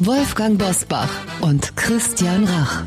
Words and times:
Wolfgang 0.00 0.58
Bosbach 0.58 1.08
und 1.40 1.74
Christian 1.74 2.44
Rach. 2.44 2.82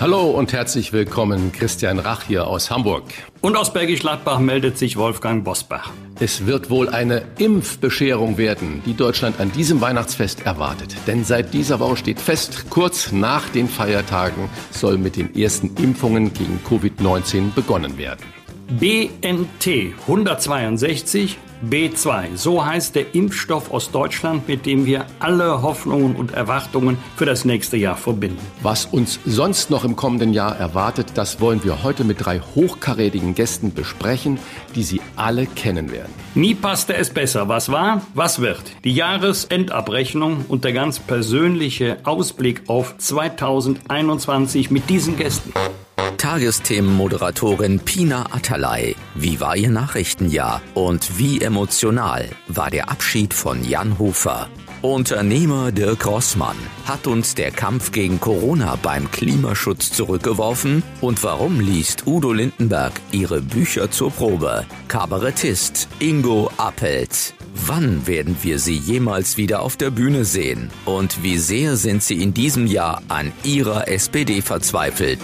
Hallo 0.00 0.30
und 0.30 0.54
herzlich 0.54 0.94
willkommen, 0.94 1.52
Christian 1.52 1.98
Rach 1.98 2.22
hier 2.22 2.46
aus 2.46 2.70
Hamburg. 2.70 3.04
Und 3.42 3.56
aus 3.56 3.74
Bergisch 3.74 4.00
Gladbach 4.00 4.38
meldet 4.38 4.78
sich 4.78 4.96
Wolfgang 4.96 5.44
Bosbach. 5.44 5.90
Es 6.18 6.46
wird 6.46 6.70
wohl 6.70 6.88
eine 6.88 7.24
Impfbescherung 7.36 8.38
werden, 8.38 8.82
die 8.86 8.94
Deutschland 8.94 9.38
an 9.38 9.52
diesem 9.52 9.82
Weihnachtsfest 9.82 10.46
erwartet. 10.46 10.96
Denn 11.06 11.24
seit 11.24 11.52
dieser 11.52 11.78
Woche 11.78 11.98
steht 11.98 12.20
fest, 12.20 12.70
kurz 12.70 13.12
nach 13.12 13.48
den 13.50 13.68
Feiertagen 13.68 14.48
soll 14.70 14.96
mit 14.96 15.16
den 15.16 15.36
ersten 15.36 15.76
Impfungen 15.76 16.32
gegen 16.32 16.58
Covid-19 16.66 17.52
begonnen 17.54 17.98
werden. 17.98 18.22
BNT 18.68 19.94
162 20.06 21.38
B2. 21.68 22.36
So 22.36 22.64
heißt 22.64 22.94
der 22.94 23.14
Impfstoff 23.14 23.70
aus 23.70 23.90
Deutschland, 23.90 24.48
mit 24.48 24.66
dem 24.66 24.84
wir 24.84 25.06
alle 25.20 25.62
Hoffnungen 25.62 26.16
und 26.16 26.32
Erwartungen 26.32 26.98
für 27.16 27.24
das 27.24 27.44
nächste 27.44 27.76
Jahr 27.76 27.96
verbinden. 27.96 28.40
Was 28.62 28.86
uns 28.86 29.20
sonst 29.24 29.70
noch 29.70 29.84
im 29.84 29.94
kommenden 29.94 30.32
Jahr 30.32 30.56
erwartet, 30.56 31.12
das 31.14 31.40
wollen 31.40 31.62
wir 31.62 31.82
heute 31.82 32.04
mit 32.04 32.24
drei 32.24 32.40
hochkarätigen 32.40 33.34
Gästen 33.34 33.72
besprechen, 33.72 34.38
die 34.74 34.82
Sie 34.82 35.00
alle 35.16 35.46
kennen 35.46 35.92
werden. 35.92 36.12
Nie 36.34 36.54
passte 36.54 36.94
es 36.94 37.10
besser. 37.10 37.48
Was 37.48 37.70
war, 37.70 38.02
was 38.14 38.40
wird? 38.40 38.62
Die 38.84 38.94
Jahresendabrechnung 38.94 40.44
und 40.48 40.64
der 40.64 40.72
ganz 40.72 40.98
persönliche 40.98 41.98
Ausblick 42.04 42.62
auf 42.66 42.96
2021 42.98 44.70
mit 44.70 44.90
diesen 44.90 45.16
Gästen. 45.16 45.52
Tagesthemenmoderatorin 45.96 47.80
Pina 47.80 48.26
Atalay. 48.32 48.94
Wie 49.14 49.40
war 49.40 49.56
ihr 49.56 49.70
Nachrichtenjahr 49.70 50.62
und 50.74 51.18
wie 51.18 51.40
emotional 51.40 52.28
war 52.48 52.70
der 52.70 52.90
Abschied 52.90 53.34
von 53.34 53.64
Jan 53.64 53.98
Hofer? 53.98 54.48
Unternehmer 54.82 55.72
Dirk 55.72 56.06
Rossmann. 56.06 56.56
Hat 56.86 57.06
uns 57.06 57.34
der 57.34 57.50
Kampf 57.50 57.92
gegen 57.92 58.18
Corona 58.18 58.76
beim 58.82 59.10
Klimaschutz 59.10 59.92
zurückgeworfen? 59.92 60.82
Und 61.00 61.22
warum 61.22 61.60
liest 61.60 62.06
Udo 62.06 62.32
Lindenberg 62.32 62.92
ihre 63.10 63.40
Bücher 63.40 63.90
zur 63.90 64.10
Probe? 64.10 64.64
Kabarettist 64.88 65.88
Ingo 65.98 66.50
Appelt. 66.56 67.34
Wann 67.54 68.06
werden 68.06 68.36
wir 68.40 68.58
sie 68.58 68.76
jemals 68.76 69.36
wieder 69.36 69.60
auf 69.60 69.76
der 69.76 69.90
Bühne 69.90 70.24
sehen? 70.24 70.70
Und 70.86 71.22
wie 71.22 71.36
sehr 71.36 71.76
sind 71.76 72.02
sie 72.02 72.22
in 72.22 72.32
diesem 72.32 72.66
Jahr 72.66 73.02
an 73.08 73.30
ihrer 73.44 73.88
SPD 73.88 74.40
verzweifelt? 74.40 75.20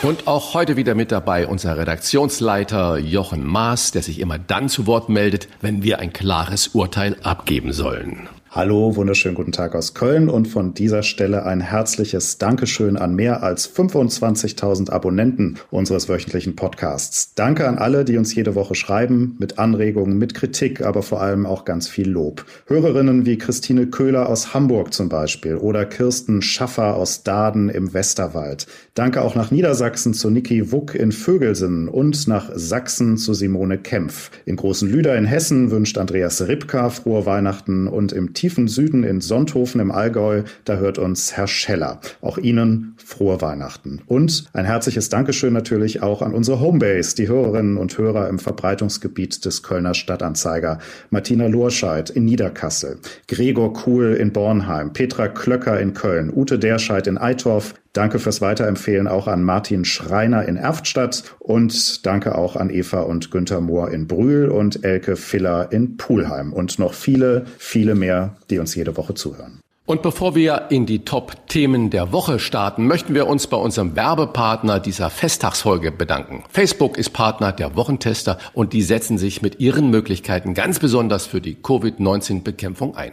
Und 0.00 0.26
auch 0.26 0.54
heute 0.54 0.76
wieder 0.76 0.94
mit 0.94 1.12
dabei 1.12 1.46
unser 1.46 1.76
Redaktionsleiter 1.76 2.96
Jochen 2.96 3.44
Maas, 3.44 3.90
der 3.90 4.02
sich 4.02 4.20
immer 4.20 4.38
dann 4.38 4.70
zu 4.70 4.86
Wort 4.86 5.10
meldet, 5.10 5.48
wenn 5.60 5.82
wir 5.82 5.98
ein 5.98 6.14
klares 6.14 6.68
Urteil 6.68 7.16
abgeben 7.22 7.74
sollen. 7.74 8.28
Hallo, 8.56 8.94
wunderschönen 8.94 9.34
guten 9.34 9.50
Tag 9.50 9.74
aus 9.74 9.94
Köln 9.94 10.28
und 10.28 10.46
von 10.46 10.74
dieser 10.74 11.02
Stelle 11.02 11.44
ein 11.44 11.60
herzliches 11.60 12.38
Dankeschön 12.38 12.96
an 12.96 13.16
mehr 13.16 13.42
als 13.42 13.68
25.000 13.68 14.90
Abonnenten 14.90 15.58
unseres 15.72 16.08
wöchentlichen 16.08 16.54
Podcasts. 16.54 17.34
Danke 17.34 17.66
an 17.66 17.78
alle, 17.78 18.04
die 18.04 18.16
uns 18.16 18.32
jede 18.32 18.54
Woche 18.54 18.76
schreiben, 18.76 19.34
mit 19.40 19.58
Anregungen, 19.58 20.18
mit 20.18 20.34
Kritik, 20.34 20.82
aber 20.82 21.02
vor 21.02 21.20
allem 21.20 21.46
auch 21.46 21.64
ganz 21.64 21.88
viel 21.88 22.08
Lob. 22.08 22.46
Hörerinnen 22.68 23.26
wie 23.26 23.38
Christine 23.38 23.88
Köhler 23.88 24.28
aus 24.28 24.54
Hamburg 24.54 24.94
zum 24.94 25.08
Beispiel 25.08 25.56
oder 25.56 25.84
Kirsten 25.84 26.40
Schaffer 26.40 26.94
aus 26.94 27.24
Daden 27.24 27.68
im 27.68 27.92
Westerwald. 27.92 28.68
Danke 28.94 29.22
auch 29.22 29.34
nach 29.34 29.50
Niedersachsen 29.50 30.14
zu 30.14 30.30
Niki 30.30 30.70
Wuck 30.70 30.94
in 30.94 31.10
Vögelsen 31.10 31.88
und 31.88 32.28
nach 32.28 32.52
Sachsen 32.54 33.16
zu 33.16 33.34
Simone 33.34 33.78
Kempf. 33.78 34.30
In 34.46 34.54
Großen 34.54 34.88
Lüder 34.88 35.16
in 35.18 35.24
Hessen 35.24 35.72
wünscht 35.72 35.98
Andreas 35.98 36.46
Ripka 36.46 36.90
frohe 36.90 37.26
Weihnachten 37.26 37.88
und 37.88 38.12
im 38.12 38.32
tiefen 38.44 38.68
Süden 38.68 39.04
in 39.04 39.22
Sonthofen 39.22 39.80
im 39.80 39.90
Allgäu, 39.90 40.42
da 40.66 40.76
hört 40.76 40.98
uns 40.98 41.34
Herr 41.34 41.46
Scheller. 41.46 41.98
Auch 42.20 42.36
Ihnen 42.36 42.94
frohe 43.02 43.40
Weihnachten. 43.40 44.02
Und 44.04 44.44
ein 44.52 44.66
herzliches 44.66 45.08
Dankeschön 45.08 45.54
natürlich 45.54 46.02
auch 46.02 46.20
an 46.20 46.34
unsere 46.34 46.60
Homebase, 46.60 47.16
die 47.16 47.26
Hörerinnen 47.26 47.78
und 47.78 47.96
Hörer 47.96 48.28
im 48.28 48.38
Verbreitungsgebiet 48.38 49.46
des 49.46 49.62
Kölner 49.62 49.94
Stadtanzeiger. 49.94 50.78
Martina 51.08 51.46
Lorscheid 51.46 52.10
in 52.10 52.26
Niederkassel, 52.26 52.98
Gregor 53.28 53.72
Kuhl 53.72 54.12
in 54.12 54.34
Bornheim, 54.34 54.92
Petra 54.92 55.28
Klöcker 55.28 55.80
in 55.80 55.94
Köln, 55.94 56.30
Ute 56.30 56.58
Derscheid 56.58 57.06
in 57.06 57.16
Eitorf, 57.16 57.72
Danke 57.94 58.18
fürs 58.18 58.40
Weiterempfehlen 58.40 59.06
auch 59.06 59.28
an 59.28 59.44
Martin 59.44 59.84
Schreiner 59.84 60.46
in 60.48 60.56
Erftstadt 60.56 61.22
und 61.38 62.04
danke 62.04 62.36
auch 62.36 62.56
an 62.56 62.68
Eva 62.68 63.02
und 63.02 63.30
Günther 63.30 63.60
Mohr 63.60 63.92
in 63.92 64.08
Brühl 64.08 64.48
und 64.48 64.84
Elke 64.84 65.14
Filler 65.14 65.70
in 65.70 65.96
Pulheim 65.96 66.52
und 66.52 66.80
noch 66.80 66.92
viele, 66.92 67.44
viele 67.56 67.94
mehr, 67.94 68.34
die 68.50 68.58
uns 68.58 68.74
jede 68.74 68.96
Woche 68.96 69.14
zuhören. 69.14 69.60
Und 69.86 70.02
bevor 70.02 70.34
wir 70.34 70.70
in 70.70 70.86
die 70.86 71.04
Top-Themen 71.04 71.90
der 71.90 72.10
Woche 72.10 72.40
starten, 72.40 72.88
möchten 72.88 73.14
wir 73.14 73.28
uns 73.28 73.46
bei 73.46 73.58
unserem 73.58 73.94
Werbepartner 73.94 74.80
dieser 74.80 75.08
Festtagsfolge 75.08 75.92
bedanken. 75.92 76.42
Facebook 76.48 76.98
ist 76.98 77.10
Partner 77.10 77.52
der 77.52 77.76
Wochentester 77.76 78.38
und 78.54 78.72
die 78.72 78.82
setzen 78.82 79.18
sich 79.18 79.40
mit 79.40 79.60
ihren 79.60 79.90
Möglichkeiten 79.90 80.54
ganz 80.54 80.80
besonders 80.80 81.26
für 81.26 81.40
die 81.40 81.54
Covid-19-Bekämpfung 81.54 82.96
ein. 82.96 83.12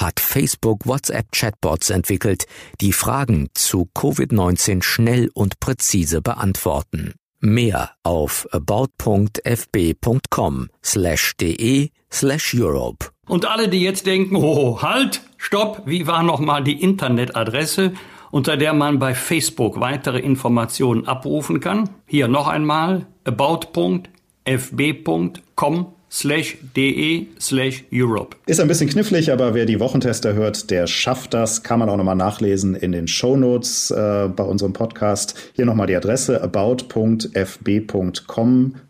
hat 0.00 0.20
Facebook 0.20 0.86
WhatsApp-Chatbots 0.86 1.90
entwickelt, 1.90 2.46
die 2.80 2.92
Fragen 2.92 3.48
zu 3.54 3.88
Covid-19 3.94 4.82
schnell 4.82 5.30
und 5.34 5.60
präzise 5.60 6.22
beantworten. 6.22 7.14
Mehr 7.40 7.92
auf 8.02 8.46
about.fb.com 8.52 9.38
slash 10.84 11.36
de 11.36 11.90
slash 12.12 12.54
Europe. 12.54 13.10
Und 13.26 13.46
alle, 13.46 13.68
die 13.68 13.82
jetzt 13.82 14.06
denken, 14.06 14.36
oh, 14.36 14.82
halt, 14.82 15.22
stopp, 15.36 15.82
wie 15.86 16.06
war 16.06 16.22
nochmal 16.22 16.62
die 16.64 16.82
Internetadresse, 16.82 17.92
unter 18.30 18.56
der 18.56 18.72
man 18.74 18.98
bei 18.98 19.14
Facebook 19.14 19.80
weitere 19.80 20.18
Informationen 20.18 21.06
abrufen 21.06 21.60
kann? 21.60 21.90
Hier 22.06 22.28
noch 22.28 22.48
einmal, 22.48 23.06
about.fb.com 23.24 24.06
slash 26.10 26.58
de 26.76 27.26
slash 27.38 27.84
Europe. 27.92 28.36
Ist 28.46 28.60
ein 28.60 28.68
bisschen 28.68 28.88
knifflig, 28.88 29.30
aber 29.32 29.54
wer 29.54 29.66
die 29.66 29.78
Wochentester 29.80 30.34
hört, 30.34 30.70
der 30.70 30.86
schafft 30.86 31.34
das. 31.34 31.62
Kann 31.62 31.78
man 31.78 31.88
auch 31.88 31.96
nochmal 31.96 32.16
nachlesen 32.16 32.74
in 32.74 32.92
den 32.92 33.06
Shownotes 33.08 33.90
äh, 33.90 34.28
bei 34.34 34.44
unserem 34.44 34.72
Podcast. 34.72 35.34
Hier 35.54 35.66
nochmal 35.66 35.86
die 35.86 35.96
Adresse 35.96 36.42
about.fb.com 36.42 37.34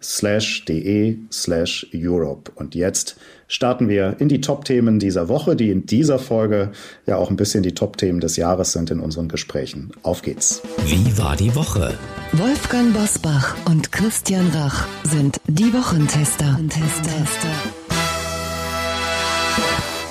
slash 0.00 0.64
de 0.64 1.18
slash 1.30 1.86
Europe. 1.94 2.52
Und 2.54 2.74
jetzt 2.74 3.16
starten 3.50 3.88
wir 3.88 4.16
in 4.20 4.28
die 4.28 4.40
Top-Themen 4.40 4.98
dieser 4.98 5.28
Woche, 5.28 5.56
die 5.56 5.70
in 5.70 5.84
dieser 5.84 6.18
Folge 6.18 6.70
ja 7.04 7.16
auch 7.16 7.28
ein 7.30 7.36
bisschen 7.36 7.62
die 7.62 7.74
Top-Themen 7.74 8.20
des 8.20 8.36
Jahres 8.36 8.72
sind 8.72 8.90
in 8.90 9.00
unseren 9.00 9.28
Gesprächen. 9.28 9.90
Auf 10.02 10.22
geht's. 10.22 10.62
Wie 10.86 11.18
war 11.18 11.36
die 11.36 11.54
Woche? 11.54 11.98
Wolfgang 12.32 12.94
Bosbach 12.94 13.56
und 13.66 13.90
Christian 13.90 14.48
Rach 14.54 14.86
sind 15.02 15.40
die 15.48 15.74
Wochentester. 15.74 16.58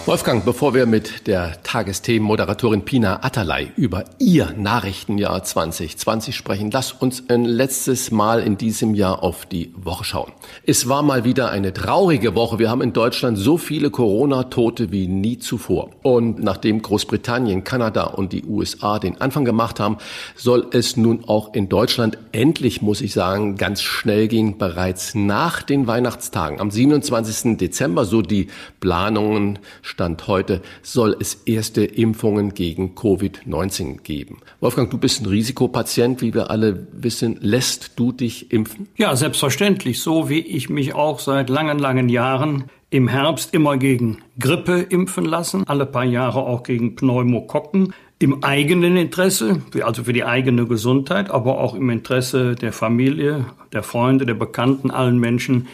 Wolfgang, 0.10 0.44
bevor 0.44 0.74
wir 0.74 0.88
mit 0.88 1.28
der 1.28 1.62
Tagesthemen-Moderatorin 1.62 2.82
Pina 2.82 3.24
Atalay 3.24 3.72
über 3.76 4.06
ihr 4.18 4.56
Nachrichtenjahr 4.58 5.44
2020 5.44 6.36
sprechen, 6.36 6.72
lass 6.72 6.94
uns 6.94 7.30
ein 7.30 7.46
letztes 7.46 8.10
Mal 8.10 8.42
in 8.42 8.58
diesem 8.58 8.96
Jahr 8.96 9.22
auf 9.22 9.46
die 9.46 9.72
Woche 9.76 10.06
schauen. 10.06 10.32
Es 10.66 10.90
war 10.90 11.04
mal 11.04 11.26
wieder 11.26 11.52
eine 11.52 11.74
traurige 11.74 12.34
Woche. 12.34 12.58
Wir 12.58 12.72
haben 12.72 12.82
in 12.82 12.92
Deutschland 12.92 13.38
so 13.38 13.60
viele 13.60 13.92
Corona-Tote 13.92 14.92
wie 14.92 15.08
nie 15.08 15.38
zuvor. 15.38 15.92
Und 16.02 16.42
nachdem 16.42 16.82
Großbritannien, 16.82 17.64
Kanada 17.64 18.06
und 18.06 18.34
die 18.34 18.46
USA 18.46 18.98
den 18.98 19.22
Anfang 19.22 19.46
gemacht 19.46 19.80
haben, 19.80 20.00
soll 20.36 20.66
es 20.72 20.98
nun 20.98 21.26
auch 21.26 21.54
in 21.54 21.70
Deutschland 21.70 22.18
endlich, 22.32 22.82
muss 22.82 23.02
ich 23.02 23.14
sagen, 23.14 23.58
ganz 23.58 23.84
schnell 23.84 24.28
gehen, 24.28 24.58
bereits 24.58 25.14
nach 25.14 25.62
den 25.62 25.86
Weihnachtstagen. 25.86 26.60
Am 26.60 26.72
27. 26.72 27.58
Dezember, 27.58 28.06
so 28.06 28.24
die 28.24 28.48
Planungen 28.80 29.60
Stand 30.00 30.28
heute 30.28 30.62
soll 30.82 31.18
es 31.20 31.44
erste 31.46 31.84
Impfungen 31.84 32.54
gegen 32.54 32.96
Covid-19 32.96 34.02
geben. 34.02 34.38
Wolfgang, 34.62 34.90
du 34.90 34.98
bist 34.98 35.22
ein 35.22 35.26
Risikopatient, 35.26 36.22
wie 36.22 36.34
wir 36.34 36.50
alle 36.50 36.88
wissen. 36.94 37.38
Lässt 37.42 38.00
du 38.00 38.14
dich 38.14 38.54
impfen? 38.54 38.88
Ja, 38.96 39.14
selbstverständlich. 39.18 40.00
So 40.00 40.30
wie 40.30 40.40
ich 40.40 40.70
mich 40.70 40.96
auch 40.96 41.20
seit 41.20 41.50
langen, 41.50 41.80
langen 41.80 42.08
Jahren 42.08 42.64
im 42.92 43.10
Herbst 43.10 43.54
immer 43.54 43.76
gegen 43.76 44.20
Grippe 44.40 44.80
impfen 44.80 45.26
lassen, 45.26 45.66
alle 45.68 45.86
paar 45.86 46.06
Jahre 46.06 46.44
auch 46.44 46.64
gegen 46.64 46.96
Pneumokokken. 46.96 47.94
Im 48.20 48.42
eigenen 48.42 48.96
Interesse, 48.96 49.62
also 49.84 50.06
für 50.06 50.14
die 50.14 50.24
eigene 50.24 50.66
Gesundheit, 50.66 51.30
aber 51.30 51.60
auch 51.60 51.76
im 51.76 51.90
Interesse 51.90 52.56
der 52.56 52.72
Familie, 52.72 53.48
der 53.74 53.84
Freunde, 53.84 54.26
der 54.26 54.34
Bekannten, 54.34 54.92
allen 54.92 55.20
Menschen, 55.20 55.68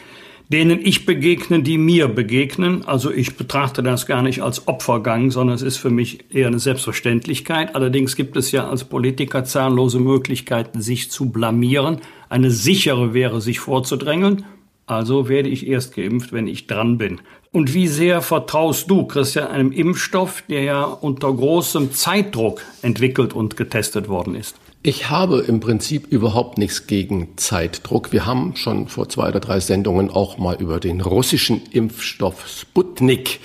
denen 0.50 0.80
ich 0.86 1.06
begegne, 1.06 1.62
die 1.62 1.78
mir 1.78 2.08
begegnen. 2.08 2.86
Also 2.86 3.12
ich 3.12 3.36
betrachte 3.36 3.82
das 3.82 4.06
gar 4.06 4.22
nicht 4.22 4.42
als 4.42 4.68
Opfergang, 4.68 5.32
sondern 5.32 5.56
es 5.56 5.62
ist 5.62 5.78
für 5.78 5.90
mich 5.90 6.26
eher 6.34 6.48
eine 6.48 6.60
Selbstverständlichkeit. 6.60 7.76
Allerdings 7.76 8.16
gibt 8.16 8.38
es 8.38 8.52
ja 8.52 8.70
als 8.70 8.84
Politiker 8.84 9.44
zahllose 9.44 10.00
Möglichkeiten, 10.00 10.82
sich 10.82 11.10
zu 11.10 11.30
blamieren. 11.32 12.02
Eine 12.30 12.52
sichere 12.52 13.14
wäre, 13.14 13.42
sich 13.42 13.60
vorzudrängeln. 13.60 14.46
Also 14.88 15.30
werde 15.30 15.50
ich 15.50 15.66
erst 15.66 15.96
geimpft, 15.96 16.32
wenn 16.32 16.48
ich 16.48 16.68
dran 16.68 17.00
bin. 17.00 17.22
Und 17.52 17.74
wie 17.74 17.88
sehr 17.88 18.22
vertraust 18.22 18.90
du, 18.90 19.06
Christian, 19.06 19.48
einem 19.48 19.72
Impfstoff, 19.72 20.44
der 20.48 20.64
ja 20.64 20.84
unter 20.84 21.34
großem 21.34 21.92
Zeitdruck 21.94 22.62
entwickelt 22.82 23.34
und 23.34 23.58
getestet 23.58 24.10
worden 24.10 24.36
ist? 24.36 24.56
Ich 24.88 25.10
habe 25.10 25.40
im 25.40 25.62
Prinzip 25.62 26.06
überhaupt 26.12 26.60
nichts 26.60 26.86
gegen 26.86 27.30
Zeitdruck. 27.38 28.12
Wir 28.12 28.28
haben 28.28 28.56
schon 28.56 28.88
vor 28.88 29.10
zwei 29.10 29.30
oder 29.30 29.40
drei 29.40 29.60
Sendungen 29.60 30.12
auch 30.12 30.38
mal 30.38 30.62
über 30.62 30.80
den 30.80 31.02
russischen 31.02 31.64
Impfstoff 31.72 32.48
Sputnik 32.48 33.40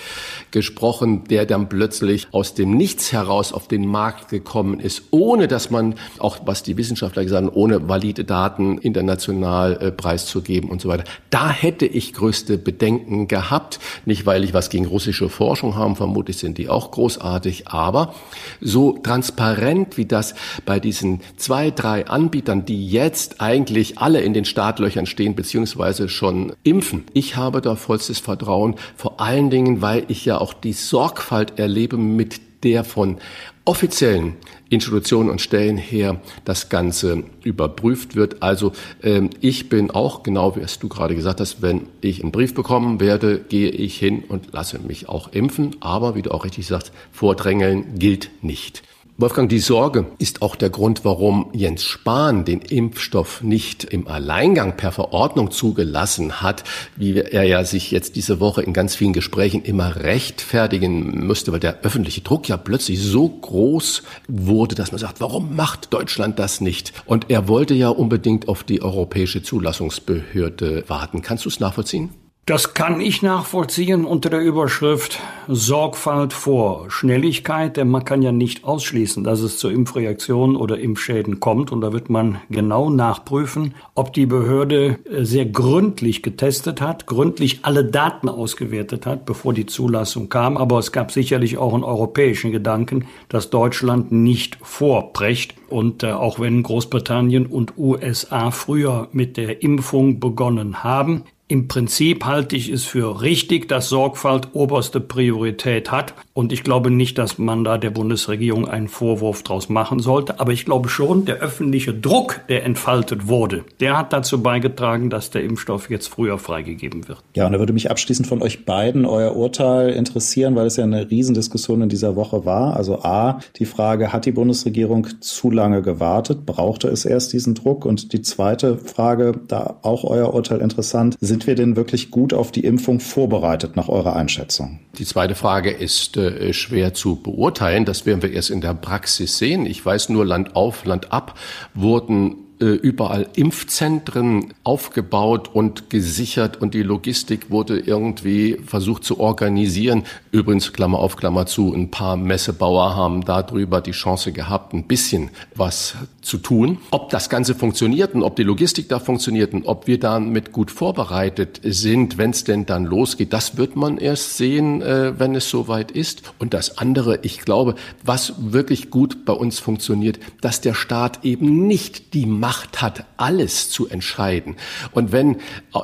gesprochen, 0.53 1.25
der 1.25 1.47
dann 1.47 1.69
plötzlich 1.69 2.29
aus 2.33 2.55
dem 2.55 2.77
Nichts 2.77 3.13
heraus 3.13 3.53
auf 3.53 3.69
den 3.69 3.87
Markt 3.87 4.29
gekommen 4.29 4.81
ist, 4.81 5.05
ohne 5.11 5.49
dass 5.49 5.71
man, 5.71 5.95
auch 6.19 6.39
was 6.45 6.63
die 6.63 6.77
Wissenschaftler 6.77 7.25
gesagt 7.25 7.45
haben, 7.47 7.55
ohne 7.55 7.89
valide 7.89 8.25
Daten 8.25 8.79
international 8.79 9.79
äh, 9.81 9.93
preiszugeben 9.93 10.71
und 10.71 10.81
so 10.81 10.89
weiter. 10.89 11.05
Da 11.31 11.51
hätte 11.51 11.87
ich 11.87 12.13
größte 12.13 12.59
Bedenken 12.59 13.29
gehabt. 13.29 13.79
Nicht, 14.05 14.27
weil 14.27 14.45
ich 14.45 14.55
was 14.55 14.71
gegen 14.71 14.87
russische 14.87 15.29
Forschung 15.29 15.77
habe, 15.77 15.95
vermutlich 15.95 16.39
sind 16.39 16.59
die 16.59 16.69
auch 16.69 16.91
großartig, 16.91 17.69
aber 17.69 18.15
so 18.61 18.93
transparent 18.93 19.97
wie 19.97 20.07
das 20.07 20.35
bei 20.67 20.81
diesen 20.81 21.21
zwei, 21.37 21.71
drei 21.71 22.07
Anbietern, 22.07 22.65
die 22.65 22.89
jetzt 22.89 23.41
eigentlich 23.41 23.99
alle 23.99 24.21
in 24.21 24.35
den 24.35 24.45
Startlöchern 24.45 25.07
stehen, 25.07 25.35
beziehungsweise 25.35 26.09
schon 26.09 26.53
impfen. 26.63 27.05
Ich 27.13 27.37
habe 27.37 27.61
da 27.61 27.77
vollstes 27.77 28.19
Vertrauen, 28.19 28.77
vor 28.97 29.21
allen 29.21 29.51
Dingen, 29.51 29.83
weil 29.83 30.05
ich 30.09 30.25
ja 30.25 30.40
auch 30.41 30.55
die 30.55 30.73
Sorgfalt 30.73 31.59
erlebe, 31.59 31.97
mit 31.97 32.41
der 32.63 32.85
von 32.85 33.19
offiziellen 33.65 34.35
Institutionen 34.69 35.31
und 35.31 35.41
Stellen 35.41 35.77
her 35.77 36.21
das 36.45 36.69
Ganze 36.69 37.25
überprüft 37.43 38.17
wird. 38.17 38.43
Also 38.43 38.73
ähm, 39.03 39.31
ich 39.41 39.69
bin 39.69 39.91
auch, 39.91 40.23
genau 40.23 40.57
wie 40.57 40.61
es 40.61 40.79
du 40.79 40.89
gerade 40.89 41.15
gesagt 41.15 41.41
hast, 41.41 41.63
wenn 41.63 41.87
ich 42.01 42.23
einen 42.23 42.33
Brief 42.33 42.55
bekommen 42.55 43.01
werde, 43.01 43.39
gehe 43.39 43.71
ich 43.71 43.99
hin 43.99 44.25
und 44.29 44.53
lasse 44.53 44.79
mich 44.79 45.09
auch 45.09 45.33
impfen. 45.33 45.77
Aber 45.81 46.15
wie 46.15 46.23
du 46.23 46.31
auch 46.31 46.45
richtig 46.45 46.67
sagst, 46.67 46.93
Vordrängeln 47.13 47.99
gilt 47.99 48.31
nicht. 48.43 48.83
Wolfgang, 49.21 49.51
die 49.51 49.59
Sorge 49.59 50.07
ist 50.17 50.41
auch 50.41 50.57
der 50.57 50.71
Grund, 50.71 51.05
warum 51.05 51.51
Jens 51.53 51.85
Spahn 51.85 52.47
den 52.47 52.63
Impfstoff 52.63 53.43
nicht 53.43 53.85
im 53.85 54.09
Alleingang 54.09 54.79
per 54.79 54.93
Verordnung 54.93 55.51
zugelassen 55.51 56.41
hat, 56.41 56.65
wie 56.97 57.19
er 57.19 57.43
ja 57.43 57.63
sich 57.65 57.91
jetzt 57.91 58.17
diese 58.17 58.41
Woche 58.41 58.63
in 58.63 58.73
ganz 58.73 58.95
vielen 58.95 59.13
Gesprächen 59.13 59.61
immer 59.61 59.97
rechtfertigen 59.97 61.27
müsste, 61.27 61.53
weil 61.53 61.61
der 61.61 61.83
öffentliche 61.83 62.23
Druck 62.23 62.49
ja 62.49 62.57
plötzlich 62.57 63.03
so 63.03 63.29
groß 63.29 64.05
wurde, 64.27 64.75
dass 64.75 64.91
man 64.91 64.99
sagt, 64.99 65.21
warum 65.21 65.55
macht 65.55 65.93
Deutschland 65.93 66.39
das 66.39 66.63
nicht? 66.63 66.95
Und 67.05 67.29
er 67.29 67.47
wollte 67.47 67.75
ja 67.75 67.91
unbedingt 67.91 68.49
auf 68.49 68.65
die 68.65 68.81
europäische 68.81 69.43
Zulassungsbehörde 69.43 70.85
warten. 70.89 71.21
Kannst 71.21 71.45
du 71.45 71.51
es 71.51 71.61
nachvollziehen? 71.61 72.09
Das 72.47 72.75
kann 72.75 73.01
ich 73.01 73.23
nachvollziehen 73.23 74.05
unter 74.05 74.29
der 74.29 74.41
Überschrift 74.41 75.21
Sorgfalt 75.47 76.33
vor 76.33 76.91
Schnelligkeit, 76.91 77.77
denn 77.77 77.89
man 77.89 78.05
kann 78.05 78.23
ja 78.23 78.33
nicht 78.33 78.65
ausschließen, 78.65 79.23
dass 79.23 79.41
es 79.41 79.59
zu 79.59 79.69
Impfreaktionen 79.69 80.57
oder 80.57 80.79
Impfschäden 80.79 81.39
kommt. 81.39 81.71
Und 81.71 81.81
da 81.81 81.93
wird 81.93 82.11
man 82.11 82.41
genau 82.51 82.91
nachprüfen, 82.91 83.77
ob 83.95 84.13
die 84.15 84.27
Behörde 84.27 84.99
äh, 85.05 85.25
sehr 85.25 85.47
gründlich 85.47 86.25
getestet 86.25 86.81
hat, 86.81 87.07
gründlich 87.07 87.61
alle 87.63 87.85
Daten 87.85 88.29
ausgewertet 88.29 89.07
hat, 89.07 89.27
bevor 89.27 89.55
die 89.55 89.67
Zulassung 89.67 90.29
kam, 90.29 90.57
aber 90.57 90.79
es 90.79 90.91
gab 90.91 91.13
sicherlich 91.13 91.57
auch 91.57 91.75
einen 91.75 91.85
europäischen 91.85 92.51
Gedanken, 92.51 93.07
dass 93.29 93.51
Deutschland 93.51 94.11
nicht 94.11 94.59
vorbrecht 94.63 95.55
und 95.69 96.03
äh, 96.03 96.11
auch 96.11 96.41
wenn 96.41 96.65
Großbritannien 96.65 97.47
und 97.47 97.79
USA 97.79 98.51
früher 98.51 99.07
mit 99.13 99.37
der 99.37 99.63
Impfung 99.63 100.19
begonnen 100.19 100.83
haben, 100.83 101.25
im 101.51 101.67
Prinzip 101.67 102.27
halte 102.27 102.55
ich 102.55 102.69
es 102.69 102.85
für 102.85 103.23
richtig, 103.23 103.69
dass 103.69 103.89
Sorgfalt 103.89 104.51
oberste 104.53 105.01
Priorität 105.01 105.91
hat. 105.91 106.15
Und 106.41 106.55
ich 106.55 106.63
glaube 106.63 106.91
nicht, 106.91 107.19
dass 107.19 107.37
man 107.37 107.65
da 107.65 107.77
der 107.77 107.91
Bundesregierung 107.91 108.67
einen 108.67 108.89
Vorwurf 108.89 109.43
draus 109.43 109.69
machen 109.69 109.99
sollte. 109.99 110.41
Aber 110.41 110.53
ich 110.53 110.65
glaube 110.65 110.89
schon, 110.89 111.27
der 111.27 111.37
öffentliche 111.37 111.93
Druck, 111.93 112.41
der 112.49 112.65
entfaltet 112.65 113.29
wurde, 113.29 113.67
der 113.79 113.99
hat 113.99 114.15
dazu 114.15 114.43
beigetragen, 114.43 115.11
dass 115.11 115.29
der 115.29 115.45
Impfstoff 115.45 115.91
jetzt 115.91 116.07
früher 116.07 116.39
freigegeben 116.39 117.09
wird. 117.09 117.19
Ja, 117.37 117.45
und 117.45 117.53
da 117.53 117.59
würde 117.59 117.75
mich 117.75 117.91
abschließend 117.91 118.27
von 118.27 118.41
euch 118.41 118.65
beiden 118.65 119.05
euer 119.05 119.37
Urteil 119.37 119.91
interessieren, 119.91 120.57
weil 120.57 120.65
es 120.65 120.79
ja 120.79 120.85
eine 120.85 121.11
Riesendiskussion 121.11 121.83
in 121.83 121.91
dieser 121.91 122.17
Woche 122.17 122.47
war. 122.47 122.75
Also 122.75 123.03
A, 123.03 123.41
die 123.57 123.67
Frage, 123.67 124.11
hat 124.11 124.25
die 124.25 124.33
Bundesregierung 124.33 125.09
zu 125.21 125.51
lange 125.51 125.83
gewartet? 125.83 126.47
Brauchte 126.47 126.89
es 126.89 127.05
erst 127.05 127.35
diesen 127.35 127.55
Druck? 127.55 127.85
Und 127.85 128.15
die 128.15 128.23
zweite 128.23 128.79
Frage, 128.79 129.39
da 129.47 129.77
auch 129.83 130.05
euer 130.05 130.33
Urteil 130.33 130.63
interessant, 130.63 131.19
sind 131.21 131.47
wir 131.47 131.55
denn 131.55 131.77
wirklich 131.77 132.11
gut 132.11 132.33
auf 132.33 132.51
die 132.51 132.65
Impfung 132.65 132.99
vorbereitet 132.99 133.77
nach 133.77 133.91
eurer 133.91 134.17
Einschätzung? 134.17 134.79
Die 134.99 135.05
zweite 135.05 135.35
Frage 135.35 135.71
ist 135.71 136.17
äh, 136.17 136.30
schwer 136.53 136.95
zu 136.95 137.17
beurteilen. 137.17 137.85
Das 137.85 138.07
werden 138.07 138.23
wir 138.23 138.33
erst 138.33 138.51
in 138.51 138.61
der 138.61 138.75
Praxis 138.75 139.39
sehen. 139.39 139.67
Ich 139.67 139.85
weiß 139.85 140.09
nur, 140.09 140.25
Land 140.25 140.57
auf, 140.57 140.85
Land 140.85 141.13
ab 141.13 141.39
wurden 141.75 142.37
äh, 142.61 142.67
überall 142.67 143.27
Impfzentren 143.37 144.53
aufgebaut 144.65 145.49
und 145.49 145.89
gesichert 145.89 146.61
und 146.61 146.75
die 146.75 146.83
Logistik 146.83 147.51
wurde 147.51 147.79
irgendwie 147.79 148.59
versucht 148.67 149.03
zu 149.03 149.19
organisieren. 149.19 150.05
Übrigens, 150.33 150.73
Klammer 150.73 151.01
auf, 151.01 151.17
Klammer 151.17 151.47
zu, 151.47 151.75
ein 151.75 151.91
paar 151.91 152.17
Messebauer 152.17 152.95
haben 152.95 153.25
darüber 153.25 153.81
die 153.81 153.91
Chance 153.91 154.31
gehabt, 154.31 154.73
ein 154.73 154.85
bisschen 154.85 155.31
was 155.57 155.97
zu 156.23 156.39
tun. 156.39 156.79
Ob 156.93 157.11
das 157.11 157.29
Ganze 157.29 157.57
funktioniert 157.57 158.15
und 158.15 158.23
ob 158.23 158.37
die 158.37 158.45
Logistik 158.45 158.89
da 158.89 159.01
funktioniert 159.01 159.53
und 159.55 159.67
ob 159.67 159.89
wir 159.89 159.99
damit 159.99 160.53
gut 160.53 160.71
vorbereitet 160.71 161.61
sind, 161.65 162.17
wenn 162.17 162.31
es 162.31 162.45
denn 162.45 162.65
dann 162.65 162.85
losgeht, 162.85 163.33
das 163.33 163.57
wird 163.57 163.75
man 163.75 163.99
erst 163.99 164.37
sehen, 164.37 164.83
äh, 164.83 165.19
wenn 165.19 165.35
es 165.35 165.51
soweit 165.51 165.91
ist. 165.91 166.23
Und 166.39 166.55
das 166.55 166.79
andere, 166.79 167.19
ich 167.23 167.41
glaube, 167.41 167.75
was 168.05 168.35
wirklich 168.39 168.91
gut 168.91 169.25
bei 169.25 169.33
uns 169.33 169.59
funktioniert, 169.59 170.21
dass 170.43 170.61
der 170.61 170.75
Staat 170.75 171.25
eben 171.25 171.67
nicht 171.67 172.15
die 172.15 172.27
Macht 172.27 172.83
hat, 172.83 173.05
alles 173.17 173.69
zu 173.71 173.89
entscheiden. 173.89 174.55
Und 174.93 175.11
wenn 175.11 175.39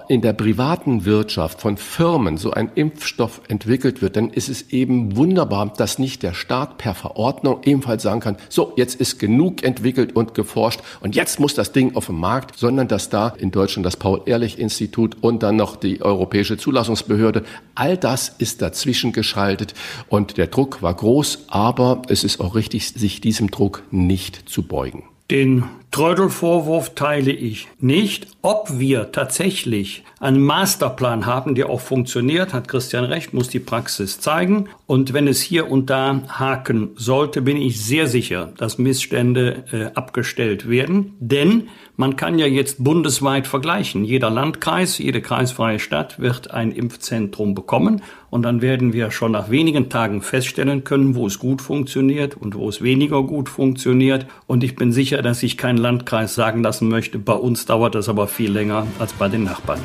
in 0.09 0.23
der 0.23 0.35
privaten 0.35 1.05
Wirtschaft 1.05 1.61
von 1.61 1.77
Firmen 1.77 2.37
so 2.37 2.53
ein 2.53 2.71
Impfstoff 2.77 3.41
entwickelt 3.49 4.03
wird, 4.03 4.17
dann 4.17 4.36
ist 4.37 4.49
es 4.51 4.71
eben 4.71 5.17
wunderbar, 5.17 5.73
dass 5.77 5.99
nicht 5.99 6.23
der 6.23 6.35
Staat 6.35 6.77
per 6.77 6.95
Verordnung 6.95 7.61
ebenfalls 7.65 8.03
sagen 8.03 8.21
kann, 8.21 8.37
so, 8.51 8.75
jetzt 8.77 8.95
ist 9.01 9.19
genug 9.19 9.63
entwickelt 9.65 10.15
und 10.15 10.35
geforscht 10.35 10.81
und 11.01 11.17
jetzt 11.17 11.41
muss 11.41 11.55
das 11.55 11.73
Ding 11.73 11.97
auf 11.97 12.07
den 12.07 12.21
Markt, 12.21 12.59
sondern 12.59 12.87
dass 12.87 13.09
da 13.09 13.29
in 13.29 13.51
Deutschland 13.51 13.87
das 13.87 13.97
Paul-Ehrlich-Institut 13.97 15.17
und 15.23 15.43
dann 15.43 15.57
noch 15.57 15.77
die 15.77 16.03
Europäische 16.03 16.59
Zulassungsbehörde, 16.59 17.45
all 17.75 17.97
das 17.97 18.29
ist 18.29 18.61
dazwischen 18.61 19.13
geschaltet 19.13 19.73
und 20.09 20.37
der 20.37 20.49
Druck 20.49 20.83
war 20.83 20.95
groß, 20.95 21.47
aber 21.49 22.03
es 22.09 22.23
ist 22.23 22.39
auch 22.41 22.55
richtig, 22.55 22.91
sich 22.91 23.23
diesem 23.23 23.51
Druck 23.51 23.85
nicht 23.91 24.49
zu 24.49 24.63
beugen. 24.63 25.05
Den 25.31 25.65
Trödelvorwurf 25.91 26.95
teile 26.95 27.33
ich 27.33 27.69
nicht. 27.79 28.27
Ob 28.43 28.79
wir 28.79 29.13
tatsächlich 29.13 30.05
einen 30.21 30.43
Masterplan 30.43 31.27
haben, 31.27 31.55
der 31.55 31.69
auch 31.69 31.81
funktioniert, 31.81 32.55
hat 32.55 32.69
Christian 32.69 33.05
recht, 33.05 33.35
muss 33.35 33.49
die 33.49 33.61
Praxis 33.61 34.21
zeigen. 34.21 34.69
Und 34.87 35.13
wenn 35.13 35.29
es 35.29 35.41
hier 35.41 35.71
und 35.71 35.91
da 35.91 36.23
haken 36.29 36.91
sollte, 36.97 37.43
bin 37.43 37.57
ich 37.57 37.83
sehr 37.83 38.07
sicher, 38.07 38.53
dass 38.57 38.79
Missstände 38.79 39.65
äh, 39.73 39.87
abgestellt 39.95 40.69
werden. 40.69 41.15
Denn 41.19 41.69
man 41.99 42.17
kann 42.17 42.39
ja 42.39 42.47
jetzt 42.47 42.85
bundesweit 42.85 43.47
vergleichen. 43.47 44.05
Jeder 44.05 44.29
Landkreis, 44.29 44.99
jede 44.99 45.23
kreisfreie 45.23 45.79
Stadt 45.79 46.19
wird 46.19 46.51
ein 46.51 46.73
Impfzentrum 46.73 47.55
bekommen. 47.55 48.03
Und 48.29 48.43
dann 48.43 48.61
werden 48.61 48.93
wir 48.93 49.11
schon 49.11 49.33
nach 49.33 49.51
wenigen 49.51 49.89
Tagen 49.89 50.21
feststellen 50.21 50.85
können, 50.85 51.15
wo 51.15 51.27
es 51.27 51.39
gut 51.39 51.63
funktioniert 51.63 52.37
und 52.37 52.55
wo 52.55 52.69
es 52.69 52.83
weniger 52.83 53.23
gut 53.23 53.49
funktioniert. 53.49 54.27
Und 54.47 54.63
ich 54.63 54.77
bin 54.77 54.93
sicher, 54.93 55.23
dass 55.23 55.41
sich 55.41 55.57
kein 55.57 55.79
Landkreis 55.87 56.35
sagen 56.35 56.65
lassen 56.65 56.89
möchte, 56.89 57.21
bei 57.21 57.35
uns 57.35 57.65
dauert 57.65 57.95
das 57.95 58.09
aber 58.09 58.27
viel 58.27 58.51
länger 58.51 58.89
als 58.99 59.13
bei 59.13 59.29
den 59.29 59.45
Nachbarn. 59.45 59.79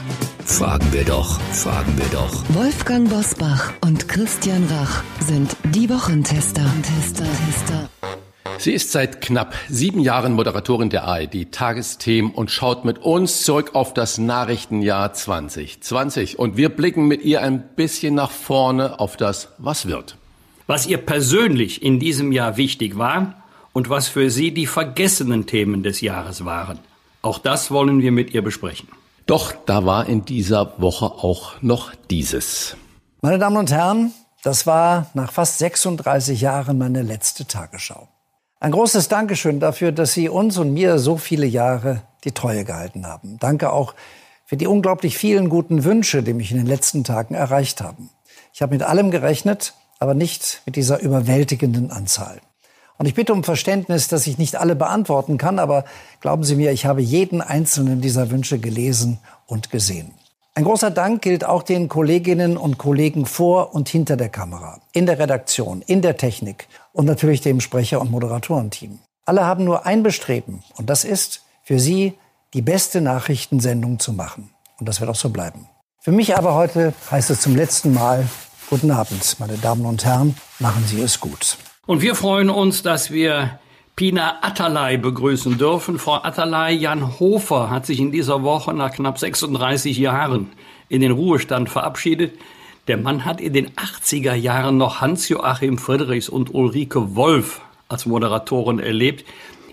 Fragen 0.46 0.92
wir 0.92 1.06
doch, 1.06 1.40
fragen 1.52 1.96
wir 1.96 2.08
doch. 2.08 2.44
Wolfgang 2.56 3.08
Bosbach 3.08 3.72
und 3.82 4.08
Christian 4.08 4.64
Rach 4.66 5.04
sind 5.20 5.56
die 5.76 5.88
Wochentester. 5.92 6.66
Tester, 6.82 7.26
Tester. 7.46 7.90
Sie 8.58 8.74
ist 8.74 8.92
seit 8.92 9.22
knapp 9.22 9.54
sieben 9.70 10.00
Jahren 10.00 10.34
Moderatorin 10.34 10.90
der 10.90 11.04
ARD 11.04 11.52
Tagesthemen 11.52 12.32
und 12.32 12.50
schaut 12.50 12.84
mit 12.84 12.98
uns 12.98 13.44
zurück 13.44 13.76
auf 13.76 13.94
das 13.94 14.18
Nachrichtenjahr 14.18 15.14
2020. 15.14 16.40
Und 16.40 16.58
wir 16.58 16.70
blicken 16.70 17.08
mit 17.08 17.24
ihr 17.24 17.42
ein 17.42 17.64
bisschen 17.76 18.16
nach 18.16 18.32
vorne 18.32 19.00
auf 19.00 19.18
das, 19.18 19.50
was 19.60 19.86
wird. 19.86 20.18
Was 20.66 20.88
ihr 20.88 20.98
persönlich 20.98 21.84
in 21.84 22.00
diesem 22.00 22.32
Jahr 22.32 22.58
wichtig 22.58 22.98
war 22.98 23.41
und 23.74 23.90
was 23.90 24.08
für 24.08 24.30
Sie 24.30 24.54
die 24.54 24.68
vergessenen 24.68 25.46
Themen 25.46 25.84
des 25.84 26.02
Jahres 26.02 26.46
waren. 26.46 26.80
Auch 27.22 27.40
das 27.40 27.72
wollen 27.72 28.02
wir 28.02 28.12
mit 28.12 28.34
ihr 28.34 28.42
besprechen. 28.42 28.90
Doch 29.28 29.54
da 29.66 29.86
war 29.86 30.08
in 30.08 30.26
dieser 30.26 30.74
Woche 30.82 31.06
auch 31.06 31.62
noch 31.62 31.92
dieses. 32.10 32.76
Meine 33.22 33.38
Damen 33.38 33.58
und 33.58 33.72
Herren, 33.72 34.12
das 34.44 34.66
war 34.66 35.12
nach 35.14 35.32
fast 35.32 35.60
36 35.60 36.42
Jahren 36.42 36.78
meine 36.78 37.04
letzte 37.04 37.46
Tagesschau. 37.46 38.08
Ein 38.60 38.72
großes 38.72 39.08
Dankeschön 39.08 39.60
dafür, 39.60 39.92
dass 39.92 40.14
Sie 40.14 40.30
uns 40.30 40.58
und 40.58 40.74
mir 40.74 41.00
so 41.00 41.18
viele 41.18 41.46
Jahre 41.46 42.02
die 42.24 42.32
Treue 42.32 42.66
gehalten 42.66 43.06
haben. 43.06 43.38
Danke 43.40 43.72
auch 43.72 43.94
für 44.46 44.58
die 44.58 44.68
unglaublich 44.68 45.18
vielen 45.18 45.50
guten 45.50 45.84
Wünsche, 45.84 46.24
die 46.24 46.34
mich 46.34 46.52
in 46.52 46.58
den 46.58 46.68
letzten 46.68 47.04
Tagen 47.04 47.36
erreicht 47.36 47.82
haben. 47.82 48.10
Ich 48.54 48.62
habe 48.62 48.74
mit 48.74 48.84
allem 48.84 49.12
gerechnet, 49.12 49.74
aber 50.00 50.14
nicht 50.14 50.62
mit 50.66 50.76
dieser 50.76 51.00
überwältigenden 51.00 51.90
Anzahl. 51.92 52.42
Und 53.02 53.08
ich 53.08 53.16
bitte 53.16 53.34
um 53.34 53.44
Verständnis, 53.44 54.10
dass 54.10 54.28
ich 54.28 54.38
nicht 54.38 54.58
alle 54.58 54.76
beantworten 54.76 55.40
kann, 55.40 55.58
aber 55.58 55.86
glauben 56.20 56.44
Sie 56.44 56.56
mir, 56.56 56.72
ich 56.72 56.86
habe 56.86 57.02
jeden 57.02 57.42
einzelnen 57.42 58.00
dieser 58.00 58.30
Wünsche 58.30 58.60
gelesen 58.60 59.18
und 59.48 59.72
gesehen. 59.72 60.12
Ein 60.54 60.66
großer 60.66 60.92
Dank 60.92 61.24
gilt 61.24 61.44
auch 61.44 61.64
den 61.64 61.90
Kolleginnen 61.90 62.58
und 62.58 62.78
Kollegen 62.78 63.26
vor 63.26 63.74
und 63.74 63.90
hinter 63.90 64.18
der 64.18 64.30
Kamera, 64.30 64.82
in 64.94 65.08
der 65.08 65.18
Redaktion, 65.18 65.82
in 65.82 66.04
der 66.04 66.16
Technik 66.16 66.68
und 66.94 67.06
natürlich 67.06 67.42
dem 67.42 67.60
Sprecher- 67.60 68.00
und 68.02 68.12
Moderatorenteam. 68.12 69.00
Alle 69.26 69.46
haben 69.46 69.64
nur 69.64 69.88
ein 69.88 70.04
Bestreben 70.04 70.62
und 70.78 70.92
das 70.92 71.04
ist, 71.04 71.42
für 71.64 71.80
Sie 71.80 72.14
die 72.54 72.62
beste 72.62 73.02
Nachrichtensendung 73.02 73.98
zu 73.98 74.14
machen. 74.14 74.52
Und 74.80 74.88
das 74.88 75.00
wird 75.02 75.10
auch 75.10 75.16
so 75.16 75.30
bleiben. 75.30 75.68
Für 76.02 76.12
mich 76.12 76.38
aber 76.38 76.54
heute 76.54 76.94
heißt 77.10 77.32
es 77.32 77.42
zum 77.42 77.56
letzten 77.56 77.96
Mal 77.96 78.28
Guten 78.70 78.92
Abend, 78.92 79.38
meine 79.40 79.58
Damen 79.58 79.88
und 79.88 80.06
Herren, 80.06 80.38
machen 80.60 80.86
Sie 80.86 81.02
es 81.02 81.20
gut. 81.20 81.58
Und 81.92 82.02
wir 82.02 82.16
freuen 82.16 82.50
uns, 82.50 82.84
dass 82.84 83.12
wir 83.12 83.60
Pina 83.98 84.38
Atalay 84.44 84.96
begrüßen 84.96 85.58
dürfen. 85.58 86.00
Frau 86.00 86.24
Atalay, 86.24 86.74
Jan 86.74 87.20
Hofer 87.20 87.70
hat 87.70 87.86
sich 87.86 88.00
in 88.00 88.14
dieser 88.14 88.44
Woche 88.44 88.74
nach 88.74 88.94
knapp 88.94 89.20
36 89.20 89.98
Jahren 89.98 90.54
in 90.88 91.02
den 91.02 91.12
Ruhestand 91.12 91.70
verabschiedet. 91.70 92.40
Der 92.88 92.96
Mann 92.96 93.26
hat 93.26 93.42
in 93.42 93.52
den 93.52 93.72
80er 93.72 94.36
Jahren 94.36 94.78
noch 94.78 95.02
Hans-Joachim 95.02 95.78
Friedrichs 95.78 96.30
und 96.30 96.54
Ulrike 96.54 97.18
Wolf 97.18 97.60
als 97.90 98.06
Moderatoren 98.06 98.80
erlebt. 98.80 99.26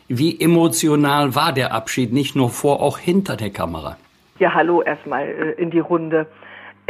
Wie 0.08 0.40
emotional 0.40 1.36
war 1.36 1.52
der 1.52 1.72
Abschied, 1.72 2.12
nicht 2.12 2.34
nur 2.34 2.50
vor, 2.50 2.82
auch 2.82 2.98
hinter 2.98 3.36
der 3.36 3.50
Kamera? 3.50 3.96
Ja, 4.40 4.54
hallo 4.54 4.82
erstmal 4.82 5.28
äh, 5.28 5.52
in 5.52 5.70
die 5.70 5.78
Runde. 5.78 6.26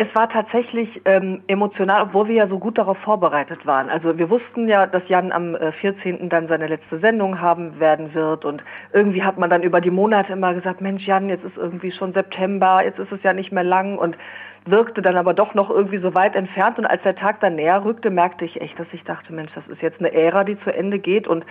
Es 0.01 0.07
war 0.15 0.29
tatsächlich 0.29 1.03
ähm, 1.07 1.43
emotional, 1.49 2.03
obwohl 2.03 2.29
wir 2.29 2.37
ja 2.37 2.47
so 2.47 2.61
gut 2.61 2.79
darauf 2.79 2.97
vorbereitet 2.99 3.67
waren. 3.67 3.91
Also 3.91 4.17
wir 4.17 4.31
wussten 4.31 4.69
ja, 4.69 4.87
dass 4.87 5.03
Jan 5.09 5.33
am 5.33 5.57
äh, 5.57 5.73
14. 5.73 6.29
dann 6.29 6.47
seine 6.47 6.69
letzte 6.69 7.01
Sendung 7.01 7.41
haben 7.41 7.81
werden 7.81 8.15
wird 8.15 8.45
und 8.45 8.63
irgendwie 8.93 9.25
hat 9.25 9.39
man 9.39 9.51
dann 9.51 9.65
über 9.65 9.81
die 9.81 9.91
Monate 9.91 10.35
immer 10.35 10.55
gesagt, 10.55 10.81
Mensch 10.81 11.05
Jan, 11.05 11.29
jetzt 11.29 11.43
ist 11.45 11.57
irgendwie 11.57 11.91
schon 11.91 12.13
September, 12.13 12.81
jetzt 12.85 13.01
ist 13.01 13.11
es 13.11 13.21
ja 13.25 13.33
nicht 13.33 13.51
mehr 13.51 13.65
lang 13.65 13.99
und 13.99 14.17
wirkte 14.67 15.03
dann 15.03 15.17
aber 15.17 15.35
doch 15.35 15.55
noch 15.55 15.69
irgendwie 15.69 15.99
so 15.99 16.15
weit 16.15 16.37
entfernt 16.37 16.79
und 16.79 16.87
als 16.87 17.03
der 17.03 17.17
Tag 17.17 17.41
dann 17.41 17.57
näher 17.57 17.85
rückte, 17.85 18.11
merkte 18.11 18.45
ich 18.45 18.61
echt, 18.61 18.79
dass 18.79 18.87
ich 18.93 19.03
dachte, 19.03 19.33
Mensch, 19.33 19.51
das 19.57 19.67
ist 19.67 19.83
jetzt 19.83 19.99
eine 19.99 20.13
Ära, 20.13 20.45
die 20.45 20.61
zu 20.61 20.73
Ende 20.73 21.01
geht 21.01 21.27
und 21.27 21.45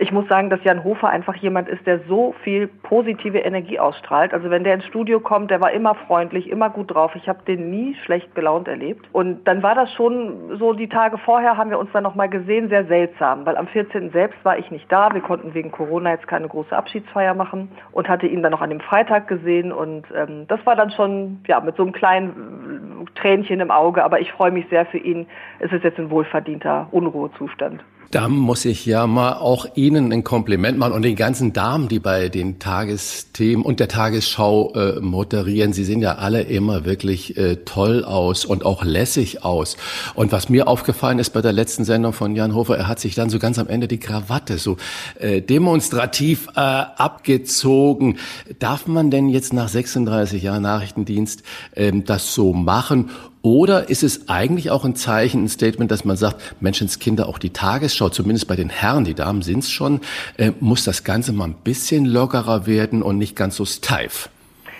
ich 0.00 0.12
muss 0.12 0.28
sagen, 0.28 0.48
dass 0.48 0.62
Jan 0.62 0.84
Hofer 0.84 1.08
einfach 1.08 1.34
jemand 1.34 1.68
ist, 1.68 1.84
der 1.84 1.98
so 2.08 2.32
viel 2.44 2.68
positive 2.68 3.38
Energie 3.38 3.80
ausstrahlt. 3.80 4.32
Also 4.32 4.48
wenn 4.48 4.62
der 4.62 4.74
ins 4.74 4.84
Studio 4.86 5.18
kommt, 5.18 5.50
der 5.50 5.60
war 5.60 5.72
immer 5.72 5.96
freundlich, 5.96 6.48
immer 6.48 6.70
gut 6.70 6.94
drauf. 6.94 7.16
Ich 7.16 7.28
habe 7.28 7.40
den 7.46 7.70
nie 7.70 7.96
schlecht 8.04 8.32
gelaunt 8.36 8.68
erlebt. 8.68 9.06
Und 9.12 9.44
dann 9.48 9.62
war 9.64 9.74
das 9.74 9.92
schon 9.94 10.56
so 10.56 10.72
die 10.72 10.88
Tage 10.88 11.18
vorher 11.18 11.56
haben 11.56 11.70
wir 11.70 11.80
uns 11.80 11.90
dann 11.92 12.04
nochmal 12.04 12.28
gesehen, 12.28 12.68
sehr 12.68 12.84
seltsam, 12.86 13.44
weil 13.44 13.56
am 13.56 13.66
14. 13.66 14.10
selbst 14.10 14.42
war 14.44 14.56
ich 14.56 14.70
nicht 14.70 14.90
da. 14.90 15.12
Wir 15.12 15.20
konnten 15.20 15.52
wegen 15.54 15.72
Corona 15.72 16.10
jetzt 16.12 16.28
keine 16.28 16.46
große 16.46 16.76
Abschiedsfeier 16.76 17.34
machen 17.34 17.68
und 17.90 18.08
hatte 18.08 18.28
ihn 18.28 18.42
dann 18.42 18.52
noch 18.52 18.60
an 18.62 18.70
dem 18.70 18.80
Freitag 18.80 19.26
gesehen 19.26 19.72
und 19.72 20.04
ähm, 20.14 20.46
das 20.46 20.64
war 20.64 20.76
dann 20.76 20.92
schon 20.92 21.40
ja 21.48 21.58
mit 21.60 21.76
so 21.76 21.82
einem 21.82 21.92
kleinen 21.92 23.08
Tränchen 23.16 23.58
im 23.58 23.72
Auge. 23.72 24.04
Aber 24.04 24.20
ich 24.20 24.30
freue 24.30 24.52
mich 24.52 24.66
sehr 24.68 24.86
für 24.86 24.98
ihn. 24.98 25.26
Es 25.58 25.72
ist 25.72 25.82
jetzt 25.82 25.98
ein 25.98 26.10
wohlverdienter 26.10 26.86
Unruhezustand. 26.92 27.82
Da 28.10 28.26
muss 28.28 28.64
ich 28.64 28.86
ja 28.86 29.06
mal 29.06 29.34
auch 29.34 29.66
Ihnen 29.74 30.12
ein 30.14 30.24
Kompliment 30.24 30.78
machen 30.78 30.94
und 30.94 31.02
den 31.02 31.14
ganzen 31.14 31.52
Damen, 31.52 31.88
die 31.88 31.98
bei 31.98 32.30
den 32.30 32.58
Tagesthemen 32.58 33.62
und 33.62 33.80
der 33.80 33.88
Tagesschau 33.88 34.72
äh, 34.72 35.00
moderieren. 35.00 35.74
Sie 35.74 35.84
sehen 35.84 36.00
ja 36.00 36.14
alle 36.14 36.40
immer 36.40 36.86
wirklich 36.86 37.36
äh, 37.36 37.56
toll 37.66 38.04
aus 38.04 38.46
und 38.46 38.64
auch 38.64 38.82
lässig 38.82 39.44
aus. 39.44 39.76
Und 40.14 40.32
was 40.32 40.48
mir 40.48 40.68
aufgefallen 40.68 41.18
ist 41.18 41.34
bei 41.34 41.42
der 41.42 41.52
letzten 41.52 41.84
Sendung 41.84 42.14
von 42.14 42.34
Jan 42.34 42.54
Hofer, 42.54 42.78
er 42.78 42.88
hat 42.88 42.98
sich 42.98 43.14
dann 43.14 43.28
so 43.28 43.38
ganz 43.38 43.58
am 43.58 43.68
Ende 43.68 43.88
die 43.88 44.00
Krawatte 44.00 44.56
so 44.56 44.78
äh, 45.18 45.42
demonstrativ 45.42 46.48
äh, 46.56 46.60
abgezogen. 46.60 48.16
Darf 48.58 48.86
man 48.86 49.10
denn 49.10 49.28
jetzt 49.28 49.52
nach 49.52 49.68
36 49.68 50.42
Jahren 50.42 50.62
Nachrichtendienst 50.62 51.42
äh, 51.72 51.92
das 51.92 52.32
so 52.32 52.54
machen? 52.54 53.10
Oder 53.42 53.88
ist 53.88 54.02
es 54.02 54.28
eigentlich 54.28 54.70
auch 54.70 54.84
ein 54.84 54.96
Zeichen, 54.96 55.44
ein 55.44 55.48
Statement, 55.48 55.90
dass 55.90 56.04
man 56.04 56.16
sagt, 56.16 56.56
Menschenskinder, 56.60 57.28
auch 57.28 57.38
die 57.38 57.50
Tagesschau, 57.50 58.08
zumindest 58.08 58.48
bei 58.48 58.56
den 58.56 58.68
Herren, 58.68 59.04
die 59.04 59.14
Damen 59.14 59.42
sind 59.42 59.60
es 59.60 59.70
schon, 59.70 60.00
äh, 60.36 60.52
muss 60.60 60.84
das 60.84 61.04
Ganze 61.04 61.32
mal 61.32 61.46
ein 61.46 61.54
bisschen 61.54 62.04
lockerer 62.04 62.66
werden 62.66 63.02
und 63.02 63.18
nicht 63.18 63.36
ganz 63.36 63.56
so 63.56 63.64
steif? 63.64 64.28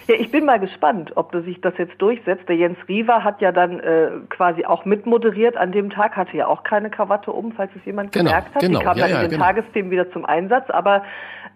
Ja, 0.09 0.15
ich 0.15 0.31
bin 0.31 0.47
mal 0.47 0.59
gespannt, 0.59 1.13
ob 1.17 1.35
sich 1.45 1.61
das 1.61 1.75
jetzt 1.77 2.01
durchsetzt. 2.01 2.49
Der 2.49 2.57
Jens 2.57 2.79
Riewer 2.89 3.25
hat 3.25 3.43
ja 3.43 3.53
dann 3.53 3.79
äh, 3.79 4.09
quasi 4.31 4.65
auch 4.65 4.87
mitmoderiert 4.87 5.59
an 5.59 5.71
dem 5.71 5.91
Tag, 5.91 6.17
hatte 6.17 6.35
ja 6.35 6.47
auch 6.47 6.63
keine 6.63 6.89
Krawatte 6.89 7.31
um, 7.31 7.53
falls 7.53 7.71
es 7.77 7.85
jemand 7.85 8.13
genau, 8.13 8.31
gemerkt 8.31 8.55
hat. 8.55 8.63
Genau, 8.63 8.79
Die 8.79 8.85
kam 8.87 8.97
ja, 8.97 9.03
dann 9.03 9.11
ja, 9.11 9.17
in 9.17 9.23
den 9.25 9.31
genau. 9.33 9.45
Tagesthemen 9.45 9.91
wieder 9.91 10.11
zum 10.11 10.25
Einsatz. 10.25 10.71
Aber 10.71 11.05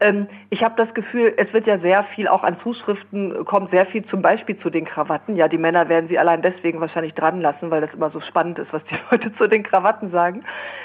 ähm, 0.03 0.27
ich 0.51 0.63
habe 0.63 0.75
das 0.77 0.93
Gefühl, 0.95 1.33
es 1.37 1.53
wird 1.53 1.67
ja 1.67 1.79
sehr 1.79 2.05
viel 2.15 2.29
auch 2.29 2.43
an 2.43 2.57
Zuschriften, 2.63 3.45
kommt 3.45 3.71
sehr 3.71 3.87
viel 3.87 4.05
zum 4.07 4.21
Beispiel 4.23 4.59
zu 4.59 4.71
den 4.71 4.85
Krawatten. 4.85 5.37
Ja, 5.37 5.49
die 5.49 5.59
Männer 5.59 5.89
werden 5.89 6.09
sie 6.09 6.19
allein 6.19 6.43
deswegen 6.43 6.81
wahrscheinlich 6.81 7.15
dran 7.15 7.41
lassen, 7.41 7.71
weil 7.71 7.81
das 7.81 7.95
immer 7.95 8.11
so 8.11 8.21
spannend 8.21 8.59
ist, 8.59 8.73
was 8.73 8.83
die 8.85 8.97
Leute 9.11 9.35
zu 9.37 9.47
den 9.47 9.63
Krawatten 9.63 10.11
sagen. 10.11 10.45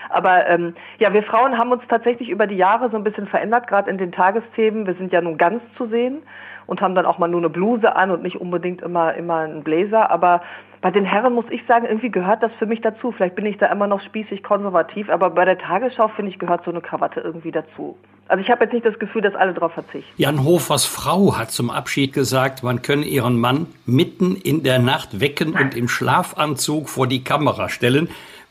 Aber 0.09 0.47
ähm, 0.47 0.75
ja, 0.99 1.13
wir 1.13 1.23
Frauen 1.23 1.57
haben 1.57 1.71
uns 1.71 1.83
tatsächlich 1.89 2.29
über 2.29 2.47
die 2.47 2.55
Jahre 2.55 2.89
so 2.89 2.97
ein 2.97 3.03
bisschen 3.03 3.27
verändert, 3.27 3.67
gerade 3.67 3.89
in 3.89 3.97
den 3.97 4.11
Tagesthemen. 4.11 4.87
Wir 4.87 4.93
sind 4.93 5.11
ja 5.11 5.21
nun 5.21 5.37
ganz 5.37 5.61
zu 5.77 5.87
sehen 5.87 6.21
und 6.67 6.81
haben 6.81 6.95
dann 6.95 7.05
auch 7.05 7.17
mal 7.17 7.27
nur 7.27 7.41
eine 7.41 7.49
Bluse 7.49 7.95
an 7.95 8.11
und 8.11 8.23
nicht 8.23 8.39
unbedingt 8.39 8.81
immer, 8.81 9.15
immer 9.15 9.39
einen 9.39 9.63
Blazer. 9.63 10.11
Aber 10.11 10.41
bei 10.87 10.91
den 10.91 11.03
Herren 11.03 11.33
muss 11.33 11.43
ich 11.49 11.59
sagen, 11.67 11.85
irgendwie 11.85 12.09
gehört 12.09 12.41
das 12.41 12.51
für 12.59 12.65
mich 12.65 12.79
dazu. 12.79 13.11
Vielleicht 13.11 13.35
bin 13.35 13.45
ich 13.45 13.57
da 13.57 13.65
immer 13.65 13.87
noch 13.87 13.99
spießig 13.99 14.41
konservativ, 14.41 15.09
aber 15.09 15.31
bei 15.31 15.43
der 15.43 15.57
Tagesschau, 15.57 16.07
finde 16.07 16.31
ich, 16.31 16.39
gehört 16.39 16.63
so 16.63 16.71
eine 16.71 16.79
Krawatte 16.79 17.19
irgendwie 17.19 17.51
dazu. 17.51 17.97
Also 18.29 18.41
ich 18.41 18.49
habe 18.49 18.63
jetzt 18.63 18.71
nicht 18.71 18.85
das 18.85 18.97
Gefühl, 18.97 19.21
dass 19.21 19.35
alle 19.35 19.53
darauf 19.53 19.73
verzichten. 19.73 20.09
Jan 20.15 20.45
Hofers 20.45 20.85
Frau 20.85 21.37
hat 21.37 21.51
zum 21.51 21.71
Abschied 21.71 22.13
gesagt, 22.13 22.63
man 22.63 22.83
könne 22.83 23.03
ihren 23.03 23.37
Mann 23.37 23.67
mitten 23.85 24.37
in 24.37 24.63
der 24.63 24.79
Nacht 24.79 25.19
wecken 25.19 25.55
und 25.59 25.75
im 25.75 25.89
Schlafanzug 25.89 26.87
vor 26.87 27.05
die 27.05 27.21
Kamera 27.21 27.67
stellen. 27.67 28.07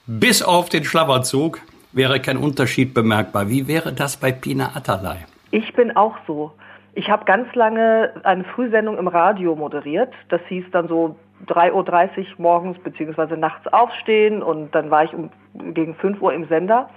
Bis 0.07 0.43
auf 0.43 0.69
den 0.69 0.85
Schlafanzug 0.85 1.61
wäre 1.93 2.21
kein 2.21 2.37
Unterschied 2.37 2.93
bemerkbar. 2.93 3.49
Wie 3.49 3.67
wäre 3.67 3.95
das 3.95 4.19
bei 4.19 4.31
Pina 4.31 4.77
Atalay? 4.77 5.25
Ich 5.53 5.73
bin 5.73 5.97
auch 5.97 6.17
so. 6.27 6.53
Ich 6.93 7.09
habe 7.09 7.25
ganz 7.25 7.55
lange 7.55 8.13
eine 8.25 8.45
Frühsendung 8.45 8.99
im 8.99 9.09
Radio 9.09 9.57
moderiert. 9.57 10.13
Das 10.29 10.43
hieß 10.49 10.67
dann 10.73 10.89
so 10.89 11.17
3.30 11.47 12.19
Uhr 12.19 12.27
morgens 12.39 12.79
beziehungsweise 12.79 13.37
nachts 13.37 13.67
aufstehen 13.73 14.43
und 14.43 14.75
dann 14.75 14.91
war 14.91 15.05
ich 15.05 15.15
um, 15.15 15.31
gegen 15.75 15.95
5 15.95 16.21
Uhr 16.21 16.33
im 16.33 16.47
Sender. 16.47 16.89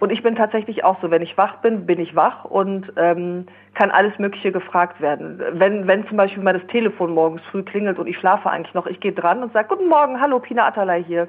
Und 0.00 0.10
ich 0.10 0.22
bin 0.22 0.34
tatsächlich 0.34 0.84
auch 0.84 1.00
so, 1.00 1.10
wenn 1.10 1.22
ich 1.22 1.38
wach 1.38 1.56
bin, 1.58 1.86
bin 1.86 2.00
ich 2.00 2.16
wach 2.16 2.44
und 2.44 2.92
ähm, 2.96 3.46
kann 3.74 3.90
alles 3.90 4.18
Mögliche 4.18 4.50
gefragt 4.50 5.00
werden. 5.00 5.40
Wenn, 5.52 5.86
wenn 5.86 6.06
zum 6.08 6.16
Beispiel 6.16 6.42
mal 6.42 6.58
das 6.58 6.66
Telefon 6.66 7.14
morgens 7.14 7.42
früh 7.50 7.62
klingelt 7.62 7.98
und 7.98 8.06
ich 8.06 8.18
schlafe 8.18 8.50
eigentlich 8.50 8.74
noch, 8.74 8.86
ich 8.86 9.00
gehe 9.00 9.12
dran 9.12 9.42
und 9.42 9.52
sage, 9.52 9.68
guten 9.68 9.88
Morgen, 9.88 10.20
hallo, 10.20 10.40
Pina 10.40 10.66
Atalay 10.66 11.04
hier. 11.04 11.28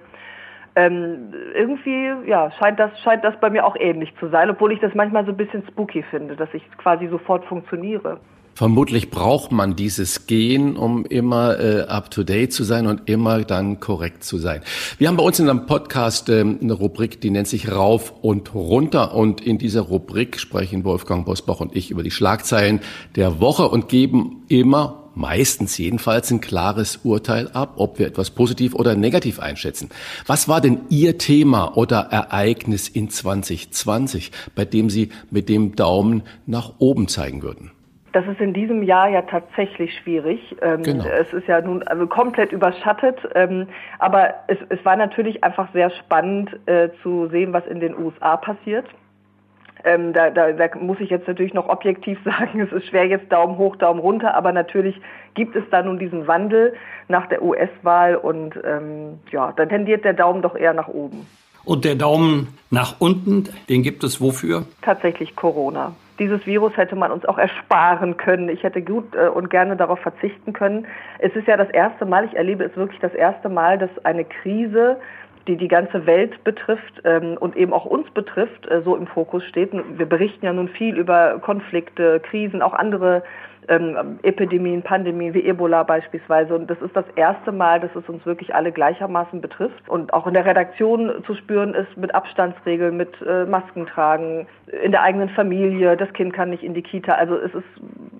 Ähm, 0.75 1.33
irgendwie 1.53 2.11
ja, 2.25 2.51
scheint, 2.51 2.79
das, 2.79 2.91
scheint 3.01 3.23
das 3.23 3.39
bei 3.39 3.49
mir 3.49 3.65
auch 3.65 3.77
ähnlich 3.79 4.13
zu 4.19 4.27
sein, 4.27 4.49
obwohl 4.49 4.73
ich 4.73 4.79
das 4.79 4.93
manchmal 4.93 5.23
so 5.25 5.31
ein 5.31 5.37
bisschen 5.37 5.63
spooky 5.69 6.03
finde, 6.03 6.35
dass 6.35 6.53
ich 6.53 6.63
quasi 6.77 7.07
sofort 7.07 7.45
funktioniere. 7.45 8.19
Vermutlich 8.55 9.11
braucht 9.11 9.51
man 9.51 9.75
dieses 9.75 10.27
Gehen, 10.27 10.77
um 10.77 11.05
immer 11.05 11.59
äh, 11.59 11.81
up-to-date 11.81 12.53
zu 12.53 12.63
sein 12.63 12.87
und 12.87 13.09
immer 13.09 13.43
dann 13.43 13.81
korrekt 13.81 14.23
zu 14.23 14.37
sein. 14.37 14.61
Wir 14.97 15.09
haben 15.09 15.17
bei 15.17 15.23
uns 15.23 15.39
in 15.41 15.49
einem 15.49 15.65
Podcast 15.65 16.29
äh, 16.29 16.39
eine 16.39 16.71
Rubrik, 16.71 17.19
die 17.19 17.31
nennt 17.31 17.49
sich 17.49 17.69
Rauf 17.69 18.13
und 18.21 18.55
Runter. 18.55 19.13
Und 19.13 19.41
in 19.41 19.57
dieser 19.57 19.81
Rubrik 19.81 20.39
sprechen 20.39 20.85
Wolfgang 20.85 21.25
Bosbach 21.25 21.59
und 21.59 21.75
ich 21.75 21.91
über 21.91 22.01
die 22.01 22.11
Schlagzeilen 22.11 22.79
der 23.17 23.41
Woche 23.41 23.67
und 23.67 23.89
geben 23.89 24.45
immer 24.47 25.03
meistens 25.15 25.77
jedenfalls 25.77 26.31
ein 26.31 26.39
klares 26.39 27.01
Urteil 27.03 27.49
ab, 27.49 27.73
ob 27.75 27.99
wir 27.99 28.07
etwas 28.07 28.29
positiv 28.29 28.73
oder 28.73 28.95
negativ 28.95 29.39
einschätzen. 29.39 29.89
Was 30.27 30.47
war 30.47 30.61
denn 30.61 30.79
Ihr 30.87 31.17
Thema 31.17 31.75
oder 31.75 31.99
Ereignis 32.03 32.87
in 32.87 33.09
2020, 33.09 34.31
bei 34.55 34.63
dem 34.63 34.89
Sie 34.89 35.09
mit 35.29 35.49
dem 35.49 35.75
Daumen 35.75 36.23
nach 36.45 36.75
oben 36.79 37.09
zeigen 37.09 37.43
würden? 37.43 37.74
Das 38.15 38.25
ist 38.27 38.39
in 38.39 38.53
diesem 38.53 38.81
Jahr 38.81 39.09
ja 39.09 39.23
tatsächlich 39.23 39.93
schwierig. 39.93 40.55
Ähm, 40.61 40.83
genau. 40.83 41.03
Es 41.03 41.33
ist 41.33 41.49
ja 41.49 41.59
nun 41.59 41.83
also 41.83 42.07
komplett 42.07 42.53
überschattet. 42.53 43.17
Ähm, 43.35 43.67
aber 43.99 44.35
es, 44.47 44.57
es 44.69 44.85
war 44.85 44.95
natürlich 44.95 45.43
einfach 45.43 45.67
sehr 45.73 45.89
spannend 45.89 46.49
äh, 46.65 46.91
zu 47.03 47.27
sehen, 47.27 47.51
was 47.51 47.67
in 47.67 47.81
den 47.81 47.93
USA 47.93 48.37
passiert. 48.37 48.85
Ähm, 49.83 50.13
da, 50.13 50.29
da, 50.29 50.53
da 50.53 50.69
muss 50.79 51.01
ich 51.01 51.09
jetzt 51.09 51.27
natürlich 51.27 51.53
noch 51.53 51.67
objektiv 51.67 52.17
sagen, 52.23 52.61
es 52.61 52.71
ist 52.71 52.85
schwer 52.87 53.05
jetzt 53.05 53.29
Daumen 53.33 53.57
hoch, 53.57 53.75
Daumen 53.75 53.99
runter, 53.99 54.33
aber 54.33 54.53
natürlich 54.53 54.95
gibt 55.33 55.57
es 55.57 55.65
da 55.69 55.83
nun 55.83 55.99
diesen 55.99 56.25
Wandel 56.25 56.73
nach 57.09 57.27
der 57.27 57.43
US-Wahl 57.43 58.15
und 58.15 58.57
ähm, 58.63 59.19
ja, 59.29 59.51
dann 59.51 59.67
tendiert 59.67 60.05
der 60.05 60.13
Daumen 60.13 60.41
doch 60.41 60.55
eher 60.55 60.73
nach 60.73 60.87
oben. 60.87 61.27
Und 61.65 61.83
der 61.83 61.95
Daumen 61.95 62.57
nach 62.69 62.95
unten, 62.99 63.49
den 63.67 63.83
gibt 63.83 64.05
es 64.05 64.21
wofür? 64.21 64.67
Tatsächlich 64.81 65.35
Corona 65.35 65.93
dieses 66.19 66.45
Virus 66.45 66.75
hätte 66.77 66.95
man 66.95 67.11
uns 67.11 67.25
auch 67.25 67.37
ersparen 67.37 68.17
können. 68.17 68.49
Ich 68.49 68.63
hätte 68.63 68.81
gut 68.81 69.15
äh, 69.15 69.27
und 69.27 69.49
gerne 69.49 69.75
darauf 69.75 69.99
verzichten 69.99 70.53
können. 70.53 70.87
Es 71.19 71.35
ist 71.35 71.47
ja 71.47 71.57
das 71.57 71.69
erste 71.69 72.05
Mal, 72.05 72.25
ich 72.25 72.35
erlebe 72.35 72.63
es 72.63 72.75
wirklich 72.75 72.99
das 72.99 73.13
erste 73.13 73.49
Mal, 73.49 73.77
dass 73.77 73.89
eine 74.03 74.25
Krise, 74.25 74.97
die 75.47 75.57
die 75.57 75.67
ganze 75.67 76.05
Welt 76.05 76.43
betrifft 76.43 77.01
ähm, 77.03 77.37
und 77.39 77.55
eben 77.55 77.73
auch 77.73 77.85
uns 77.85 78.09
betrifft, 78.11 78.65
äh, 78.67 78.81
so 78.81 78.95
im 78.95 79.07
Fokus 79.07 79.43
steht. 79.45 79.71
Wir 79.73 80.05
berichten 80.05 80.45
ja 80.45 80.53
nun 80.53 80.69
viel 80.69 80.97
über 80.97 81.39
Konflikte, 81.39 82.19
Krisen, 82.21 82.61
auch 82.61 82.73
andere 82.73 83.23
ähm, 83.67 84.19
Epidemien, 84.23 84.81
Pandemien 84.81 85.33
wie 85.33 85.45
Ebola 85.45 85.83
beispielsweise. 85.83 86.55
Und 86.55 86.69
das 86.69 86.81
ist 86.81 86.95
das 86.95 87.05
erste 87.15 87.51
Mal, 87.51 87.79
dass 87.79 87.95
es 87.95 88.07
uns 88.09 88.25
wirklich 88.25 88.53
alle 88.53 88.71
gleichermaßen 88.71 89.41
betrifft. 89.41 89.87
Und 89.87 90.13
auch 90.13 90.27
in 90.27 90.33
der 90.33 90.45
Redaktion 90.45 91.23
zu 91.25 91.35
spüren 91.35 91.73
ist 91.73 91.95
mit 91.97 92.13
Abstandsregeln, 92.13 92.97
mit 92.97 93.13
äh, 93.21 93.45
Masken 93.45 93.85
tragen, 93.85 94.47
in 94.83 94.91
der 94.91 95.03
eigenen 95.03 95.29
Familie, 95.29 95.95
das 95.95 96.11
Kind 96.13 96.33
kann 96.33 96.49
nicht 96.49 96.63
in 96.63 96.73
die 96.73 96.81
Kita. 96.81 97.13
Also 97.13 97.35
es 97.35 97.53
ist 97.53 97.63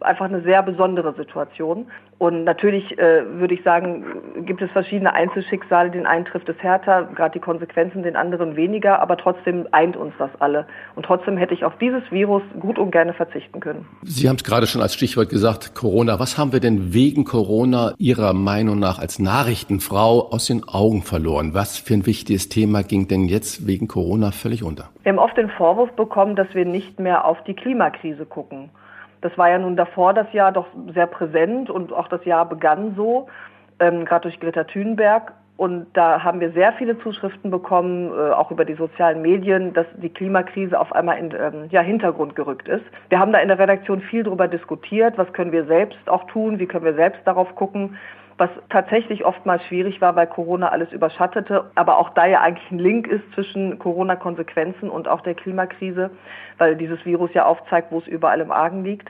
einfach 0.01 0.25
eine 0.25 0.41
sehr 0.41 0.61
besondere 0.63 1.13
Situation. 1.15 1.87
Und 2.17 2.45
natürlich 2.45 2.97
äh, 2.97 3.23
würde 3.39 3.53
ich 3.53 3.63
sagen, 3.63 4.05
gibt 4.45 4.61
es 4.61 4.71
verschiedene 4.71 5.13
Einzelschicksale. 5.13 5.91
Den 5.91 6.05
einen 6.05 6.23
trifft 6.23 6.47
es 6.47 6.57
härter, 6.59 7.09
gerade 7.13 7.33
die 7.33 7.39
Konsequenzen, 7.39 8.03
den 8.03 8.15
anderen 8.15 8.55
weniger, 8.55 9.01
aber 9.01 9.17
trotzdem 9.17 9.67
eint 9.71 9.97
uns 9.97 10.13
das 10.17 10.29
alle. 10.39 10.65
Und 10.95 11.05
trotzdem 11.05 11.35
hätte 11.37 11.53
ich 11.53 11.65
auf 11.65 11.77
dieses 11.77 12.03
Virus 12.11 12.43
gut 12.59 12.79
und 12.79 12.91
gerne 12.91 13.13
verzichten 13.13 13.59
können. 13.59 13.85
Sie 14.03 14.29
haben 14.29 14.37
es 14.37 14.45
gerade 14.45 14.67
schon 14.67 14.81
als 14.81 14.93
Stichwort 14.93 15.29
gesagt, 15.35 15.75
Corona. 15.75 16.17
Was 16.17 16.37
haben 16.37 16.53
wir 16.53 16.61
denn 16.61 16.93
wegen 16.93 17.25
Corona 17.25 17.91
Ihrer 17.97 18.31
Meinung 18.31 18.79
nach 18.79 18.99
als 18.99 19.19
Nachrichtenfrau 19.19 20.31
aus 20.31 20.47
den 20.47 20.63
Augen 20.65 21.01
verloren? 21.01 21.53
Was 21.53 21.77
für 21.77 21.93
ein 21.93 22.05
wichtiges 22.05 22.47
Thema 22.47 22.83
ging 22.83 23.09
denn 23.09 23.25
jetzt 23.25 23.67
wegen 23.67 23.89
Corona 23.89 24.31
völlig 24.31 24.63
unter? 24.63 24.85
Wir 25.03 25.11
haben 25.11 25.19
oft 25.19 25.35
den 25.35 25.49
Vorwurf 25.49 25.91
bekommen, 25.97 26.37
dass 26.37 26.47
wir 26.53 26.63
nicht 26.63 27.01
mehr 27.01 27.25
auf 27.25 27.43
die 27.43 27.53
Klimakrise 27.53 28.25
gucken. 28.25 28.69
Das 29.19 29.37
war 29.37 29.49
ja 29.49 29.59
nun 29.59 29.75
davor 29.75 30.13
das 30.13 30.31
Jahr 30.31 30.53
doch 30.53 30.67
sehr 30.93 31.07
präsent 31.07 31.69
und 31.69 31.91
auch 31.91 32.07
das 32.07 32.23
Jahr 32.23 32.47
begann 32.47 32.93
so, 32.95 33.27
ähm, 33.81 34.05
gerade 34.05 34.29
durch 34.29 34.39
Greta 34.39 34.63
Thunberg. 34.63 35.33
Und 35.57 35.87
da 35.93 36.21
haben 36.23 36.41
wir 36.41 36.51
sehr 36.51 36.73
viele 36.73 36.99
Zuschriften 36.99 37.49
bekommen, 37.49 38.11
äh, 38.11 38.31
auch 38.31 38.51
über 38.51 38.65
die 38.65 38.73
sozialen 38.73 39.21
Medien, 39.21 39.73
dass 39.73 39.87
die 39.95 40.09
Klimakrise 40.09 40.77
auf 40.77 40.91
einmal 40.91 41.17
in 41.17 41.31
ähm, 41.31 41.69
ja, 41.69 41.81
Hintergrund 41.81 42.35
gerückt 42.35 42.67
ist. 42.67 42.83
Wir 43.07 43.19
haben 43.19 43.31
da 43.31 43.39
in 43.39 43.47
der 43.47 43.59
Redaktion 43.59 44.01
viel 44.01 44.23
darüber 44.23 44.49
diskutiert, 44.49 45.17
was 45.17 45.31
können 45.31 45.53
wir 45.53 45.65
selbst 45.65 46.09
auch 46.09 46.25
tun, 46.25 46.59
wie 46.59 46.65
können 46.65 46.83
wir 46.83 46.95
selbst 46.95 47.21
darauf 47.25 47.55
gucken 47.55 47.97
was 48.37 48.49
tatsächlich 48.69 49.23
oftmals 49.23 49.63
schwierig 49.63 50.01
war, 50.01 50.15
weil 50.15 50.27
Corona 50.27 50.69
alles 50.69 50.91
überschattete, 50.91 51.71
aber 51.75 51.97
auch 51.97 52.09
da 52.09 52.25
ja 52.25 52.41
eigentlich 52.41 52.69
ein 52.69 52.79
Link 52.79 53.07
ist 53.07 53.23
zwischen 53.33 53.79
Corona-Konsequenzen 53.79 54.89
und 54.89 55.07
auch 55.07 55.21
der 55.21 55.35
Klimakrise, 55.35 56.11
weil 56.57 56.75
dieses 56.75 57.03
Virus 57.05 57.33
ja 57.33 57.45
aufzeigt, 57.45 57.91
wo 57.91 57.99
es 57.99 58.07
überall 58.07 58.41
im 58.41 58.51
Argen 58.51 58.83
liegt. 58.83 59.09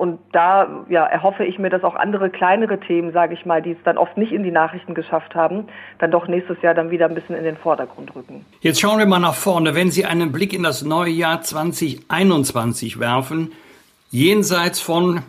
Und 0.00 0.18
da 0.32 0.86
ja, 0.88 1.04
erhoffe 1.04 1.44
ich 1.44 1.58
mir, 1.58 1.68
dass 1.68 1.84
auch 1.84 1.94
andere 1.94 2.30
kleinere 2.30 2.80
Themen, 2.80 3.12
sage 3.12 3.34
ich 3.34 3.44
mal, 3.44 3.60
die 3.60 3.72
es 3.72 3.76
dann 3.84 3.98
oft 3.98 4.16
nicht 4.16 4.32
in 4.32 4.42
die 4.42 4.50
Nachrichten 4.50 4.94
geschafft 4.94 5.34
haben, 5.34 5.68
dann 5.98 6.10
doch 6.10 6.26
nächstes 6.26 6.56
Jahr 6.62 6.72
dann 6.72 6.90
wieder 6.90 7.04
ein 7.04 7.14
bisschen 7.14 7.36
in 7.36 7.44
den 7.44 7.58
Vordergrund 7.58 8.14
rücken. 8.14 8.46
Jetzt 8.62 8.80
schauen 8.80 8.98
wir 8.98 9.04
mal 9.04 9.18
nach 9.18 9.34
vorne. 9.34 9.74
Wenn 9.74 9.90
Sie 9.90 10.06
einen 10.06 10.32
Blick 10.32 10.54
in 10.54 10.62
das 10.62 10.80
neue 10.80 11.10
Jahr 11.10 11.42
2021 11.42 12.98
werfen, 12.98 13.52
jenseits 14.10 14.80
von 14.80 15.20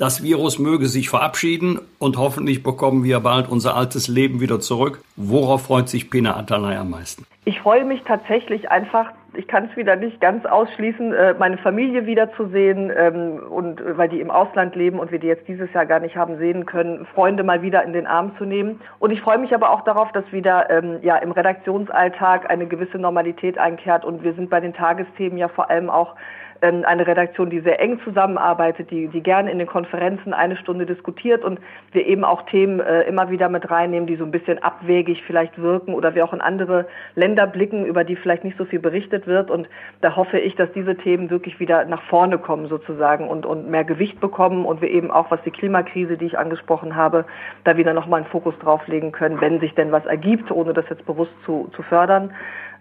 das 0.00 0.22
Virus 0.22 0.58
möge 0.58 0.86
sich 0.86 1.10
verabschieden 1.10 1.78
und 1.98 2.16
hoffentlich 2.16 2.62
bekommen 2.62 3.04
wir 3.04 3.20
bald 3.20 3.50
unser 3.50 3.76
altes 3.76 4.08
Leben 4.08 4.40
wieder 4.40 4.58
zurück. 4.58 5.02
Worauf 5.16 5.64
freut 5.64 5.90
sich 5.90 6.08
Pina 6.08 6.36
Atalay 6.36 6.76
am 6.76 6.88
meisten? 6.88 7.26
Ich 7.44 7.60
freue 7.60 7.84
mich 7.84 8.02
tatsächlich 8.04 8.70
einfach, 8.70 9.12
ich 9.34 9.46
kann 9.46 9.68
es 9.70 9.76
wieder 9.76 9.96
nicht 9.96 10.18
ganz 10.20 10.46
ausschließen, 10.46 11.12
äh, 11.12 11.34
meine 11.38 11.58
Familie 11.58 12.06
wiederzusehen 12.06 12.90
ähm, 12.96 13.40
und 13.50 13.80
äh, 13.80 13.98
weil 13.98 14.08
die 14.08 14.20
im 14.20 14.30
Ausland 14.30 14.74
leben 14.74 14.98
und 14.98 15.12
wir 15.12 15.18
die 15.18 15.26
jetzt 15.26 15.46
dieses 15.48 15.70
Jahr 15.74 15.84
gar 15.84 16.00
nicht 16.00 16.16
haben 16.16 16.38
sehen 16.38 16.64
können, 16.64 17.06
Freunde 17.14 17.42
mal 17.42 17.60
wieder 17.60 17.84
in 17.84 17.92
den 17.92 18.06
Arm 18.06 18.32
zu 18.38 18.46
nehmen. 18.46 18.80
Und 19.00 19.10
ich 19.10 19.20
freue 19.20 19.38
mich 19.38 19.54
aber 19.54 19.68
auch 19.68 19.84
darauf, 19.84 20.12
dass 20.12 20.24
wieder 20.32 20.70
ähm, 20.70 20.98
ja 21.02 21.16
im 21.16 21.32
Redaktionsalltag 21.32 22.48
eine 22.48 22.66
gewisse 22.66 22.98
Normalität 22.98 23.58
einkehrt 23.58 24.06
und 24.06 24.22
wir 24.22 24.32
sind 24.32 24.48
bei 24.48 24.60
den 24.60 24.72
Tagesthemen 24.72 25.36
ja 25.36 25.48
vor 25.48 25.68
allem 25.68 25.90
auch 25.90 26.16
eine 26.62 27.06
Redaktion, 27.06 27.48
die 27.50 27.60
sehr 27.60 27.80
eng 27.80 28.00
zusammenarbeitet, 28.04 28.90
die, 28.90 29.08
die 29.08 29.22
gerne 29.22 29.50
in 29.50 29.58
den 29.58 29.66
Konferenzen 29.66 30.34
eine 30.34 30.56
Stunde 30.56 30.84
diskutiert 30.84 31.42
und 31.44 31.58
wir 31.92 32.06
eben 32.06 32.24
auch 32.24 32.42
Themen 32.42 32.80
äh, 32.80 33.02
immer 33.02 33.30
wieder 33.30 33.48
mit 33.48 33.70
reinnehmen, 33.70 34.06
die 34.06 34.16
so 34.16 34.24
ein 34.24 34.30
bisschen 34.30 34.62
abwegig 34.62 35.22
vielleicht 35.26 35.60
wirken 35.60 35.94
oder 35.94 36.14
wir 36.14 36.24
auch 36.24 36.32
in 36.32 36.40
andere 36.40 36.86
Länder 37.14 37.46
blicken, 37.46 37.86
über 37.86 38.04
die 38.04 38.16
vielleicht 38.16 38.44
nicht 38.44 38.58
so 38.58 38.64
viel 38.64 38.78
berichtet 38.78 39.26
wird. 39.26 39.50
Und 39.50 39.68
da 40.02 40.16
hoffe 40.16 40.38
ich, 40.38 40.54
dass 40.56 40.70
diese 40.72 40.96
Themen 40.96 41.30
wirklich 41.30 41.60
wieder 41.60 41.84
nach 41.86 42.02
vorne 42.02 42.38
kommen 42.38 42.68
sozusagen 42.68 43.28
und, 43.28 43.46
und 43.46 43.70
mehr 43.70 43.84
Gewicht 43.84 44.20
bekommen 44.20 44.66
und 44.66 44.82
wir 44.82 44.90
eben 44.90 45.10
auch, 45.10 45.30
was 45.30 45.42
die 45.42 45.50
Klimakrise, 45.50 46.18
die 46.18 46.26
ich 46.26 46.38
angesprochen 46.38 46.94
habe, 46.94 47.24
da 47.64 47.76
wieder 47.76 47.94
nochmal 47.94 48.20
einen 48.20 48.30
Fokus 48.30 48.54
drauflegen 48.58 49.12
können, 49.12 49.40
wenn 49.40 49.60
sich 49.60 49.74
denn 49.74 49.92
was 49.92 50.04
ergibt, 50.04 50.50
ohne 50.50 50.74
das 50.74 50.84
jetzt 50.90 51.06
bewusst 51.06 51.32
zu, 51.46 51.70
zu 51.74 51.82
fördern. 51.82 52.32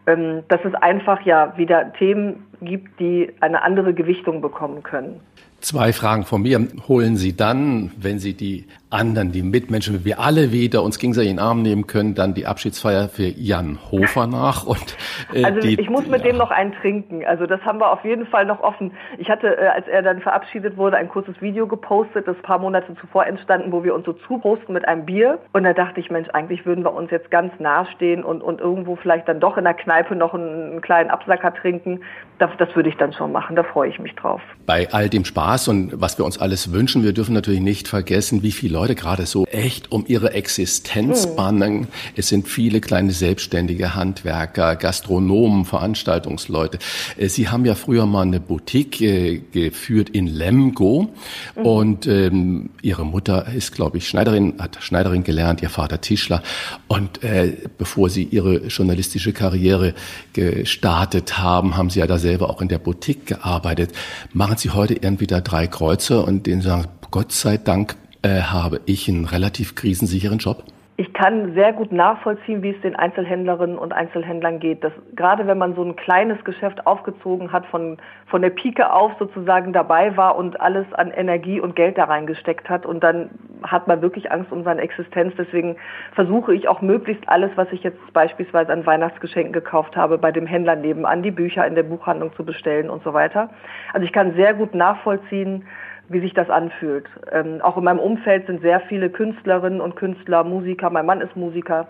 Ähm, 0.09 0.43
dass 0.47 0.61
es 0.63 0.73
einfach 0.75 1.25
ja 1.25 1.53
wieder 1.57 1.93
Themen 1.93 2.45
gibt, 2.61 2.99
die 2.99 3.31
eine 3.41 3.61
andere 3.63 3.93
Gewichtung 3.93 4.41
bekommen 4.41 4.83
können. 4.83 5.19
Zwei 5.61 5.91
Fragen 5.93 6.25
von 6.25 6.41
mir. 6.41 6.67
Holen 6.87 7.17
Sie 7.17 7.35
dann, 7.35 7.91
wenn 7.97 8.19
Sie 8.19 8.33
die 8.33 8.65
anderen, 8.89 9.31
die 9.31 9.43
Mitmenschen, 9.43 10.05
wir 10.05 10.19
alle 10.19 10.51
wieder 10.51 10.83
uns 10.83 10.99
gegenseitig 10.99 11.31
in 11.31 11.37
den 11.37 11.43
Arm 11.43 11.61
nehmen 11.61 11.87
können, 11.87 12.15
dann 12.15 12.33
die 12.33 12.45
Abschiedsfeier 12.45 13.09
für 13.09 13.27
Jan 13.27 13.79
Hofer 13.91 14.27
nach. 14.27 14.65
Und, 14.65 14.97
äh, 15.33 15.43
also 15.43 15.59
die, 15.59 15.79
ich 15.79 15.89
muss 15.89 16.07
mit 16.07 16.21
ja. 16.21 16.27
dem 16.27 16.37
noch 16.37 16.51
einen 16.51 16.73
trinken. 16.73 17.25
Also 17.25 17.45
das 17.45 17.61
haben 17.61 17.79
wir 17.79 17.91
auf 17.91 18.03
jeden 18.03 18.25
Fall 18.27 18.45
noch 18.45 18.61
offen. 18.61 18.91
Ich 19.17 19.29
hatte, 19.29 19.57
äh, 19.57 19.67
als 19.67 19.87
er 19.87 20.01
dann 20.01 20.21
verabschiedet 20.21 20.77
wurde, 20.77 20.97
ein 20.97 21.09
kurzes 21.09 21.41
Video 21.41 21.67
gepostet, 21.67 22.27
das 22.27 22.35
ein 22.35 22.41
paar 22.41 22.59
Monate 22.59 22.95
zuvor 23.01 23.25
entstanden, 23.25 23.71
wo 23.71 23.83
wir 23.83 23.93
uns 23.93 24.05
so 24.05 24.13
zuprosten 24.13 24.73
mit 24.73 24.87
einem 24.87 25.05
Bier. 25.05 25.39
Und 25.53 25.63
da 25.63 25.73
dachte 25.73 25.99
ich, 25.99 26.09
Mensch, 26.09 26.29
eigentlich 26.33 26.65
würden 26.65 26.83
wir 26.83 26.93
uns 26.93 27.11
jetzt 27.11 27.29
ganz 27.31 27.51
nahestehen 27.59 28.23
und, 28.23 28.41
und 28.41 28.59
irgendwo 28.59 28.95
vielleicht 28.95 29.27
dann 29.27 29.39
doch 29.39 29.57
in 29.57 29.65
der 29.65 29.73
Kneipe 29.73 30.15
noch 30.15 30.33
einen, 30.33 30.71
einen 30.71 30.81
kleinen 30.81 31.09
Absacker 31.09 31.53
trinken. 31.53 32.01
Das, 32.39 32.49
das 32.57 32.73
würde 32.75 32.89
ich 32.89 32.95
dann 32.95 33.13
schon 33.13 33.31
machen. 33.31 33.55
Da 33.55 33.63
freue 33.63 33.89
ich 33.89 33.99
mich 33.99 34.15
drauf. 34.15 34.41
Bei 34.65 34.87
all 34.91 35.09
dem 35.09 35.25
Spaß 35.25 35.39
Spaß 35.39 35.69
und 35.69 36.01
was 36.01 36.17
wir 36.17 36.25
uns 36.25 36.37
alles 36.37 36.73
wünschen. 36.73 37.03
Wir 37.03 37.13
dürfen 37.13 37.33
natürlich 37.33 37.61
nicht 37.61 37.87
vergessen, 37.87 38.43
wie 38.43 38.51
viele 38.51 38.78
Leute 38.79 38.95
gerade 38.95 39.25
so 39.25 39.45
echt 39.45 39.91
um 39.91 40.05
ihre 40.07 40.31
Existenz 40.31 41.27
mhm. 41.27 41.35
bangen. 41.35 41.87
Es 42.15 42.29
sind 42.29 42.47
viele 42.47 42.79
kleine 42.79 43.11
selbstständige 43.11 43.93
Handwerker, 43.93 44.77
Gastronomen, 44.77 45.65
Veranstaltungsleute. 45.65 46.79
Äh, 47.17 47.27
Sie 47.27 47.49
haben 47.49 47.65
ja 47.65 47.75
früher 47.75 48.05
mal 48.05 48.21
eine 48.21 48.39
Boutique 48.39 49.01
äh, 49.01 49.39
geführt 49.51 50.09
in 50.09 50.27
Lemgo 50.27 51.09
mhm. 51.57 51.61
und 51.61 52.07
ähm, 52.07 52.69
Ihre 52.81 53.05
Mutter 53.05 53.51
ist, 53.53 53.73
glaube 53.73 53.97
ich, 53.97 54.07
Schneiderin, 54.07 54.53
hat 54.59 54.77
Schneiderin 54.79 55.25
gelernt, 55.25 55.61
Ihr 55.61 55.69
Vater 55.69 55.99
Tischler. 55.99 56.41
Und 56.87 57.21
äh, 57.21 57.57
bevor 57.77 58.09
Sie 58.09 58.23
Ihre 58.23 58.67
journalistische 58.67 59.33
Karriere 59.33 59.93
gestartet 60.31 61.37
haben, 61.37 61.75
haben 61.75 61.89
Sie 61.89 61.99
ja 61.99 62.07
da 62.07 62.17
selber 62.17 62.49
auch 62.49 62.61
in 62.61 62.69
der 62.69 62.79
Boutique 62.79 63.25
gearbeitet. 63.25 63.91
Machen 64.31 64.55
Sie 64.55 64.69
heute 64.69 64.93
irgendwie 64.93 65.27
da 65.27 65.41
drei 65.41 65.67
Kreuze 65.67 66.21
und 66.21 66.47
denen 66.47 66.61
sagen, 66.61 66.85
Gott 67.11 67.31
sei 67.31 67.57
Dank 67.57 67.97
äh, 68.21 68.41
habe 68.41 68.81
ich 68.85 69.07
einen 69.09 69.25
relativ 69.25 69.75
krisensicheren 69.75 70.39
Job? 70.39 70.63
ich 70.99 71.13
kann 71.13 71.53
sehr 71.53 71.71
gut 71.71 71.93
nachvollziehen, 71.93 72.61
wie 72.61 72.71
es 72.71 72.81
den 72.81 72.93
Einzelhändlerinnen 72.93 73.77
und 73.77 73.93
Einzelhändlern 73.93 74.59
geht. 74.59 74.83
Dass, 74.83 74.91
gerade 75.15 75.47
wenn 75.47 75.57
man 75.57 75.73
so 75.73 75.81
ein 75.81 75.95
kleines 75.95 76.43
Geschäft 76.43 76.85
aufgezogen 76.85 77.53
hat, 77.53 77.65
von, 77.67 77.95
von 78.27 78.41
der 78.41 78.49
Pike 78.49 78.91
auf 78.91 79.13
sozusagen 79.17 79.71
dabei 79.71 80.17
war 80.17 80.35
und 80.35 80.59
alles 80.59 80.85
an 80.91 81.11
Energie 81.11 81.61
und 81.61 81.77
Geld 81.77 81.97
da 81.97 82.03
reingesteckt 82.03 82.69
hat 82.69 82.85
und 82.85 83.01
dann 83.01 83.29
hat 83.63 83.87
man 83.87 84.01
wirklich 84.01 84.29
Angst 84.29 84.51
um 84.51 84.65
seine 84.65 84.81
Existenz. 84.81 85.33
Deswegen 85.37 85.77
versuche 86.15 86.53
ich 86.53 86.67
auch 86.67 86.81
möglichst 86.81 87.29
alles, 87.29 87.51
was 87.55 87.71
ich 87.71 87.81
jetzt 87.81 88.11
beispielsweise 88.11 88.73
an 88.73 88.85
Weihnachtsgeschenken 88.85 89.53
gekauft 89.53 89.95
habe, 89.95 90.17
bei 90.17 90.33
dem 90.33 90.47
Händler 90.47 90.75
nebenan 90.75 91.23
die 91.23 91.31
Bücher 91.31 91.65
in 91.65 91.75
der 91.75 91.83
Buchhandlung 91.83 92.35
zu 92.35 92.43
bestellen 92.43 92.89
und 92.89 93.05
so 93.05 93.13
weiter. 93.13 93.51
Also 93.93 94.05
ich 94.05 94.11
kann 94.11 94.35
sehr 94.35 94.53
gut 94.53 94.75
nachvollziehen, 94.75 95.63
wie 96.09 96.19
sich 96.19 96.33
das 96.33 96.49
anfühlt. 96.49 97.05
Ähm, 97.31 97.61
auch 97.61 97.77
in 97.77 97.83
meinem 97.83 97.99
Umfeld 97.99 98.47
sind 98.47 98.61
sehr 98.61 98.81
viele 98.81 99.09
Künstlerinnen 99.09 99.81
und 99.81 99.95
Künstler, 99.95 100.43
Musiker. 100.43 100.89
Mein 100.89 101.05
Mann 101.05 101.21
ist 101.21 101.35
Musiker. 101.35 101.87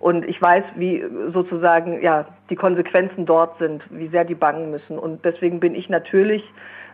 Und 0.00 0.24
ich 0.24 0.40
weiß, 0.40 0.64
wie 0.76 1.04
sozusagen 1.32 2.00
ja, 2.02 2.26
die 2.50 2.56
Konsequenzen 2.56 3.26
dort 3.26 3.58
sind, 3.58 3.82
wie 3.90 4.08
sehr 4.08 4.24
die 4.24 4.36
bangen 4.36 4.70
müssen. 4.70 4.98
Und 4.98 5.24
deswegen 5.24 5.60
bin 5.60 5.74
ich 5.74 5.88
natürlich 5.88 6.44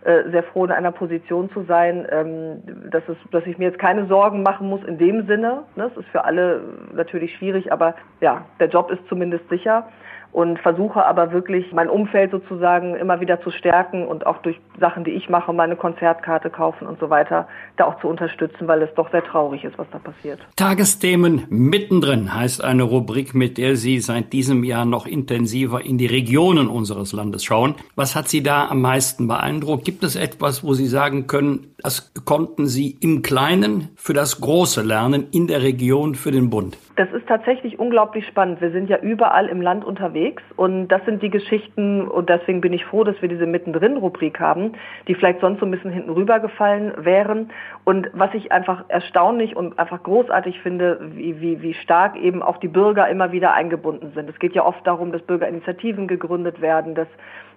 äh, 0.04 0.30
sehr 0.30 0.42
froh, 0.42 0.64
in 0.64 0.70
einer 0.70 0.92
Position 0.92 1.50
zu 1.50 1.64
sein, 1.64 2.06
ähm, 2.10 2.62
dass, 2.90 3.02
es, 3.08 3.16
dass 3.30 3.46
ich 3.46 3.58
mir 3.58 3.66
jetzt 3.66 3.78
keine 3.78 4.06
Sorgen 4.06 4.42
machen 4.42 4.68
muss 4.68 4.82
in 4.84 4.98
dem 4.98 5.26
Sinne. 5.26 5.64
Ne? 5.76 5.90
Das 5.90 5.96
ist 5.96 6.08
für 6.08 6.24
alle 6.24 6.62
natürlich 6.94 7.34
schwierig, 7.36 7.72
aber 7.72 7.94
ja, 8.20 8.44
der 8.58 8.68
Job 8.68 8.90
ist 8.90 9.06
zumindest 9.08 9.48
sicher 9.48 9.86
und 10.34 10.58
versuche 10.58 11.06
aber 11.06 11.30
wirklich 11.30 11.72
mein 11.72 11.88
Umfeld 11.88 12.32
sozusagen 12.32 12.96
immer 12.96 13.20
wieder 13.20 13.40
zu 13.40 13.52
stärken 13.52 14.04
und 14.04 14.26
auch 14.26 14.38
durch 14.38 14.58
Sachen, 14.80 15.04
die 15.04 15.12
ich 15.12 15.28
mache, 15.28 15.52
meine 15.52 15.76
Konzertkarte 15.76 16.50
kaufen 16.50 16.88
und 16.88 16.98
so 16.98 17.08
weiter, 17.08 17.46
da 17.76 17.84
auch 17.84 18.00
zu 18.00 18.08
unterstützen, 18.08 18.66
weil 18.66 18.82
es 18.82 18.92
doch 18.96 19.08
sehr 19.12 19.22
traurig 19.22 19.62
ist, 19.62 19.78
was 19.78 19.86
da 19.92 20.00
passiert. 20.00 20.40
Tagesthemen 20.56 21.46
mittendrin 21.50 22.34
heißt 22.34 22.64
eine 22.64 22.82
Rubrik, 22.82 23.36
mit 23.36 23.58
der 23.58 23.76
Sie 23.76 24.00
seit 24.00 24.32
diesem 24.32 24.64
Jahr 24.64 24.84
noch 24.84 25.06
intensiver 25.06 25.84
in 25.84 25.98
die 25.98 26.06
Regionen 26.06 26.66
unseres 26.66 27.12
Landes 27.12 27.44
schauen. 27.44 27.76
Was 27.94 28.16
hat 28.16 28.26
Sie 28.26 28.42
da 28.42 28.66
am 28.66 28.80
meisten 28.80 29.28
beeindruckt? 29.28 29.84
Gibt 29.84 30.02
es 30.02 30.16
etwas, 30.16 30.64
wo 30.64 30.74
Sie 30.74 30.86
sagen 30.86 31.28
können, 31.28 31.73
das 31.84 32.14
konnten 32.24 32.66
Sie 32.66 32.96
im 33.02 33.20
Kleinen 33.20 33.90
für 33.94 34.14
das 34.14 34.40
Große 34.40 34.80
lernen, 34.80 35.28
in 35.32 35.48
der 35.48 35.62
Region 35.62 36.14
für 36.14 36.30
den 36.30 36.48
Bund? 36.48 36.78
Das 36.96 37.12
ist 37.12 37.26
tatsächlich 37.28 37.78
unglaublich 37.78 38.26
spannend. 38.26 38.62
Wir 38.62 38.70
sind 38.70 38.88
ja 38.88 38.98
überall 39.00 39.48
im 39.48 39.60
Land 39.60 39.84
unterwegs 39.84 40.42
und 40.56 40.88
das 40.88 41.04
sind 41.04 41.22
die 41.22 41.28
Geschichten 41.28 42.08
und 42.08 42.30
deswegen 42.30 42.62
bin 42.62 42.72
ich 42.72 42.86
froh, 42.86 43.04
dass 43.04 43.20
wir 43.20 43.28
diese 43.28 43.44
Mittendrin-Rubrik 43.44 44.40
haben, 44.40 44.72
die 45.08 45.14
vielleicht 45.14 45.40
sonst 45.40 45.60
so 45.60 45.66
ein 45.66 45.70
bisschen 45.70 45.90
hinten 45.90 46.08
rübergefallen 46.08 47.04
wären. 47.04 47.50
Und 47.84 48.08
was 48.14 48.32
ich 48.32 48.50
einfach 48.50 48.86
erstaunlich 48.88 49.54
und 49.54 49.78
einfach 49.78 50.02
großartig 50.02 50.60
finde, 50.62 50.98
wie, 51.12 51.38
wie, 51.42 51.60
wie 51.60 51.74
stark 51.74 52.16
eben 52.16 52.42
auch 52.42 52.56
die 52.56 52.68
Bürger 52.68 53.08
immer 53.10 53.30
wieder 53.30 53.52
eingebunden 53.52 54.12
sind. 54.14 54.30
Es 54.30 54.38
geht 54.38 54.54
ja 54.54 54.64
oft 54.64 54.86
darum, 54.86 55.12
dass 55.12 55.20
Bürgerinitiativen 55.20 56.08
gegründet 56.08 56.62
werden, 56.62 56.94
dass 56.94 57.08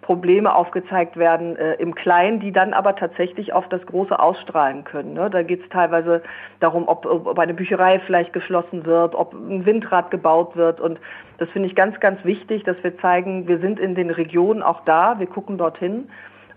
Probleme 0.08 0.56
aufgezeigt 0.56 1.18
werden 1.18 1.58
äh, 1.58 1.74
im 1.74 1.94
Kleinen, 1.94 2.40
die 2.40 2.54
dann 2.54 2.72
aber 2.72 2.96
tatsächlich 2.96 3.52
auf 3.52 3.68
das 3.68 3.86
Große 3.86 4.18
ausstrahlen 4.18 4.86
können. 4.86 5.14
Ne? 5.14 5.30
Da 5.30 5.44
geht 5.44 5.62
es 5.62 5.68
teilweise 5.68 6.24
darum, 6.62 6.88
ob, 6.88 7.06
ob 7.06 7.38
eine 7.38 7.54
Bücherei 7.54 8.00
vielleicht 8.00 8.32
geschlossen 8.32 8.86
wird, 8.86 9.16
ob 9.16 9.34
ein 9.34 9.66
Windrad 9.66 10.10
gebaut 10.10 10.56
wird. 10.56 10.80
Und 10.80 10.98
das 11.40 11.50
finde 11.50 11.68
ich 11.68 11.76
ganz, 11.76 12.00
ganz 12.00 12.24
wichtig, 12.24 12.64
dass 12.64 12.82
wir 12.84 12.98
zeigen, 13.00 13.50
wir 13.50 13.60
sind 13.60 13.82
in 13.82 13.96
den 13.96 14.10
Regionen 14.10 14.64
auch 14.64 14.86
da, 14.86 15.20
wir 15.20 15.28
gucken 15.28 15.58
dorthin 15.58 16.08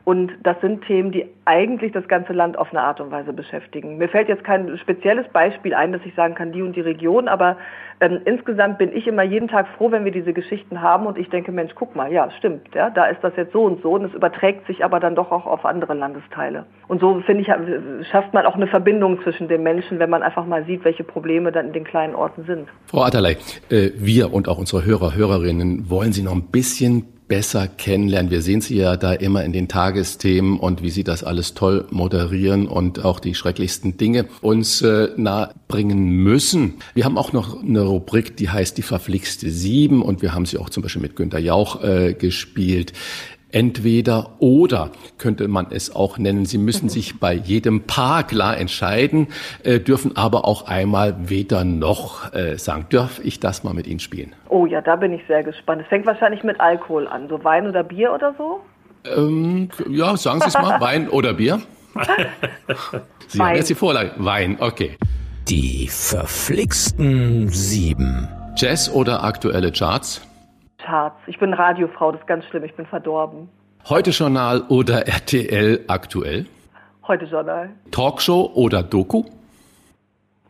und 0.05 0.33
das 0.43 0.61
sind 0.61 0.85
Themen, 0.87 1.13
die 1.13 1.27
eigentlich 1.45 1.93
das 1.93 2.09
ganze 2.09 2.33
Land 2.33 2.57
auf 2.57 2.71
eine 2.71 2.81
Art 2.81 3.01
und 3.01 3.11
Weise 3.11 3.33
beschäftigen. 3.33 3.99
Mir 3.99 4.09
fällt 4.09 4.29
jetzt 4.29 4.45
kein 4.45 4.77
spezielles 4.79 5.29
Beispiel 5.29 5.75
ein, 5.75 5.93
dass 5.93 6.01
ich 6.05 6.15
sagen 6.15 6.35
kann, 6.35 6.53
die 6.53 6.63
und 6.63 6.75
die 6.75 6.81
Region, 6.81 7.29
aber 7.29 7.57
ähm, 8.01 8.21
insgesamt 8.25 8.79
bin 8.79 8.97
ich 8.97 9.07
immer 9.07 9.23
jeden 9.23 9.49
Tag 9.49 9.69
froh, 9.77 9.91
wenn 9.91 10.05
wir 10.07 10.13
diese 10.13 10.33
Geschichten 10.33 10.81
haben 10.81 11.07
und 11.07 11.19
ich 11.19 11.29
denke, 11.29 11.53
Mensch, 11.53 11.73
guck 11.75 11.95
mal, 11.95 12.11
ja, 12.11 12.31
stimmt, 12.39 12.75
ja, 12.75 12.89
da 12.89 13.07
ist 13.07 13.23
das 13.23 13.35
jetzt 13.37 13.53
so 13.53 13.65
und 13.65 13.83
so 13.83 13.93
und 13.93 14.05
es 14.05 14.15
überträgt 14.15 14.67
sich 14.67 14.85
aber 14.85 15.01
dann 15.01 15.15
doch 15.15 15.31
auch 15.31 15.45
auf 15.47 15.67
andere 15.67 15.93
Landesteile. 15.93 16.65
Und 16.89 17.01
so, 17.01 17.21
finde 17.21 17.43
ich, 17.43 18.09
schafft 18.11 18.33
man 18.33 18.47
auch 18.47 18.55
eine 18.55 18.69
Verbindung 18.69 19.23
zwischen 19.23 19.49
den 19.49 19.63
Menschen, 19.63 19.99
wenn 19.99 20.09
man 20.09 20.23
einfach 20.23 20.47
mal 20.47 20.65
sieht, 20.65 20.85
welche 20.85 21.05
Probleme 21.05 21.53
dann 21.53 21.69
in 21.69 21.73
den 21.75 21.85
kleinen 21.85 22.15
Orten 22.15 22.45
sind. 22.45 22.69
Frau 22.87 23.03
Atalay, 23.03 23.37
äh, 23.71 23.91
wir 23.97 24.33
und 24.33 24.49
auch 24.49 24.59
unsere 24.59 24.85
Hörer, 24.85 25.15
Hörerinnen 25.15 25.91
wollen 25.91 26.13
Sie 26.13 26.23
noch 26.23 26.35
ein 26.35 26.51
bisschen 26.51 27.20
besser 27.31 27.69
kennenlernen. 27.69 28.33
Wir 28.33 28.43
sehen 28.43 28.61
Sie 28.61 28.77
ja 28.77 28.97
da 28.97 29.13
immer 29.13 29.45
in 29.45 29.53
den 29.53 29.69
Tagesthemen 29.69 30.59
und 30.59 30.83
wie 30.83 30.91
Sie 30.91 31.05
das 31.05 31.23
alles 31.23 31.55
toll 31.55 31.87
moderieren 31.91 32.67
und 32.67 33.05
auch 33.05 33.21
die 33.21 33.37
schrecklichsten 33.37 33.97
Dinge 33.97 34.27
uns 34.41 34.83
äh, 34.83 35.11
nahebringen 35.17 36.09
müssen. 36.09 36.75
Wir 36.93 37.05
haben 37.05 37.17
auch 37.17 37.33
noch 37.33 37.63
eine 37.63 37.83
Rubrik, 37.83 38.37
die 38.37 38.51
heißt 38.51 38.77
die 38.77 38.83
verflixte 38.83 39.49
Sieben 39.49 40.03
und 40.03 40.23
wir 40.23 40.35
haben 40.35 40.45
sie 40.45 40.59
auch 40.59 40.71
zum 40.71 40.83
Beispiel 40.83 41.03
mit 41.03 41.15
Günter 41.15 41.39
Jauch 41.39 41.85
äh, 41.85 42.15
gespielt. 42.15 42.93
Entweder 43.53 44.31
oder 44.39 44.91
könnte 45.19 45.49
man 45.49 45.67
es 45.71 45.95
auch 45.95 46.19
nennen. 46.19 46.47
Sie 46.47 46.59
müssen 46.59 46.89
sich 46.89 47.19
bei 47.19 47.33
jedem 47.35 47.83
Paar 47.83 48.25
klar 48.25 48.57
entscheiden, 48.57 49.29
äh, 49.65 49.81
dürfen 49.81 50.17
aber 50.17 50.45
auch 50.45 50.69
einmal 50.69 51.17
weder 51.29 51.65
noch 51.65 52.33
äh, 52.33 52.57
sagen. 52.59 52.87
Darf 52.91 53.21
ich 53.25 53.41
das 53.41 53.65
mal 53.65 53.75
mit 53.75 53.87
Ihnen 53.87 54.01
spielen? 54.01 54.35
Oh 54.49 54.67
ja, 54.67 54.81
da 54.81 54.97
bin 54.97 55.13
ich 55.13 55.23
sehr 55.27 55.43
gespannt. 55.43 55.83
Es 55.83 55.89
fängt 55.89 56.07
wahrscheinlich 56.07 56.45
mit 56.45 56.61
Alkohol 56.61 57.09
an. 57.09 57.29
So 57.29 57.43
Wein 57.43 57.67
oder 57.67 57.83
Bier 57.83 58.13
oder 58.13 58.35
so? 58.39 58.61
Ähm, 59.05 59.69
ja, 59.89 60.17
sagen 60.17 60.41
Sie 60.41 60.49
es 60.49 60.55
mal. 60.55 60.81
Wein 60.81 61.09
oder 61.09 61.35
Bier? 61.35 61.61
Sie 63.27 63.39
Wein. 63.39 63.49
haben 63.49 63.57
jetzt 63.57 63.71
die 63.71 63.75
Vorlage. 63.75 64.13
Wein, 64.19 64.59
okay. 64.61 64.97
Die 65.49 65.89
verflixten 65.89 67.49
sieben. 67.49 68.29
Jazz 68.57 68.91
oder 68.93 69.25
aktuelle 69.25 69.73
Charts? 69.73 70.21
Charts. 70.85 71.19
Ich 71.27 71.39
bin 71.39 71.55
Radiofrau, 71.55 72.13
das 72.13 72.21
ist 72.21 72.27
ganz 72.27 72.45
schlimm, 72.47 72.65
ich 72.65 72.75
bin 72.75 72.87
verdorben. 72.87 73.49
Heute 73.89 74.11
Journal 74.11 74.63
oder 74.69 75.07
RTL 75.07 75.85
aktuell? 75.89 76.47
Heute 77.07 77.25
Journal. 77.25 77.71
Talkshow 77.91 78.51
oder 78.55 78.83
Doku? 78.83 79.25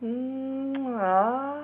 Ja. 0.02 1.54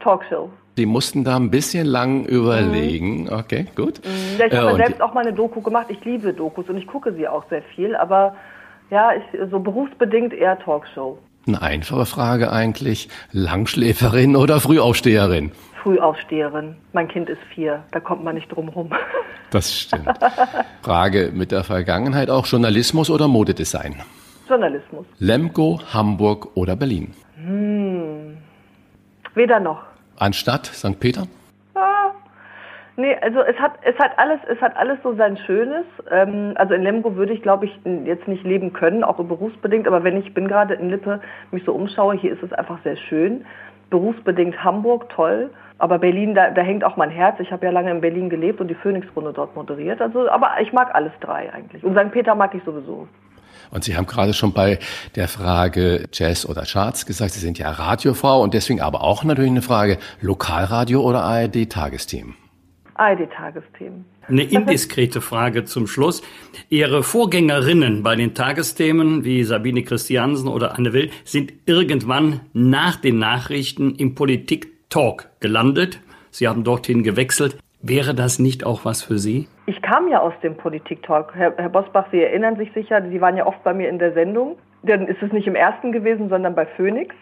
Talkshow. 0.00 0.50
Sie 0.76 0.86
mussten 0.86 1.24
da 1.24 1.36
ein 1.36 1.50
bisschen 1.50 1.86
lang 1.86 2.24
überlegen. 2.24 3.22
Mhm. 3.22 3.32
Okay, 3.32 3.66
gut. 3.74 4.00
Ja, 4.38 4.46
ich 4.46 4.56
habe 4.56 4.72
äh, 4.72 4.76
selbst 4.76 5.00
auch 5.02 5.12
mal 5.12 5.22
eine 5.22 5.32
Doku 5.32 5.60
gemacht. 5.60 5.86
Ich 5.88 6.04
liebe 6.04 6.32
Dokus 6.32 6.68
und 6.68 6.76
ich 6.76 6.86
gucke 6.86 7.12
sie 7.14 7.26
auch 7.26 7.44
sehr 7.50 7.62
viel, 7.62 7.96
aber 7.96 8.36
ja, 8.90 9.10
ich, 9.12 9.50
so 9.50 9.58
berufsbedingt 9.58 10.32
eher 10.32 10.58
Talkshow. 10.58 11.18
Eine 11.48 11.62
einfache 11.62 12.06
Frage 12.06 12.52
eigentlich. 12.52 13.08
Langschläferin 13.32 14.36
oder 14.36 14.60
Frühaufsteherin? 14.60 15.50
Frühaufsteherin. 15.82 16.76
Mein 16.92 17.08
Kind 17.08 17.28
ist 17.28 17.40
vier, 17.54 17.82
da 17.92 18.00
kommt 18.00 18.24
man 18.24 18.34
nicht 18.34 18.48
drum 18.48 18.68
rum. 18.68 18.90
Das 19.50 19.74
stimmt. 19.74 20.06
Frage 20.82 21.30
mit 21.32 21.52
der 21.52 21.64
Vergangenheit 21.64 22.28
auch 22.28 22.44
Journalismus 22.44 23.08
oder 23.08 23.28
Modedesign? 23.28 23.96
Journalismus. 24.46 25.06
Lemgo, 25.18 25.80
Hamburg 25.92 26.54
oder 26.54 26.76
Berlin? 26.76 27.14
Hm. 27.42 28.36
Weder 29.34 29.60
noch. 29.60 29.82
Anstatt 30.18 30.66
St. 30.66 30.98
Peter? 31.00 31.26
Ah, 31.74 32.10
nee, 32.96 33.16
also 33.22 33.40
es 33.40 33.56
hat, 33.56 33.72
es 33.82 33.96
hat 33.98 34.18
alles, 34.18 34.40
es 34.50 34.60
hat 34.60 34.76
alles 34.76 34.98
so 35.02 35.14
sein 35.14 35.36
Schönes. 35.46 35.84
Ähm, 36.10 36.52
also 36.56 36.74
in 36.74 36.82
Lemgo 36.82 37.14
würde 37.16 37.32
ich, 37.32 37.42
glaube 37.42 37.66
ich, 37.66 37.80
jetzt 38.04 38.26
nicht 38.26 38.44
leben 38.44 38.72
können, 38.72 39.04
auch 39.04 39.16
berufsbedingt, 39.16 39.86
aber 39.86 40.02
wenn 40.04 40.16
ich 40.16 40.34
bin 40.34 40.48
gerade 40.48 40.74
in 40.74 40.90
Lippe, 40.90 41.20
mich 41.52 41.64
so 41.64 41.72
umschaue, 41.72 42.16
hier 42.16 42.32
ist 42.32 42.42
es 42.42 42.52
einfach 42.52 42.78
sehr 42.82 42.96
schön. 42.96 43.44
Berufsbedingt 43.90 44.62
Hamburg, 44.62 45.08
toll. 45.10 45.50
Aber 45.78 45.98
Berlin, 45.98 46.34
da, 46.34 46.50
da 46.50 46.62
hängt 46.62 46.82
auch 46.82 46.96
mein 46.96 47.10
Herz. 47.10 47.38
Ich 47.40 47.52
habe 47.52 47.64
ja 47.64 47.72
lange 47.72 47.90
in 47.90 48.00
Berlin 48.00 48.28
gelebt 48.28 48.60
und 48.60 48.68
die 48.68 48.74
Phoenix-Runde 48.74 49.32
dort 49.32 49.54
moderiert. 49.54 50.00
Also, 50.00 50.28
aber 50.28 50.50
ich 50.60 50.72
mag 50.72 50.94
alles 50.94 51.12
drei 51.20 51.52
eigentlich. 51.52 51.84
Und 51.84 51.96
St. 51.96 52.10
Peter 52.10 52.34
mag 52.34 52.54
ich 52.54 52.62
sowieso. 52.64 53.06
Und 53.70 53.84
Sie 53.84 53.96
haben 53.96 54.06
gerade 54.06 54.32
schon 54.32 54.52
bei 54.52 54.78
der 55.14 55.28
Frage 55.28 56.08
Jazz 56.12 56.48
oder 56.48 56.62
Charts 56.62 57.06
gesagt, 57.06 57.32
Sie 57.32 57.40
sind 57.40 57.58
ja 57.58 57.70
Radiofrau 57.70 58.42
und 58.42 58.54
deswegen 58.54 58.80
aber 58.80 59.02
auch 59.02 59.24
natürlich 59.24 59.50
eine 59.50 59.62
Frage 59.62 59.98
Lokalradio 60.20 61.02
oder 61.02 61.22
ARD 61.22 61.70
Tagesthemen. 61.70 62.34
ARD-Tagesthemen. 62.98 64.04
Eine 64.26 64.42
indiskrete 64.42 65.20
Frage 65.20 65.64
zum 65.64 65.86
Schluss. 65.86 66.22
Ihre 66.68 67.02
Vorgängerinnen 67.02 68.02
bei 68.02 68.16
den 68.16 68.34
Tagesthemen 68.34 69.24
wie 69.24 69.44
Sabine 69.44 69.84
Christiansen 69.84 70.48
oder 70.48 70.76
Anne 70.76 70.92
Will 70.92 71.10
sind 71.24 71.52
irgendwann 71.66 72.40
nach 72.52 72.96
den 72.96 73.18
Nachrichten 73.18 73.94
im 73.94 74.14
Politik-Talk 74.88 75.28
gelandet. 75.40 76.00
Sie 76.30 76.48
haben 76.48 76.64
dorthin 76.64 77.02
gewechselt. 77.02 77.58
Wäre 77.82 78.14
das 78.14 78.38
nicht 78.38 78.64
auch 78.64 78.84
was 78.84 79.02
für 79.02 79.18
Sie? 79.18 79.46
Ich 79.66 79.82
kam 79.82 80.08
ja 80.08 80.20
aus 80.20 80.32
dem 80.42 80.56
Politik-Talk. 80.56 81.34
Herr, 81.34 81.54
Herr 81.56 81.68
Bosbach, 81.68 82.06
Sie 82.10 82.22
erinnern 82.22 82.56
sich 82.56 82.72
sicher, 82.72 83.02
Sie 83.02 83.20
waren 83.20 83.36
ja 83.36 83.46
oft 83.46 83.62
bei 83.64 83.74
mir 83.74 83.88
in 83.88 83.98
der 83.98 84.14
Sendung. 84.14 84.56
Dann 84.82 85.06
ist 85.06 85.22
es 85.22 85.30
nicht 85.32 85.46
im 85.46 85.54
ersten 85.54 85.92
gewesen, 85.92 86.28
sondern 86.30 86.54
bei 86.54 86.64
Phoenix. 86.64 87.14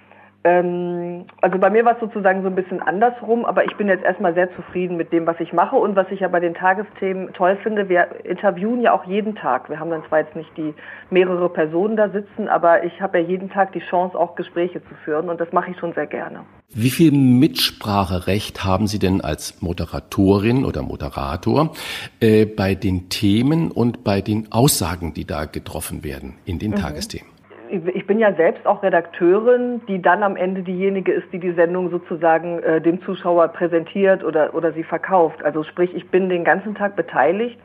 Ähm, 0.46 1.24
also 1.40 1.58
bei 1.58 1.70
mir 1.70 1.84
war 1.84 1.94
es 1.94 2.00
sozusagen 2.00 2.42
so 2.42 2.48
ein 2.48 2.54
bisschen 2.54 2.80
andersrum, 2.80 3.44
aber 3.44 3.64
ich 3.64 3.74
bin 3.76 3.88
jetzt 3.88 4.04
erstmal 4.04 4.32
sehr 4.34 4.54
zufrieden 4.54 4.96
mit 4.96 5.12
dem, 5.12 5.26
was 5.26 5.40
ich 5.40 5.52
mache 5.52 5.74
und 5.74 5.96
was 5.96 6.06
ich 6.12 6.20
ja 6.20 6.28
bei 6.28 6.38
den 6.38 6.54
Tagesthemen 6.54 7.32
toll 7.32 7.58
finde. 7.64 7.88
Wir 7.88 8.24
interviewen 8.24 8.80
ja 8.80 8.92
auch 8.92 9.04
jeden 9.06 9.34
Tag. 9.34 9.68
Wir 9.68 9.80
haben 9.80 9.90
dann 9.90 10.04
zwar 10.08 10.20
jetzt 10.20 10.36
nicht 10.36 10.56
die 10.56 10.72
mehrere 11.10 11.48
Personen 11.48 11.96
da 11.96 12.10
sitzen, 12.10 12.46
aber 12.46 12.84
ich 12.84 13.00
habe 13.00 13.18
ja 13.18 13.24
jeden 13.24 13.50
Tag 13.50 13.72
die 13.72 13.80
Chance, 13.80 14.16
auch 14.16 14.36
Gespräche 14.36 14.80
zu 14.84 14.94
führen 15.04 15.30
und 15.30 15.40
das 15.40 15.52
mache 15.52 15.72
ich 15.72 15.78
schon 15.78 15.92
sehr 15.94 16.06
gerne. 16.06 16.42
Wie 16.72 16.90
viel 16.90 17.10
Mitspracherecht 17.10 18.64
haben 18.64 18.86
Sie 18.86 19.00
denn 19.00 19.22
als 19.22 19.60
Moderatorin 19.62 20.64
oder 20.64 20.82
Moderator 20.82 21.72
äh, 22.20 22.46
bei 22.46 22.76
den 22.76 23.08
Themen 23.08 23.72
und 23.72 24.04
bei 24.04 24.20
den 24.20 24.52
Aussagen, 24.52 25.12
die 25.12 25.24
da 25.24 25.46
getroffen 25.46 26.04
werden 26.04 26.34
in 26.44 26.60
den 26.60 26.70
mhm. 26.70 26.76
Tagesthemen? 26.76 27.35
Ich 27.70 28.06
bin 28.06 28.18
ja 28.18 28.32
selbst 28.34 28.66
auch 28.66 28.82
Redakteurin, 28.82 29.80
die 29.86 30.00
dann 30.00 30.22
am 30.22 30.36
Ende 30.36 30.62
diejenige 30.62 31.12
ist, 31.12 31.32
die 31.32 31.38
die 31.38 31.52
Sendung 31.52 31.90
sozusagen 31.90 32.62
äh, 32.62 32.80
dem 32.80 33.02
Zuschauer 33.02 33.48
präsentiert 33.48 34.24
oder, 34.24 34.54
oder 34.54 34.72
sie 34.72 34.82
verkauft. 34.82 35.42
Also 35.44 35.62
sprich, 35.62 35.94
ich 35.94 36.10
bin 36.10 36.28
den 36.28 36.44
ganzen 36.44 36.74
Tag 36.74 36.96
beteiligt. 36.96 37.58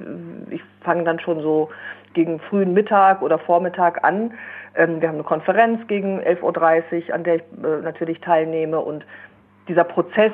Ich 0.50 0.62
fange 0.82 1.04
dann 1.04 1.20
schon 1.20 1.42
so 1.42 1.70
gegen 2.14 2.40
frühen 2.40 2.74
Mittag 2.74 3.22
oder 3.22 3.40
Vormittag 3.40 4.04
an. 4.04 4.34
Ähm, 4.76 5.02
wir 5.02 5.08
haben 5.08 5.16
eine 5.16 5.24
Konferenz 5.24 5.86
gegen 5.88 6.20
11.30 6.20 7.10
Uhr, 7.10 7.16
an 7.16 7.24
der 7.24 7.36
ich 7.36 7.42
äh, 7.42 7.82
natürlich 7.84 8.20
teilnehme. 8.22 8.80
Und 8.80 9.06
dieser 9.68 9.84
Prozess, 9.84 10.34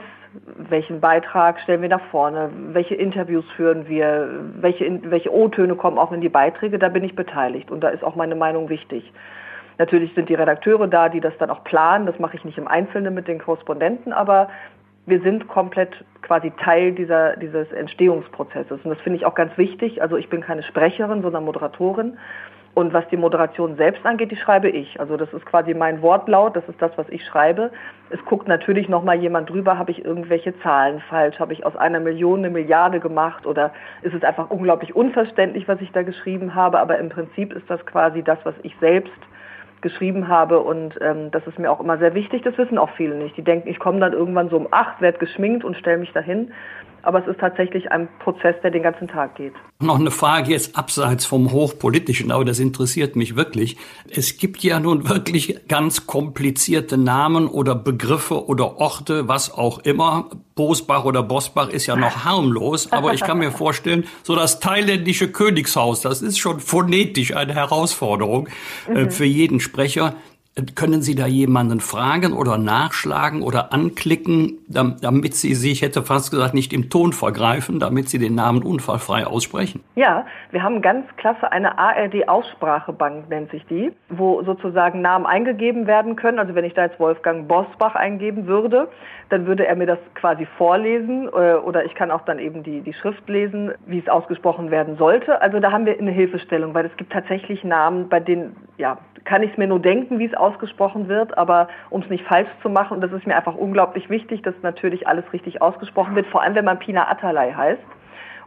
welchen 0.70 1.00
Beitrag 1.00 1.60
stellen 1.62 1.82
wir 1.82 1.90
nach 1.90 2.06
vorne, 2.12 2.50
welche 2.74 2.96
Interviews 2.96 3.46
führen 3.56 3.88
wir, 3.88 4.30
welche, 4.60 5.00
welche 5.10 5.34
O-Töne 5.34 5.76
kommen 5.76 5.98
auch 5.98 6.12
in 6.12 6.22
die 6.22 6.30
Beiträge, 6.30 6.80
da 6.80 6.90
bin 6.90 7.04
ich 7.04 7.16
beteiligt. 7.16 7.72
Und 7.72 7.82
da 7.82 7.90
ist 7.90 8.04
auch 8.04 8.16
meine 8.16 8.36
Meinung 8.36 8.70
wichtig. 8.70 9.12
Natürlich 9.78 10.14
sind 10.16 10.30
die 10.30 10.36
Redakteure 10.36 10.88
da, 10.88 11.10
die 11.10 11.22
das 11.22 11.38
dann 11.38 11.50
auch 11.50 11.64
planen. 11.64 12.06
Das 12.06 12.18
mache 12.20 12.36
ich 12.36 12.46
nicht 12.46 12.58
im 12.58 12.68
Einzelnen 12.68 13.14
mit 13.14 13.28
den 13.28 13.40
Korrespondenten, 13.40 14.12
aber 14.14 14.50
wir 15.06 15.22
sind 15.22 15.48
komplett 15.48 16.04
quasi 16.22 16.52
Teil 16.52 16.92
dieser, 16.92 17.38
dieses 17.38 17.72
Entstehungsprozesses. 17.72 18.82
Und 18.84 18.90
das 18.90 19.00
finde 19.00 19.18
ich 19.18 19.26
auch 19.26 19.36
ganz 19.36 19.58
wichtig. 19.58 20.02
Also 20.02 20.18
ich 20.18 20.30
bin 20.30 20.42
keine 20.42 20.64
Sprecherin, 20.64 21.22
sondern 21.22 21.46
Moderatorin. 21.46 22.18
Und 22.74 22.94
was 22.94 23.08
die 23.08 23.18
Moderation 23.18 23.76
selbst 23.76 24.06
angeht, 24.06 24.30
die 24.30 24.36
schreibe 24.36 24.70
ich. 24.70 25.00
Also 25.00 25.18
das 25.18 25.34
ist 25.34 25.46
quasi 25.48 25.74
mein 25.74 26.02
Wortlaut, 26.04 26.56
das 26.56 26.68
ist 26.70 26.80
das, 26.80 26.92
was 26.96 27.10
ich 27.10 27.26
schreibe. 27.26 27.72
Es 28.12 28.24
guckt 28.26 28.48
natürlich 28.48 28.88
nochmal 28.88 29.20
jemand 29.20 29.50
drüber, 29.50 29.80
habe 29.80 29.90
ich 29.90 30.06
irgendwelche 30.06 30.60
Zahlen 30.60 31.02
falsch, 31.10 31.40
habe 31.40 31.54
ich 31.54 31.66
aus 31.66 31.76
einer 31.76 32.00
Million 32.00 32.40
eine 32.40 32.52
Milliarde 32.52 33.00
gemacht 33.00 33.48
oder 33.48 33.74
ist 34.04 34.14
es 34.14 34.24
einfach 34.24 34.52
unglaublich 34.52 34.96
unverständlich, 34.96 35.68
was 35.68 35.82
ich 35.82 35.92
da 35.92 36.04
geschrieben 36.04 36.54
habe. 36.54 36.80
Aber 36.80 37.00
im 37.00 37.10
Prinzip 37.10 37.52
ist 37.54 37.68
das 37.68 37.84
quasi 37.86 38.22
das, 38.22 38.38
was 38.44 38.54
ich 38.62 38.76
selbst 38.80 39.18
geschrieben 39.82 40.28
habe 40.28 40.60
und 40.60 40.96
ähm, 41.02 41.32
das 41.32 41.46
ist 41.48 41.60
mir 41.60 41.72
auch 41.72 41.80
immer 41.80 41.98
sehr 41.98 42.14
wichtig, 42.14 42.42
das 42.44 42.58
wissen 42.58 42.78
auch 42.78 42.90
viele 42.92 43.16
nicht. 43.16 43.38
Die 43.38 43.44
denken, 43.44 43.70
ich 43.70 43.80
komme 43.80 44.00
dann 44.00 44.14
irgendwann 44.14 44.50
so 44.50 44.58
um 44.58 44.68
acht, 44.72 45.02
werde 45.02 45.20
geschminkt 45.20 45.64
und 45.64 45.78
stelle 45.78 45.98
mich 45.98 46.12
dahin 46.14 46.52
aber 47.04 47.22
es 47.22 47.28
ist 47.28 47.40
tatsächlich 47.40 47.92
ein 47.92 48.08
Prozess, 48.20 48.56
der 48.64 48.72
den 48.72 48.84
ganzen 48.84 49.08
Tag 49.08 49.36
geht. 49.36 49.54
Noch 49.80 50.00
eine 50.00 50.12
Frage 50.12 50.52
jetzt 50.52 50.78
abseits 50.78 51.26
vom 51.26 51.52
Hochpolitischen, 51.52 52.32
aber 52.32 52.46
das 52.46 52.60
interessiert 52.60 53.16
mich 53.16 53.36
wirklich. 53.36 53.78
Es 54.10 54.38
gibt 54.38 54.64
ja 54.64 54.80
nun 54.80 55.08
wirklich 55.08 55.68
ganz 55.68 56.08
komplizierte 56.08 56.98
Namen 56.98 57.48
oder 57.48 57.76
Begriffe 57.76 58.48
oder 58.48 58.78
Orte, 58.78 59.28
was 59.28 59.54
auch 59.54 59.80
immer. 59.80 60.30
Bosbach 60.56 61.06
oder 61.06 61.22
Bosbach 61.24 61.70
ist 61.70 61.86
ja 61.86 61.96
noch 61.96 62.16
harmlos, 62.26 62.92
aber 62.92 63.14
ich 63.14 63.22
kann 63.22 63.38
mir 63.38 63.52
vorstellen, 63.52 64.06
so 64.24 64.36
das 64.36 64.60
thailändische 64.60 65.32
Königshaus, 65.32 66.02
das 66.02 66.22
ist 66.22 66.40
schon 66.40 66.60
phonetisch 66.60 67.36
eine 67.36 67.54
Herausforderung 67.54 68.50
äh, 68.88 69.04
mhm. 69.04 69.12
für 69.12 69.26
jeden 69.26 69.60
Sprecher. 69.60 70.16
Können 70.74 71.04
Sie 71.04 71.14
da 71.14 71.28
jemanden 71.28 71.80
fragen 71.80 72.34
oder 72.34 72.58
nachschlagen 72.58 73.44
oder 73.44 73.74
anklicken, 73.74 74.58
damit 74.68 75.36
Sie 75.36 75.54
sich, 75.54 75.84
hätte 75.84 76.02
fast 76.02 76.32
gesagt, 76.32 76.56
nicht 76.56 76.74
im 76.74 76.90
Ton 76.90 77.14
vergreifen, 77.14 77.80
damit 77.80 78.10
Sie 78.10 78.18
den 78.18 78.34
Namen 78.34 78.64
unfallfrei 78.64 79.28
aussprechen? 79.28 79.84
Ja, 79.94 80.26
wir 80.50 80.64
haben 80.64 80.82
ganz 80.82 81.06
klasse 81.18 81.52
eine 81.52 81.78
ARD-Aussprachebank, 81.78 83.30
nennt 83.30 83.52
sich 83.52 83.64
die, 83.68 83.92
wo 84.10 84.42
sozusagen 84.42 85.02
Namen 85.02 85.28
eingegeben 85.28 85.86
werden 85.86 86.16
können. 86.16 86.40
Also 86.40 86.56
wenn 86.56 86.66
ich 86.66 86.74
da 86.74 86.86
jetzt 86.86 87.00
Wolfgang 87.00 87.48
Bosbach 87.48 87.94
eingeben 87.94 88.48
würde, 88.48 88.90
dann 89.30 89.46
würde 89.46 89.68
er 89.68 89.76
mir 89.76 89.86
das 89.86 90.00
quasi 90.16 90.48
vorlesen 90.58 91.28
äh, 91.28 91.56
oder 91.56 91.86
ich 91.86 91.94
kann 91.94 92.10
auch 92.10 92.22
dann 92.22 92.40
eben 92.40 92.64
die, 92.64 92.82
die 92.82 92.94
Schrift 92.94 93.28
lesen, 93.30 93.74
wie 93.86 94.00
es 94.00 94.08
ausgesprochen 94.08 94.72
werden 94.72 94.98
sollte. 94.98 95.40
Also 95.42 95.60
da 95.60 95.72
haben 95.72 95.86
wir 95.86 96.00
eine 96.00 96.12
Hilfestellung, 96.12 96.74
weil 96.74 96.86
es 96.86 96.98
gibt 96.98 97.12
tatsächlich 97.12 97.64
Namen, 97.64 98.10
bei 98.10 98.20
denen, 98.20 98.56
ja, 98.78 98.98
kann 99.28 99.44
ich 99.44 99.52
es 99.52 99.58
mir 99.58 99.68
nur 99.68 99.80
denken, 99.80 100.20
wie 100.20 100.26
es 100.26 100.34
ausgesprochen 100.34 101.10
wird, 101.10 101.38
aber 101.38 101.68
um 101.90 102.02
es 102.02 102.10
nicht 102.10 102.24
falsch 102.24 102.50
zu 102.62 102.70
machen, 102.70 102.96
und 102.96 103.02
das 103.02 103.12
ist 103.12 103.28
mir 103.28 103.36
einfach 103.36 103.56
unglaublich 103.56 104.10
wichtig, 104.10 104.42
dass 104.42 104.56
natürlich 104.64 105.08
alles 105.08 105.26
richtig 105.34 105.62
ausgesprochen 105.62 106.16
wird, 106.16 106.28
vor 106.28 106.42
allem 106.42 106.56
wenn 106.56 106.66
man 106.66 106.80
Pina 106.80 107.10
Atalay 107.10 107.54
heißt 107.54 107.84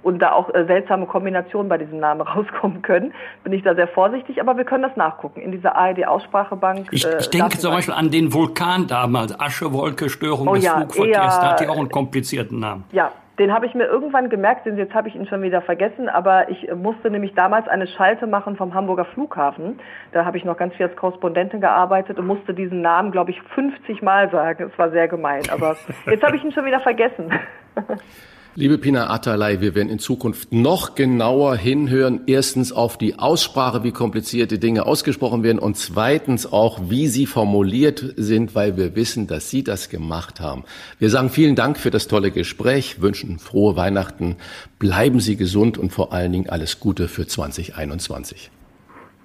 und 0.02 0.20
da 0.20 0.32
auch 0.32 0.52
äh, 0.54 0.64
seltsame 0.64 1.04
Kombinationen 1.04 1.68
bei 1.68 1.76
diesem 1.76 1.98
Namen 1.98 2.20
rauskommen 2.26 2.80
können, 2.80 3.12
bin 3.44 3.52
ich 3.52 3.62
da 3.62 3.74
sehr 3.74 3.88
vorsichtig, 3.88 4.40
aber 4.40 4.56
wir 4.56 4.64
können 4.64 4.82
das 4.82 4.96
nachgucken 4.96 5.40
in 5.40 5.52
dieser 5.52 5.76
ARD-Aussprachebank. 5.76 6.88
Ich, 6.90 7.06
äh, 7.06 7.18
ich 7.20 7.28
denke 7.28 7.58
zum 7.58 7.72
Beispiel 7.72 7.94
an 7.94 8.10
den 8.10 8.32
Vulkan 8.32 8.86
damals, 8.86 9.38
Aschewolke, 9.38 10.08
Störung 10.08 10.48
oh, 10.48 10.54
des 10.54 10.64
ja, 10.64 10.76
Flugverkehrs, 10.78 11.40
da 11.40 11.50
hat 11.52 11.60
die 11.60 11.68
auch 11.68 11.78
einen 11.78 11.90
komplizierten 11.90 12.58
Namen. 12.58 12.84
Ja, 12.92 13.12
den 13.40 13.54
habe 13.54 13.64
ich 13.64 13.74
mir 13.74 13.86
irgendwann 13.86 14.28
gemerkt, 14.28 14.66
denn 14.66 14.76
jetzt 14.76 14.92
habe 14.92 15.08
ich 15.08 15.14
ihn 15.14 15.26
schon 15.26 15.40
wieder 15.40 15.62
vergessen, 15.62 16.10
aber 16.10 16.50
ich 16.50 16.70
musste 16.74 17.10
nämlich 17.10 17.32
damals 17.32 17.66
eine 17.68 17.86
Schalte 17.86 18.26
machen 18.26 18.54
vom 18.54 18.74
Hamburger 18.74 19.06
Flughafen. 19.06 19.80
Da 20.12 20.26
habe 20.26 20.36
ich 20.36 20.44
noch 20.44 20.58
ganz 20.58 20.74
viel 20.74 20.86
als 20.86 20.94
Korrespondentin 20.94 21.62
gearbeitet 21.62 22.18
und 22.18 22.26
musste 22.26 22.52
diesen 22.52 22.82
Namen, 22.82 23.12
glaube 23.12 23.30
ich, 23.30 23.40
50 23.54 24.02
Mal 24.02 24.30
sagen. 24.30 24.70
Es 24.70 24.78
war 24.78 24.90
sehr 24.90 25.08
gemein, 25.08 25.44
aber 25.50 25.74
jetzt 26.06 26.22
habe 26.22 26.36
ich 26.36 26.44
ihn 26.44 26.52
schon 26.52 26.66
wieder 26.66 26.80
vergessen. 26.80 27.32
Liebe 28.56 28.78
Pina 28.78 29.08
Atalay, 29.10 29.60
wir 29.60 29.76
werden 29.76 29.88
in 29.88 30.00
Zukunft 30.00 30.52
noch 30.52 30.96
genauer 30.96 31.54
hinhören. 31.54 32.22
Erstens 32.26 32.72
auf 32.72 32.98
die 32.98 33.16
Aussprache, 33.16 33.84
wie 33.84 33.92
komplizierte 33.92 34.58
Dinge 34.58 34.86
ausgesprochen 34.86 35.44
werden 35.44 35.60
und 35.60 35.76
zweitens 35.76 36.52
auch, 36.52 36.80
wie 36.88 37.06
sie 37.06 37.26
formuliert 37.26 38.14
sind, 38.16 38.56
weil 38.56 38.76
wir 38.76 38.96
wissen, 38.96 39.28
dass 39.28 39.50
Sie 39.50 39.62
das 39.62 39.88
gemacht 39.88 40.40
haben. 40.40 40.64
Wir 40.98 41.10
sagen 41.10 41.30
vielen 41.30 41.54
Dank 41.54 41.78
für 41.78 41.92
das 41.92 42.08
tolle 42.08 42.32
Gespräch, 42.32 43.00
wünschen 43.00 43.38
frohe 43.38 43.76
Weihnachten, 43.76 44.34
bleiben 44.80 45.20
Sie 45.20 45.36
gesund 45.36 45.78
und 45.78 45.92
vor 45.92 46.12
allen 46.12 46.32
Dingen 46.32 46.50
alles 46.50 46.80
Gute 46.80 47.06
für 47.06 47.28
2021. 47.28 48.50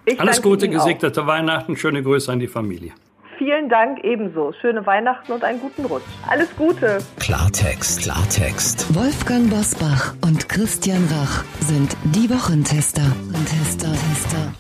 Ich 0.06 0.20
alles 0.20 0.44
Gute, 0.44 0.70
gesegnete 0.70 1.26
Weihnachten, 1.26 1.76
schöne 1.78 2.04
Grüße 2.04 2.32
an 2.32 2.40
die 2.40 2.48
Familie. 2.48 2.92
Vielen 3.38 3.68
Dank 3.68 4.04
ebenso. 4.04 4.54
Schöne 4.62 4.86
Weihnachten 4.86 5.32
und 5.34 5.44
einen 5.44 5.60
guten 5.60 5.86
Rutsch. 5.86 6.04
Alles 6.30 6.56
Gute. 6.56 7.00
Klartext, 7.20 8.02
Klartext. 8.02 8.96
Wolfgang 8.96 9.50
Bosbach 9.50 10.14
und 10.26 10.48
Christian 10.48 11.06
Rach 11.12 11.44
sind 11.60 11.98
die 12.04 12.30
Wochentester. 12.30 13.04
Tester, 13.46 13.92
Tester. 13.92 14.54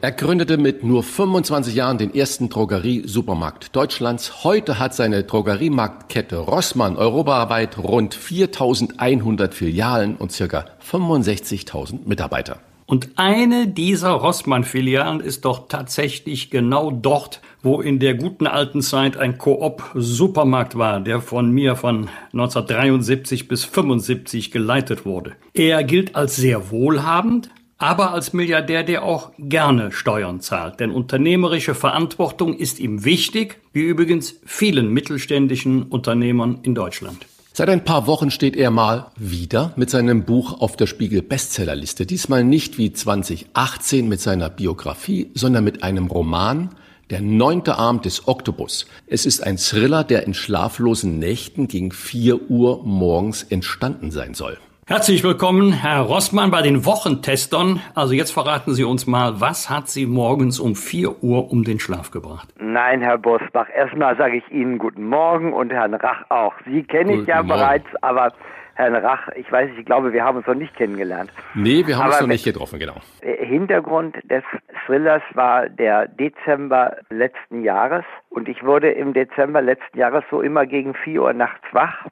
Er 0.00 0.10
gründete 0.10 0.56
mit 0.56 0.82
nur 0.82 1.04
25 1.04 1.76
Jahren 1.76 1.96
den 1.96 2.12
ersten 2.12 2.48
Drogeriesupermarkt 2.48 3.76
Deutschlands. 3.76 4.42
Heute 4.42 4.80
hat 4.80 4.94
seine 4.94 5.22
Drogeriemarktkette 5.22 6.38
Rossmann 6.38 6.96
europaweit 6.96 7.78
rund 7.78 8.16
4100 8.16 9.54
Filialen 9.54 10.16
und 10.16 10.32
circa 10.32 10.64
65.000 10.90 12.00
Mitarbeiter. 12.04 12.58
Und 12.92 13.12
eine 13.16 13.68
dieser 13.68 14.10
Rossmann-Filialen 14.10 15.20
ist 15.20 15.46
doch 15.46 15.66
tatsächlich 15.66 16.50
genau 16.50 16.90
dort, 16.90 17.40
wo 17.62 17.80
in 17.80 17.98
der 17.98 18.12
guten 18.12 18.46
alten 18.46 18.82
Zeit 18.82 19.16
ein 19.16 19.38
Coop-Supermarkt 19.38 20.76
war, 20.76 21.00
der 21.00 21.22
von 21.22 21.50
mir 21.50 21.74
von 21.74 22.10
1973 22.34 23.48
bis 23.48 23.64
75 23.64 24.50
geleitet 24.50 25.06
wurde. 25.06 25.32
Er 25.54 25.82
gilt 25.84 26.14
als 26.14 26.36
sehr 26.36 26.70
wohlhabend, 26.70 27.48
aber 27.78 28.12
als 28.12 28.34
Milliardär, 28.34 28.82
der 28.82 29.04
auch 29.04 29.32
gerne 29.38 29.90
Steuern 29.90 30.40
zahlt. 30.40 30.78
Denn 30.78 30.90
unternehmerische 30.90 31.74
Verantwortung 31.74 32.54
ist 32.54 32.78
ihm 32.78 33.06
wichtig, 33.06 33.58
wie 33.72 33.84
übrigens 33.84 34.38
vielen 34.44 34.90
mittelständischen 34.90 35.84
Unternehmern 35.84 36.58
in 36.62 36.74
Deutschland. 36.74 37.24
Seit 37.54 37.68
ein 37.68 37.84
paar 37.84 38.06
Wochen 38.06 38.30
steht 38.30 38.56
er 38.56 38.70
mal 38.70 39.10
wieder 39.14 39.74
mit 39.76 39.90
seinem 39.90 40.24
Buch 40.24 40.62
auf 40.62 40.74
der 40.74 40.86
Spiegel 40.86 41.20
Bestsellerliste. 41.20 42.06
Diesmal 42.06 42.44
nicht 42.44 42.78
wie 42.78 42.94
2018 42.94 44.08
mit 44.08 44.22
seiner 44.22 44.48
Biografie, 44.48 45.30
sondern 45.34 45.62
mit 45.62 45.82
einem 45.82 46.06
Roman, 46.06 46.70
Der 47.10 47.20
neunte 47.20 47.76
Arm 47.76 48.00
des 48.00 48.26
Oktopus. 48.26 48.86
Es 49.06 49.26
ist 49.26 49.42
ein 49.42 49.58
Thriller, 49.58 50.02
der 50.02 50.26
in 50.26 50.32
schlaflosen 50.32 51.18
Nächten 51.18 51.68
gegen 51.68 51.92
4 51.92 52.50
Uhr 52.50 52.82
morgens 52.86 53.42
entstanden 53.42 54.10
sein 54.10 54.32
soll. 54.32 54.56
Herzlich 54.88 55.22
willkommen, 55.22 55.72
Herr 55.72 56.00
Rossmann, 56.00 56.50
bei 56.50 56.60
den 56.60 56.84
Wochentestern. 56.84 57.80
Also 57.94 58.14
jetzt 58.14 58.32
verraten 58.32 58.74
Sie 58.74 58.82
uns 58.82 59.06
mal, 59.06 59.40
was 59.40 59.70
hat 59.70 59.88
Sie 59.88 60.06
morgens 60.06 60.58
um 60.58 60.74
4 60.74 61.22
Uhr 61.22 61.52
um 61.52 61.62
den 61.62 61.78
Schlaf 61.78 62.10
gebracht? 62.10 62.48
Nein, 62.58 63.00
Herr 63.00 63.16
Bosbach, 63.16 63.68
erstmal 63.72 64.16
sage 64.16 64.38
ich 64.38 64.50
Ihnen 64.50 64.78
guten 64.78 65.06
Morgen 65.06 65.52
und 65.52 65.72
Herrn 65.72 65.94
Rach 65.94 66.28
auch. 66.30 66.54
Sie 66.66 66.82
kenne 66.82 67.14
ich 67.14 67.28
ja 67.28 67.36
Morgen. 67.36 67.48
bereits, 67.50 67.86
aber 68.00 68.32
Herrn 68.74 68.96
Rach, 68.96 69.28
ich 69.36 69.50
weiß 69.52 69.70
nicht, 69.70 69.78
ich 69.78 69.86
glaube, 69.86 70.12
wir 70.12 70.24
haben 70.24 70.38
uns 70.38 70.48
noch 70.48 70.56
nicht 70.56 70.74
kennengelernt. 70.74 71.30
Nee, 71.54 71.86
wir 71.86 71.96
haben 71.96 72.06
aber 72.06 72.14
uns 72.14 72.20
noch 72.22 72.28
nicht 72.28 72.44
getroffen, 72.44 72.80
genau. 72.80 72.96
Äh, 73.20 73.46
Hintergrund 73.46 74.16
des 74.24 74.42
Thrillers 74.84 75.22
war 75.34 75.68
der 75.68 76.08
Dezember 76.08 76.96
letzten 77.08 77.62
Jahres 77.62 78.04
und 78.30 78.48
ich 78.48 78.64
wurde 78.64 78.90
im 78.90 79.12
Dezember 79.12 79.62
letzten 79.62 79.96
Jahres 79.96 80.24
so 80.28 80.42
immer 80.42 80.66
gegen 80.66 80.94
4 80.94 81.22
Uhr 81.22 81.32
nachts 81.34 81.66
wach 81.70 82.06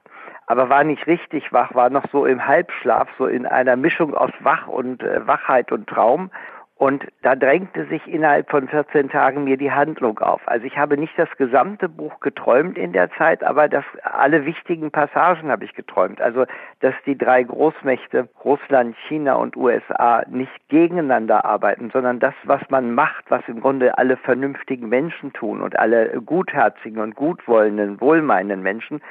aber 0.51 0.67
war 0.67 0.83
nicht 0.83 1.07
richtig 1.07 1.53
wach, 1.53 1.73
war 1.75 1.89
noch 1.89 2.03
so 2.11 2.25
im 2.25 2.45
Halbschlaf, 2.45 3.07
so 3.17 3.25
in 3.25 3.45
einer 3.45 3.77
Mischung 3.77 4.13
aus 4.13 4.31
Wach 4.41 4.67
und 4.67 5.01
äh, 5.01 5.25
Wachheit 5.25 5.71
und 5.71 5.87
Traum. 5.87 6.29
Und 6.75 7.05
da 7.21 7.35
drängte 7.35 7.85
sich 7.85 8.05
innerhalb 8.05 8.49
von 8.49 8.67
14 8.67 9.09
Tagen 9.09 9.45
mir 9.45 9.55
die 9.55 9.71
Handlung 9.71 10.19
auf. 10.19 10.41
Also 10.47 10.65
ich 10.65 10.77
habe 10.77 10.97
nicht 10.97 11.13
das 11.15 11.29
gesamte 11.37 11.87
Buch 11.87 12.19
geträumt 12.19 12.77
in 12.77 12.91
der 12.91 13.09
Zeit, 13.11 13.43
aber 13.43 13.69
das, 13.69 13.85
alle 14.03 14.45
wichtigen 14.45 14.91
Passagen 14.91 15.51
habe 15.51 15.63
ich 15.63 15.73
geträumt. 15.73 16.19
Also, 16.19 16.45
dass 16.81 16.95
die 17.05 17.17
drei 17.17 17.43
Großmächte, 17.43 18.27
Russland, 18.43 18.97
China 19.07 19.35
und 19.35 19.55
USA, 19.55 20.23
nicht 20.27 20.51
gegeneinander 20.67 21.45
arbeiten, 21.45 21.91
sondern 21.93 22.19
das, 22.19 22.33
was 22.43 22.61
man 22.69 22.93
macht, 22.93 23.25
was 23.29 23.47
im 23.47 23.61
Grunde 23.61 23.97
alle 23.97 24.17
vernünftigen 24.17 24.89
Menschen 24.89 25.31
tun 25.31 25.61
und 25.61 25.79
alle 25.79 26.19
gutherzigen 26.19 26.99
und 26.99 27.15
gutwollenden, 27.15 28.01
wohlmeinenden 28.01 28.63
Menschen, 28.63 29.01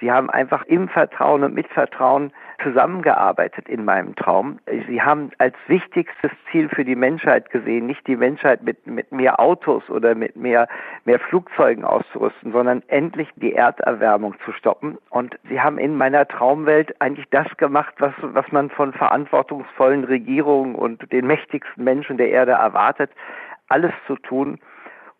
Sie 0.00 0.10
haben 0.10 0.30
einfach 0.30 0.64
im 0.64 0.88
Vertrauen 0.88 1.42
und 1.42 1.54
mit 1.54 1.66
Vertrauen 1.68 2.32
zusammengearbeitet 2.62 3.68
in 3.68 3.84
meinem 3.84 4.14
Traum. 4.16 4.58
Sie 4.88 5.02
haben 5.02 5.30
als 5.38 5.54
wichtigstes 5.66 6.30
Ziel 6.50 6.68
für 6.68 6.84
die 6.84 6.96
Menschheit 6.96 7.50
gesehen, 7.50 7.86
nicht 7.86 8.06
die 8.06 8.16
Menschheit 8.16 8.62
mit, 8.62 8.86
mit 8.86 9.12
mehr 9.12 9.38
Autos 9.40 9.88
oder 9.90 10.14
mit 10.14 10.36
mehr, 10.36 10.68
mehr 11.04 11.18
Flugzeugen 11.18 11.84
auszurüsten, 11.84 12.52
sondern 12.52 12.82
endlich 12.88 13.28
die 13.36 13.54
Erderwärmung 13.54 14.34
zu 14.44 14.52
stoppen. 14.52 14.98
Und 15.10 15.36
sie 15.48 15.60
haben 15.60 15.78
in 15.78 15.96
meiner 15.96 16.26
Traumwelt 16.26 17.00
eigentlich 17.00 17.28
das 17.30 17.48
gemacht, 17.56 17.94
was, 17.98 18.14
was 18.20 18.50
man 18.52 18.70
von 18.70 18.92
verantwortungsvollen 18.92 20.04
Regierungen 20.04 20.74
und 20.74 21.10
den 21.12 21.26
mächtigsten 21.26 21.84
Menschen 21.84 22.16
der 22.16 22.30
Erde 22.30 22.52
erwartet, 22.52 23.10
alles 23.68 23.92
zu 24.06 24.16
tun, 24.16 24.58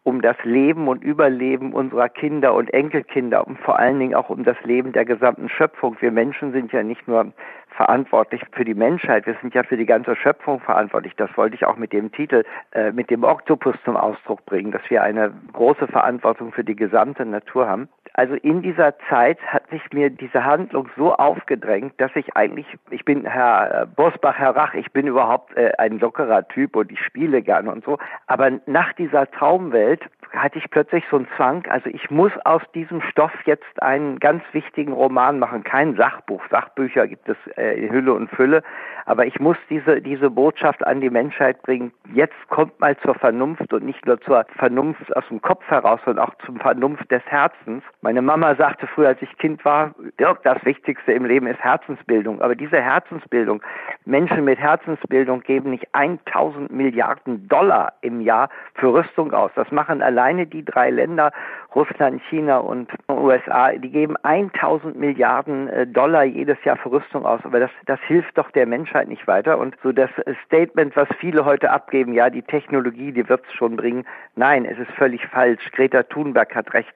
um 0.07 0.23
das 0.23 0.37
Leben 0.45 0.87
und 0.87 1.03
Überleben 1.03 1.73
unserer 1.73 2.09
Kinder 2.09 2.55
und 2.55 2.73
Enkelkinder 2.73 3.45
und 3.45 3.59
vor 3.59 3.81
allen 3.81 3.99
Dingen 3.99 4.15
auch 4.15 4.31
um 4.31 4.45
das 4.45 4.57
Leben 4.63 4.93
der 4.93 5.05
gesamten 5.05 5.49
Schöpfung. 5.49 5.97
Wir 5.99 6.13
Menschen 6.13 6.53
sind 6.53 6.71
ja 6.71 6.85
nicht 6.85 7.09
nur 7.09 7.33
verantwortlich 7.77 8.43
für 8.53 8.65
die 8.65 8.75
Menschheit, 8.75 9.27
wir 9.27 9.37
sind 9.41 9.55
ja 9.55 9.63
für 9.63 9.77
die 9.77 9.87
ganze 9.87 10.17
Schöpfung 10.17 10.61
verantwortlich. 10.61 11.15
Das 11.17 11.31
wollte 11.37 11.55
ich 11.55 11.67
auch 11.67 11.77
mit 11.77 11.93
dem 11.93 12.11
Titel, 12.11 12.45
äh, 12.73 12.91
mit 12.93 13.11
dem 13.11 13.23
Oktopus 13.23 13.77
zum 13.85 13.97
Ausdruck 13.97 14.45
bringen, 14.47 14.73
dass 14.73 14.83
wir 14.89 15.03
eine 15.03 15.33
große 15.53 15.87
Verantwortung 15.87 16.53
für 16.53 16.65
die 16.65 16.77
gesamte 16.77 17.25
Natur 17.25 17.69
haben. 17.69 17.89
Also 18.15 18.35
in 18.35 18.63
dieser 18.63 18.95
Zeit 19.11 19.39
hat 19.47 19.69
sich 19.69 19.83
mir 19.93 20.09
diese 20.09 20.45
Handlung 20.45 20.89
so 20.97 21.15
aufgedrängt, 21.15 21.93
dass 21.99 22.11
ich 22.15 22.35
eigentlich, 22.35 22.67
ich 22.91 23.05
bin 23.05 23.27
Herr 23.27 23.83
äh, 23.83 23.87
Bosbach, 23.87 24.39
Herr 24.39 24.57
Rach, 24.57 24.75
ich 24.75 24.91
bin 24.93 25.07
überhaupt 25.07 25.55
äh, 25.57 25.73
ein 25.79 25.99
lockerer 25.99 26.49
Typ 26.49 26.77
und 26.77 26.91
ich 26.91 27.01
spiele 27.01 27.43
gerne 27.43 27.71
und 27.71 27.85
so. 27.85 27.99
Aber 28.27 28.51
nach 28.65 28.95
dieser 28.95 29.31
Traumwelt 29.31 30.03
hatte 30.37 30.59
ich 30.59 30.71
plötzlich 30.71 31.05
so 31.11 31.17
einen 31.17 31.29
Zwang, 31.37 31.67
also 31.69 31.89
ich 31.91 32.11
muss 32.11 32.33
aus 32.45 32.63
diesem 32.75 33.01
Stoff 33.03 33.33
jetzt 33.45 33.83
einen 33.83 34.19
ganz 34.19 34.43
wichtigen 34.53 34.93
Roman 34.93 35.39
machen, 35.39 35.65
kein 35.65 35.97
Sachbuch. 35.97 36.43
Sachbücher 36.51 37.07
gibt 37.07 37.29
es 37.29 37.37
äh, 37.57 37.81
in 37.81 37.91
Hülle 37.91 38.13
und 38.13 38.31
Fülle, 38.31 38.63
aber 39.07 39.27
ich 39.27 39.39
muss 39.41 39.57
diese, 39.71 40.03
diese 40.03 40.31
Botschaft 40.31 40.87
an 40.87 41.01
die 41.01 41.11
Menschheit 41.11 41.63
bringen. 41.63 41.93
Jetzt 42.13 42.37
kommt 42.49 42.79
mal 42.81 42.97
zur 42.99 43.15
Vernunft 43.15 43.73
und 43.73 43.85
nicht 43.85 44.05
nur 44.07 44.21
zur 44.21 44.45
Vernunft 44.57 45.17
aus 45.17 45.25
dem 45.29 45.41
Kopf 45.41 45.65
heraus, 45.69 46.01
sondern 46.05 46.27
auch 46.27 46.35
zum 46.45 46.59
Vernunft 46.59 47.11
des 47.11 47.23
Herzens. 47.27 47.83
Meine 48.03 48.23
Mama 48.23 48.55
sagte 48.57 48.87
früher, 48.87 49.09
als 49.09 49.23
ich 49.23 49.39
Kind 49.39 49.65
war, 49.65 49.95
Dirk, 50.19 50.43
das 50.43 50.65
Wichtigste 50.65 51.13
im 51.13 51.25
Leben 51.25 51.47
ist 51.47 51.61
Herzensbildung. 51.61 52.43
Aber 52.43 52.55
diese 52.55 52.81
Herzensbildung, 52.81 53.63
Menschen 54.05 54.45
mit 54.45 54.59
Herzensbildung 54.59 55.41
geben 55.41 55.71
nicht 55.71 55.87
1000 55.93 56.71
Milliarden 56.71 57.49
Dollar 57.49 57.93
im 58.01 58.21
Jahr 58.21 58.49
für 58.75 58.93
Rüstung 58.93 59.33
aus. 59.33 59.51
Das 59.55 59.71
machen 59.71 60.03
alleine 60.27 60.47
die 60.47 60.65
drei 60.65 60.91
Länder, 60.91 61.33
Russland, 61.75 62.21
China 62.29 62.59
und 62.59 62.91
USA, 63.09 63.73
die 63.73 63.91
geben 63.91 64.17
1000 64.23 64.99
Milliarden 64.99 65.69
äh, 65.69 65.87
Dollar 65.87 66.25
jedes 66.25 66.57
Jahr 66.65 66.77
für 66.77 66.91
Rüstung 66.91 67.25
aus. 67.25 67.41
Aber 67.45 67.61
das, 67.61 67.71
das 67.87 68.01
hilft 68.07 68.37
doch 68.37 68.51
der 68.51 68.67
Menschheit 68.67 69.09
nicht 69.09 69.27
weiter. 69.27 69.59
Und 69.59 69.77
so 69.83 69.93
das 69.93 70.11
Statement, 70.47 70.97
was 70.97 71.09
viele 71.21 71.45
heute 71.45 71.71
abgeben, 71.71 72.13
ja, 72.13 72.31
die 72.31 72.43
Technologie, 72.43 73.13
die 73.13 73.29
wird 73.29 73.45
es 73.47 73.53
schon 73.55 73.77
bringen. 73.77 74.05
Nein, 74.35 74.65
es 74.65 74.79
ist 74.79 74.91
völlig 74.93 75.25
falsch. 75.27 75.71
Greta 75.73 76.03
Thunberg 76.03 76.55
hat 76.55 76.75
recht. 76.75 76.95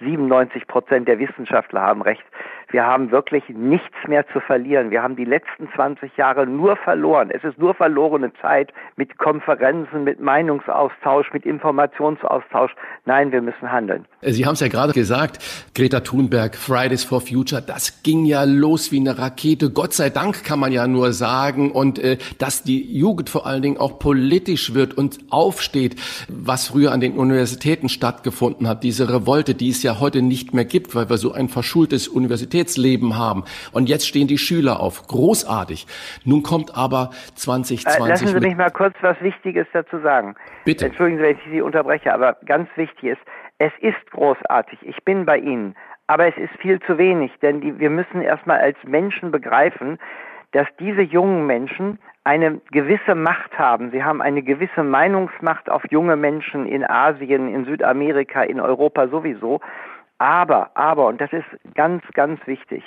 97 0.00 0.66
Prozent 0.66 1.08
der 1.08 1.18
Wissenschaftler 1.18 1.80
haben 1.80 2.02
recht. 2.02 2.24
Wir 2.70 2.84
haben 2.84 3.10
wirklich 3.10 3.44
nichts 3.48 3.96
mehr 4.06 4.26
zu 4.28 4.40
verlieren. 4.40 4.90
Wir 4.90 5.02
haben 5.02 5.16
die 5.16 5.24
letzten 5.24 5.70
20 5.74 6.14
Jahre 6.18 6.46
nur 6.46 6.76
verloren. 6.76 7.30
Es 7.30 7.42
ist 7.42 7.58
nur 7.58 7.74
verlorene 7.74 8.30
Zeit 8.42 8.74
mit 8.96 9.16
Konferenzen, 9.16 10.04
mit 10.04 10.20
Meinungsaustausch, 10.20 11.32
mit 11.32 11.46
Informationsaustausch. 11.46 12.72
Nein, 13.06 13.32
wir 13.32 13.40
müssen 13.40 13.72
handeln. 13.72 14.04
Sie 14.20 14.44
haben 14.44 14.52
es 14.52 14.60
ja 14.60 14.68
gerade 14.68 14.92
gesagt, 14.92 15.38
Greta 15.74 16.00
Thunberg, 16.00 16.56
Fridays 16.56 17.04
for 17.04 17.22
Future, 17.22 17.62
das 17.62 18.02
ging 18.02 18.26
ja 18.26 18.44
los 18.44 18.92
wie 18.92 19.00
eine 19.00 19.18
Rakete. 19.18 19.70
Gott 19.70 19.94
sei 19.94 20.10
Dank 20.10 20.44
kann 20.44 20.60
man 20.60 20.70
ja 20.70 20.86
nur 20.86 21.12
sagen. 21.12 21.72
Und 21.72 21.98
äh, 21.98 22.18
dass 22.38 22.62
die 22.64 22.98
Jugend 22.98 23.30
vor 23.30 23.46
allen 23.46 23.62
Dingen 23.62 23.78
auch 23.78 23.98
politisch 23.98 24.74
wird 24.74 24.92
und 24.92 25.18
aufsteht, 25.30 25.96
was 26.28 26.68
früher 26.68 26.92
an 26.92 27.00
den 27.00 27.16
Universitäten 27.16 27.88
stattgefunden 27.88 28.68
hat. 28.68 28.82
Diese 28.82 29.08
Revolte, 29.08 29.54
die 29.54 29.70
es 29.70 29.82
ja 29.82 29.87
heute 30.00 30.22
nicht 30.22 30.54
mehr 30.54 30.64
gibt, 30.64 30.94
weil 30.94 31.08
wir 31.10 31.16
so 31.16 31.32
ein 31.32 31.48
verschultes 31.48 32.08
Universitäts 32.08 32.48
Universitätsleben 32.48 33.16
haben. 33.16 33.44
Und 33.72 33.88
jetzt 33.88 34.06
stehen 34.06 34.28
die 34.28 34.38
Schüler 34.38 34.80
auf. 34.80 35.06
Großartig. 35.06 35.86
Nun 36.24 36.42
kommt 36.42 36.76
aber 36.76 37.10
2020. 37.34 37.86
Äh, 37.86 38.08
lassen 38.08 38.26
Sie 38.28 38.40
mich 38.40 38.56
mal 38.56 38.70
kurz 38.70 38.94
was 39.00 39.20
Wichtiges 39.20 39.66
dazu 39.72 39.98
sagen. 40.00 40.34
Bitte. 40.64 40.86
Entschuldigen 40.86 41.18
Sie, 41.18 41.24
wenn 41.24 41.36
ich 41.36 41.42
Sie 41.50 41.60
unterbreche, 41.60 42.12
aber 42.12 42.36
ganz 42.46 42.68
wichtig 42.76 43.12
ist, 43.12 43.20
es 43.58 43.72
ist 43.80 44.10
großartig. 44.12 44.78
Ich 44.82 45.02
bin 45.04 45.24
bei 45.24 45.38
Ihnen. 45.38 45.74
Aber 46.06 46.26
es 46.26 46.36
ist 46.38 46.58
viel 46.60 46.80
zu 46.80 46.96
wenig, 46.96 47.32
denn 47.42 47.60
die, 47.60 47.78
wir 47.78 47.90
müssen 47.90 48.22
erstmal 48.22 48.60
als 48.60 48.78
Menschen 48.86 49.30
begreifen, 49.30 49.98
dass 50.52 50.66
diese 50.78 51.02
jungen 51.02 51.46
Menschen 51.46 51.98
eine 52.24 52.60
gewisse 52.70 53.14
Macht 53.14 53.58
haben. 53.58 53.90
Sie 53.90 54.04
haben 54.04 54.20
eine 54.20 54.42
gewisse 54.42 54.82
Meinungsmacht 54.82 55.70
auf 55.70 55.82
junge 55.90 56.16
Menschen 56.16 56.66
in 56.66 56.84
Asien, 56.88 57.52
in 57.54 57.64
Südamerika, 57.64 58.42
in 58.42 58.60
Europa 58.60 59.08
sowieso. 59.08 59.60
Aber, 60.18 60.70
aber, 60.74 61.06
und 61.06 61.20
das 61.20 61.32
ist 61.32 61.46
ganz, 61.74 62.02
ganz 62.12 62.44
wichtig, 62.46 62.82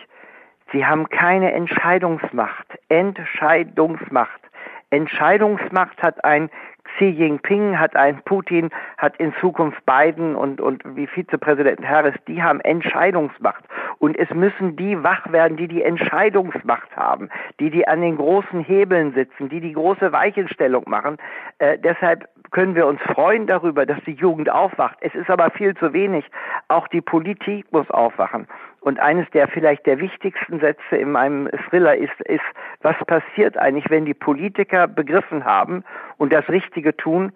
sie 0.71 0.86
haben 0.86 1.10
keine 1.10 1.54
Entscheidungsmacht. 1.54 2.67
Entscheidungsmacht. 2.89 4.41
Entscheidungsmacht 4.89 6.04
hat 6.04 6.24
ein 6.26 6.50
Xi 6.97 7.06
Jinping, 7.06 7.80
hat 7.80 7.95
ein 7.95 8.21
Putin, 8.23 8.69
hat 8.97 9.17
in 9.17 9.34
Zukunft 9.39 9.86
Biden 9.86 10.36
und, 10.36 10.62
und 10.62 10.84
wie 10.95 11.08
Vizepräsident 11.08 11.88
Harris, 11.88 12.15
die 12.27 12.41
haben 12.41 12.60
Entscheidungsmacht. 12.62 13.63
Und 13.99 14.17
es 14.17 14.30
müssen 14.32 14.75
die 14.75 15.01
wach 15.04 15.32
werden, 15.32 15.58
die 15.58 15.67
die 15.67 15.84
Entscheidungsmacht 15.84 16.95
haben, 16.95 17.30
die 17.60 17.69
die 17.69 17.88
an 17.88 18.01
den 18.01 18.17
großen 18.17 18.62
Hebeln 18.62 19.13
sitzen, 19.13 19.49
die 19.49 19.62
die 19.62 19.73
große 19.73 20.12
Weichenstellung 20.12 20.84
machen. 20.88 21.17
Äh, 21.60 21.77
deshalb 21.77 22.27
können 22.51 22.75
wir 22.75 22.86
uns 22.86 23.01
freuen 23.01 23.47
darüber, 23.47 23.86
dass 23.86 24.04
die 24.06 24.13
Jugend 24.13 24.49
aufwacht. 24.49 24.97
Es 25.01 25.13
ist 25.15 25.30
aber 25.30 25.51
viel 25.51 25.75
zu 25.75 25.93
wenig. 25.93 26.25
Auch 26.67 26.88
die 26.88 27.01
Politik 27.01 27.71
muss 27.71 27.89
aufwachen. 27.91 28.47
Und 28.81 28.99
eines 28.99 29.29
der 29.29 29.47
vielleicht 29.47 29.85
der 29.85 29.99
wichtigsten 29.99 30.59
Sätze 30.59 30.97
in 30.97 31.11
meinem 31.11 31.47
Thriller 31.69 31.95
ist, 31.95 32.19
ist, 32.25 32.41
was 32.81 32.95
passiert 33.05 33.55
eigentlich, 33.55 33.89
wenn 33.89 34.05
die 34.05 34.15
Politiker 34.15 34.87
begriffen 34.87 35.45
haben 35.45 35.83
und 36.17 36.33
das 36.33 36.49
Richtige 36.49 36.97
tun, 36.97 37.31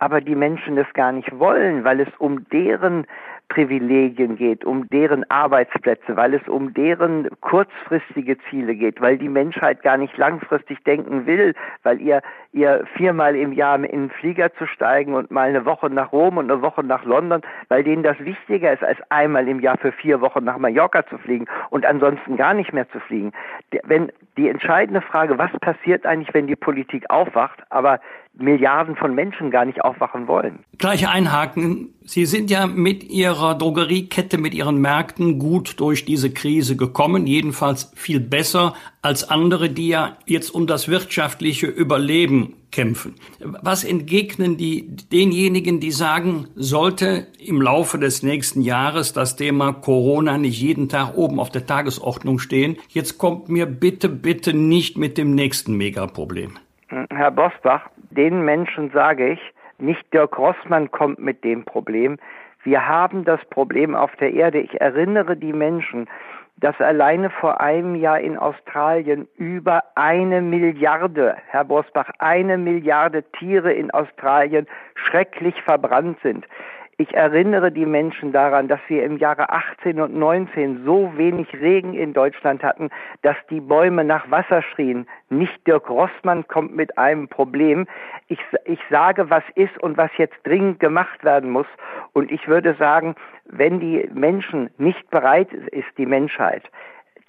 aber 0.00 0.20
die 0.20 0.34
Menschen 0.34 0.76
das 0.76 0.92
gar 0.94 1.12
nicht 1.12 1.38
wollen, 1.38 1.84
weil 1.84 2.00
es 2.00 2.08
um 2.18 2.48
deren 2.48 3.06
Privilegien 3.50 4.36
geht, 4.36 4.64
um 4.64 4.88
deren 4.88 5.28
Arbeitsplätze, 5.28 6.16
weil 6.16 6.34
es 6.34 6.48
um 6.48 6.72
deren 6.72 7.28
kurzfristige 7.40 8.38
Ziele 8.48 8.74
geht, 8.74 9.00
weil 9.00 9.18
die 9.18 9.28
Menschheit 9.28 9.82
gar 9.82 9.96
nicht 9.96 10.16
langfristig 10.16 10.82
denken 10.84 11.26
will, 11.26 11.54
weil 11.82 12.00
ihr, 12.00 12.22
ihr 12.52 12.84
viermal 12.96 13.34
im 13.36 13.52
Jahr 13.52 13.76
in 13.76 13.82
den 13.82 14.10
Flieger 14.10 14.54
zu 14.54 14.66
steigen 14.66 15.14
und 15.14 15.30
mal 15.30 15.48
eine 15.48 15.64
Woche 15.64 15.90
nach 15.90 16.12
Rom 16.12 16.38
und 16.38 16.50
eine 16.50 16.62
Woche 16.62 16.84
nach 16.84 17.04
London, 17.04 17.42
weil 17.68 17.82
denen 17.82 18.04
das 18.04 18.18
wichtiger 18.20 18.72
ist, 18.72 18.84
als 18.84 18.98
einmal 19.10 19.48
im 19.48 19.60
Jahr 19.60 19.76
für 19.78 19.92
vier 19.92 20.20
Wochen 20.20 20.44
nach 20.44 20.58
Mallorca 20.58 21.04
zu 21.06 21.18
fliegen 21.18 21.46
und 21.70 21.84
ansonsten 21.84 22.36
gar 22.36 22.54
nicht 22.54 22.72
mehr 22.72 22.88
zu 22.90 23.00
fliegen. 23.00 23.32
Wenn 23.82 24.12
die 24.36 24.48
entscheidende 24.48 25.00
Frage, 25.00 25.38
was 25.38 25.50
passiert 25.60 26.06
eigentlich, 26.06 26.32
wenn 26.32 26.46
die 26.46 26.56
Politik 26.56 27.04
aufwacht, 27.10 27.64
aber 27.68 28.00
Milliarden 28.34 28.96
von 28.96 29.14
Menschen 29.14 29.50
gar 29.50 29.64
nicht 29.64 29.82
aufwachen 29.82 30.26
wollen. 30.26 30.60
Gleich 30.78 31.08
einhaken. 31.08 31.94
Sie 32.04 32.26
sind 32.26 32.50
ja 32.50 32.66
mit 32.66 33.04
Ihrer 33.04 33.54
Drogeriekette, 33.54 34.38
mit 34.38 34.54
Ihren 34.54 34.80
Märkten 34.80 35.38
gut 35.38 35.78
durch 35.78 36.04
diese 36.04 36.32
Krise 36.32 36.76
gekommen, 36.76 37.26
jedenfalls 37.26 37.92
viel 37.94 38.20
besser 38.20 38.74
als 39.02 39.28
andere, 39.28 39.68
die 39.68 39.88
ja 39.88 40.16
jetzt 40.26 40.50
um 40.50 40.66
das 40.66 40.88
wirtschaftliche 40.88 41.66
Überleben 41.66 42.54
kämpfen. 42.70 43.14
Was 43.40 43.84
entgegnen 43.84 44.56
die 44.56 44.96
denjenigen, 45.12 45.80
die 45.80 45.90
sagen, 45.90 46.48
sollte 46.54 47.26
im 47.38 47.60
Laufe 47.60 47.98
des 47.98 48.22
nächsten 48.22 48.62
Jahres 48.62 49.12
das 49.12 49.36
Thema 49.36 49.72
Corona 49.72 50.38
nicht 50.38 50.60
jeden 50.60 50.88
Tag 50.88 51.16
oben 51.16 51.40
auf 51.40 51.50
der 51.50 51.66
Tagesordnung 51.66 52.38
stehen? 52.38 52.76
Jetzt 52.88 53.18
kommt 53.18 53.48
mir 53.48 53.66
bitte, 53.66 54.08
bitte 54.08 54.54
nicht 54.54 54.96
mit 54.96 55.18
dem 55.18 55.34
nächsten 55.34 55.76
Megaproblem. 55.76 56.58
Herr 57.10 57.30
Bosbach, 57.30 57.88
den 58.10 58.44
Menschen 58.44 58.90
sage 58.90 59.32
ich, 59.32 59.40
nicht 59.78 60.12
Dirk 60.12 60.38
Rossmann 60.38 60.90
kommt 60.90 61.18
mit 61.18 61.44
dem 61.44 61.64
Problem. 61.64 62.18
Wir 62.62 62.86
haben 62.86 63.24
das 63.24 63.40
Problem 63.46 63.94
auf 63.94 64.14
der 64.16 64.32
Erde. 64.32 64.58
Ich 64.60 64.80
erinnere 64.80 65.36
die 65.36 65.52
Menschen, 65.52 66.08
dass 66.56 66.78
alleine 66.80 67.30
vor 67.30 67.60
einem 67.60 67.94
Jahr 67.94 68.20
in 68.20 68.36
Australien 68.36 69.26
über 69.36 69.82
eine 69.94 70.42
Milliarde, 70.42 71.36
Herr 71.48 71.64
Bosbach, 71.64 72.10
eine 72.18 72.58
Milliarde 72.58 73.22
Tiere 73.38 73.72
in 73.72 73.90
Australien 73.92 74.66
schrecklich 74.94 75.54
verbrannt 75.62 76.18
sind. 76.22 76.46
Ich 77.00 77.14
erinnere 77.14 77.72
die 77.72 77.86
Menschen 77.86 78.30
daran, 78.30 78.68
dass 78.68 78.80
wir 78.88 79.04
im 79.04 79.16
Jahre 79.16 79.48
18 79.48 80.02
und 80.02 80.14
19 80.14 80.84
so 80.84 81.10
wenig 81.16 81.48
Regen 81.54 81.94
in 81.94 82.12
Deutschland 82.12 82.62
hatten, 82.62 82.90
dass 83.22 83.36
die 83.48 83.62
Bäume 83.62 84.04
nach 84.04 84.30
Wasser 84.30 84.60
schrien. 84.60 85.06
Nicht 85.30 85.66
Dirk 85.66 85.88
Rossmann 85.88 86.46
kommt 86.46 86.76
mit 86.76 86.98
einem 86.98 87.26
Problem. 87.26 87.86
Ich, 88.28 88.40
ich 88.66 88.80
sage, 88.90 89.30
was 89.30 89.42
ist 89.54 89.82
und 89.82 89.96
was 89.96 90.10
jetzt 90.18 90.36
dringend 90.44 90.78
gemacht 90.78 91.24
werden 91.24 91.48
muss. 91.48 91.68
Und 92.12 92.30
ich 92.30 92.46
würde 92.48 92.74
sagen, 92.74 93.14
wenn 93.46 93.80
die 93.80 94.06
Menschen 94.12 94.68
nicht 94.76 95.08
bereit 95.08 95.50
ist, 95.54 95.88
die 95.96 96.04
Menschheit, 96.04 96.64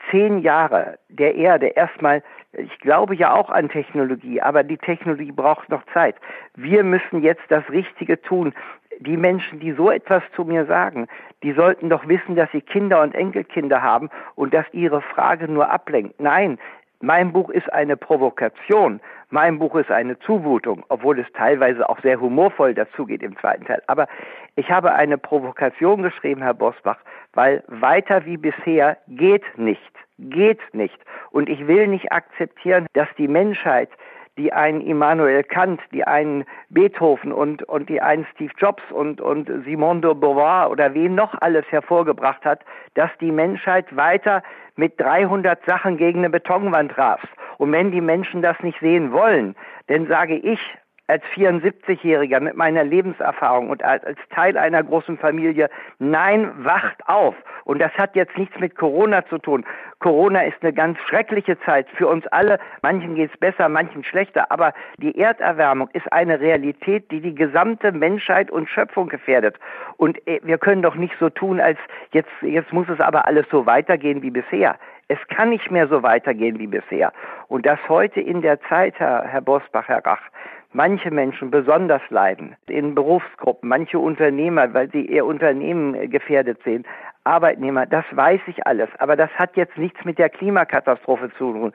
zehn 0.09 0.39
Jahre 0.39 0.99
der 1.07 1.35
Erde 1.35 1.67
erstmal, 1.67 2.21
ich 2.51 2.77
glaube 2.79 3.15
ja 3.15 3.33
auch 3.33 3.49
an 3.49 3.69
Technologie, 3.69 4.41
aber 4.41 4.63
die 4.63 4.77
Technologie 4.77 5.31
braucht 5.31 5.69
noch 5.69 5.83
Zeit. 5.93 6.15
Wir 6.55 6.83
müssen 6.83 7.21
jetzt 7.21 7.43
das 7.47 7.63
Richtige 7.69 8.21
tun 8.21 8.53
die 8.99 9.17
Menschen, 9.17 9.59
die 9.59 9.71
so 9.71 9.89
etwas 9.89 10.23
zu 10.35 10.43
mir 10.43 10.65
sagen, 10.65 11.07
die 11.43 11.53
sollten 11.53 11.89
doch 11.89 12.07
wissen, 12.07 12.35
dass 12.35 12.51
sie 12.51 12.61
Kinder 12.61 13.01
und 13.01 13.15
Enkelkinder 13.15 13.81
haben 13.81 14.09
und 14.35 14.53
dass 14.53 14.65
ihre 14.73 15.01
Frage 15.01 15.47
nur 15.47 15.69
ablenkt. 15.69 16.19
Nein, 16.19 16.59
mein 17.01 17.31
Buch 17.33 17.49
ist 17.49 17.71
eine 17.73 17.97
Provokation. 17.97 18.99
Mein 19.31 19.57
Buch 19.57 19.75
ist 19.75 19.89
eine 19.89 20.19
Zumutung, 20.19 20.83
obwohl 20.89 21.19
es 21.19 21.25
teilweise 21.33 21.89
auch 21.89 21.99
sehr 22.01 22.21
humorvoll 22.21 22.75
dazugeht 22.75 23.23
im 23.23 23.35
zweiten 23.37 23.65
Teil. 23.65 23.81
Aber 23.87 24.07
ich 24.55 24.69
habe 24.69 24.93
eine 24.93 25.17
Provokation 25.17 26.03
geschrieben, 26.03 26.43
Herr 26.43 26.53
Bosbach, 26.53 26.99
weil 27.33 27.63
weiter 27.67 28.25
wie 28.25 28.37
bisher 28.37 28.97
geht 29.07 29.43
nicht. 29.57 29.81
Geht 30.19 30.59
nicht. 30.73 30.99
Und 31.31 31.49
ich 31.49 31.65
will 31.65 31.87
nicht 31.87 32.11
akzeptieren, 32.11 32.85
dass 32.93 33.07
die 33.17 33.27
Menschheit 33.27 33.89
die 34.37 34.53
einen 34.53 34.81
Immanuel 34.81 35.43
Kant, 35.43 35.81
die 35.91 36.05
einen 36.05 36.45
Beethoven 36.69 37.31
und, 37.31 37.63
und 37.63 37.89
die 37.89 38.01
einen 38.01 38.25
Steve 38.33 38.53
Jobs 38.57 38.83
und, 38.91 39.19
und 39.19 39.49
Simone 39.65 40.01
de 40.01 40.13
Beauvoir 40.13 40.71
oder 40.71 40.93
wen 40.93 41.15
noch 41.15 41.33
alles 41.41 41.65
hervorgebracht 41.69 42.43
hat, 42.45 42.61
dass 42.93 43.09
die 43.19 43.31
Menschheit 43.31 43.93
weiter 43.95 44.41
mit 44.75 44.99
300 44.99 45.63
Sachen 45.65 45.97
gegen 45.97 46.19
eine 46.19 46.29
Betonwand 46.29 46.97
rast. 46.97 47.27
Und 47.57 47.71
wenn 47.71 47.91
die 47.91 48.01
Menschen 48.01 48.41
das 48.41 48.59
nicht 48.61 48.79
sehen 48.79 49.11
wollen, 49.11 49.55
dann 49.87 50.07
sage 50.07 50.35
ich 50.35 50.59
als 51.11 51.23
74-Jähriger 51.35 52.39
mit 52.39 52.55
meiner 52.55 52.85
Lebenserfahrung 52.85 53.69
und 53.69 53.83
als, 53.83 54.03
Teil 54.29 54.57
einer 54.57 54.81
großen 54.81 55.17
Familie, 55.17 55.69
nein, 55.99 56.51
wacht 56.63 57.07
auf. 57.07 57.35
Und 57.65 57.79
das 57.79 57.91
hat 57.93 58.15
jetzt 58.15 58.37
nichts 58.37 58.57
mit 58.59 58.75
Corona 58.75 59.25
zu 59.27 59.37
tun. 59.37 59.65
Corona 59.99 60.41
ist 60.43 60.57
eine 60.61 60.73
ganz 60.73 60.97
schreckliche 61.07 61.59
Zeit 61.59 61.87
für 61.95 62.07
uns 62.07 62.25
alle. 62.27 62.59
Manchen 62.81 63.15
geht 63.15 63.31
es 63.31 63.39
besser, 63.39 63.67
manchen 63.67 64.03
schlechter. 64.03 64.51
Aber 64.51 64.73
die 64.97 65.17
Erderwärmung 65.17 65.89
ist 65.93 66.11
eine 66.13 66.39
Realität, 66.39 67.11
die 67.11 67.19
die 67.19 67.35
gesamte 67.35 67.91
Menschheit 67.91 68.49
und 68.49 68.69
Schöpfung 68.69 69.09
gefährdet. 69.09 69.57
Und 69.97 70.25
äh, 70.27 70.39
wir 70.43 70.57
können 70.57 70.81
doch 70.81 70.95
nicht 70.95 71.13
so 71.19 71.29
tun, 71.29 71.59
als 71.59 71.77
jetzt, 72.13 72.31
jetzt 72.41 72.71
muss 72.71 72.87
es 72.87 72.99
aber 73.01 73.27
alles 73.27 73.45
so 73.51 73.65
weitergehen 73.65 74.21
wie 74.21 74.31
bisher. 74.31 74.77
Es 75.09 75.19
kann 75.27 75.49
nicht 75.49 75.69
mehr 75.69 75.89
so 75.89 76.03
weitergehen 76.03 76.57
wie 76.57 76.67
bisher. 76.67 77.11
Und 77.49 77.65
das 77.65 77.79
heute 77.89 78.21
in 78.21 78.41
der 78.41 78.61
Zeit, 78.61 78.97
Herr, 78.97 79.25
Herr 79.27 79.41
Bosbach, 79.41 79.89
Herr 79.89 80.05
Rach, 80.05 80.21
manche 80.73 81.11
Menschen 81.11 81.51
besonders 81.51 82.01
leiden, 82.09 82.55
in 82.67 82.95
Berufsgruppen, 82.95 83.69
manche 83.69 83.99
Unternehmer, 83.99 84.73
weil 84.73 84.89
sie 84.91 85.05
ihr 85.05 85.25
Unternehmen 85.25 86.09
gefährdet 86.09 86.59
sehen, 86.63 86.85
Arbeitnehmer, 87.23 87.85
das 87.85 88.05
weiß 88.11 88.41
ich 88.47 88.65
alles, 88.65 88.89
aber 88.97 89.15
das 89.15 89.29
hat 89.35 89.55
jetzt 89.55 89.77
nichts 89.77 90.03
mit 90.05 90.17
der 90.17 90.29
Klimakatastrophe 90.29 91.29
zu 91.37 91.53
tun. 91.53 91.73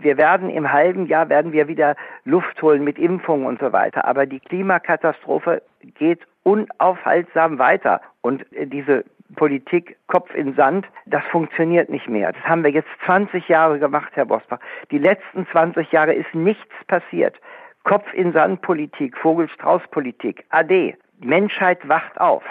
Wir 0.00 0.18
werden 0.18 0.50
im 0.50 0.70
halben 0.70 1.06
Jahr 1.06 1.30
werden 1.30 1.52
wir 1.52 1.66
wieder 1.66 1.96
Luft 2.24 2.60
holen 2.60 2.84
mit 2.84 2.98
Impfungen 2.98 3.46
und 3.46 3.58
so 3.58 3.72
weiter, 3.72 4.04
aber 4.04 4.26
die 4.26 4.40
Klimakatastrophe 4.40 5.62
geht 5.94 6.20
unaufhaltsam 6.42 7.58
weiter 7.58 8.02
und 8.20 8.44
diese 8.52 9.04
Politik 9.36 9.96
Kopf 10.08 10.34
in 10.34 10.54
Sand, 10.54 10.86
das 11.06 11.22
funktioniert 11.30 11.88
nicht 11.88 12.08
mehr. 12.08 12.32
Das 12.32 12.42
haben 12.42 12.64
wir 12.64 12.70
jetzt 12.70 12.88
20 13.06 13.48
Jahre 13.48 13.78
gemacht, 13.78 14.10
Herr 14.14 14.26
Bosbach. 14.26 14.58
Die 14.90 14.98
letzten 14.98 15.46
20 15.46 15.90
Jahre 15.92 16.12
ist 16.12 16.34
nichts 16.34 16.74
passiert. 16.88 17.36
Kopf 17.84 18.12
in 18.14 18.32
Sand 18.32 18.62
Politik, 18.62 19.16
Vogelstrauß 19.16 19.82
Politik, 19.90 20.44
AD. 20.50 20.96
Menschheit 21.20 21.86
wacht 21.88 22.20
auf. 22.20 22.42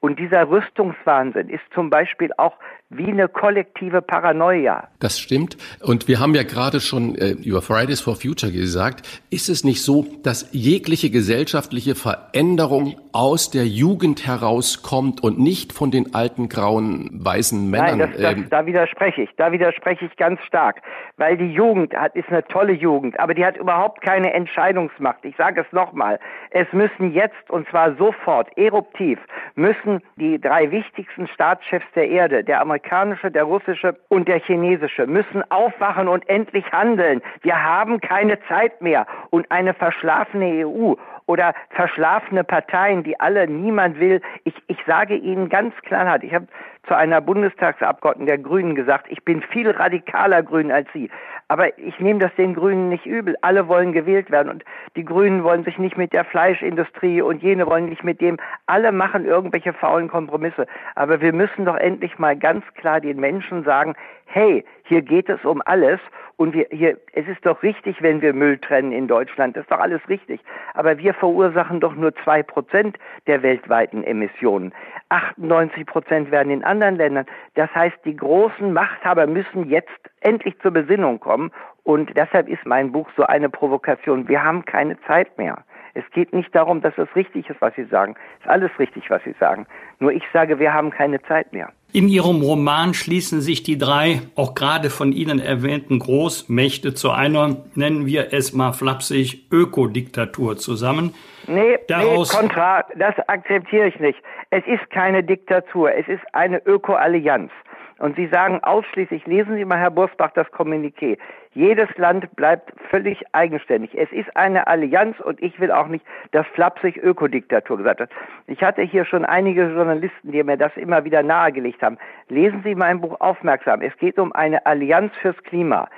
Und 0.00 0.18
dieser 0.20 0.48
Rüstungswahnsinn 0.48 1.48
ist 1.48 1.64
zum 1.74 1.90
Beispiel 1.90 2.30
auch 2.36 2.54
wie 2.90 3.08
eine 3.08 3.28
kollektive 3.28 4.00
Paranoia. 4.00 4.88
Das 5.00 5.18
stimmt. 5.18 5.58
Und 5.82 6.08
wir 6.08 6.20
haben 6.20 6.34
ja 6.34 6.42
gerade 6.42 6.80
schon 6.80 7.16
äh, 7.16 7.32
über 7.32 7.60
Fridays 7.60 8.00
for 8.00 8.16
Future 8.16 8.50
gesagt, 8.50 9.02
ist 9.30 9.48
es 9.48 9.64
nicht 9.64 9.82
so, 9.82 10.06
dass 10.22 10.48
jegliche 10.52 11.10
gesellschaftliche 11.10 11.94
Veränderung 11.94 12.94
aus 13.12 13.50
der 13.50 13.66
Jugend 13.66 14.26
herauskommt 14.26 15.22
und 15.22 15.38
nicht 15.38 15.72
von 15.72 15.90
den 15.90 16.14
alten 16.14 16.48
grauen 16.48 17.10
weißen 17.12 17.68
Männern? 17.68 17.98
Nein, 17.98 18.12
das, 18.12 18.22
das, 18.22 18.32
ähm, 18.32 18.46
da 18.48 18.64
widerspreche 18.64 19.22
ich. 19.22 19.30
Da 19.36 19.52
widerspreche 19.52 20.06
ich 20.06 20.16
ganz 20.16 20.40
stark, 20.46 20.80
weil 21.16 21.36
die 21.36 21.52
Jugend 21.52 21.94
hat, 21.94 22.14
ist 22.14 22.28
eine 22.28 22.44
tolle 22.44 22.72
Jugend, 22.72 23.18
aber 23.20 23.34
die 23.34 23.44
hat 23.44 23.56
überhaupt 23.56 24.00
keine 24.00 24.32
Entscheidungsmacht. 24.32 25.24
Ich 25.24 25.36
sage 25.36 25.60
es 25.60 25.72
nochmal. 25.72 26.18
Es 26.50 26.72
müssen 26.72 27.12
jetzt 27.12 27.50
und 27.50 27.68
zwar 27.68 27.96
sofort 27.96 28.48
eruptiv 28.56 29.18
müssen 29.56 29.87
die 30.16 30.40
drei 30.40 30.70
wichtigsten 30.70 31.26
Staatschefs 31.28 31.86
der 31.94 32.08
Erde, 32.08 32.44
der 32.44 32.60
amerikanische, 32.60 33.30
der 33.30 33.44
russische 33.44 33.96
und 34.08 34.28
der 34.28 34.40
chinesische 34.40 35.06
müssen 35.06 35.42
aufwachen 35.50 36.08
und 36.08 36.28
endlich 36.28 36.70
handeln. 36.72 37.22
Wir 37.42 37.62
haben 37.62 38.00
keine 38.00 38.38
Zeit 38.48 38.80
mehr. 38.80 39.06
Und 39.30 39.50
eine 39.50 39.74
verschlafene 39.74 40.66
EU 40.66 40.94
oder 41.26 41.54
verschlafene 41.70 42.44
Parteien, 42.44 43.02
die 43.02 43.18
alle 43.20 43.46
niemand 43.46 44.00
will. 44.00 44.20
Ich, 44.44 44.54
ich 44.66 44.78
sage 44.86 45.14
Ihnen 45.14 45.48
ganz 45.48 45.74
klar, 45.82 46.22
ich 46.22 46.34
habe 46.34 46.48
zu 46.88 46.96
einer 46.96 47.20
Bundestagsabgeordneten 47.20 48.26
der 48.26 48.38
Grünen 48.38 48.74
gesagt, 48.74 49.06
ich 49.10 49.22
bin 49.24 49.42
viel 49.42 49.70
radikaler 49.70 50.42
Grün 50.42 50.72
als 50.72 50.88
Sie. 50.92 51.10
Aber 51.48 51.78
ich 51.78 51.98
nehme 52.00 52.18
das 52.18 52.34
den 52.36 52.54
Grünen 52.54 52.88
nicht 52.88 53.06
übel. 53.06 53.36
Alle 53.40 53.68
wollen 53.68 53.92
gewählt 53.92 54.30
werden 54.30 54.50
und 54.50 54.64
die 54.96 55.04
Grünen 55.04 55.44
wollen 55.44 55.64
sich 55.64 55.78
nicht 55.78 55.96
mit 55.96 56.12
der 56.12 56.24
Fleischindustrie 56.24 57.22
und 57.22 57.42
jene 57.42 57.66
wollen 57.66 57.86
nicht 57.86 58.04
mit 58.04 58.20
dem. 58.20 58.36
Alle 58.66 58.92
machen 58.92 59.24
irgendwelche 59.24 59.72
faulen 59.72 60.08
Kompromisse. 60.08 60.66
Aber 60.94 61.20
wir 61.20 61.32
müssen 61.32 61.64
doch 61.64 61.76
endlich 61.76 62.18
mal 62.18 62.36
ganz 62.36 62.64
klar 62.74 63.00
den 63.00 63.20
Menschen 63.20 63.64
sagen, 63.64 63.94
hey, 64.26 64.64
hier 64.88 65.02
geht 65.02 65.28
es 65.28 65.44
um 65.44 65.62
alles 65.66 66.00
und 66.36 66.54
wir 66.54 66.66
hier, 66.70 66.96
es 67.12 67.28
ist 67.28 67.44
doch 67.44 67.62
richtig, 67.62 68.00
wenn 68.00 68.22
wir 68.22 68.32
Müll 68.32 68.56
trennen 68.58 68.90
in 68.90 69.06
Deutschland. 69.06 69.54
Das 69.54 69.64
ist 69.64 69.70
doch 69.70 69.80
alles 69.80 70.00
richtig. 70.08 70.40
Aber 70.72 70.96
wir 70.96 71.12
verursachen 71.12 71.80
doch 71.80 71.94
nur 71.94 72.14
zwei 72.24 72.42
Prozent 72.42 72.96
der 73.26 73.42
weltweiten 73.42 74.02
Emissionen. 74.02 74.72
98 75.10 75.84
Prozent 75.84 76.30
werden 76.30 76.50
in 76.50 76.64
anderen 76.64 76.96
Ländern. 76.96 77.26
Das 77.54 77.72
heißt, 77.74 77.98
die 78.06 78.16
großen 78.16 78.72
Machthaber 78.72 79.26
müssen 79.26 79.68
jetzt 79.68 79.90
endlich 80.20 80.58
zur 80.60 80.70
Besinnung 80.70 81.20
kommen. 81.20 81.50
Und 81.82 82.16
deshalb 82.16 82.48
ist 82.48 82.64
mein 82.64 82.90
Buch 82.90 83.08
so 83.14 83.24
eine 83.24 83.50
Provokation. 83.50 84.26
Wir 84.26 84.42
haben 84.42 84.64
keine 84.64 84.98
Zeit 85.02 85.36
mehr. 85.36 85.64
Es 85.92 86.04
geht 86.12 86.32
nicht 86.32 86.54
darum, 86.54 86.80
dass 86.80 86.96
es 86.96 87.14
richtig 87.14 87.50
ist, 87.50 87.60
was 87.60 87.74
Sie 87.74 87.84
sagen. 87.84 88.14
Es 88.38 88.46
ist 88.46 88.50
alles 88.50 88.70
richtig, 88.78 89.10
was 89.10 89.22
Sie 89.24 89.34
sagen. 89.38 89.66
Nur 89.98 90.12
ich 90.12 90.24
sage, 90.32 90.58
wir 90.58 90.72
haben 90.72 90.90
keine 90.90 91.20
Zeit 91.22 91.52
mehr. 91.52 91.72
In 91.90 92.08
Ihrem 92.08 92.42
Roman 92.42 92.92
schließen 92.92 93.40
sich 93.40 93.62
die 93.62 93.78
drei, 93.78 94.20
auch 94.36 94.54
gerade 94.54 94.90
von 94.90 95.10
Ihnen 95.10 95.38
erwähnten 95.38 95.98
Großmächte 95.98 96.92
zu 96.92 97.10
einer, 97.10 97.56
nennen 97.74 98.04
wir 98.04 98.34
es 98.34 98.52
mal 98.52 98.72
flapsig, 98.72 99.46
Ökodiktatur 99.50 100.58
zusammen. 100.58 101.14
Nee, 101.46 101.78
Daraus 101.88 102.34
nee, 102.34 102.40
kontra, 102.40 102.84
das 102.94 103.14
akzeptiere 103.26 103.88
ich 103.88 103.98
nicht. 104.00 104.18
Es 104.50 104.62
ist 104.66 104.90
keine 104.90 105.24
Diktatur, 105.24 105.90
es 105.94 106.06
ist 106.08 106.22
eine 106.34 106.60
Ökoallianz. 106.66 107.50
Und 107.98 108.16
Sie 108.16 108.28
sagen 108.28 108.62
ausschließlich, 108.62 109.26
lesen 109.26 109.56
Sie 109.56 109.64
mal, 109.64 109.78
Herr 109.78 109.90
Bursbach, 109.90 110.32
das 110.34 110.46
Kommuniqué. 110.48 111.16
Jedes 111.52 111.88
Land 111.96 112.34
bleibt 112.36 112.72
völlig 112.90 113.22
eigenständig. 113.32 113.96
Es 113.96 114.10
ist 114.12 114.36
eine 114.36 114.66
Allianz 114.66 115.18
und 115.20 115.42
ich 115.42 115.58
will 115.58 115.72
auch 115.72 115.88
nicht, 115.88 116.04
dass 116.32 116.46
flapsig 116.48 116.96
Ökodiktatur 116.98 117.78
gesagt 117.78 118.00
wird. 118.00 118.10
Ich 118.46 118.62
hatte 118.62 118.82
hier 118.82 119.04
schon 119.04 119.24
einige 119.24 119.64
Journalisten, 119.64 120.32
die 120.32 120.42
mir 120.42 120.56
das 120.56 120.76
immer 120.76 121.04
wieder 121.04 121.22
nahegelegt 121.22 121.82
haben. 121.82 121.98
Lesen 122.28 122.62
Sie 122.64 122.74
mein 122.74 123.00
Buch 123.00 123.20
aufmerksam. 123.20 123.80
Es 123.80 123.96
geht 123.98 124.18
um 124.18 124.32
eine 124.32 124.64
Allianz 124.66 125.12
fürs 125.20 125.36
Klima. 125.44 125.88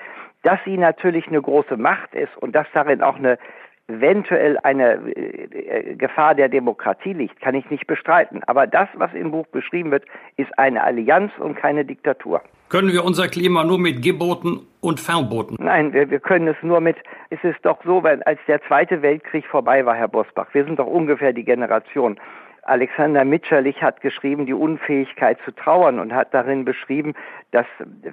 Dass 0.42 0.58
sie 0.64 0.78
natürlich 0.78 1.26
eine 1.28 1.42
große 1.42 1.76
Macht 1.76 2.14
ist 2.14 2.34
und 2.38 2.54
dass 2.54 2.66
darin 2.72 3.02
auch 3.02 3.16
eine 3.16 3.36
eventuell 3.90 4.58
eine 4.62 4.94
äh, 5.14 5.96
Gefahr 5.96 6.34
der 6.34 6.48
Demokratie 6.48 7.12
liegt, 7.12 7.40
kann 7.40 7.54
ich 7.54 7.68
nicht 7.70 7.86
bestreiten. 7.86 8.42
Aber 8.46 8.66
das, 8.66 8.88
was 8.94 9.12
im 9.14 9.32
Buch 9.32 9.46
beschrieben 9.48 9.90
wird, 9.90 10.04
ist 10.36 10.56
eine 10.58 10.82
Allianz 10.82 11.32
und 11.38 11.56
keine 11.56 11.84
Diktatur. 11.84 12.42
Können 12.70 12.92
wir 12.92 13.04
unser 13.04 13.26
Klima 13.26 13.64
nur 13.64 13.80
mit 13.80 14.00
Geboten 14.00 14.60
und 14.80 15.00
Verboten? 15.00 15.56
Nein, 15.58 15.92
wir, 15.92 16.08
wir 16.08 16.20
können 16.20 16.46
es 16.46 16.56
nur 16.62 16.80
mit, 16.80 16.96
es 17.30 17.42
ist 17.42 17.58
doch 17.64 17.82
so, 17.84 18.04
wenn, 18.04 18.22
als 18.22 18.38
der 18.46 18.62
Zweite 18.62 19.02
Weltkrieg 19.02 19.44
vorbei 19.44 19.84
war, 19.84 19.96
Herr 19.96 20.06
Bosbach, 20.06 20.46
wir 20.52 20.64
sind 20.64 20.78
doch 20.78 20.86
ungefähr 20.86 21.32
die 21.32 21.42
Generation. 21.42 22.16
Alexander 22.62 23.24
Mitscherlich 23.24 23.82
hat 23.82 24.00
geschrieben, 24.02 24.46
die 24.46 24.54
Unfähigkeit 24.54 25.38
zu 25.44 25.50
trauern 25.50 25.98
und 25.98 26.14
hat 26.14 26.32
darin 26.32 26.64
beschrieben, 26.64 27.14
dass 27.50 27.66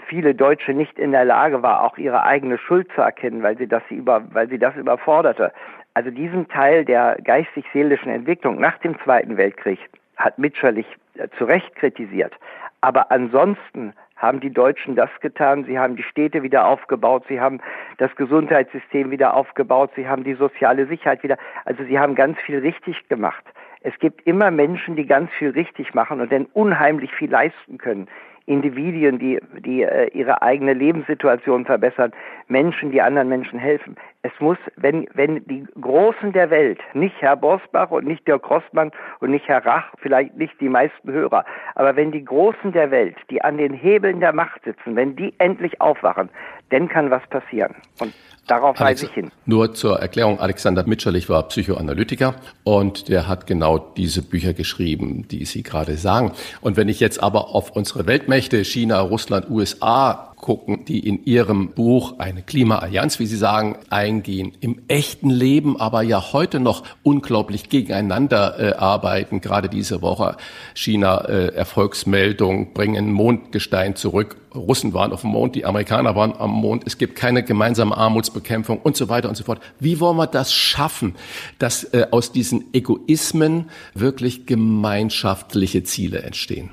viele 0.07 0.33
Deutsche 0.33 0.73
nicht 0.73 0.97
in 0.97 1.11
der 1.11 1.25
Lage 1.25 1.61
war, 1.61 1.83
auch 1.83 1.99
ihre 1.99 2.23
eigene 2.23 2.57
Schuld 2.57 2.87
zu 2.95 3.01
erkennen, 3.01 3.43
weil 3.43 3.59
sie 3.59 3.67
das, 3.67 3.83
über, 3.91 4.23
weil 4.33 4.49
sie 4.49 4.57
das 4.57 4.75
überforderte. 4.75 5.53
Also 5.93 6.09
diesen 6.09 6.47
Teil 6.47 6.83
der 6.83 7.19
geistig-seelischen 7.23 8.09
Entwicklung 8.09 8.59
nach 8.59 8.79
dem 8.79 8.97
Zweiten 9.03 9.37
Weltkrieg 9.37 9.77
hat 10.15 10.39
Mitscherlich 10.39 10.87
äh, 11.13 11.27
zu 11.37 11.45
Recht 11.45 11.75
kritisiert. 11.75 12.33
Aber 12.81 13.11
ansonsten 13.11 13.93
haben 14.17 14.39
die 14.39 14.51
Deutschen 14.51 14.95
das 14.95 15.09
getan. 15.21 15.63
Sie 15.65 15.79
haben 15.79 15.95
die 15.95 16.03
Städte 16.03 16.43
wieder 16.43 16.67
aufgebaut. 16.67 17.23
Sie 17.27 17.39
haben 17.39 17.59
das 17.97 18.15
Gesundheitssystem 18.15 19.11
wieder 19.11 19.35
aufgebaut. 19.35 19.91
Sie 19.95 20.07
haben 20.07 20.23
die 20.23 20.33
soziale 20.33 20.87
Sicherheit 20.87 21.23
wieder. 21.23 21.37
Also 21.65 21.83
sie 21.83 21.99
haben 21.99 22.15
ganz 22.15 22.37
viel 22.39 22.59
richtig 22.59 23.07
gemacht. 23.07 23.43
Es 23.81 23.97
gibt 23.99 24.25
immer 24.25 24.51
Menschen, 24.51 24.95
die 24.95 25.05
ganz 25.05 25.31
viel 25.37 25.51
richtig 25.51 25.93
machen 25.93 26.19
und 26.19 26.31
dann 26.31 26.47
unheimlich 26.53 27.13
viel 27.13 27.29
leisten 27.29 27.77
können. 27.77 28.07
Individuen, 28.47 29.19
die, 29.19 29.39
die 29.59 29.83
äh, 29.83 30.07
ihre 30.13 30.41
eigene 30.41 30.73
Lebenssituation 30.73 31.65
verbessern, 31.65 32.11
Menschen, 32.47 32.91
die 32.91 33.01
anderen 33.01 33.27
Menschen 33.27 33.59
helfen. 33.59 33.97
Es 34.23 34.31
muss, 34.39 34.57
wenn, 34.75 35.07
wenn 35.13 35.45
die 35.45 35.65
Großen 35.79 36.33
der 36.33 36.49
Welt, 36.49 36.79
nicht 36.93 37.15
Herr 37.19 37.37
Bosbach 37.37 37.91
und 37.91 38.05
nicht 38.05 38.27
Dirk 38.27 38.49
Rossmann 38.49 38.91
und 39.19 39.31
nicht 39.31 39.47
Herr 39.47 39.65
Rach, 39.65 39.85
vielleicht 39.99 40.35
nicht 40.35 40.59
die 40.59 40.69
meisten 40.69 41.11
Hörer, 41.11 41.45
aber 41.75 41.95
wenn 41.95 42.11
die 42.11 42.25
Großen 42.25 42.71
der 42.71 42.91
Welt, 42.91 43.15
die 43.29 43.41
an 43.41 43.57
den 43.57 43.73
Hebeln 43.73 44.19
der 44.19 44.33
Macht 44.33 44.63
sitzen, 44.63 44.95
wenn 44.95 45.15
die 45.15 45.33
endlich 45.37 45.79
aufwachen, 45.79 46.29
dann 46.69 46.89
kann 46.89 47.11
was 47.11 47.25
passieren. 47.27 47.75
Und 47.99 48.13
Darauf 48.47 48.79
weise 48.79 49.07
ich 49.07 49.11
hin. 49.11 49.29
Nur 49.45 49.73
zur 49.73 49.99
Erklärung, 49.99 50.39
Alexander 50.39 50.87
Mitscherlich 50.87 51.27
war 51.27 51.43
Psychoanalytiker 51.49 52.35
und 52.63 53.09
der 53.09 53.27
hat 53.27 53.45
genau 53.45 53.77
diese 53.77 54.21
Bücher 54.21 54.53
geschrieben, 54.53 55.27
die 55.27 55.43
Sie 55.43 55.63
gerade 55.63 55.97
sagen. 55.97 56.31
Und 56.61 56.77
wenn 56.77 56.87
ich 56.87 57.01
jetzt 57.01 57.21
aber 57.21 57.53
auf 57.53 57.71
unsere 57.71 58.07
Weltmächte, 58.07 58.63
China, 58.63 59.01
Russland, 59.01 59.49
USA 59.49 60.33
gucken, 60.37 60.85
die 60.85 60.99
in 60.99 61.25
ihrem 61.25 61.69
Buch 61.69 62.19
eine 62.19 62.43
Klimaallianz, 62.43 63.19
wie 63.19 63.25
Sie 63.25 63.35
sagen, 63.35 63.75
eingehen, 63.89 64.53
im 64.61 64.81
echten 64.87 65.29
Leben 65.29 65.79
aber 65.79 66.03
ja 66.03 66.31
heute 66.31 66.59
noch 66.59 66.83
unglaublich 67.03 67.69
gegeneinander 67.69 68.59
äh, 68.59 68.73
arbeiten. 68.75 69.41
Gerade 69.41 69.67
diese 69.67 70.01
Woche 70.01 70.37
China 70.75 71.25
äh, 71.25 71.47
Erfolgsmeldung, 71.47 72.73
bringen 72.73 73.11
Mondgestein 73.11 73.95
zurück. 73.95 74.37
Russen 74.53 74.93
waren 74.93 75.11
auf 75.11 75.21
dem 75.21 75.31
Mond, 75.31 75.55
die 75.55 75.65
Amerikaner 75.65 76.15
waren 76.15 76.33
am 76.37 76.51
Mond. 76.51 76.83
Es 76.85 76.97
gibt 76.97 77.15
keine 77.15 77.43
gemeinsame 77.43 77.97
Armutsbekämpfung 77.97 78.79
und 78.79 78.95
so 78.95 79.09
weiter 79.09 79.29
und 79.29 79.35
so 79.35 79.43
fort. 79.43 79.59
Wie 79.79 79.99
wollen 79.99 80.17
wir 80.17 80.27
das 80.27 80.53
schaffen, 80.53 81.15
dass 81.57 81.83
äh, 81.83 82.07
aus 82.11 82.31
diesen 82.31 82.73
Egoismen 82.73 83.69
wirklich 83.93 84.45
gemeinschaftliche 84.45 85.83
Ziele 85.83 86.21
entstehen? 86.21 86.69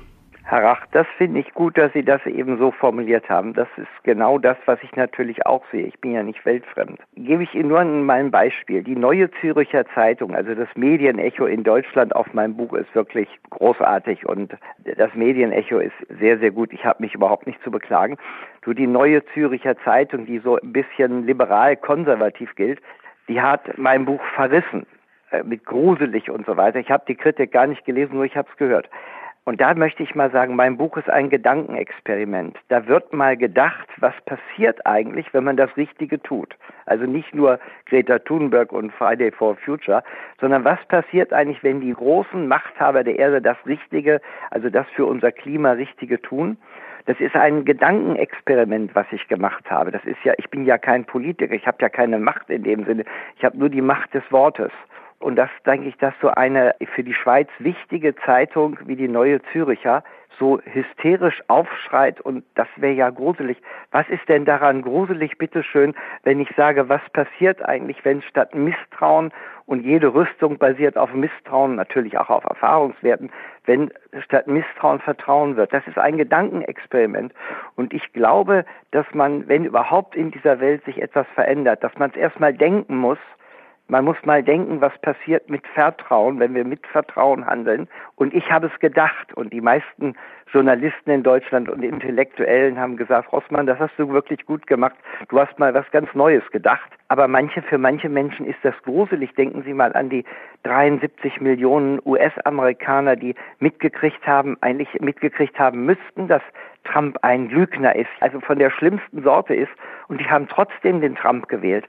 Herr 0.47 0.63
Rach, 0.63 0.85
das 0.91 1.07
finde 1.17 1.39
ich 1.39 1.55
gut, 1.55 1.75
dass 1.75 1.91
Sie 1.93 2.03
das 2.03 2.23
eben 2.27 2.59
so 2.59 2.69
formuliert 2.69 3.27
haben. 3.29 3.53
Das 3.53 3.67
ist 3.77 3.87
genau 4.03 4.37
das, 4.37 4.57
was 4.67 4.77
ich 4.83 4.95
natürlich 4.95 5.43
auch 5.47 5.63
sehe. 5.71 5.87
Ich 5.87 5.99
bin 5.99 6.11
ja 6.11 6.21
nicht 6.21 6.45
weltfremd. 6.45 6.99
Gebe 7.15 7.41
ich 7.41 7.55
Ihnen 7.55 7.69
nur 7.69 7.83
mal 7.83 8.19
ein 8.19 8.29
Beispiel. 8.29 8.83
Die 8.83 8.95
Neue 8.95 9.31
Züricher 9.41 9.87
Zeitung, 9.95 10.35
also 10.35 10.53
das 10.53 10.67
Medienecho 10.75 11.47
in 11.47 11.63
Deutschland 11.63 12.15
auf 12.15 12.31
meinem 12.35 12.55
Buch 12.55 12.73
ist 12.73 12.93
wirklich 12.93 13.27
großartig 13.49 14.27
und 14.27 14.55
das 14.83 15.15
Medienecho 15.15 15.79
ist 15.79 15.95
sehr, 16.19 16.37
sehr 16.37 16.51
gut. 16.51 16.71
Ich 16.73 16.85
habe 16.85 17.01
mich 17.01 17.15
überhaupt 17.15 17.47
nicht 17.47 17.61
zu 17.63 17.71
beklagen. 17.71 18.17
Nur 18.67 18.75
die 18.75 18.87
Neue 18.87 19.25
Züricher 19.33 19.75
Zeitung, 19.79 20.27
die 20.27 20.37
so 20.37 20.59
ein 20.59 20.73
bisschen 20.73 21.25
liberal-konservativ 21.25 22.53
gilt, 22.53 22.79
die 23.27 23.41
hat 23.41 23.79
mein 23.79 24.05
Buch 24.05 24.21
verrissen 24.35 24.85
äh, 25.31 25.41
mit 25.41 25.65
gruselig 25.65 26.29
und 26.29 26.45
so 26.45 26.55
weiter. 26.55 26.77
Ich 26.77 26.91
habe 26.91 27.03
die 27.07 27.15
Kritik 27.15 27.51
gar 27.51 27.65
nicht 27.65 27.83
gelesen, 27.83 28.13
nur 28.13 28.25
ich 28.25 28.37
habe 28.37 28.47
es 28.51 28.57
gehört. 28.57 28.87
Und 29.45 29.61
da 29.61 29.75
möchte 29.75 30.01
ich 30.01 30.15
mal 30.15 30.31
sagen, 30.31 30.55
mein 30.55 30.75
Buch 30.75 30.97
ist 30.97 31.07
ein 31.07 31.29
Gedankenexperiment. 31.29 32.57
Da 32.69 32.87
wird 32.87 33.13
mal 33.13 33.37
gedacht, 33.37 33.87
was 33.97 34.15
passiert 34.25 34.83
eigentlich, 34.87 35.31
wenn 35.35 35.43
man 35.43 35.55
das 35.55 35.69
Richtige 35.77 36.19
tut. 36.21 36.55
Also 36.87 37.05
nicht 37.05 37.33
nur 37.35 37.59
Greta 37.85 38.17
Thunberg 38.17 38.71
und 38.71 38.91
Friday 38.91 39.31
for 39.31 39.55
Future, 39.57 40.03
sondern 40.41 40.65
was 40.65 40.83
passiert 40.87 41.31
eigentlich, 41.31 41.63
wenn 41.63 41.79
die 41.79 41.93
großen 41.93 42.47
Machthaber 42.47 43.03
der 43.03 43.19
Erde 43.19 43.39
das 43.39 43.57
Richtige, 43.67 44.19
also 44.49 44.71
das 44.71 44.87
für 44.95 45.05
unser 45.05 45.31
Klima 45.31 45.73
Richtige 45.73 46.19
tun. 46.19 46.57
Das 47.05 47.19
ist 47.19 47.35
ein 47.35 47.65
Gedankenexperiment, 47.65 48.95
was 48.95 49.05
ich 49.11 49.27
gemacht 49.27 49.69
habe. 49.69 49.91
Das 49.91 50.03
ist 50.05 50.23
ja, 50.23 50.33
ich 50.37 50.49
bin 50.49 50.65
ja 50.65 50.79
kein 50.79 51.05
Politiker, 51.05 51.53
ich 51.53 51.67
habe 51.67 51.77
ja 51.81 51.89
keine 51.89 52.17
Macht 52.17 52.49
in 52.49 52.63
dem 52.63 52.83
Sinne. 52.85 53.05
Ich 53.37 53.45
habe 53.45 53.59
nur 53.59 53.69
die 53.69 53.81
Macht 53.81 54.15
des 54.15 54.23
Wortes. 54.31 54.71
Und 55.25 55.37
das 55.37 55.49
denke 55.65 55.89
ich, 55.89 55.97
dass 55.97 56.13
so 56.21 56.29
eine 56.29 56.75
für 56.93 57.03
die 57.03 57.15
Schweiz 57.15 57.49
wichtige 57.57 58.15
Zeitung 58.15 58.77
wie 58.85 58.95
die 58.95 59.07
Neue 59.07 59.41
Züricher 59.51 60.03
so 60.37 60.61
hysterisch 60.61 61.41
aufschreit 61.47 62.21
und 62.21 62.43
das 62.53 62.67
wäre 62.75 62.93
ja 62.93 63.09
gruselig. 63.09 63.57
Was 63.89 64.07
ist 64.09 64.29
denn 64.29 64.45
daran 64.45 64.83
gruselig, 64.83 65.39
bitteschön, 65.39 65.95
wenn 66.21 66.39
ich 66.39 66.49
sage, 66.55 66.89
was 66.89 67.01
passiert 67.11 67.65
eigentlich, 67.65 68.05
wenn 68.05 68.21
statt 68.21 68.53
Misstrauen 68.53 69.31
und 69.65 69.83
jede 69.83 70.13
Rüstung 70.13 70.59
basiert 70.59 70.95
auf 70.95 71.11
Misstrauen, 71.11 71.73
natürlich 71.73 72.19
auch 72.19 72.29
auf 72.29 72.43
Erfahrungswerten, 72.43 73.31
wenn 73.65 73.91
statt 74.25 74.45
Misstrauen 74.45 74.99
Vertrauen 74.99 75.55
wird. 75.55 75.73
Das 75.73 75.87
ist 75.87 75.97
ein 75.97 76.17
Gedankenexperiment. 76.17 77.33
Und 77.75 77.95
ich 77.95 78.13
glaube, 78.13 78.63
dass 78.91 79.07
man, 79.15 79.47
wenn 79.47 79.65
überhaupt 79.65 80.15
in 80.15 80.29
dieser 80.29 80.59
Welt 80.59 80.85
sich 80.85 81.01
etwas 81.01 81.25
verändert, 81.33 81.83
dass 81.83 81.97
man 81.97 82.11
es 82.11 82.15
erstmal 82.15 82.53
denken 82.53 82.95
muss, 82.97 83.17
man 83.87 84.03
muss 84.03 84.17
mal 84.23 84.41
denken, 84.41 84.81
was 84.81 84.97
passiert 84.99 85.49
mit 85.49 85.65
Vertrauen, 85.67 86.39
wenn 86.39 86.55
wir 86.55 86.65
mit 86.65 86.85
Vertrauen 86.87 87.45
handeln. 87.45 87.87
Und 88.15 88.33
ich 88.33 88.49
habe 88.49 88.71
es 88.73 88.79
gedacht. 88.79 89.33
Und 89.35 89.53
die 89.53 89.61
meisten 89.61 90.15
Journalisten 90.51 91.11
in 91.11 91.21
Deutschland 91.21 91.69
und 91.69 91.83
Intellektuellen 91.83 92.79
haben 92.79 92.97
gesagt, 92.97 93.31
Rossmann, 93.31 93.67
das 93.67 93.77
hast 93.77 93.93
du 93.97 94.09
wirklich 94.09 94.43
gut 94.45 94.65
gemacht. 94.65 94.95
Du 95.29 95.39
hast 95.39 95.59
mal 95.59 95.73
was 95.73 95.89
ganz 95.91 96.09
Neues 96.15 96.43
gedacht. 96.51 96.89
Aber 97.09 97.27
manche, 97.27 97.61
für 97.61 97.77
manche 97.77 98.09
Menschen 98.09 98.47
ist 98.47 98.57
das 98.63 98.73
gruselig. 98.83 99.35
Denken 99.35 99.61
Sie 99.63 99.73
mal 99.73 99.93
an 99.93 100.09
die 100.09 100.25
73 100.63 101.39
Millionen 101.39 101.99
US-Amerikaner, 102.05 103.15
die 103.15 103.35
mitgekriegt 103.59 104.25
haben, 104.25 104.57
eigentlich 104.61 104.89
mitgekriegt 104.99 105.59
haben 105.59 105.85
müssten, 105.85 106.27
dass 106.27 106.41
Trump 106.85 107.17
ein 107.21 107.49
Lügner 107.49 107.95
ist, 107.95 108.09
also 108.19 108.39
von 108.39 108.57
der 108.57 108.71
schlimmsten 108.71 109.21
Sorte 109.21 109.53
ist. 109.53 109.71
Und 110.07 110.21
die 110.21 110.29
haben 110.29 110.47
trotzdem 110.47 111.01
den 111.01 111.15
Trump 111.15 111.47
gewählt. 111.49 111.85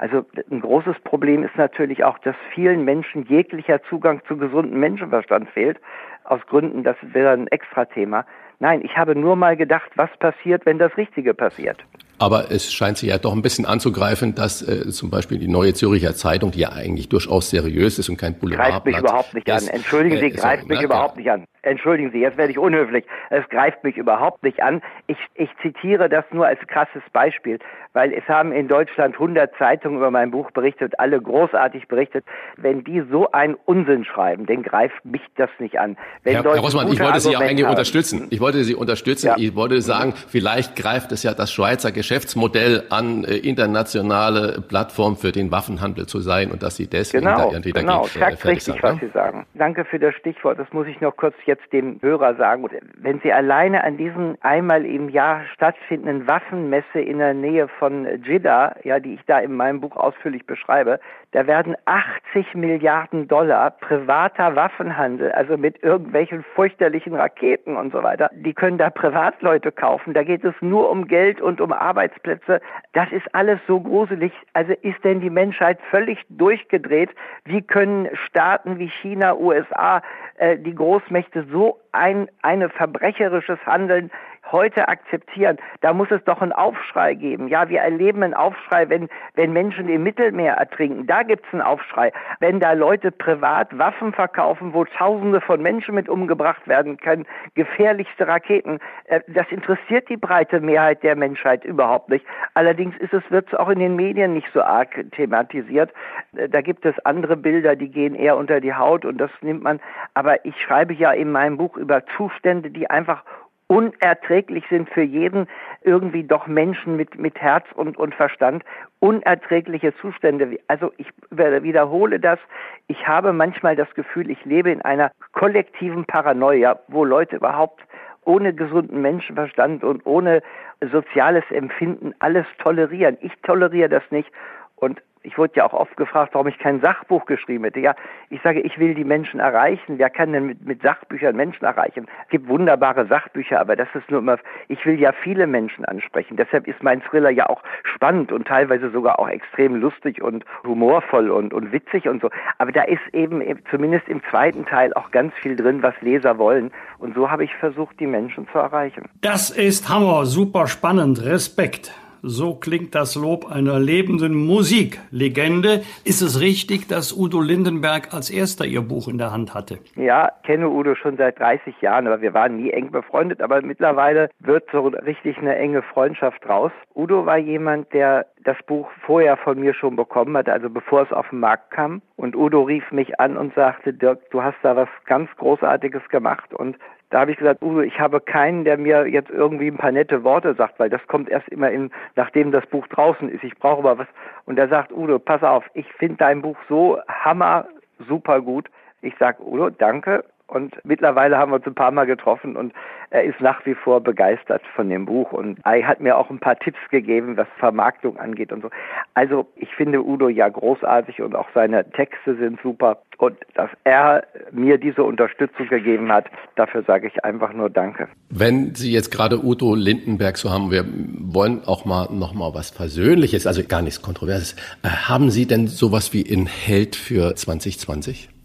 Also 0.00 0.24
ein 0.50 0.62
großes 0.62 0.96
Problem 1.04 1.42
ist 1.42 1.54
natürlich 1.56 2.04
auch, 2.04 2.18
dass 2.20 2.34
vielen 2.54 2.86
Menschen 2.86 3.26
jeglicher 3.26 3.82
Zugang 3.82 4.22
zu 4.26 4.38
gesundem 4.38 4.80
Menschenverstand 4.80 5.50
fehlt. 5.50 5.78
Aus 6.24 6.40
Gründen, 6.46 6.84
das 6.84 6.96
wäre 7.02 7.32
ein 7.32 7.48
Extra-Thema. 7.48 8.24
Nein, 8.60 8.80
ich 8.82 8.96
habe 8.96 9.14
nur 9.14 9.36
mal 9.36 9.58
gedacht, 9.58 9.90
was 9.96 10.08
passiert, 10.18 10.64
wenn 10.64 10.78
das 10.78 10.96
Richtige 10.96 11.34
passiert. 11.34 11.76
Aber 12.18 12.50
es 12.50 12.72
scheint 12.72 12.96
sich 12.96 13.10
ja 13.10 13.18
doch 13.18 13.34
ein 13.34 13.42
bisschen 13.42 13.66
anzugreifen, 13.66 14.34
dass 14.34 14.66
äh, 14.66 14.88
zum 14.88 15.10
Beispiel 15.10 15.38
die 15.38 15.48
Neue 15.48 15.74
Züricher 15.74 16.14
Zeitung, 16.14 16.50
die 16.50 16.60
ja 16.60 16.70
eigentlich 16.70 17.10
durchaus 17.10 17.50
seriös 17.50 17.98
ist 17.98 18.08
und 18.08 18.16
kein 18.16 18.38
Boulevardblatt 18.38 18.84
Greift 18.84 18.86
mich 18.86 18.98
überhaupt 18.98 19.34
nicht 19.34 19.48
ist, 19.48 19.68
an. 19.68 19.74
Entschuldigen 19.74 20.16
Sie, 20.16 20.26
äh, 20.26 20.30
greift 20.30 20.62
so, 20.62 20.68
mich 20.68 20.78
na, 20.78 20.84
überhaupt 20.84 21.16
nicht 21.18 21.30
an. 21.30 21.44
Entschuldigen 21.62 22.10
Sie, 22.12 22.20
jetzt 22.20 22.36
werde 22.36 22.52
ich 22.52 22.58
unhöflich. 22.58 23.04
Es 23.30 23.48
greift 23.48 23.82
mich 23.84 23.96
überhaupt 23.96 24.42
nicht 24.42 24.62
an. 24.62 24.82
Ich, 25.06 25.18
ich 25.34 25.50
zitiere 25.62 26.08
das 26.08 26.24
nur 26.30 26.46
als 26.46 26.60
krasses 26.66 27.02
Beispiel, 27.12 27.58
weil 27.92 28.12
es 28.12 28.26
haben 28.28 28.52
in 28.52 28.68
Deutschland 28.68 29.14
100 29.14 29.52
Zeitungen 29.56 29.98
über 29.98 30.10
mein 30.10 30.30
Buch 30.30 30.50
berichtet, 30.52 30.98
alle 30.98 31.20
großartig 31.20 31.88
berichtet. 31.88 32.24
Wenn 32.56 32.84
die 32.84 33.02
so 33.10 33.30
einen 33.32 33.56
Unsinn 33.64 34.04
schreiben, 34.04 34.46
dann 34.46 34.62
greift 34.62 35.04
mich 35.04 35.22
das 35.36 35.50
nicht 35.58 35.78
an. 35.78 35.96
Wenn 36.22 36.34
Herr, 36.34 36.44
Herr 36.44 36.60
Rossmann, 36.60 36.88
ich 36.92 37.00
wollte 37.00 37.20
Sie 37.20 37.32
ja 37.32 37.40
eigentlich 37.40 37.64
haben, 37.64 37.70
unterstützen. 37.70 38.28
Ich 38.30 38.40
wollte 38.40 38.62
Sie 38.64 38.74
unterstützen. 38.74 39.26
Ja. 39.26 39.34
Ich 39.36 39.54
wollte 39.54 39.80
sagen, 39.82 40.14
vielleicht 40.14 40.76
greift 40.76 41.12
es 41.12 41.22
ja 41.22 41.34
das 41.34 41.52
Schweizer 41.52 41.92
Geschäft 41.92 42.20
Geschäftsmodell 42.20 42.84
an, 42.90 43.24
äh, 43.24 43.36
internationale 43.36 44.60
Plattform 44.60 45.16
für 45.16 45.32
den 45.32 45.50
Waffenhandel 45.50 46.06
zu 46.06 46.20
sein 46.20 46.50
und 46.50 46.62
dass 46.62 46.76
Sie 46.76 46.86
deswegen 46.86 47.24
genau, 47.24 47.36
da 47.36 47.44
irgendwie 47.52 47.72
dagegen 47.72 47.88
genau. 47.88 48.06
äh, 48.14 48.48
richtig, 48.48 48.82
was 48.82 48.94
ne? 48.94 49.00
Sie 49.00 49.12
sagen. 49.12 49.46
Danke 49.54 49.84
für 49.84 49.98
das 49.98 50.14
Stichwort. 50.16 50.58
Das 50.58 50.70
muss 50.72 50.86
ich 50.86 51.00
noch 51.00 51.16
kurz. 51.16 51.34
Jetzt 51.50 51.72
dem 51.72 51.98
Hörer 52.00 52.36
sagen, 52.36 52.64
wenn 52.98 53.18
Sie 53.24 53.32
alleine 53.32 53.82
an 53.82 53.96
diesen 53.96 54.40
einmal 54.40 54.86
im 54.86 55.08
Jahr 55.08 55.42
stattfindenden 55.52 56.28
Waffenmesse 56.28 57.00
in 57.00 57.18
der 57.18 57.34
Nähe 57.34 57.66
von 57.66 58.06
Jeddah, 58.22 58.76
ja, 58.84 59.00
die 59.00 59.14
ich 59.14 59.20
da 59.26 59.40
in 59.40 59.56
meinem 59.56 59.80
Buch 59.80 59.96
ausführlich 59.96 60.46
beschreibe, 60.46 61.00
da 61.32 61.48
werden 61.48 61.74
80 61.86 62.54
Milliarden 62.54 63.26
Dollar 63.26 63.72
privater 63.72 64.54
Waffenhandel, 64.54 65.32
also 65.32 65.56
mit 65.56 65.82
irgendwelchen 65.82 66.44
fürchterlichen 66.54 67.16
Raketen 67.16 67.76
und 67.76 67.92
so 67.92 68.04
weiter, 68.04 68.30
die 68.32 68.54
können 68.54 68.78
da 68.78 68.88
Privatleute 68.88 69.72
kaufen. 69.72 70.14
Da 70.14 70.22
geht 70.22 70.44
es 70.44 70.54
nur 70.60 70.88
um 70.88 71.08
Geld 71.08 71.40
und 71.40 71.60
um 71.60 71.72
Arbeitsplätze. 71.72 72.60
Das 72.92 73.10
ist 73.10 73.34
alles 73.34 73.58
so 73.66 73.80
gruselig. 73.80 74.32
Also 74.52 74.72
ist 74.82 75.02
denn 75.02 75.20
die 75.20 75.30
Menschheit 75.30 75.80
völlig 75.90 76.24
durchgedreht? 76.28 77.10
Wie 77.44 77.62
können 77.62 78.08
Staaten 78.28 78.78
wie 78.78 78.88
China, 79.02 79.34
USA, 79.36 80.02
die 80.40 80.74
Großmächte 80.74 81.46
so 81.52 81.78
ein 81.92 82.28
eine 82.42 82.70
verbrecherisches 82.70 83.58
Handeln 83.66 84.10
heute 84.52 84.88
akzeptieren. 84.88 85.58
Da 85.80 85.92
muss 85.92 86.10
es 86.10 86.22
doch 86.24 86.40
einen 86.40 86.52
Aufschrei 86.52 87.14
geben. 87.14 87.48
Ja, 87.48 87.68
wir 87.68 87.80
erleben 87.80 88.22
einen 88.22 88.34
Aufschrei, 88.34 88.88
wenn, 88.88 89.08
wenn 89.34 89.52
Menschen 89.52 89.88
im 89.88 90.02
Mittelmeer 90.02 90.54
ertrinken. 90.54 91.06
Da 91.06 91.22
gibt 91.22 91.46
es 91.46 91.52
einen 91.52 91.62
Aufschrei. 91.62 92.12
Wenn 92.40 92.60
da 92.60 92.72
Leute 92.72 93.10
privat 93.10 93.76
Waffen 93.78 94.12
verkaufen, 94.12 94.74
wo 94.74 94.84
Tausende 94.84 95.40
von 95.40 95.62
Menschen 95.62 95.94
mit 95.94 96.08
umgebracht 96.08 96.66
werden 96.66 96.96
können, 96.96 97.26
gefährlichste 97.54 98.26
Raketen, 98.26 98.78
äh, 99.04 99.20
das 99.28 99.46
interessiert 99.50 100.08
die 100.08 100.16
breite 100.16 100.60
Mehrheit 100.60 101.02
der 101.02 101.16
Menschheit 101.16 101.64
überhaupt 101.64 102.08
nicht. 102.08 102.24
Allerdings 102.54 102.96
ist 102.98 103.12
es, 103.12 103.22
wird 103.30 103.48
es 103.48 103.58
auch 103.58 103.68
in 103.68 103.78
den 103.78 103.96
Medien 103.96 104.34
nicht 104.34 104.48
so 104.52 104.62
arg 104.62 105.04
thematisiert. 105.12 105.92
Äh, 106.36 106.48
da 106.48 106.60
gibt 106.60 106.84
es 106.84 106.98
andere 107.04 107.36
Bilder, 107.36 107.76
die 107.76 107.90
gehen 107.90 108.14
eher 108.14 108.36
unter 108.36 108.60
die 108.60 108.74
Haut 108.74 109.04
und 109.04 109.18
das 109.18 109.30
nimmt 109.40 109.62
man. 109.62 109.80
Aber 110.14 110.44
ich 110.44 110.60
schreibe 110.60 110.94
ja 110.94 111.12
in 111.12 111.32
meinem 111.32 111.56
Buch 111.56 111.76
über 111.76 112.04
Zustände, 112.16 112.70
die 112.70 112.88
einfach 112.90 113.24
unerträglich 113.70 114.64
sind 114.68 114.90
für 114.90 115.02
jeden 115.02 115.46
irgendwie 115.82 116.24
doch 116.24 116.48
Menschen 116.48 116.96
mit, 116.96 117.16
mit 117.16 117.40
Herz 117.40 117.64
und, 117.76 117.96
und 117.96 118.16
Verstand. 118.16 118.64
Unerträgliche 118.98 119.94
Zustände. 119.98 120.58
Also 120.66 120.92
ich 120.96 121.06
wiederhole 121.30 122.18
das. 122.18 122.40
Ich 122.88 123.06
habe 123.06 123.32
manchmal 123.32 123.76
das 123.76 123.88
Gefühl, 123.94 124.28
ich 124.28 124.44
lebe 124.44 124.72
in 124.72 124.82
einer 124.82 125.12
kollektiven 125.34 126.04
Paranoia, 126.04 126.80
wo 126.88 127.04
Leute 127.04 127.36
überhaupt 127.36 127.80
ohne 128.24 128.52
gesunden 128.52 129.02
Menschenverstand 129.02 129.84
und 129.84 130.04
ohne 130.04 130.42
soziales 130.90 131.44
Empfinden 131.50 132.12
alles 132.18 132.46
tolerieren. 132.58 133.18
Ich 133.20 133.32
toleriere 133.44 133.88
das 133.88 134.02
nicht. 134.10 134.30
Und 134.74 135.00
ich 135.22 135.36
wurde 135.36 135.52
ja 135.56 135.66
auch 135.66 135.74
oft 135.74 135.96
gefragt, 135.96 136.30
warum 136.32 136.46
ich 136.46 136.58
kein 136.58 136.80
Sachbuch 136.80 137.26
geschrieben 137.26 137.64
hätte. 137.64 137.80
Ja, 137.80 137.94
ich 138.30 138.40
sage, 138.42 138.60
ich 138.60 138.78
will 138.78 138.94
die 138.94 139.04
Menschen 139.04 139.38
erreichen. 139.40 139.98
Wer 139.98 140.08
kann 140.08 140.32
denn 140.32 140.46
mit, 140.46 140.64
mit 140.64 140.82
Sachbüchern 140.82 141.36
Menschen 141.36 141.64
erreichen? 141.64 142.06
Es 142.24 142.30
gibt 142.30 142.48
wunderbare 142.48 143.06
Sachbücher, 143.06 143.60
aber 143.60 143.76
das 143.76 143.88
ist 143.94 144.10
nur 144.10 144.20
immer, 144.20 144.38
ich 144.68 144.84
will 144.86 144.98
ja 144.98 145.12
viele 145.12 145.46
Menschen 145.46 145.84
ansprechen. 145.84 146.36
Deshalb 146.36 146.66
ist 146.66 146.82
mein 146.82 147.02
Thriller 147.02 147.30
ja 147.30 147.48
auch 147.48 147.62
spannend 147.82 148.32
und 148.32 148.46
teilweise 148.46 148.90
sogar 148.90 149.18
auch 149.18 149.28
extrem 149.28 149.76
lustig 149.76 150.22
und 150.22 150.44
humorvoll 150.64 151.30
und, 151.30 151.52
und 151.52 151.70
witzig 151.72 152.08
und 152.08 152.22
so. 152.22 152.30
Aber 152.58 152.72
da 152.72 152.82
ist 152.82 153.02
eben 153.12 153.42
zumindest 153.70 154.08
im 154.08 154.22
zweiten 154.30 154.64
Teil 154.64 154.94
auch 154.94 155.10
ganz 155.10 155.34
viel 155.34 155.54
drin, 155.54 155.82
was 155.82 155.94
Leser 156.00 156.38
wollen. 156.38 156.70
Und 156.98 157.14
so 157.14 157.30
habe 157.30 157.44
ich 157.44 157.54
versucht, 157.56 158.00
die 158.00 158.06
Menschen 158.06 158.48
zu 158.52 158.58
erreichen. 158.58 159.04
Das 159.20 159.50
ist 159.50 159.88
Hammer, 159.88 160.24
super 160.24 160.66
spannend, 160.66 161.24
Respekt. 161.24 161.92
So 162.22 162.54
klingt 162.54 162.94
das 162.94 163.14
Lob 163.14 163.50
einer 163.50 163.78
lebenden 163.78 164.34
Musiklegende. 164.34 165.82
Ist 166.04 166.20
es 166.20 166.40
richtig, 166.40 166.86
dass 166.86 167.16
Udo 167.16 167.40
Lindenberg 167.40 168.12
als 168.12 168.28
erster 168.30 168.66
Ihr 168.66 168.82
Buch 168.82 169.08
in 169.08 169.16
der 169.16 169.32
Hand 169.32 169.54
hatte? 169.54 169.78
Ja, 169.96 170.30
kenne 170.42 170.68
Udo 170.68 170.94
schon 170.94 171.16
seit 171.16 171.38
30 171.38 171.80
Jahren, 171.80 172.06
aber 172.06 172.20
wir 172.20 172.34
waren 172.34 172.56
nie 172.56 172.70
eng 172.70 172.90
befreundet. 172.90 173.40
Aber 173.40 173.62
mittlerweile 173.62 174.28
wird 174.38 174.64
so 174.70 174.88
richtig 174.88 175.38
eine 175.38 175.56
enge 175.56 175.82
Freundschaft 175.82 176.46
raus. 176.46 176.72
Udo 176.94 177.24
war 177.24 177.38
jemand, 177.38 177.90
der 177.94 178.26
das 178.44 178.56
Buch 178.66 178.88
vorher 179.06 179.36
von 179.38 179.58
mir 179.58 179.72
schon 179.72 179.96
bekommen 179.96 180.36
hat, 180.36 180.48
also 180.48 180.68
bevor 180.68 181.02
es 181.02 181.12
auf 181.12 181.28
den 181.30 181.40
Markt 181.40 181.70
kam. 181.70 182.02
Und 182.16 182.36
Udo 182.36 182.62
rief 182.62 182.90
mich 182.90 183.18
an 183.18 183.38
und 183.38 183.54
sagte, 183.54 183.94
Dirk, 183.94 184.30
du 184.30 184.42
hast 184.42 184.56
da 184.62 184.76
was 184.76 184.88
ganz 185.06 185.30
Großartiges 185.36 186.08
gemacht 186.10 186.52
und 186.52 186.76
da 187.10 187.20
habe 187.20 187.32
ich 187.32 187.38
gesagt, 187.38 187.62
Uwe, 187.62 187.84
ich 187.84 187.98
habe 187.98 188.20
keinen, 188.20 188.64
der 188.64 188.78
mir 188.78 189.06
jetzt 189.06 189.30
irgendwie 189.30 189.68
ein 189.68 189.76
paar 189.76 189.92
nette 189.92 190.22
Worte 190.22 190.54
sagt, 190.54 190.78
weil 190.78 190.88
das 190.88 191.04
kommt 191.08 191.28
erst 191.28 191.48
immer 191.48 191.70
in, 191.70 191.90
nachdem 192.14 192.52
das 192.52 192.64
Buch 192.66 192.86
draußen 192.86 193.28
ist. 193.28 193.42
Ich 193.42 193.56
brauche 193.58 193.80
aber 193.80 193.98
was. 193.98 194.08
Und 194.46 194.58
er 194.58 194.68
sagt, 194.68 194.92
Udo, 194.92 195.18
pass 195.18 195.42
auf, 195.42 195.64
ich 195.74 195.86
finde 195.94 196.16
dein 196.18 196.40
Buch 196.40 196.56
so 196.68 196.98
hammer, 197.08 197.66
super 198.08 198.40
gut. 198.40 198.70
Ich 199.02 199.14
sage, 199.18 199.42
Udo, 199.42 199.70
danke. 199.70 200.24
Und 200.50 200.74
mittlerweile 200.84 201.38
haben 201.38 201.52
wir 201.52 201.56
uns 201.56 201.66
ein 201.66 201.74
paar 201.74 201.92
Mal 201.92 202.06
getroffen 202.06 202.56
und 202.56 202.72
er 203.10 203.22
ist 203.24 203.40
nach 203.40 203.64
wie 203.66 203.74
vor 203.74 204.00
begeistert 204.00 204.62
von 204.74 204.88
dem 204.88 205.06
Buch 205.06 205.32
und 205.32 205.58
er 205.64 205.86
hat 205.86 206.00
mir 206.00 206.16
auch 206.16 206.28
ein 206.28 206.40
paar 206.40 206.58
Tipps 206.58 206.78
gegeben, 206.90 207.36
was 207.36 207.46
Vermarktung 207.58 208.18
angeht 208.18 208.52
und 208.52 208.62
so. 208.62 208.70
Also 209.14 209.46
ich 209.54 209.68
finde 209.76 210.04
Udo 210.04 210.28
ja 210.28 210.48
großartig 210.48 211.22
und 211.22 211.36
auch 211.36 211.46
seine 211.54 211.88
Texte 211.90 212.36
sind 212.36 212.60
super 212.62 213.02
und 213.18 213.36
dass 213.54 213.70
er 213.84 214.24
mir 214.50 214.78
diese 214.78 215.04
Unterstützung 215.04 215.68
gegeben 215.68 216.10
hat, 216.10 216.26
dafür 216.56 216.82
sage 216.82 217.06
ich 217.06 217.24
einfach 217.24 217.52
nur 217.52 217.70
Danke. 217.70 218.08
Wenn 218.30 218.74
Sie 218.74 218.92
jetzt 218.92 219.10
gerade 219.10 219.44
Udo 219.44 219.76
Lindenberg 219.76 220.36
so 220.36 220.50
haben, 220.50 220.72
wir 220.72 220.84
wollen 220.84 221.62
auch 221.66 221.84
mal 221.84 222.08
noch 222.10 222.34
mal 222.34 222.54
was 222.54 222.72
Persönliches, 222.72 223.46
also 223.46 223.62
gar 223.62 223.82
nichts 223.82 224.02
Kontroverses. 224.02 224.56
Äh, 224.82 224.88
haben 224.88 225.30
Sie 225.30 225.46
denn 225.46 225.68
sowas 225.68 226.12
wie 226.12 226.22
in 226.22 226.46
Held 226.46 226.96
für 226.96 227.36
2020? 227.36 228.39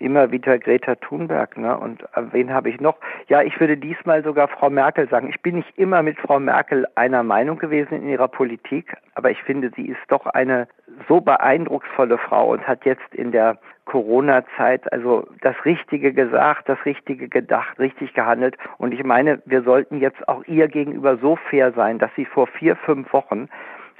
Immer 0.00 0.30
wieder 0.30 0.58
Greta 0.58 0.94
Thunberg, 0.96 1.56
ne? 1.56 1.78
Und 1.78 2.02
äh, 2.02 2.22
wen 2.32 2.52
habe 2.52 2.70
ich 2.70 2.80
noch? 2.80 2.96
Ja, 3.28 3.42
ich 3.42 3.58
würde 3.60 3.76
diesmal 3.76 4.22
sogar 4.24 4.48
Frau 4.48 4.70
Merkel 4.70 5.08
sagen. 5.08 5.28
Ich 5.30 5.40
bin 5.42 5.56
nicht 5.56 5.78
immer 5.78 6.02
mit 6.02 6.18
Frau 6.18 6.40
Merkel 6.40 6.86
einer 6.94 7.22
Meinung 7.22 7.58
gewesen 7.58 7.94
in 7.94 8.08
ihrer 8.08 8.28
Politik, 8.28 8.94
aber 9.14 9.30
ich 9.30 9.42
finde, 9.42 9.70
sie 9.76 9.86
ist 9.86 10.00
doch 10.08 10.26
eine 10.26 10.68
so 11.08 11.20
beeindrucksvolle 11.20 12.18
Frau 12.18 12.52
und 12.52 12.66
hat 12.66 12.84
jetzt 12.84 13.14
in 13.14 13.32
der 13.32 13.58
Corona-Zeit 13.90 14.92
also 14.92 15.26
das 15.40 15.56
Richtige 15.64 16.12
gesagt, 16.12 16.68
das 16.68 16.78
Richtige 16.84 17.28
gedacht, 17.28 17.78
richtig 17.78 18.14
gehandelt. 18.14 18.56
Und 18.78 18.92
ich 18.92 19.02
meine, 19.02 19.42
wir 19.46 19.62
sollten 19.62 19.98
jetzt 19.98 20.28
auch 20.28 20.44
ihr 20.46 20.68
gegenüber 20.68 21.16
so 21.16 21.36
fair 21.36 21.72
sein, 21.72 21.98
dass 21.98 22.10
sie 22.14 22.24
vor 22.24 22.46
vier, 22.46 22.76
fünf 22.76 23.12
Wochen 23.12 23.48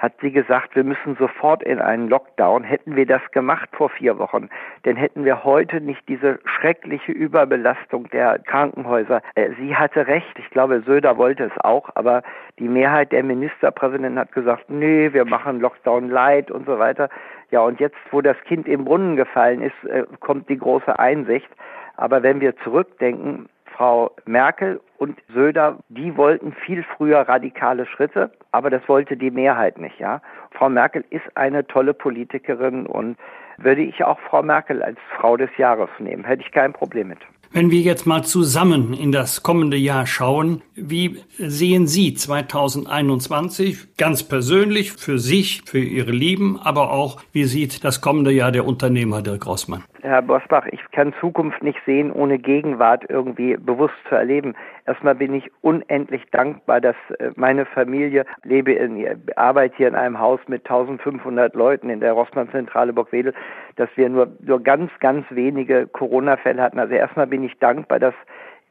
hat 0.01 0.15
sie 0.23 0.33
gesagt, 0.33 0.75
wir 0.75 0.83
müssen 0.83 1.15
sofort 1.17 1.63
in 1.63 1.79
einen 1.79 2.09
Lockdown. 2.09 2.65
Hätten 2.65 2.97
wir 2.97 3.05
das 3.05 3.21
gemacht 3.33 3.69
vor 3.73 3.91
vier 3.91 4.19
Wochen, 4.19 4.49
dann 4.85 4.97
hätten 4.97 5.25
wir 5.25 5.45
heute 5.45 5.81
nicht 5.81 6.09
diese 6.09 6.41
schreckliche 6.45 7.13
Überbelastung 7.13 8.09
der 8.09 8.39
Krankenhäuser. 8.39 9.21
Äh, 9.35 9.51
sie 9.61 9.77
hatte 9.77 10.07
recht. 10.07 10.39
Ich 10.39 10.49
glaube, 10.51 10.83
Söder 10.87 11.19
wollte 11.19 11.45
es 11.45 11.65
auch, 11.65 11.91
aber 11.95 12.23
die 12.59 12.69
Mehrheit 12.69 13.13
der 13.13 13.23
Ministerpräsidenten 13.23 14.19
hat 14.19 14.33
gesagt, 14.33 14.71
nee, 14.71 15.13
wir 15.13 15.27
machen 15.27 15.61
Lockdown 15.61 16.09
light 16.09 16.51
und 16.51 16.65
so 16.65 16.79
weiter. 16.79 17.11
Ja, 17.51 17.61
und 17.61 17.79
jetzt, 17.79 17.97
wo 18.11 18.23
das 18.23 18.37
Kind 18.45 18.67
im 18.67 18.87
Brunnen 18.87 19.17
gefallen 19.17 19.61
ist, 19.61 19.85
äh, 19.85 20.05
kommt 20.21 20.49
die 20.49 20.59
große 20.59 20.99
Einsicht. 20.99 21.49
Aber 21.97 22.23
wenn 22.23 22.41
wir 22.41 22.57
zurückdenken, 22.59 23.51
Frau 23.67 24.11
Merkel 24.25 24.81
und 24.97 25.19
Söder, 25.35 25.79
die 25.89 26.17
wollten 26.17 26.53
viel 26.53 26.83
früher 26.97 27.21
radikale 27.21 27.85
Schritte, 27.85 28.31
aber 28.53 28.71
das 28.71 28.89
wollte 28.89 29.17
die 29.17 29.31
Mehrheit 29.31 29.79
nicht, 29.79 29.99
ja. 29.99 30.21
Frau 30.53 30.69
Merkel 30.69 31.05
ist 31.11 31.25
eine 31.35 31.67
tolle 31.67 31.95
Politikerin 31.95 32.87
und 32.87 33.17
würde 33.59 33.83
ich 33.83 34.05
auch 34.05 34.19
Frau 34.29 34.43
Merkel 34.43 34.83
als 34.83 34.99
Frau 35.19 35.37
des 35.37 35.51
Jahres 35.59 35.91
nehmen, 35.99 36.25
hätte 36.25 36.43
ich 36.43 36.53
kein 36.53 36.73
Problem 36.73 37.09
mit. 37.09 37.19
Wenn 37.53 37.73
wir 37.73 37.81
jetzt 37.81 38.07
mal 38.07 38.23
zusammen 38.23 38.95
in 38.95 39.11
das 39.11 39.43
kommende 39.43 39.77
Jahr 39.77 40.07
schauen, 40.07 40.63
wie 40.77 41.19
sehen 41.37 41.89
Sie 41.89 42.15
2021 42.15 43.97
ganz 43.97 44.23
persönlich 44.23 44.93
für 44.93 45.19
sich, 45.19 45.63
für 45.67 45.81
Ihre 45.81 46.13
Lieben, 46.13 46.61
aber 46.61 46.93
auch 46.93 47.21
wie 47.33 47.45
sieht 47.45 47.83
das 47.83 48.01
kommende 48.01 48.31
Jahr 48.31 48.53
der 48.53 48.67
Unternehmer 48.67 49.21
Dirk 49.21 49.49
Rossmann? 49.49 49.83
Herr 50.03 50.23
Bosbach, 50.23 50.67
ich 50.71 50.81
kann 50.93 51.13
Zukunft 51.21 51.63
nicht 51.63 51.79
sehen, 51.85 52.13
ohne 52.13 52.39
Gegenwart 52.39 53.05
irgendwie 53.09 53.57
bewusst 53.57 53.95
zu 54.09 54.15
erleben. 54.15 54.55
Erstmal 54.87 55.15
bin 55.15 55.35
ich 55.35 55.51
unendlich 55.61 56.23
dankbar, 56.31 56.81
dass 56.81 56.97
äh, 57.19 57.31
meine 57.37 57.67
Familie 57.67 58.25
lebe 58.43 58.73
in, 58.73 59.23
arbeite 59.37 59.77
hier 59.77 59.89
in 59.89 59.95
einem 59.95 60.19
Haus 60.19 60.41
mit 60.49 60.65
1500 60.69 61.55
Leuten 61.55 61.91
in 61.91 62.01
der 62.01 62.13
Rossmann-Zentrale 62.13 62.93
Burgwedel, 62.93 63.35
dass 63.77 63.89
wir 63.97 64.09
nur, 64.09 64.29
nur 64.41 64.63
ganz, 64.63 64.91
ganz 65.01 65.27
wenige 65.31 65.87
Corona-Fälle 65.87 66.63
hatten. 66.63 66.79
Also 66.79 66.95
erstmal 66.95 67.27
bin 67.27 67.45
ich 67.45 67.59
dankbar, 67.59 67.99
dass 67.99 68.15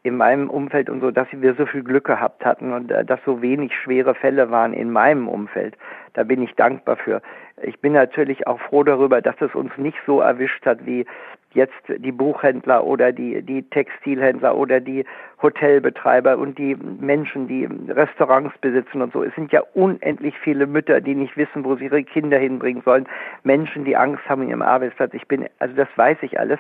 in 0.03 0.15
meinem 0.15 0.49
Umfeld 0.49 0.89
und 0.89 1.01
so, 1.01 1.11
dass 1.11 1.27
wir 1.31 1.55
so 1.55 1.65
viel 1.65 1.83
Glück 1.83 2.05
gehabt 2.05 2.45
hatten 2.45 2.71
und 2.71 2.91
äh, 2.91 3.03
dass 3.03 3.19
so 3.25 3.41
wenig 3.41 3.75
schwere 3.75 4.15
Fälle 4.15 4.49
waren 4.49 4.73
in 4.73 4.91
meinem 4.91 5.27
Umfeld. 5.27 5.75
Da 6.13 6.23
bin 6.23 6.41
ich 6.41 6.55
dankbar 6.55 6.97
für. 6.97 7.21
Ich 7.61 7.79
bin 7.81 7.93
natürlich 7.93 8.47
auch 8.47 8.59
froh 8.61 8.83
darüber, 8.83 9.21
dass 9.21 9.35
es 9.41 9.53
uns 9.53 9.71
nicht 9.77 9.97
so 10.05 10.21
erwischt 10.21 10.65
hat 10.65 10.85
wie 10.85 11.05
jetzt 11.53 11.73
die 11.87 12.11
Buchhändler 12.11 12.83
oder 12.83 13.11
die, 13.11 13.41
die 13.41 13.63
Textilhändler 13.63 14.55
oder 14.55 14.79
die 14.79 15.03
Hotelbetreiber 15.41 16.37
und 16.37 16.57
die 16.57 16.75
Menschen, 16.75 17.47
die 17.47 17.67
Restaurants 17.91 18.55
besitzen 18.59 19.01
und 19.01 19.13
so. 19.13 19.23
Es 19.23 19.33
sind 19.35 19.51
ja 19.51 19.63
unendlich 19.73 20.35
viele 20.37 20.67
Mütter, 20.67 21.01
die 21.01 21.15
nicht 21.15 21.35
wissen, 21.37 21.63
wo 21.63 21.75
sie 21.75 21.85
ihre 21.85 22.03
Kinder 22.03 22.37
hinbringen 22.37 22.83
sollen. 22.83 23.07
Menschen, 23.43 23.83
die 23.83 23.97
Angst 23.97 24.27
haben 24.29 24.43
in 24.43 24.49
ihrem 24.49 24.61
Arbeitsplatz. 24.61 25.13
Ich 25.13 25.27
bin, 25.27 25.47
also 25.59 25.75
das 25.75 25.87
weiß 25.95 26.17
ich 26.21 26.39
alles. 26.39 26.59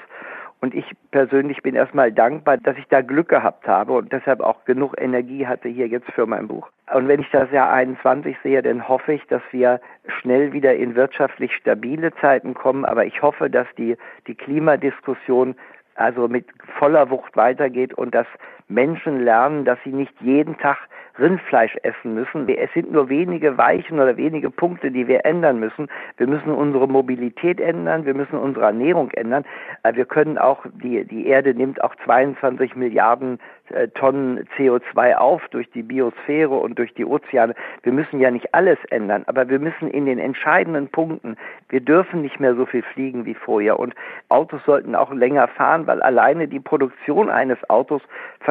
Und 0.61 0.75
ich 0.75 0.85
persönlich 1.11 1.61
bin 1.61 1.75
erstmal 1.75 2.11
dankbar, 2.11 2.57
dass 2.57 2.77
ich 2.77 2.85
da 2.89 3.01
Glück 3.01 3.29
gehabt 3.29 3.65
habe 3.67 3.93
und 3.93 4.11
deshalb 4.11 4.41
auch 4.41 4.65
genug 4.65 4.99
Energie 4.99 5.47
hatte 5.47 5.69
hier 5.69 5.87
jetzt 5.87 6.11
für 6.11 6.25
mein 6.25 6.47
Buch. 6.47 6.67
Und 6.93 7.07
wenn 7.07 7.21
ich 7.21 7.29
das 7.31 7.49
Jahr 7.51 7.71
21 7.71 8.35
sehe, 8.43 8.61
dann 8.61 8.87
hoffe 8.87 9.13
ich, 9.13 9.25
dass 9.27 9.41
wir 9.51 9.79
schnell 10.19 10.51
wieder 10.51 10.75
in 10.75 10.95
wirtschaftlich 10.95 11.55
stabile 11.55 12.13
Zeiten 12.15 12.55
kommen. 12.55 12.83
Aber 12.83 13.05
ich 13.05 13.21
hoffe, 13.21 13.49
dass 13.49 13.67
die, 13.77 13.95
die 14.27 14.35
Klimadiskussion 14.35 15.55
also 15.95 16.27
mit 16.27 16.45
voller 16.77 17.09
Wucht 17.09 17.35
weitergeht 17.37 17.93
und 17.93 18.13
dass 18.13 18.27
Menschen 18.69 19.23
lernen, 19.23 19.65
dass 19.65 19.79
sie 19.83 19.91
nicht 19.91 20.13
jeden 20.21 20.57
Tag 20.57 20.77
Rindfleisch 21.19 21.75
essen 21.83 22.13
müssen. 22.13 22.47
Es 22.47 22.71
sind 22.73 22.91
nur 22.91 23.09
wenige 23.09 23.57
Weichen 23.57 23.99
oder 23.99 24.15
wenige 24.17 24.49
Punkte, 24.49 24.91
die 24.91 25.07
wir 25.07 25.25
ändern 25.25 25.59
müssen. 25.59 25.89
Wir 26.17 26.27
müssen 26.27 26.51
unsere 26.51 26.87
Mobilität 26.87 27.59
ändern, 27.59 28.05
wir 28.05 28.13
müssen 28.13 28.37
unsere 28.37 28.65
Ernährung 28.65 29.11
ändern. 29.11 29.43
Äh, 29.83 29.95
wir 29.95 30.05
können 30.05 30.37
auch, 30.37 30.65
die, 30.81 31.03
die 31.05 31.27
Erde 31.27 31.53
nimmt 31.53 31.83
auch 31.83 31.95
22 32.05 32.75
Milliarden 32.75 33.39
äh, 33.69 33.87
Tonnen 33.89 34.47
CO2 34.57 35.15
auf 35.15 35.47
durch 35.49 35.69
die 35.71 35.83
Biosphäre 35.83 36.55
und 36.55 36.79
durch 36.79 36.93
die 36.93 37.05
Ozeane. 37.05 37.53
Wir 37.83 37.91
müssen 37.91 38.19
ja 38.19 38.31
nicht 38.31 38.53
alles 38.53 38.79
ändern, 38.89 39.23
aber 39.27 39.49
wir 39.49 39.59
müssen 39.59 39.89
in 39.89 40.05
den 40.05 40.19
entscheidenden 40.19 40.87
Punkten, 40.87 41.37
wir 41.69 41.81
dürfen 41.81 42.21
nicht 42.21 42.39
mehr 42.39 42.55
so 42.55 42.65
viel 42.65 42.81
fliegen 42.81 43.25
wie 43.25 43.35
vorher 43.35 43.79
und 43.79 43.93
Autos 44.29 44.61
sollten 44.65 44.95
auch 44.95 45.11
länger 45.11 45.47
fahren, 45.47 45.85
weil 45.87 46.01
alleine 46.01 46.47
die 46.47 46.59
Produktion 46.59 47.29
eines 47.29 47.57
Autos 47.69 48.01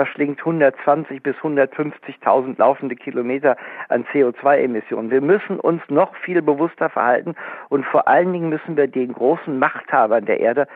verschlingt 0.08 0.40
120 0.40 1.22
bis 1.22 1.36
150.000 1.36 2.58
laufende 2.58 2.96
Kilometer 2.96 3.56
an 3.88 4.04
CO2-Emissionen. 4.12 5.10
Wir 5.10 5.20
müssen 5.20 5.60
uns 5.60 5.82
noch 5.88 6.14
viel 6.16 6.40
bewusster 6.40 6.88
verhalten 6.88 7.34
und 7.68 7.84
vor 7.84 8.08
allen 8.08 8.32
Dingen 8.32 8.48
müssen 8.48 8.76
wir 8.76 8.86
den 8.86 9.12
großen 9.12 9.58
Machthabern 9.58 10.24
der 10.24 10.40
Erde 10.40 10.66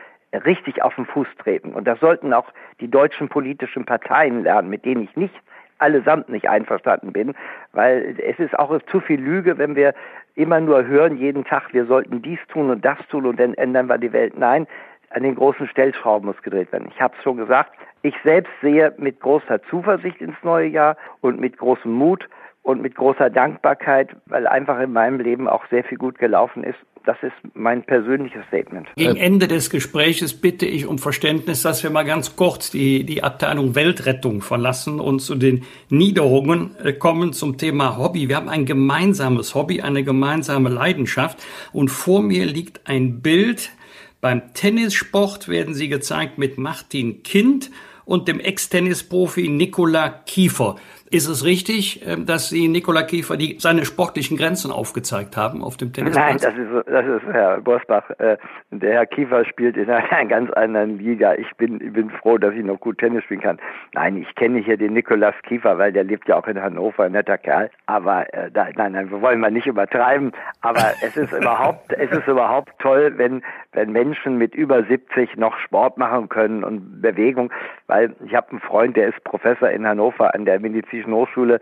richtig 0.45 0.83
auf 0.83 0.95
den 0.95 1.05
Fuß 1.05 1.27
treten. 1.39 1.73
Und 1.73 1.85
das 1.85 1.99
sollten 1.99 2.33
auch 2.33 2.45
die 2.79 2.89
deutschen 2.89 3.27
politischen 3.27 3.85
Parteien 3.85 4.43
lernen, 4.43 4.69
mit 4.69 4.85
denen 4.85 5.03
ich 5.03 5.15
nicht 5.15 5.35
allesamt 5.79 6.29
nicht 6.29 6.47
einverstanden 6.47 7.11
bin, 7.11 7.33
weil 7.73 8.15
es 8.19 8.39
ist 8.39 8.57
auch 8.57 8.79
zu 8.91 8.99
viel 8.99 9.19
Lüge, 9.19 9.57
wenn 9.57 9.75
wir 9.75 9.93
immer 10.35 10.61
nur 10.61 10.85
hören 10.85 11.17
jeden 11.17 11.43
Tag, 11.43 11.73
wir 11.73 11.85
sollten 11.85 12.21
dies 12.21 12.39
tun 12.47 12.69
und 12.69 12.85
das 12.85 12.97
tun 13.09 13.25
und 13.25 13.39
dann 13.39 13.53
ändern 13.55 13.87
wir 13.87 13.97
die 13.97 14.13
Welt. 14.13 14.37
Nein, 14.37 14.67
an 15.13 15.23
den 15.23 15.35
großen 15.35 15.67
Stellschrauben 15.67 16.27
muss 16.27 16.41
gedreht 16.41 16.71
werden. 16.71 16.89
Ich 16.93 17.01
habe 17.01 17.13
es 17.17 17.23
schon 17.23 17.37
gesagt, 17.37 17.71
ich 18.01 18.15
selbst 18.23 18.51
sehe 18.61 18.93
mit 18.97 19.19
großer 19.19 19.61
Zuversicht 19.69 20.21
ins 20.21 20.35
neue 20.43 20.67
Jahr 20.67 20.97
und 21.21 21.39
mit 21.39 21.57
großem 21.57 21.91
Mut 21.91 22.27
und 22.61 22.81
mit 22.81 22.95
großer 22.95 23.29
Dankbarkeit, 23.29 24.15
weil 24.25 24.47
einfach 24.47 24.79
in 24.79 24.93
meinem 24.93 25.19
Leben 25.19 25.47
auch 25.47 25.65
sehr 25.69 25.83
viel 25.83 25.97
gut 25.97 26.17
gelaufen 26.17 26.63
ist 26.63 26.79
das 27.05 27.17
ist 27.21 27.33
mein 27.53 27.83
persönliches 27.83 28.45
Statement. 28.47 28.87
Gegen 28.95 29.17
Ende 29.17 29.47
des 29.47 29.69
Gespräches 29.69 30.33
bitte 30.33 30.65
ich 30.65 30.85
um 30.85 30.99
Verständnis, 30.99 31.61
dass 31.61 31.83
wir 31.83 31.89
mal 31.89 32.03
ganz 32.03 32.35
kurz 32.35 32.71
die, 32.71 33.03
die 33.03 33.23
Abteilung 33.23 33.75
Weltrettung 33.75 34.41
verlassen 34.41 34.99
und 34.99 35.19
zu 35.19 35.35
den 35.35 35.63
Niederungen 35.89 36.75
äh, 36.81 36.93
kommen 36.93 37.33
zum 37.33 37.57
Thema 37.57 37.97
Hobby. 37.97 38.29
Wir 38.29 38.37
haben 38.37 38.49
ein 38.49 38.65
gemeinsames 38.65 39.53
Hobby, 39.53 39.81
eine 39.81 40.03
gemeinsame 40.03 40.69
Leidenschaft 40.69 41.43
und 41.73 41.89
vor 41.89 42.21
mir 42.21 42.45
liegt 42.45 42.87
ein 42.87 43.21
Bild. 43.21 43.71
Beim 44.23 44.53
Tennissport 44.53 45.49
werden 45.49 45.73
sie 45.73 45.89
gezeigt 45.89 46.37
mit 46.37 46.57
Martin 46.57 47.23
Kind 47.23 47.69
und 48.05 48.29
dem 48.29 48.39
Ex-Tennisprofi 48.39 49.49
Nikola 49.49 50.07
Kiefer. 50.25 50.77
Ist 51.11 51.27
es 51.27 51.45
richtig, 51.45 52.01
ähm, 52.07 52.25
dass 52.25 52.49
Sie 52.49 52.67
Nikola 52.67 53.03
Kiefer 53.03 53.37
die, 53.37 53.57
seine 53.59 53.85
sportlichen 53.85 54.35
Grenzen 54.35 54.71
aufgezeigt 54.71 55.37
haben 55.37 55.61
auf 55.61 55.77
dem 55.77 55.93
Tennisplatz? 55.93 56.41
Nein, 56.41 56.53
das 56.55 56.57
ist, 56.57 56.87
das 56.87 57.05
ist 57.05 57.33
Herr 57.33 57.61
Bosbach. 57.61 58.09
Äh, 58.17 58.37
der 58.71 58.93
Herr 58.93 59.05
Kiefer 59.05 59.45
spielt 59.45 59.77
in 59.77 59.89
einer 59.91 60.25
ganz 60.29 60.49
anderen 60.53 60.97
Liga. 60.97 61.35
Ich 61.35 61.51
bin, 61.57 61.79
ich 61.81 61.93
bin 61.93 62.09
froh, 62.09 62.39
dass 62.39 62.55
ich 62.55 62.63
noch 62.63 62.79
gut 62.79 62.97
Tennis 62.97 63.25
spielen 63.25 63.41
kann. 63.41 63.59
Nein, 63.93 64.17
ich 64.17 64.33
kenne 64.35 64.59
hier 64.59 64.75
den 64.77 64.93
Nikolaus 64.93 65.35
Kiefer, 65.43 65.77
weil 65.77 65.91
der 65.91 66.03
lebt 66.03 66.27
ja 66.27 66.37
auch 66.37 66.47
in 66.47 66.59
Hannover, 66.59 67.03
ein 67.03 67.11
netter 67.11 67.37
Kerl. 67.37 67.69
Aber 67.85 68.33
äh, 68.33 68.49
da, 68.49 68.69
nein, 68.75 68.93
nein, 68.93 69.11
wir 69.11 69.21
wollen 69.21 69.39
mal 69.39 69.51
nicht 69.51 69.67
übertreiben. 69.67 70.31
Aber 70.61 70.93
es 71.01 71.15
ist 71.15 71.31
überhaupt, 71.31 71.93
es 71.93 72.09
ist 72.09 72.27
überhaupt 72.27 72.71
toll, 72.79 73.13
wenn, 73.17 73.43
wenn 73.73 73.91
Menschen 73.91 74.37
mit 74.37 74.55
über 74.55 74.83
70 74.83 75.37
noch 75.37 75.57
Sport 75.59 75.97
machen 75.97 76.29
können 76.29 76.63
und 76.63 77.01
Bewegung. 77.01 77.51
Weil 77.87 78.15
ich 78.25 78.35
habe 78.35 78.51
einen 78.51 78.59
Freund, 78.59 78.95
der 78.95 79.09
ist 79.09 79.23
Professor 79.23 79.69
in 79.69 79.87
Hannover 79.87 80.33
an 80.33 80.45
der 80.45 80.59
Medizin 80.59 80.83
Medizinischen 80.93 81.13
Hochschule, 81.13 81.59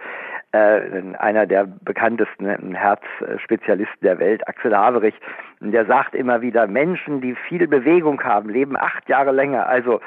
äh, 0.52 0.82
einer 1.20 1.46
der 1.46 1.66
bekanntesten 1.66 2.74
Herzspezialisten 2.74 4.02
der 4.02 4.20
Welt, 4.20 4.48
Axel 4.48 4.76
Haverich, 4.76 5.16
der 5.60 5.86
sagt 5.86 6.16
immer 6.16 6.42
wieder, 6.42 6.68
Menschen, 6.68 7.22
die 7.22 7.36
viel 7.36 7.68
Bewegung 7.68 8.22
haben, 8.24 8.50
leben 8.50 8.76
acht 8.78 9.08
Jahre 9.08 9.32
länger. 9.32 9.68
Also 9.68 10.02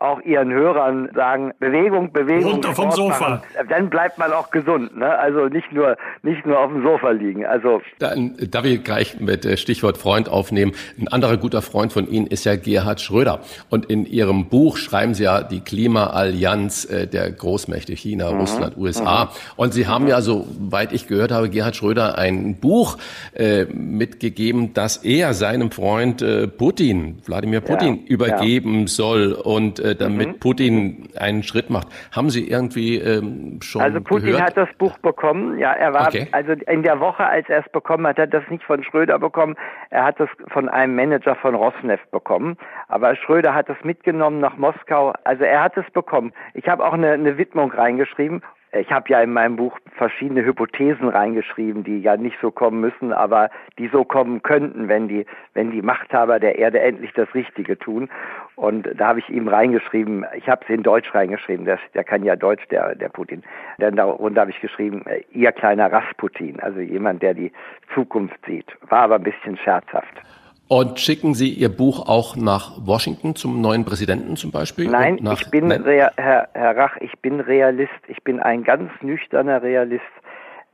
auch 0.00 0.20
ihren 0.20 0.52
Hörern 0.52 1.08
sagen, 1.14 1.52
Bewegung, 1.58 2.12
Bewegung. 2.12 2.52
Runter 2.52 2.74
vom 2.74 2.90
Sofa. 2.90 3.30
Machen. 3.30 3.68
Dann 3.68 3.90
bleibt 3.90 4.18
man 4.18 4.32
auch 4.32 4.50
gesund, 4.50 4.96
ne? 4.96 5.18
Also 5.18 5.46
nicht 5.46 5.72
nur, 5.72 5.96
nicht 6.22 6.46
nur 6.46 6.58
auf 6.58 6.70
dem 6.70 6.82
Sofa 6.82 7.10
liegen. 7.10 7.44
Also. 7.44 7.82
Dann 7.98 8.36
darf 8.50 8.64
ich 8.64 8.82
gleich 8.84 9.18
mit 9.18 9.44
äh, 9.44 9.56
Stichwort 9.56 9.98
Freund 9.98 10.28
aufnehmen. 10.28 10.72
Ein 10.98 11.08
anderer 11.08 11.36
guter 11.36 11.62
Freund 11.62 11.92
von 11.92 12.08
Ihnen 12.08 12.26
ist 12.26 12.44
ja 12.44 12.56
Gerhard 12.56 13.00
Schröder. 13.00 13.40
Und 13.70 13.86
in 13.86 14.06
Ihrem 14.06 14.48
Buch 14.48 14.76
schreiben 14.76 15.14
Sie 15.14 15.24
ja 15.24 15.42
die 15.42 15.60
Klimaallianz 15.60 16.84
äh, 16.84 17.06
der 17.06 17.30
Großmächte 17.30 17.94
China, 17.94 18.30
mhm. 18.32 18.40
Russland, 18.40 18.76
USA. 18.76 19.24
Mhm. 19.24 19.28
Und 19.56 19.74
Sie 19.74 19.86
haben 19.86 20.06
ja, 20.06 20.20
soweit 20.20 20.92
ich 20.92 21.08
gehört 21.08 21.32
habe, 21.32 21.50
Gerhard 21.50 21.76
Schröder 21.76 22.18
ein 22.18 22.56
Buch 22.56 22.98
äh, 23.34 23.64
mitgegeben, 23.64 24.74
das 24.74 24.98
er 24.98 25.34
seinem 25.34 25.70
Freund 25.70 26.22
äh, 26.22 26.46
Putin, 26.46 27.18
Wladimir 27.26 27.60
Putin, 27.60 28.00
ja. 28.02 28.08
übergeben 28.08 28.82
ja. 28.82 28.86
soll. 28.86 29.32
Und 29.32 29.80
äh, 29.80 29.87
damit 29.94 30.28
mhm. 30.28 30.40
Putin 30.40 31.08
einen 31.18 31.42
Schritt 31.42 31.70
macht. 31.70 31.88
Haben 32.12 32.30
Sie 32.30 32.48
irgendwie 32.48 32.96
ähm, 32.96 33.60
schon 33.62 33.82
Also 33.82 34.00
Putin 34.00 34.26
gehört? 34.26 34.42
hat 34.42 34.56
das 34.56 34.68
Buch 34.78 34.98
bekommen. 34.98 35.58
Ja, 35.58 35.72
er 35.72 35.92
war 35.92 36.08
okay. 36.08 36.28
also 36.32 36.52
in 36.52 36.82
der 36.82 37.00
Woche, 37.00 37.24
als 37.24 37.48
er 37.48 37.64
es 37.64 37.72
bekommen 37.72 38.06
hat, 38.06 38.18
hat 38.18 38.32
er 38.32 38.40
das 38.40 38.50
nicht 38.50 38.64
von 38.64 38.82
Schröder 38.84 39.18
bekommen. 39.18 39.56
Er 39.90 40.04
hat 40.04 40.20
es 40.20 40.28
von 40.48 40.68
einem 40.68 40.94
Manager 40.94 41.34
von 41.36 41.54
Rosneft 41.54 42.10
bekommen. 42.10 42.56
Aber 42.88 43.14
Schröder 43.16 43.54
hat 43.54 43.68
es 43.68 43.76
mitgenommen 43.84 44.40
nach 44.40 44.56
Moskau. 44.56 45.14
Also 45.24 45.44
er 45.44 45.62
hat 45.62 45.76
es 45.76 45.90
bekommen. 45.92 46.32
Ich 46.54 46.68
habe 46.68 46.84
auch 46.84 46.92
eine, 46.92 47.12
eine 47.12 47.38
Widmung 47.38 47.70
reingeschrieben 47.70 48.42
ich 48.72 48.92
habe 48.92 49.08
ja 49.08 49.22
in 49.22 49.32
meinem 49.32 49.56
Buch 49.56 49.78
verschiedene 49.96 50.44
Hypothesen 50.44 51.08
reingeschrieben, 51.08 51.84
die 51.84 52.00
ja 52.00 52.16
nicht 52.16 52.36
so 52.40 52.50
kommen 52.50 52.80
müssen, 52.80 53.12
aber 53.12 53.50
die 53.78 53.88
so 53.88 54.04
kommen 54.04 54.42
könnten, 54.42 54.88
wenn 54.88 55.08
die, 55.08 55.24
wenn 55.54 55.70
die 55.70 55.80
Machthaber 55.80 56.38
der 56.38 56.58
Erde 56.58 56.80
endlich 56.80 57.12
das 57.14 57.32
Richtige 57.34 57.78
tun. 57.78 58.10
Und 58.56 58.88
da 58.96 59.08
habe 59.08 59.20
ich 59.20 59.28
ihm 59.30 59.48
reingeschrieben, 59.48 60.26
ich 60.34 60.48
habe 60.48 60.62
es 60.64 60.70
in 60.70 60.82
Deutsch 60.82 61.14
reingeschrieben, 61.14 61.64
der, 61.64 61.78
der 61.94 62.04
kann 62.04 62.24
ja 62.24 62.36
Deutsch, 62.36 62.66
der, 62.68 62.94
der 62.94 63.08
Putin. 63.08 63.42
Dann 63.78 63.96
darunter 63.96 64.42
habe 64.42 64.50
ich 64.50 64.60
geschrieben, 64.60 65.04
äh, 65.06 65.22
ihr 65.32 65.52
kleiner 65.52 65.90
Rasputin, 65.90 66.60
also 66.60 66.80
jemand, 66.80 67.22
der 67.22 67.34
die 67.34 67.52
Zukunft 67.94 68.38
sieht. 68.46 68.66
War 68.88 69.02
aber 69.02 69.16
ein 69.16 69.22
bisschen 69.22 69.56
scherzhaft. 69.56 70.20
Und 70.68 71.00
schicken 71.00 71.32
Sie 71.32 71.48
Ihr 71.48 71.70
Buch 71.70 72.06
auch 72.06 72.36
nach 72.36 72.72
Washington 72.78 73.34
zum 73.34 73.62
neuen 73.62 73.86
Präsidenten 73.86 74.36
zum 74.36 74.50
Beispiel? 74.50 74.88
Nein, 74.88 75.18
nach, 75.22 75.40
ich 75.40 75.50
bin, 75.50 75.68
nein? 75.68 75.82
Herr, 75.84 76.48
Herr 76.52 76.76
Rach, 76.76 76.96
ich 76.98 77.18
bin 77.20 77.40
Realist. 77.40 77.90
Ich 78.06 78.22
bin 78.22 78.38
ein 78.38 78.64
ganz 78.64 78.90
nüchterner 79.00 79.62
Realist. 79.62 80.02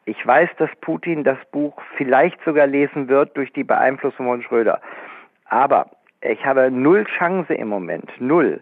Ich 0.05 0.27
weiß, 0.27 0.51
dass 0.59 0.69
Putin 0.81 1.23
das 1.23 1.39
Buch 1.53 1.75
vielleicht 1.97 2.39
sogar 2.45 2.67
lesen 2.67 3.09
wird 3.09 3.37
durch 3.37 3.53
die 3.53 3.63
Beeinflussung 3.63 4.27
von 4.27 4.43
Schröder. 4.43 4.81
Aber 5.49 5.87
ich 6.23 6.45
habe 6.45 6.73
null 6.73 7.05
Chance 7.17 7.55
im 7.55 7.69
Moment, 7.69 8.11
null, 8.19 8.61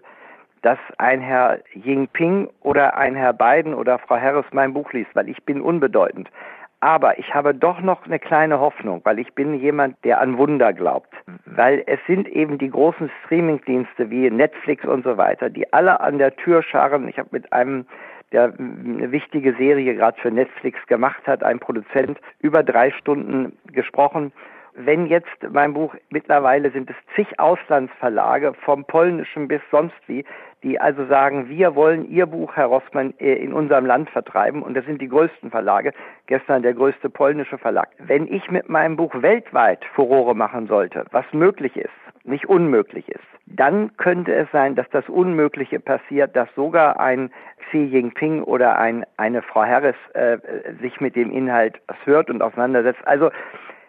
dass 0.60 0.78
ein 0.98 1.22
Herr 1.22 1.60
Jinping 1.72 2.50
oder 2.60 2.96
ein 2.96 3.14
Herr 3.14 3.32
Biden 3.32 3.72
oder 3.72 3.98
Frau 3.98 4.16
Harris 4.16 4.44
mein 4.52 4.74
Buch 4.74 4.92
liest, 4.92 5.10
weil 5.14 5.30
ich 5.30 5.42
bin 5.44 5.62
unbedeutend. 5.62 6.28
Aber 6.82 7.16
ich 7.16 7.32
habe 7.32 7.54
doch 7.54 7.80
noch 7.80 8.06
eine 8.06 8.18
kleine 8.18 8.58
Hoffnung, 8.58 9.02
weil 9.04 9.20
ich 9.20 9.32
bin 9.34 9.54
jemand, 9.54 9.96
der 10.02 10.20
an 10.20 10.36
Wunder 10.36 10.72
glaubt. 10.72 11.14
Weil 11.46 11.84
es 11.86 12.00
sind 12.08 12.26
eben 12.26 12.58
die 12.58 12.70
großen 12.70 13.08
Streamingdienste 13.24 14.10
wie 14.10 14.28
Netflix 14.28 14.84
und 14.84 15.04
so 15.04 15.16
weiter, 15.16 15.48
die 15.48 15.72
alle 15.72 16.00
an 16.00 16.18
der 16.18 16.34
Tür 16.34 16.60
scharren. 16.64 17.06
Ich 17.06 17.20
habe 17.20 17.28
mit 17.30 17.52
einem 17.52 17.86
der 18.32 18.52
eine 18.58 19.12
wichtige 19.12 19.54
Serie 19.54 19.94
gerade 19.94 20.20
für 20.20 20.32
Netflix 20.32 20.84
gemacht 20.88 21.24
hat, 21.24 21.44
ein 21.44 21.60
Produzent, 21.60 22.18
über 22.40 22.64
drei 22.64 22.90
Stunden 22.90 23.56
gesprochen 23.72 24.32
wenn 24.74 25.06
jetzt 25.06 25.28
mein 25.50 25.74
Buch, 25.74 25.94
mittlerweile 26.10 26.70
sind 26.70 26.88
es 26.88 26.96
zig 27.14 27.38
Auslandsverlage, 27.38 28.54
vom 28.64 28.84
polnischen 28.84 29.48
bis 29.48 29.60
sonst 29.70 29.96
wie, 30.06 30.24
die 30.62 30.80
also 30.80 31.06
sagen, 31.06 31.48
wir 31.48 31.74
wollen 31.74 32.08
Ihr 32.08 32.26
Buch, 32.26 32.54
Herr 32.54 32.66
Rossmann, 32.66 33.14
äh, 33.18 33.34
in 33.34 33.52
unserem 33.52 33.86
Land 33.86 34.10
vertreiben. 34.10 34.62
Und 34.62 34.74
das 34.74 34.84
sind 34.84 35.00
die 35.00 35.08
größten 35.08 35.50
Verlage. 35.50 35.92
Gestern 36.26 36.62
der 36.62 36.74
größte 36.74 37.10
polnische 37.10 37.58
Verlag. 37.58 37.88
Wenn 37.98 38.26
ich 38.26 38.50
mit 38.50 38.68
meinem 38.68 38.96
Buch 38.96 39.12
weltweit 39.14 39.84
Furore 39.94 40.34
machen 40.34 40.66
sollte, 40.66 41.04
was 41.10 41.24
möglich 41.32 41.76
ist, 41.76 41.90
nicht 42.24 42.48
unmöglich 42.48 43.08
ist, 43.08 43.24
dann 43.46 43.96
könnte 43.96 44.32
es 44.34 44.48
sein, 44.52 44.76
dass 44.76 44.88
das 44.90 45.08
Unmögliche 45.08 45.80
passiert, 45.80 46.36
dass 46.36 46.48
sogar 46.54 47.00
ein 47.00 47.30
Xi 47.68 47.78
Jinping 47.78 48.42
oder 48.42 48.78
ein, 48.78 49.04
eine 49.16 49.42
Frau 49.42 49.64
Harris 49.64 49.96
äh, 50.14 50.38
sich 50.80 51.00
mit 51.00 51.16
dem 51.16 51.32
Inhalt 51.32 51.80
hört 52.04 52.30
und 52.30 52.42
auseinandersetzt. 52.42 53.00
Also 53.04 53.30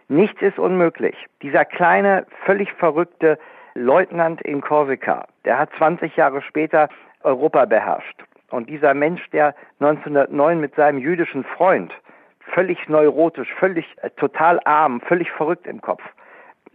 nichts 0.07 0.41
ist 0.41 0.57
unmöglich. 0.57 1.15
Dieser 1.41 1.65
kleine, 1.65 2.25
völlig 2.45 2.71
verrückte 2.73 3.37
Leutnant 3.75 4.41
in 4.41 4.61
Korsika, 4.61 5.25
der 5.45 5.57
hat 5.57 5.69
20 5.77 6.15
Jahre 6.15 6.41
später 6.41 6.89
Europa 7.23 7.65
beherrscht. 7.65 8.23
Und 8.49 8.69
dieser 8.69 8.93
Mensch, 8.93 9.27
der 9.31 9.55
1909 9.79 10.59
mit 10.59 10.75
seinem 10.75 10.99
jüdischen 10.99 11.43
Freund 11.43 11.91
völlig 12.53 12.87
neurotisch, 12.87 13.51
völlig 13.57 13.85
äh, 14.01 14.09
total 14.11 14.59
arm, 14.65 15.01
völlig 15.01 15.31
verrückt 15.31 15.65
im 15.65 15.81
Kopf, 15.81 16.03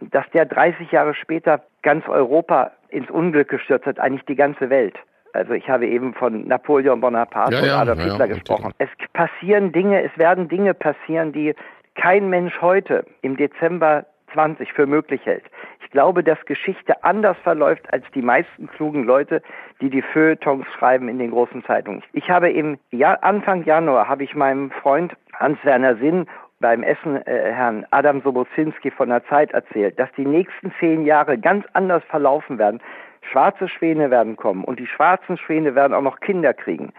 dass 0.01 0.28
der 0.30 0.46
30 0.46 0.90
Jahre 0.90 1.14
später 1.14 1.62
ganz 1.82 2.09
Europa 2.09 2.72
ins 2.88 3.11
Unglück 3.11 3.49
gestürzt 3.49 3.86
hat, 3.86 4.01
eigentlich 4.01 4.24
die 4.24 4.34
ganze 4.34 4.70
Welt. 4.70 4.96
Also 5.34 5.53
ich 5.53 5.68
habe 5.68 5.86
eben 5.86 6.14
von 6.14 6.49
Napoleon 6.49 7.01
Bonaparte 7.01 7.55
ja, 7.55 7.61
und 7.61 7.88
Adolf 7.88 8.01
Hitler 8.01 8.26
ja, 8.26 8.26
gesprochen. 8.26 8.72
Es 8.78 8.88
passieren 9.12 9.72
Dinge, 9.72 10.03
es 10.03 10.16
werden 10.18 10.49
Dinge 10.49 10.74
passieren, 10.74 11.32
die 11.32 11.55
kein 11.94 12.28
Mensch 12.30 12.61
heute 12.61 13.05
im 13.22 13.36
Dezember 13.36 14.07
20 14.32 14.72
für 14.72 14.86
möglich 14.86 15.24
hält. 15.24 15.44
Ich 15.89 15.93
glaube, 15.93 16.22
dass 16.22 16.39
Geschichte 16.45 17.03
anders 17.03 17.39
verläuft 17.43 17.91
als 17.95 18.05
die 18.14 18.20
meisten 18.20 18.66
klugen 18.66 19.05
Leute, 19.05 19.41
die 19.80 19.89
die 19.89 20.03
Feuilletons 20.03 20.66
schreiben 20.78 21.09
in 21.09 21.18
den 21.18 21.30
großen 21.30 21.64
Zeitungen. 21.64 22.03
Ich 22.12 22.28
habe 22.28 22.51
im 22.51 22.76
Jahr, 22.91 23.24
Anfang 23.24 23.64
Januar 23.64 24.07
habe 24.07 24.22
ich 24.22 24.34
meinem 24.34 24.70
Freund 24.70 25.16
Hans-Werner 25.32 25.97
Sinn 25.97 26.26
beim 26.61 26.82
Essen 26.82 27.26
äh, 27.26 27.53
Herrn 27.55 27.86
Adam 27.91 28.20
Sobozinski 28.20 28.91
von 28.91 29.09
der 29.09 29.24
Zeit 29.28 29.53
erzählt, 29.53 29.99
dass 29.99 30.11
die 30.18 30.26
nächsten 30.26 30.74
zehn 30.78 31.07
Jahre 31.07 31.39
ganz 31.39 31.64
anders 31.72 32.03
verlaufen 32.11 32.59
werden. 32.59 32.82
Schwarze 33.22 33.66
Schwäne 33.66 34.11
werden 34.11 34.36
kommen 34.36 34.64
und 34.64 34.78
die 34.78 34.86
schwarzen 34.86 35.39
Schwäne 35.39 35.74
werden 35.74 35.95
auch 35.95 36.03
noch 36.03 36.20
Kinder 36.20 36.53
kriegen. 36.53 36.93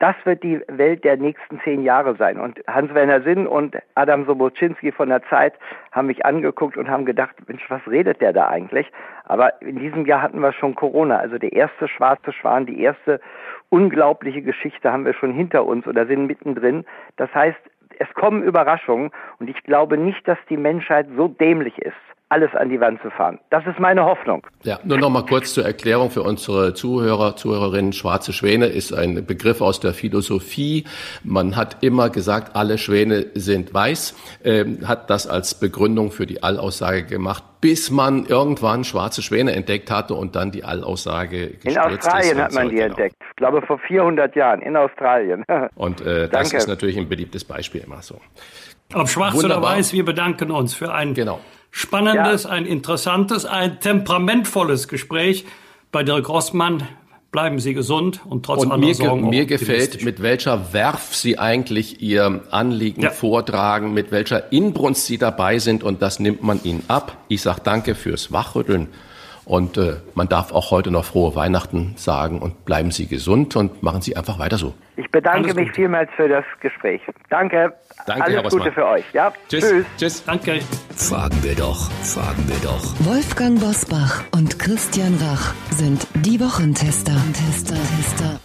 Das 0.00 0.16
wird 0.24 0.42
die 0.42 0.60
Welt 0.66 1.04
der 1.04 1.18
nächsten 1.18 1.60
zehn 1.60 1.82
Jahre 1.82 2.16
sein. 2.16 2.40
Und 2.40 2.58
Hans-Werner 2.66 3.20
Sinn 3.20 3.46
und 3.46 3.76
Adam 3.96 4.24
Sobocinski 4.24 4.92
von 4.92 5.10
der 5.10 5.22
Zeit 5.24 5.52
haben 5.92 6.06
mich 6.06 6.24
angeguckt 6.24 6.78
und 6.78 6.88
haben 6.88 7.04
gedacht, 7.04 7.36
Mensch, 7.46 7.62
was 7.68 7.82
redet 7.86 8.22
der 8.22 8.32
da 8.32 8.48
eigentlich? 8.48 8.90
Aber 9.24 9.60
in 9.60 9.78
diesem 9.78 10.06
Jahr 10.06 10.22
hatten 10.22 10.40
wir 10.40 10.54
schon 10.54 10.74
Corona. 10.74 11.18
Also 11.18 11.36
der 11.36 11.52
erste 11.52 11.86
schwarze 11.86 12.32
Schwan, 12.32 12.64
die 12.64 12.80
erste 12.80 13.20
unglaubliche 13.68 14.40
Geschichte 14.40 14.90
haben 14.90 15.04
wir 15.04 15.12
schon 15.12 15.34
hinter 15.34 15.66
uns 15.66 15.86
oder 15.86 16.06
sind 16.06 16.26
mittendrin. 16.26 16.86
Das 17.16 17.32
heißt, 17.34 17.60
es 17.98 18.08
kommen 18.14 18.42
Überraschungen 18.42 19.10
und 19.38 19.50
ich 19.50 19.62
glaube 19.64 19.98
nicht, 19.98 20.26
dass 20.26 20.38
die 20.48 20.56
Menschheit 20.56 21.08
so 21.14 21.28
dämlich 21.28 21.78
ist, 21.78 21.94
alles 22.30 22.54
an 22.54 22.68
die 22.68 22.80
Wand 22.80 23.02
zu 23.02 23.10
fahren. 23.10 23.40
Das 23.50 23.66
ist 23.66 23.80
meine 23.80 24.04
Hoffnung. 24.04 24.46
Ja, 24.62 24.78
nur 24.84 24.98
noch 24.98 25.10
mal 25.10 25.26
kurz 25.26 25.52
zur 25.52 25.64
Erklärung 25.64 26.10
für 26.10 26.22
unsere 26.22 26.74
Zuhörer, 26.74 27.34
Zuhörerinnen. 27.34 27.92
Schwarze 27.92 28.32
Schwäne 28.32 28.66
ist 28.66 28.92
ein 28.92 29.26
Begriff 29.26 29.60
aus 29.60 29.80
der 29.80 29.92
Philosophie. 29.92 30.84
Man 31.24 31.56
hat 31.56 31.82
immer 31.82 32.08
gesagt, 32.08 32.54
alle 32.54 32.78
Schwäne 32.78 33.26
sind 33.34 33.74
weiß, 33.74 34.14
äh, 34.44 34.64
hat 34.86 35.10
das 35.10 35.26
als 35.26 35.58
Begründung 35.58 36.12
für 36.12 36.24
die 36.24 36.40
Allaussage 36.44 37.04
gemacht, 37.04 37.42
bis 37.60 37.90
man 37.90 38.26
irgendwann 38.26 38.84
schwarze 38.84 39.22
Schwäne 39.22 39.52
entdeckt 39.52 39.90
hatte 39.90 40.14
und 40.14 40.36
dann 40.36 40.52
die 40.52 40.62
Allaussage 40.62 41.58
In 41.64 41.76
Australien 41.76 42.36
ist 42.36 42.42
hat 42.44 42.52
man 42.52 42.68
die 42.68 42.76
genau. 42.76 42.86
entdeckt. 42.86 43.16
Ich 43.28 43.36
glaube 43.36 43.60
vor 43.62 43.78
400 43.80 44.36
Jahren 44.36 44.62
in 44.62 44.76
Australien. 44.76 45.44
und 45.74 46.00
äh, 46.00 46.28
das 46.28 46.52
ist 46.52 46.68
natürlich 46.68 46.96
ein 46.96 47.08
beliebtes 47.08 47.44
Beispiel 47.44 47.80
immer 47.80 48.02
so. 48.02 48.20
Ob 48.94 49.08
schwarz 49.08 49.34
Wunderbar. 49.34 49.58
oder 49.58 49.78
weiß, 49.78 49.92
wir 49.92 50.04
bedanken 50.04 50.52
uns 50.52 50.74
für 50.74 50.92
ein 50.92 51.14
genau 51.14 51.40
spannendes, 51.70 52.44
ja. 52.44 52.50
ein 52.50 52.66
interessantes, 52.66 53.44
ein 53.44 53.80
temperamentvolles 53.80 54.88
Gespräch 54.88 55.46
bei 55.92 56.02
Dirk 56.02 56.28
Rossmann. 56.28 56.86
Bleiben 57.32 57.60
Sie 57.60 57.74
gesund 57.74 58.22
und 58.28 58.44
trotz 58.44 58.64
und 58.64 58.72
aller 58.72 58.84
mir, 58.84 58.94
Sorgen 58.94 59.30
mir 59.30 59.46
gefällt, 59.46 60.04
mit 60.04 60.20
welcher 60.20 60.72
Werf 60.72 61.14
Sie 61.14 61.38
eigentlich 61.38 62.02
Ihr 62.02 62.42
Anliegen 62.50 63.02
ja. 63.02 63.10
vortragen, 63.10 63.94
mit 63.94 64.10
welcher 64.10 64.52
Inbrunst 64.52 65.06
Sie 65.06 65.16
dabei 65.16 65.60
sind 65.60 65.84
und 65.84 66.02
das 66.02 66.18
nimmt 66.18 66.42
man 66.42 66.60
Ihnen 66.64 66.82
ab. 66.88 67.16
Ich 67.28 67.42
sage 67.42 67.60
danke 67.62 67.94
fürs 67.94 68.32
Wachrütteln 68.32 68.88
und 69.44 69.76
äh, 69.78 69.96
man 70.14 70.28
darf 70.28 70.52
auch 70.52 70.72
heute 70.72 70.90
noch 70.90 71.04
frohe 71.04 71.34
Weihnachten 71.36 71.94
sagen 71.96 72.40
und 72.40 72.64
bleiben 72.64 72.90
Sie 72.90 73.06
gesund 73.06 73.54
und 73.54 73.80
machen 73.82 74.00
Sie 74.00 74.16
einfach 74.16 74.40
weiter 74.40 74.58
so. 74.58 74.74
Ich 74.96 75.08
bedanke 75.10 75.50
Alles 75.50 75.54
mich 75.54 75.72
vielmals 75.72 76.10
für 76.16 76.28
das 76.28 76.44
Gespräch. 76.60 77.00
Danke. 77.28 77.72
Danke 78.06 78.24
Alles 78.24 78.42
Herr 78.42 78.50
Gute 78.50 78.72
für 78.72 78.86
euch. 78.86 79.04
Ja? 79.12 79.32
Tschüss. 79.48 79.64
Tschüss. 79.64 79.86
Tschüss. 79.98 80.24
Danke. 80.24 80.60
Fragen 80.96 81.42
wir 81.42 81.54
doch, 81.54 81.90
fragen 82.02 82.44
wir 82.46 82.56
doch. 82.62 82.94
Wolfgang 83.00 83.60
Bosbach 83.60 84.24
und 84.32 84.58
Christian 84.58 85.18
Rach 85.22 85.54
sind 85.70 86.06
die 86.14 86.40
Wochentester. 86.40 87.16
Tester, 87.32 87.74
Tester. 87.74 88.40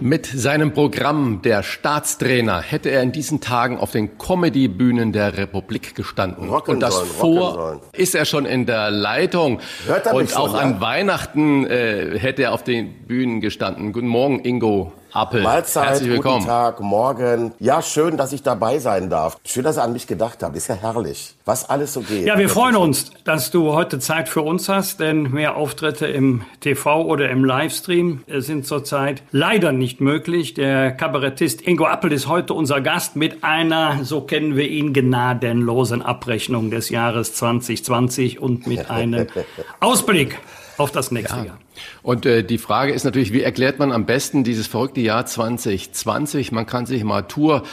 Mit 0.00 0.26
seinem 0.26 0.72
Programm 0.74 1.42
Der 1.42 1.64
Staatstrainer 1.64 2.60
hätte 2.60 2.90
er 2.90 3.02
in 3.02 3.10
diesen 3.10 3.40
Tagen 3.40 3.78
auf 3.78 3.90
den 3.90 4.16
Comedy-Bühnen 4.16 5.12
der 5.12 5.36
Republik 5.36 5.96
gestanden. 5.96 6.48
Rocken 6.48 6.74
und 6.74 6.80
das 6.80 6.94
sollen, 6.94 7.08
vor 7.08 7.80
ist 7.92 8.14
er 8.14 8.24
schon 8.24 8.46
in 8.46 8.64
der 8.64 8.92
Leitung. 8.92 9.60
Hört 9.86 10.06
er 10.06 10.14
und 10.14 10.36
auch 10.36 10.50
so, 10.50 10.56
an 10.56 10.80
Weihnachten 10.80 11.66
äh, 11.66 12.16
hätte 12.18 12.42
er 12.44 12.52
auf 12.52 12.62
den 12.62 13.06
Bühnen 13.06 13.40
gestanden. 13.40 13.92
Guten 13.92 14.06
Morgen, 14.06 14.44
Ingo. 14.44 14.92
Appel. 15.12 15.42
Mahlzeit, 15.42 15.88
Herzlich 15.88 16.10
willkommen. 16.10 16.38
guten 16.40 16.48
Tag, 16.48 16.80
morgen. 16.80 17.52
Ja, 17.58 17.82
schön, 17.82 18.16
dass 18.16 18.32
ich 18.32 18.42
dabei 18.42 18.78
sein 18.78 19.08
darf. 19.10 19.38
Schön, 19.44 19.64
dass 19.64 19.76
ihr 19.78 19.82
an 19.82 19.92
mich 19.92 20.06
gedacht 20.06 20.42
habt. 20.42 20.56
Ist 20.56 20.68
ja 20.68 20.74
herrlich, 20.74 21.34
was 21.44 21.68
alles 21.68 21.94
so 21.94 22.00
geht. 22.00 22.26
Ja, 22.26 22.38
wir 22.38 22.48
freuen 22.48 22.76
uns, 22.76 23.10
dass 23.24 23.50
du 23.50 23.72
heute 23.72 23.98
Zeit 23.98 24.28
für 24.28 24.42
uns 24.42 24.68
hast, 24.68 25.00
denn 25.00 25.30
mehr 25.30 25.56
Auftritte 25.56 26.06
im 26.06 26.42
TV 26.60 27.02
oder 27.04 27.30
im 27.30 27.44
Livestream 27.44 28.22
sind 28.26 28.66
zurzeit 28.66 29.22
leider 29.30 29.72
nicht 29.72 30.00
möglich. 30.00 30.54
Der 30.54 30.92
Kabarettist 30.92 31.66
Ingo 31.66 31.86
Appel 31.86 32.12
ist 32.12 32.28
heute 32.28 32.54
unser 32.54 32.80
Gast 32.80 33.16
mit 33.16 33.44
einer, 33.44 34.04
so 34.04 34.20
kennen 34.20 34.56
wir 34.56 34.68
ihn, 34.68 34.92
gnadenlosen 34.92 36.02
Abrechnung 36.02 36.70
des 36.70 36.90
Jahres 36.90 37.34
2020 37.34 38.40
und 38.40 38.66
mit 38.66 38.90
einem 38.90 39.26
Ausblick 39.80 40.38
auf 40.78 40.90
das 40.92 41.10
nächste 41.10 41.38
ja. 41.38 41.44
Jahr. 41.44 41.58
Und 42.02 42.26
äh, 42.26 42.42
die 42.42 42.58
Frage 42.58 42.92
ist 42.92 43.04
natürlich, 43.04 43.32
wie 43.32 43.42
erklärt 43.42 43.78
man 43.78 43.92
am 43.92 44.06
besten 44.06 44.44
dieses 44.44 44.66
verrückte 44.66 45.00
Jahr 45.00 45.26
2020? 45.26 46.52
Man 46.52 46.66
kann 46.66 46.86
sich 46.86 47.04
mal 47.04 47.22
Tour 47.22 47.64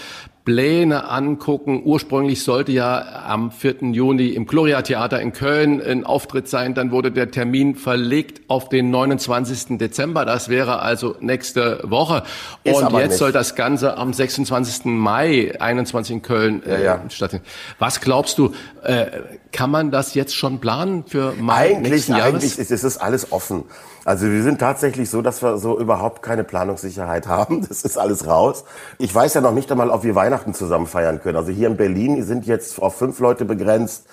Pläne 0.45 1.09
angucken. 1.09 1.81
Ursprünglich 1.83 2.43
sollte 2.43 2.71
ja 2.71 3.25
am 3.25 3.51
4. 3.51 3.77
Juni 3.91 4.27
im 4.27 4.45
Gloria 4.45 4.83
Theater 4.83 5.19
in 5.19 5.33
Köln 5.33 5.81
ein 5.81 6.05
Auftritt 6.05 6.47
sein. 6.47 6.75
Dann 6.75 6.91
wurde 6.91 7.11
der 7.11 7.31
Termin 7.31 7.75
verlegt 7.75 8.43
auf 8.47 8.69
den 8.69 8.91
29. 8.91 9.79
Dezember. 9.79 10.23
Das 10.23 10.47
wäre 10.47 10.79
also 10.79 11.15
nächste 11.19 11.79
Woche. 11.83 12.23
Ist 12.63 12.75
Und 12.75 12.93
jetzt 12.93 13.09
nicht. 13.09 13.17
soll 13.17 13.31
das 13.31 13.55
Ganze 13.55 13.97
am 13.97 14.13
26. 14.13 14.85
Mai 14.85 15.59
21 15.59 16.15
in 16.17 16.21
Köln 16.21 16.63
äh, 16.63 16.73
ja, 16.73 16.79
ja. 16.79 17.09
stattfinden. 17.09 17.45
Was 17.79 17.99
glaubst 17.99 18.37
du, 18.37 18.53
äh, 18.83 19.07
kann 19.51 19.71
man 19.71 19.89
das 19.89 20.13
jetzt 20.13 20.35
schon 20.35 20.59
planen 20.59 21.05
für 21.07 21.33
Mai 21.39 21.75
eigentlich, 21.75 21.91
nächsten 21.91 22.11
Jahres? 22.11 22.35
Eigentlich 22.35 22.59
ist 22.59 22.83
es 22.83 22.97
alles 22.97 23.31
offen. 23.31 23.63
Also 24.05 24.27
wir 24.31 24.43
sind 24.43 24.59
tatsächlich 24.59 25.09
so, 25.09 25.23
dass 25.23 25.41
wir 25.41 25.57
so 25.57 25.79
überhaupt 25.79 26.21
keine 26.21 26.43
Planungssicherheit 26.43 27.27
haben. 27.27 27.67
Das 27.67 27.81
ist 27.81 27.97
alles 27.97 28.27
raus. 28.27 28.63
Ich 28.99 29.13
weiß 29.13 29.33
ja 29.33 29.41
noch 29.41 29.51
nicht 29.51 29.69
einmal, 29.71 29.89
ob 29.89 30.03
wir 30.03 30.15
Weihnachten 30.15 30.53
zusammen 30.53 30.85
feiern 30.85 31.19
können. 31.21 31.35
Also 31.35 31.51
hier 31.51 31.67
in 31.67 31.75
Berlin 31.75 32.23
sind 32.23 32.45
jetzt 32.45 32.81
auf 32.81 32.95
fünf 32.95 33.19
Leute 33.19 33.45
begrenzt. 33.45 34.05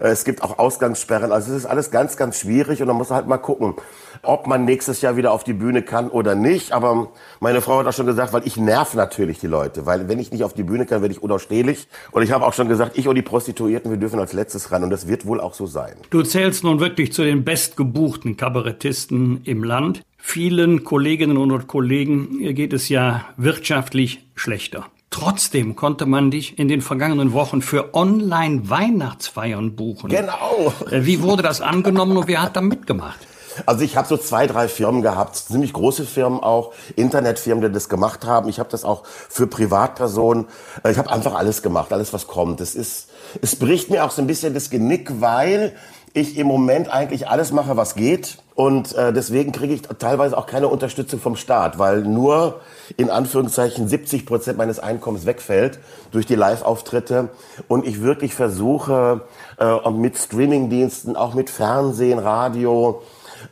Äh, 0.00 0.08
es 0.08 0.24
gibt 0.24 0.42
auch 0.42 0.58
Ausgangssperren. 0.58 1.32
Also 1.32 1.52
es 1.52 1.58
ist 1.58 1.66
alles 1.66 1.90
ganz, 1.90 2.18
ganz 2.18 2.38
schwierig 2.38 2.82
und 2.82 2.88
man 2.88 2.96
muss 2.96 3.10
halt 3.10 3.26
mal 3.26 3.38
gucken, 3.38 3.74
ob 4.22 4.46
man 4.46 4.64
nächstes 4.64 5.00
Jahr 5.00 5.16
wieder 5.16 5.32
auf 5.32 5.44
die 5.44 5.52
Bühne 5.52 5.82
kann 5.82 6.08
oder 6.08 6.34
nicht. 6.34 6.72
Aber 6.72 7.08
meine 7.40 7.60
Frau 7.60 7.78
hat 7.78 7.86
auch 7.86 7.92
schon 7.92 8.06
gesagt, 8.06 8.32
weil 8.32 8.46
ich 8.46 8.56
nerv 8.56 8.94
natürlich 8.94 9.38
die 9.38 9.46
Leute. 9.46 9.86
Weil 9.86 10.08
wenn 10.08 10.18
ich 10.18 10.32
nicht 10.32 10.44
auf 10.44 10.54
die 10.54 10.62
Bühne 10.62 10.86
kann, 10.86 11.02
werde 11.02 11.14
ich 11.14 11.22
unausstehlich. 11.22 11.88
Und 12.12 12.22
ich 12.22 12.32
habe 12.32 12.46
auch 12.46 12.52
schon 12.52 12.68
gesagt, 12.68 12.98
ich 12.98 13.08
und 13.08 13.14
die 13.14 13.22
Prostituierten, 13.22 13.90
wir 13.90 13.98
dürfen 13.98 14.20
als 14.20 14.32
letztes 14.32 14.70
ran. 14.72 14.82
Und 14.84 14.90
das 14.90 15.08
wird 15.08 15.26
wohl 15.26 15.40
auch 15.40 15.54
so 15.54 15.66
sein. 15.66 15.94
Du 16.10 16.22
zählst 16.22 16.64
nun 16.64 16.80
wirklich 16.80 17.12
zu 17.12 17.22
den 17.22 17.44
bestgebuchten 17.44 18.36
Kabarettisten 18.36 19.42
im 19.44 19.64
Land. 19.64 20.02
Vielen 20.18 20.84
Kolleginnen 20.84 21.36
und 21.36 21.66
Kollegen 21.68 22.54
geht 22.54 22.72
es 22.72 22.88
ja 22.88 23.24
wirtschaftlich 23.36 24.26
schlechter. 24.34 24.86
Trotzdem 25.10 25.74
konnte 25.74 26.04
man 26.04 26.30
dich 26.30 26.58
in 26.58 26.68
den 26.68 26.82
vergangenen 26.82 27.32
Wochen 27.32 27.62
für 27.62 27.94
Online-Weihnachtsfeiern 27.94 29.74
buchen. 29.74 30.10
Genau. 30.10 30.74
Äh, 30.90 31.06
wie 31.06 31.22
wurde 31.22 31.42
das 31.42 31.60
angenommen 31.60 32.16
und 32.16 32.28
wer 32.28 32.42
hat 32.42 32.56
da 32.56 32.60
mitgemacht? 32.60 33.18
Also 33.66 33.82
ich 33.82 33.96
habe 33.96 34.08
so 34.08 34.16
zwei, 34.16 34.46
drei 34.46 34.68
Firmen 34.68 35.02
gehabt, 35.02 35.36
ziemlich 35.36 35.72
große 35.72 36.04
Firmen 36.04 36.40
auch, 36.40 36.72
Internetfirmen, 36.96 37.62
die 37.62 37.72
das 37.72 37.88
gemacht 37.88 38.24
haben. 38.24 38.48
Ich 38.48 38.58
habe 38.58 38.70
das 38.70 38.84
auch 38.84 39.04
für 39.04 39.46
Privatpersonen. 39.46 40.46
Äh, 40.82 40.92
ich 40.92 40.98
habe 40.98 41.10
einfach 41.10 41.34
alles 41.34 41.62
gemacht, 41.62 41.92
alles 41.92 42.12
was 42.12 42.26
kommt. 42.26 42.60
Das 42.60 42.74
ist, 42.74 43.08
es 43.42 43.56
bricht 43.56 43.90
mir 43.90 44.04
auch 44.04 44.10
so 44.10 44.22
ein 44.22 44.26
bisschen 44.26 44.54
das 44.54 44.70
Genick, 44.70 45.20
weil 45.20 45.74
ich 46.14 46.36
im 46.36 46.46
Moment 46.46 46.92
eigentlich 46.92 47.28
alles 47.28 47.52
mache, 47.52 47.76
was 47.76 47.94
geht. 47.94 48.38
Und 48.54 48.94
äh, 48.94 49.12
deswegen 49.12 49.52
kriege 49.52 49.74
ich 49.74 49.82
teilweise 49.82 50.36
auch 50.36 50.46
keine 50.46 50.68
Unterstützung 50.68 51.20
vom 51.20 51.36
Staat, 51.36 51.78
weil 51.78 52.02
nur 52.02 52.60
in 52.96 53.08
Anführungszeichen 53.08 53.86
70 53.86 54.26
Prozent 54.26 54.58
meines 54.58 54.80
Einkommens 54.80 55.26
wegfällt 55.26 55.78
durch 56.10 56.26
die 56.26 56.34
Live-Auftritte. 56.34 57.28
Und 57.68 57.86
ich 57.86 58.02
wirklich 58.02 58.34
versuche 58.34 59.22
äh, 59.58 59.90
mit 59.90 60.18
Streamingdiensten, 60.18 61.14
auch 61.14 61.34
mit 61.34 61.50
Fernsehen, 61.50 62.18
Radio, 62.18 63.02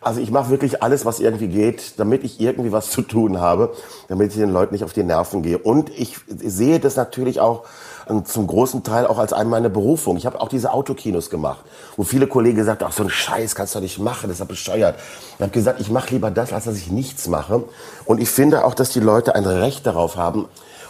also 0.06 0.20
ich 0.20 0.30
mache 0.30 0.50
wirklich 0.50 0.84
alles, 0.84 1.04
was 1.04 1.18
irgendwie 1.18 1.48
geht, 1.48 1.98
damit 1.98 2.22
ich 2.22 2.40
irgendwie 2.40 2.70
was 2.70 2.90
zu 2.90 3.02
tun 3.02 3.40
habe, 3.40 3.74
damit 4.06 4.30
ich 4.30 4.38
den 4.38 4.52
Leuten 4.52 4.72
nicht 4.72 4.84
auf 4.84 4.92
die 4.92 5.02
Nerven 5.02 5.42
gehe. 5.42 5.58
Und 5.58 5.90
ich 5.90 6.16
sehe 6.28 6.78
das 6.78 6.94
natürlich 6.94 7.40
auch 7.40 7.64
und 8.06 8.28
zum 8.28 8.46
großen 8.46 8.84
Teil 8.84 9.04
auch 9.08 9.18
als 9.18 9.32
eine 9.32 9.50
meiner 9.50 9.68
Berufung. 9.68 10.16
Ich 10.16 10.24
habe 10.24 10.40
auch 10.40 10.48
diese 10.48 10.72
Autokinos 10.72 11.28
gemacht, 11.28 11.64
wo 11.96 12.04
viele 12.04 12.28
Kollegen 12.28 12.56
gesagt 12.56 12.82
haben, 12.82 12.90
ach 12.92 12.96
so 12.96 13.02
ein 13.02 13.10
Scheiß 13.10 13.56
kannst 13.56 13.74
du 13.74 13.80
nicht 13.80 13.98
machen, 13.98 14.28
das 14.28 14.36
ist 14.36 14.38
ja 14.38 14.44
bescheuert. 14.44 14.94
Ich 15.34 15.40
habe 15.40 15.50
gesagt, 15.50 15.80
ich 15.80 15.90
mache 15.90 16.14
lieber 16.14 16.30
das, 16.30 16.52
als 16.52 16.66
dass 16.66 16.76
ich 16.76 16.88
nichts 16.88 17.26
mache. 17.26 17.64
Und 18.04 18.20
ich 18.20 18.28
finde 18.28 18.64
auch, 18.64 18.74
dass 18.74 18.90
die 18.90 19.00
Leute 19.00 19.34
ein 19.34 19.44
Recht 19.44 19.86
darauf 19.88 20.16
haben, 20.16 20.46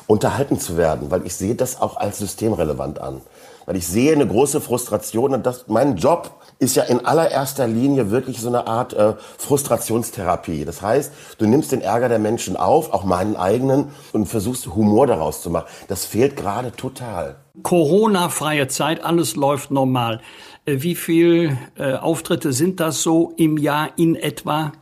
unterhalten 0.07 0.61
zu 0.61 0.77
werden, 0.77 1.11
weil 1.11 1.25
ich 1.25 1.35
sehe 1.35 1.55
das 1.55 1.81
auch 1.81 1.97
als 1.97 2.19
systemrelevant 2.19 3.01
an. 3.01 3.23
Weil 3.65 3.77
ich 3.77 3.87
sehe 3.87 4.13
eine 4.13 4.27
große 4.27 4.61
Frustration 4.61 5.33
und 5.33 5.47
das, 5.47 5.65
mein 5.69 5.97
Job 5.97 6.31
ist 6.59 6.77
ja 6.77 6.85
in 6.85 7.05
allererster 7.05 7.67
Linie 7.67 8.11
wirklich 8.11 8.41
so 8.41 8.49
eine 8.49 8.67
Art 8.67 8.95
äh, 8.95 9.15
Frustrationstherapie. 9.39 10.65
Das 10.65 10.81
heißt, 10.81 11.13
du 11.39 11.47
nimmst 11.47 11.73
den 11.73 11.83
Ärger 11.83 12.09
der 12.09 12.19
Menschen 12.19 12.57
auf, 12.57 12.93
auch 12.93 13.05
meinen 13.05 13.37
eigenen, 13.37 13.91
und 14.13 14.27
versuchst 14.27 14.67
Humor 14.75 15.07
daraus 15.07 15.43
zu 15.43 15.51
machen. 15.51 15.67
Das 15.89 16.07
fehlt 16.07 16.37
gerade 16.37 16.73
total. 16.73 17.37
Corona-freie 17.63 18.69
Zeit, 18.69 19.05
alles 19.05 19.37
läuft 19.37 19.71
normal. 19.71 20.21
Äh, 20.65 20.77
wie 20.81 20.95
viele 20.95 21.59
äh, 21.77 21.95
Auftritte 21.95 22.53
sind 22.53 22.81
das 22.81 23.03
so 23.03 23.33
im 23.37 23.59
Jahr 23.59 23.91
in 23.97 24.17
etwa? 24.17 24.73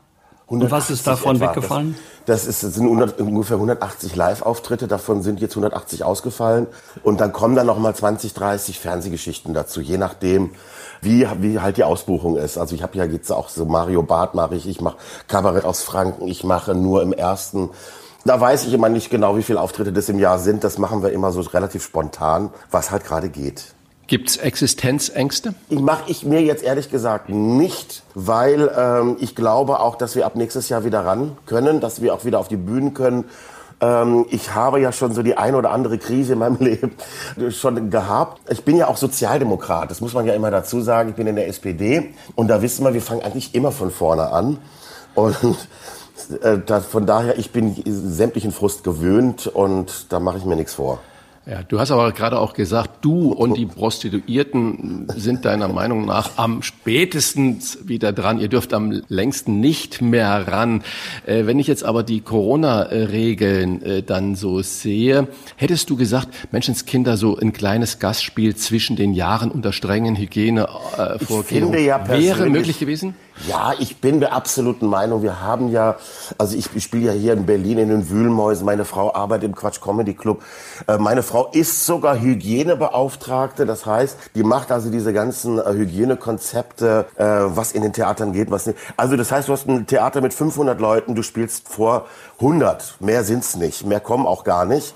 Und 0.46 0.70
was 0.70 0.90
ist 0.90 1.06
davon 1.06 1.36
etwa. 1.36 1.50
weggefallen? 1.50 1.96
Das, 2.26 2.44
das, 2.44 2.48
ist, 2.48 2.62
das 2.62 2.74
sind 2.74 2.84
100, 2.84 3.20
ungefähr 3.20 3.56
180 3.56 4.14
Live-Auftritte, 4.14 4.86
davon 4.86 5.22
sind 5.22 5.40
jetzt 5.40 5.52
180 5.52 6.04
ausgefallen. 6.04 6.66
Und 7.02 7.20
dann 7.20 7.32
kommen 7.32 7.56
dann 7.56 7.66
noch 7.66 7.78
mal 7.78 7.94
20, 7.94 8.34
30 8.34 8.78
Fernsehgeschichten 8.78 9.54
dazu, 9.54 9.80
je 9.80 9.98
nachdem, 9.98 10.50
wie, 11.04 11.26
wie 11.40 11.60
halt 11.60 11.76
die 11.76 11.84
Ausbuchung 11.84 12.36
ist. 12.36 12.58
Also 12.58 12.74
ich 12.74 12.82
habe 12.82 12.96
ja 12.98 13.04
jetzt 13.04 13.30
auch 13.30 13.48
so 13.48 13.64
Mario 13.64 14.02
Barth 14.02 14.34
mache 14.34 14.56
ich, 14.56 14.66
ich 14.68 14.80
mache 14.80 14.96
Kabarett 15.28 15.64
aus 15.64 15.82
Franken, 15.82 16.26
ich 16.26 16.44
mache 16.44 16.74
nur 16.74 17.02
im 17.02 17.12
ersten. 17.12 17.70
Da 18.24 18.40
weiß 18.40 18.66
ich 18.66 18.72
immer 18.72 18.88
nicht 18.88 19.10
genau, 19.10 19.36
wie 19.36 19.42
viele 19.42 19.60
Auftritte 19.60 19.92
das 19.92 20.08
im 20.08 20.18
Jahr 20.18 20.38
sind. 20.38 20.64
Das 20.64 20.78
machen 20.78 21.02
wir 21.02 21.12
immer 21.12 21.30
so 21.30 21.40
relativ 21.42 21.84
spontan, 21.84 22.50
was 22.70 22.90
halt 22.90 23.04
gerade 23.04 23.28
geht. 23.28 23.74
Gibt's 24.06 24.36
Existenzängste? 24.36 25.54
Ich 25.70 25.80
mache 25.80 26.10
ich 26.10 26.24
mir 26.24 26.42
jetzt 26.42 26.62
ehrlich 26.62 26.90
gesagt 26.90 27.30
nicht, 27.30 28.02
weil 28.14 28.70
ähm, 28.76 29.16
ich 29.18 29.34
glaube 29.34 29.80
auch, 29.80 29.96
dass 29.96 30.14
wir 30.14 30.26
ab 30.26 30.36
nächstes 30.36 30.68
Jahr 30.68 30.84
wieder 30.84 31.06
ran 31.06 31.38
können, 31.46 31.80
dass 31.80 32.02
wir 32.02 32.12
auch 32.12 32.26
wieder 32.26 32.38
auf 32.38 32.48
die 32.48 32.58
Bühnen 32.58 32.92
können. 32.92 33.24
Ähm, 33.84 34.24
ich 34.30 34.54
habe 34.54 34.80
ja 34.80 34.92
schon 34.92 35.12
so 35.12 35.22
die 35.22 35.36
ein 35.36 35.54
oder 35.54 35.70
andere 35.70 35.98
Krise 35.98 36.32
in 36.32 36.38
meinem 36.38 36.56
Leben 36.60 36.92
schon 37.50 37.90
gehabt. 37.90 38.40
Ich 38.50 38.64
bin 38.64 38.76
ja 38.76 38.88
auch 38.88 38.96
Sozialdemokrat, 38.96 39.90
das 39.90 40.00
muss 40.00 40.14
man 40.14 40.24
ja 40.26 40.34
immer 40.34 40.50
dazu 40.50 40.80
sagen. 40.80 41.10
Ich 41.10 41.16
bin 41.16 41.26
in 41.26 41.36
der 41.36 41.48
SPD 41.48 42.14
und 42.34 42.48
da 42.48 42.62
wissen 42.62 42.84
wir, 42.84 42.94
wir 42.94 43.02
fangen 43.02 43.22
eigentlich 43.22 43.54
immer 43.54 43.72
von 43.72 43.90
vorne 43.90 44.30
an. 44.30 44.58
Und 45.14 45.36
äh, 46.42 46.58
da, 46.64 46.80
von 46.80 47.06
daher, 47.06 47.38
ich 47.38 47.50
bin 47.50 47.74
sämtlichen 47.84 48.52
Frust 48.52 48.84
gewöhnt 48.84 49.46
und 49.46 50.12
da 50.12 50.18
mache 50.18 50.38
ich 50.38 50.44
mir 50.44 50.56
nichts 50.56 50.74
vor. 50.74 51.00
Ja, 51.46 51.62
du 51.62 51.78
hast 51.78 51.90
aber 51.90 52.10
gerade 52.12 52.38
auch 52.38 52.54
gesagt, 52.54 53.04
du 53.04 53.30
und 53.30 53.58
die 53.58 53.66
Prostituierten 53.66 55.08
sind 55.14 55.44
deiner 55.44 55.68
Meinung 55.68 56.06
nach 56.06 56.38
am 56.38 56.62
spätesten 56.62 57.58
wieder 57.84 58.14
dran. 58.14 58.40
Ihr 58.40 58.48
dürft 58.48 58.72
am 58.72 59.02
längsten 59.08 59.60
nicht 59.60 60.00
mehr 60.00 60.48
ran. 60.48 60.82
Äh, 61.26 61.44
wenn 61.44 61.58
ich 61.58 61.66
jetzt 61.66 61.84
aber 61.84 62.02
die 62.02 62.22
Corona-Regeln 62.22 63.82
äh, 63.82 64.02
dann 64.02 64.36
so 64.36 64.62
sehe, 64.62 65.28
hättest 65.56 65.90
du 65.90 65.96
gesagt, 65.96 66.28
Menschenskinder 66.50 67.18
so 67.18 67.36
ein 67.36 67.52
kleines 67.52 67.98
Gastspiel 67.98 68.56
zwischen 68.56 68.96
den 68.96 69.12
Jahren 69.12 69.50
unter 69.50 69.74
strengen 69.74 70.16
Hygienevorkehrungen 70.16 71.74
äh, 71.74 72.08
wäre 72.08 72.48
möglich 72.48 72.78
gewesen? 72.78 73.14
Ja, 73.48 73.74
ich 73.78 74.00
bin 74.00 74.20
der 74.20 74.32
absoluten 74.32 74.86
Meinung, 74.86 75.22
wir 75.22 75.40
haben 75.40 75.68
ja, 75.68 75.96
also 76.38 76.56
ich, 76.56 76.70
spiele 76.82 77.06
ja 77.06 77.12
hier 77.12 77.32
in 77.32 77.46
Berlin 77.46 77.78
in 77.78 77.88
den 77.88 78.08
Wühlmäusen, 78.08 78.64
meine 78.64 78.84
Frau 78.84 79.12
arbeitet 79.12 79.44
im 79.44 79.54
Quatsch 79.56 79.80
Comedy 79.80 80.14
Club. 80.14 80.42
Äh, 80.86 80.98
meine 80.98 81.24
Frau 81.24 81.50
ist 81.52 81.84
sogar 81.84 82.20
Hygienebeauftragte, 82.20 83.66
das 83.66 83.86
heißt, 83.86 84.16
die 84.36 84.44
macht 84.44 84.70
also 84.70 84.88
diese 84.88 85.12
ganzen 85.12 85.58
äh, 85.58 85.72
Hygienekonzepte, 85.72 87.06
äh, 87.16 87.24
was 87.24 87.72
in 87.72 87.82
den 87.82 87.92
Theatern 87.92 88.32
geht, 88.32 88.52
was 88.52 88.66
nicht. 88.66 88.78
Also 88.96 89.16
das 89.16 89.32
heißt, 89.32 89.48
du 89.48 89.52
hast 89.52 89.68
ein 89.68 89.86
Theater 89.86 90.20
mit 90.20 90.32
500 90.32 90.80
Leuten, 90.80 91.16
du 91.16 91.22
spielst 91.22 91.68
vor 91.68 92.06
100, 92.38 92.96
mehr 93.00 93.24
sind's 93.24 93.56
nicht, 93.56 93.84
mehr 93.84 94.00
kommen 94.00 94.26
auch 94.26 94.44
gar 94.44 94.64
nicht. 94.64 94.94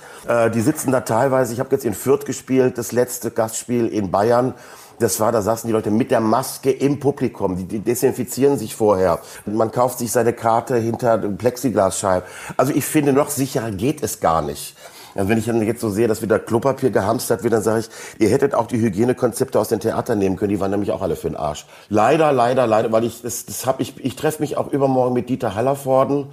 Die 0.55 0.61
sitzen 0.61 0.91
da 0.93 1.01
teilweise, 1.01 1.53
ich 1.53 1.61
habe 1.61 1.71
jetzt 1.71 1.85
in 1.85 1.95
Fürth 1.95 2.27
gespielt, 2.27 2.77
das 2.77 2.93
letzte 2.93 3.31
Gastspiel 3.31 3.87
in 3.87 4.11
Bayern 4.11 4.55
das 4.99 5.21
war, 5.21 5.33
da 5.33 5.43
saßen 5.43 5.69
die 5.69 5.73
Leute 5.73 5.91
mit 5.91 6.11
der 6.11 6.21
Maske 6.21 6.71
im 6.71 7.01
Publikum. 7.01 7.69
Die, 7.69 7.79
desinfizieren 7.79 8.59
sich 8.59 8.75
vorher. 8.75 9.21
Man 9.47 9.71
kauft 9.71 9.99
sich 9.99 10.13
seine 10.13 10.33
Karte 10.33 10.77
hinter 10.77 11.19
Plexiglasscheiben. 11.19 12.29
Also 12.57 12.73
ich 12.73 12.85
finde, 12.85 13.13
noch 13.13 13.31
sicherer 13.31 13.71
geht 13.71 14.03
es 14.03 14.21
gar 14.21 14.43
nicht. 14.43 14.77
Also 15.15 15.31
wenn 15.31 15.39
ich 15.39 15.47
dann 15.47 15.63
jetzt 15.63 15.81
so 15.81 15.91
sehe, 15.91 16.07
dass 16.07 16.23
wieder 16.23 16.39
Klopapier 16.39 16.91
gehamstert 16.91 17.43
wird, 17.43 17.53
dann 17.53 17.63
sage 17.63 17.81
ich, 17.81 17.89
ihr 18.21 18.29
hättet 18.29 18.55
auch 18.55 18.67
die 18.67 18.79
Hygienekonzepte 18.79 19.59
aus 19.59 19.69
den 19.69 19.81
Theatern 19.81 20.19
nehmen 20.19 20.37
können. 20.37 20.51
Die 20.51 20.61
waren 20.61 20.71
nämlich 20.71 20.93
auch 20.93 21.03
alle 21.03 21.17
für 21.17 21.29
den 21.29 21.37
Arsch. 21.37 21.67
Leider, 21.89 22.33
leider, 22.33 22.67
leider, 22.67 22.93
weil 22.93 23.05
ich 23.05 23.23
das, 23.23 23.47
das 23.47 23.67
habe 23.67 23.83
ich, 23.83 24.05
ich 24.05 24.17
treffe 24.17 24.41
mich 24.41 24.57
auch 24.57 24.71
übermorgen 24.71 25.15
mit 25.15 25.29
Dieter 25.29 25.55
Hallervorden 25.55 26.29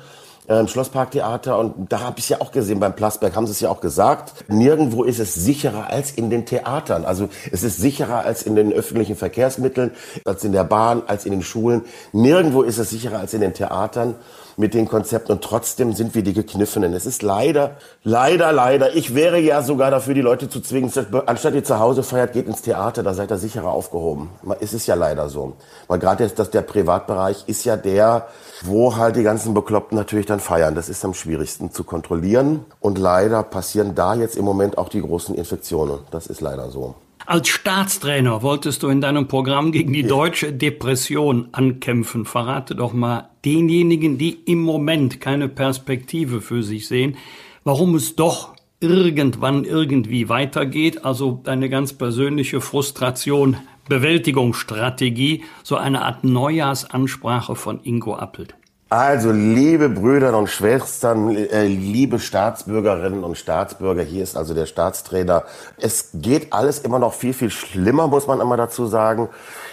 im 0.47 0.67
Schlossparktheater 0.67 1.57
und 1.57 1.91
da 1.91 2.01
habe 2.01 2.19
ich 2.19 2.29
ja 2.29 2.41
auch 2.41 2.51
gesehen, 2.51 2.79
beim 2.79 2.95
Plasberg 2.95 3.35
haben 3.35 3.47
sie 3.47 3.51
es 3.51 3.59
ja 3.59 3.69
auch 3.69 3.81
gesagt, 3.81 4.33
nirgendwo 4.47 5.03
ist 5.03 5.19
es 5.19 5.33
sicherer 5.33 5.89
als 5.89 6.11
in 6.11 6.29
den 6.29 6.45
Theatern. 6.45 7.05
Also 7.05 7.29
es 7.51 7.63
ist 7.63 7.77
sicherer 7.77 8.19
als 8.25 8.43
in 8.43 8.55
den 8.55 8.71
öffentlichen 8.71 9.15
Verkehrsmitteln, 9.15 9.91
als 10.23 10.43
in 10.43 10.51
der 10.51 10.63
Bahn, 10.63 11.03
als 11.07 11.25
in 11.25 11.31
den 11.31 11.43
Schulen. 11.43 11.83
Nirgendwo 12.11 12.61
ist 12.61 12.77
es 12.77 12.89
sicherer 12.91 13.19
als 13.19 13.33
in 13.33 13.41
den 13.41 13.53
Theatern 13.53 14.15
mit 14.57 14.73
den 14.73 14.87
Konzepten 14.87 15.31
und 15.33 15.43
trotzdem 15.43 15.93
sind 15.93 16.15
wir 16.15 16.23
die 16.23 16.33
Gekniffenen. 16.33 16.93
Es 16.93 17.05
ist 17.05 17.21
leider, 17.21 17.77
leider, 18.03 18.51
leider. 18.51 18.95
Ich 18.95 19.15
wäre 19.15 19.39
ja 19.39 19.61
sogar 19.61 19.91
dafür, 19.91 20.13
die 20.13 20.21
Leute 20.21 20.49
zu 20.49 20.61
zwingen, 20.61 20.91
anstatt 21.25 21.53
ihr 21.53 21.63
zu 21.63 21.79
Hause 21.79 22.03
feiert, 22.03 22.33
geht 22.33 22.47
ins 22.47 22.61
Theater, 22.61 23.03
da 23.03 23.13
seid 23.13 23.31
ihr 23.31 23.37
sicherer 23.37 23.69
aufgehoben. 23.69 24.29
Es 24.59 24.73
ist 24.73 24.87
ja 24.87 24.95
leider 24.95 25.29
so. 25.29 25.53
Weil 25.87 25.99
gerade 25.99 26.23
jetzt, 26.23 26.39
dass 26.39 26.49
der 26.49 26.61
Privatbereich 26.61 27.43
ist 27.47 27.65
ja 27.65 27.77
der, 27.77 28.27
wo 28.63 28.95
halt 28.95 29.15
die 29.15 29.23
ganzen 29.23 29.53
Bekloppten 29.53 29.97
natürlich 29.97 30.25
dann 30.25 30.39
feiern. 30.39 30.75
Das 30.75 30.89
ist 30.89 31.03
am 31.03 31.13
schwierigsten 31.13 31.71
zu 31.71 31.83
kontrollieren 31.83 32.65
und 32.79 32.97
leider 32.97 33.43
passieren 33.43 33.95
da 33.95 34.13
jetzt 34.15 34.37
im 34.37 34.45
Moment 34.45 34.77
auch 34.77 34.89
die 34.89 35.01
großen 35.01 35.35
Infektionen. 35.35 35.99
Das 36.11 36.27
ist 36.27 36.41
leider 36.41 36.69
so. 36.69 36.95
Als 37.27 37.47
Staatstrainer 37.47 38.43
wolltest 38.43 38.83
du 38.83 38.89
in 38.89 39.01
deinem 39.01 39.27
Programm 39.27 39.71
gegen 39.71 39.91
die 39.93 40.03
deutsche 40.03 40.53
Depression 40.53 41.49
ankämpfen. 41.53 42.23
Verrate 42.23 42.75
doch 42.75 42.93
mal 42.93 43.29
denjenigen, 43.43 44.19
die 44.19 44.37
im 44.45 44.61
Moment 44.61 45.19
keine 45.21 45.49
Perspektive 45.49 46.39
für 46.39 46.61
sich 46.61 46.87
sehen, 46.87 47.17
warum 47.63 47.95
es 47.95 48.15
doch 48.15 48.53
irgendwann 48.79 49.65
irgendwie 49.65 50.29
weitergeht. 50.29 51.03
Also 51.03 51.41
deine 51.43 51.67
ganz 51.67 51.93
persönliche 51.93 52.61
Frustration, 52.61 53.57
Bewältigungsstrategie, 53.89 55.45
so 55.63 55.77
eine 55.77 56.03
Art 56.03 56.23
Neujahrsansprache 56.23 57.55
von 57.55 57.79
Ingo 57.83 58.15
Appelt. 58.15 58.53
Also, 58.91 59.31
liebe 59.31 59.89
Brüder 59.89 60.37
und 60.37 60.47
Schwestern, 60.47 61.35
äh, 61.35 61.65
liebe 61.65 62.19
Staatsbürgerinnen 62.19 63.23
und 63.23 63.35
Staatsbürger, 63.35 64.03
hier 64.03 64.21
ist 64.21 64.37
also 64.37 64.53
der 64.53 64.67
Staatstrainer. 64.67 65.43
Es 65.77 66.09
geht 66.13 66.53
alles 66.53 66.77
immer 66.77 66.99
noch 66.99 67.15
viel, 67.15 67.33
viel 67.33 67.49
schlimmer, 67.49 68.07
muss 68.07 68.27
man 68.27 68.39
immer 68.39 68.57
dazu 68.57 68.85
sagen. 68.85 69.29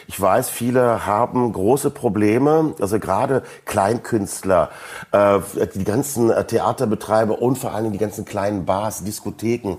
Ich 0.09 0.19
weiß, 0.19 0.49
viele 0.49 1.05
haben 1.05 1.53
große 1.53 1.91
Probleme, 1.91 2.75
also 2.81 2.99
gerade 2.99 3.43
Kleinkünstler, 3.67 4.71
äh, 5.13 5.41
die 5.75 5.85
ganzen 5.85 6.33
Theaterbetreiber 6.47 7.43
und 7.43 7.59
vor 7.59 7.75
allem 7.75 7.93
die 7.93 7.99
ganzen 7.99 8.25
kleinen 8.25 8.65
Bars, 8.65 9.05
Diskotheken. 9.05 9.77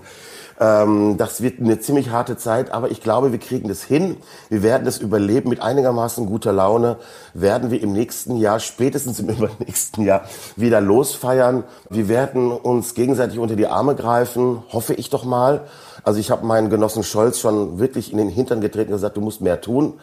Ähm, 0.60 1.18
das 1.18 1.42
wird 1.42 1.60
eine 1.60 1.80
ziemlich 1.80 2.10
harte 2.10 2.38
Zeit, 2.38 2.72
aber 2.72 2.92
ich 2.92 3.02
glaube, 3.02 3.32
wir 3.32 3.40
kriegen 3.40 3.68
das 3.68 3.84
hin. 3.84 4.18
Wir 4.50 4.64
werden 4.64 4.86
das 4.86 5.00
überleben 5.00 5.50
mit 5.50 5.62
einigermaßen 5.62 6.26
guter 6.26 6.54
Laune. 6.54 6.98
Werden 7.34 7.72
wir 7.72 7.82
im 7.82 7.94
nächsten 7.94 8.38
Jahr, 8.38 8.60
spätestens 8.60 9.20
im 9.20 9.30
übernächsten 9.30 10.04
Jahr, 10.06 10.26
wieder 10.56 10.82
losfeiern. 10.82 11.64
Wir 11.90 12.08
werden 12.08 12.52
uns 12.52 12.94
gegenseitig 12.94 13.40
unter 13.40 13.56
die 13.56 13.68
Arme 13.68 13.96
greifen, 13.96 14.64
hoffe 14.72 14.94
ich 14.94 15.10
doch 15.10 15.24
mal. 15.24 15.62
Also 16.04 16.20
ich 16.20 16.32
habe 16.32 16.46
meinen 16.46 16.70
Genossen 16.70 17.04
Scholz 17.04 17.40
schon 17.40 17.80
wirklich 17.80 18.12
in 18.12 18.18
den 18.18 18.30
Hintern 18.30 18.62
getreten 18.62 18.92
und 18.92 18.98
gesagt, 18.98 19.18
du 19.18 19.22
musst 19.22 19.42
mehr 19.42 19.62
tun. 19.62 19.94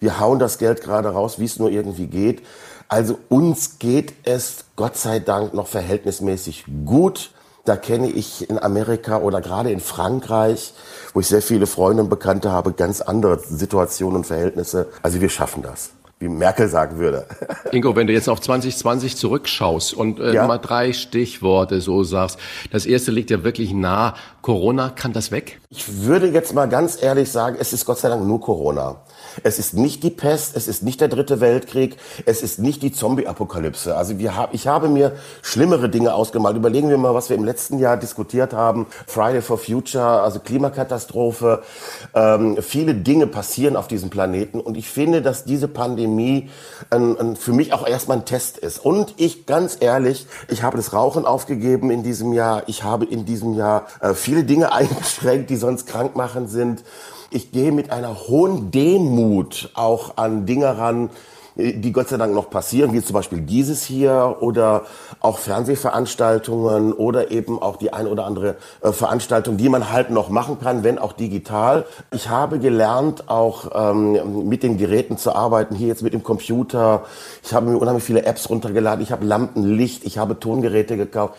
Wir 0.00 0.20
hauen 0.20 0.38
das 0.38 0.58
Geld 0.58 0.82
gerade 0.82 1.08
raus, 1.08 1.38
wie 1.38 1.46
es 1.46 1.58
nur 1.58 1.70
irgendwie 1.70 2.06
geht. 2.06 2.42
Also 2.88 3.18
uns 3.28 3.78
geht 3.78 4.12
es 4.24 4.66
Gott 4.76 4.96
sei 4.96 5.18
Dank 5.18 5.54
noch 5.54 5.66
verhältnismäßig 5.66 6.66
gut. 6.84 7.30
Da 7.66 7.76
kenne 7.76 8.08
ich 8.08 8.48
in 8.48 8.58
Amerika 8.60 9.18
oder 9.18 9.40
gerade 9.40 9.72
in 9.72 9.80
Frankreich, 9.80 10.72
wo 11.12 11.20
ich 11.20 11.26
sehr 11.26 11.42
viele 11.42 11.66
Freunde 11.66 12.04
und 12.04 12.08
Bekannte 12.08 12.52
habe, 12.52 12.72
ganz 12.72 13.00
andere 13.00 13.40
Situationen 13.40 14.18
und 14.18 14.24
Verhältnisse. 14.24 14.86
Also 15.02 15.20
wir 15.20 15.28
schaffen 15.28 15.62
das 15.62 15.90
wie 16.18 16.28
Merkel 16.28 16.68
sagen 16.68 16.98
würde. 16.98 17.26
Ingo, 17.72 17.94
wenn 17.94 18.06
du 18.06 18.12
jetzt 18.14 18.28
auf 18.28 18.40
2020 18.40 19.16
zurückschaust 19.16 19.92
und 19.92 20.18
äh, 20.18 20.32
ja. 20.32 20.46
mal 20.46 20.56
drei 20.58 20.94
Stichworte 20.94 21.82
so 21.82 22.04
sagst, 22.04 22.38
das 22.72 22.86
erste 22.86 23.10
liegt 23.10 23.30
ja 23.30 23.44
wirklich 23.44 23.74
nah. 23.74 24.14
Corona, 24.40 24.90
kann 24.90 25.12
das 25.12 25.32
weg? 25.32 25.60
Ich 25.70 26.04
würde 26.04 26.28
jetzt 26.28 26.54
mal 26.54 26.68
ganz 26.68 27.02
ehrlich 27.02 27.32
sagen, 27.32 27.56
es 27.58 27.72
ist 27.72 27.84
Gott 27.84 27.98
sei 27.98 28.08
Dank 28.08 28.24
nur 28.24 28.40
Corona. 28.40 29.02
Es 29.42 29.58
ist 29.58 29.74
nicht 29.74 30.04
die 30.04 30.10
Pest, 30.10 30.56
es 30.56 30.68
ist 30.68 30.84
nicht 30.84 31.00
der 31.00 31.08
dritte 31.08 31.40
Weltkrieg, 31.40 31.96
es 32.26 32.42
ist 32.42 32.60
nicht 32.60 32.80
die 32.82 32.92
Zombie-Apokalypse. 32.92 33.96
Also 33.96 34.18
wir 34.18 34.36
hab, 34.36 34.54
ich 34.54 34.68
habe 34.68 34.88
mir 34.88 35.16
schlimmere 35.42 35.88
Dinge 35.88 36.14
ausgemalt. 36.14 36.56
Überlegen 36.56 36.88
wir 36.88 36.96
mal, 36.96 37.12
was 37.12 37.28
wir 37.28 37.36
im 37.36 37.44
letzten 37.44 37.80
Jahr 37.80 37.96
diskutiert 37.96 38.52
haben. 38.52 38.86
Friday 39.08 39.42
for 39.42 39.58
Future, 39.58 40.22
also 40.22 40.38
Klimakatastrophe. 40.38 41.62
Ähm, 42.14 42.56
viele 42.60 42.94
Dinge 42.94 43.26
passieren 43.26 43.74
auf 43.74 43.88
diesem 43.88 44.10
Planeten 44.10 44.60
und 44.60 44.76
ich 44.76 44.88
finde, 44.88 45.22
dass 45.22 45.44
diese 45.44 45.66
Pandemie 45.66 46.05
ein, 46.90 47.18
ein, 47.18 47.36
für 47.36 47.52
mich 47.52 47.72
auch 47.72 47.86
erstmal 47.86 48.18
ein 48.18 48.24
Test 48.24 48.58
ist. 48.58 48.78
Und 48.78 49.14
ich, 49.16 49.46
ganz 49.46 49.78
ehrlich, 49.80 50.26
ich 50.48 50.62
habe 50.62 50.76
das 50.76 50.92
Rauchen 50.92 51.26
aufgegeben 51.26 51.90
in 51.90 52.02
diesem 52.02 52.32
Jahr. 52.32 52.62
Ich 52.66 52.84
habe 52.84 53.04
in 53.04 53.24
diesem 53.24 53.54
Jahr 53.54 53.86
äh, 54.00 54.14
viele 54.14 54.44
Dinge 54.44 54.72
eingeschränkt, 54.74 55.50
die 55.50 55.56
sonst 55.56 55.86
krankmachend 55.86 56.50
sind 56.50 56.84
ich 57.30 57.52
gehe 57.52 57.72
mit 57.72 57.90
einer 57.90 58.28
hohen 58.28 58.70
Demut 58.70 59.70
auch 59.74 60.16
an 60.16 60.46
Dinge 60.46 60.78
ran, 60.78 61.10
die 61.56 61.92
Gott 61.92 62.08
sei 62.08 62.18
Dank 62.18 62.34
noch 62.34 62.50
passieren, 62.50 62.92
wie 62.92 63.02
zum 63.02 63.14
Beispiel 63.14 63.40
dieses 63.40 63.82
hier 63.82 64.36
oder 64.40 64.82
auch 65.20 65.38
Fernsehveranstaltungen 65.38 66.92
oder 66.92 67.30
eben 67.30 67.60
auch 67.60 67.76
die 67.76 67.92
eine 67.92 68.10
oder 68.10 68.26
andere 68.26 68.56
äh, 68.82 68.92
Veranstaltung, 68.92 69.56
die 69.56 69.68
man 69.68 69.90
halt 69.90 70.10
noch 70.10 70.28
machen 70.28 70.58
kann, 70.60 70.84
wenn 70.84 70.98
auch 70.98 71.14
digital. 71.14 71.86
Ich 72.12 72.28
habe 72.28 72.58
gelernt, 72.58 73.28
auch 73.28 73.70
ähm, 73.74 74.48
mit 74.48 74.62
den 74.62 74.76
Geräten 74.76 75.16
zu 75.16 75.34
arbeiten, 75.34 75.74
hier 75.74 75.88
jetzt 75.88 76.02
mit 76.02 76.12
dem 76.12 76.22
Computer. 76.22 77.04
Ich 77.42 77.54
habe 77.54 77.70
mir 77.70 77.78
unheimlich 77.78 78.04
viele 78.04 78.24
Apps 78.24 78.50
runtergeladen, 78.50 79.02
ich 79.02 79.10
habe 79.10 79.24
Lampenlicht, 79.24 80.04
ich 80.04 80.18
habe 80.18 80.38
Tongeräte 80.38 80.96
gekauft. 80.96 81.34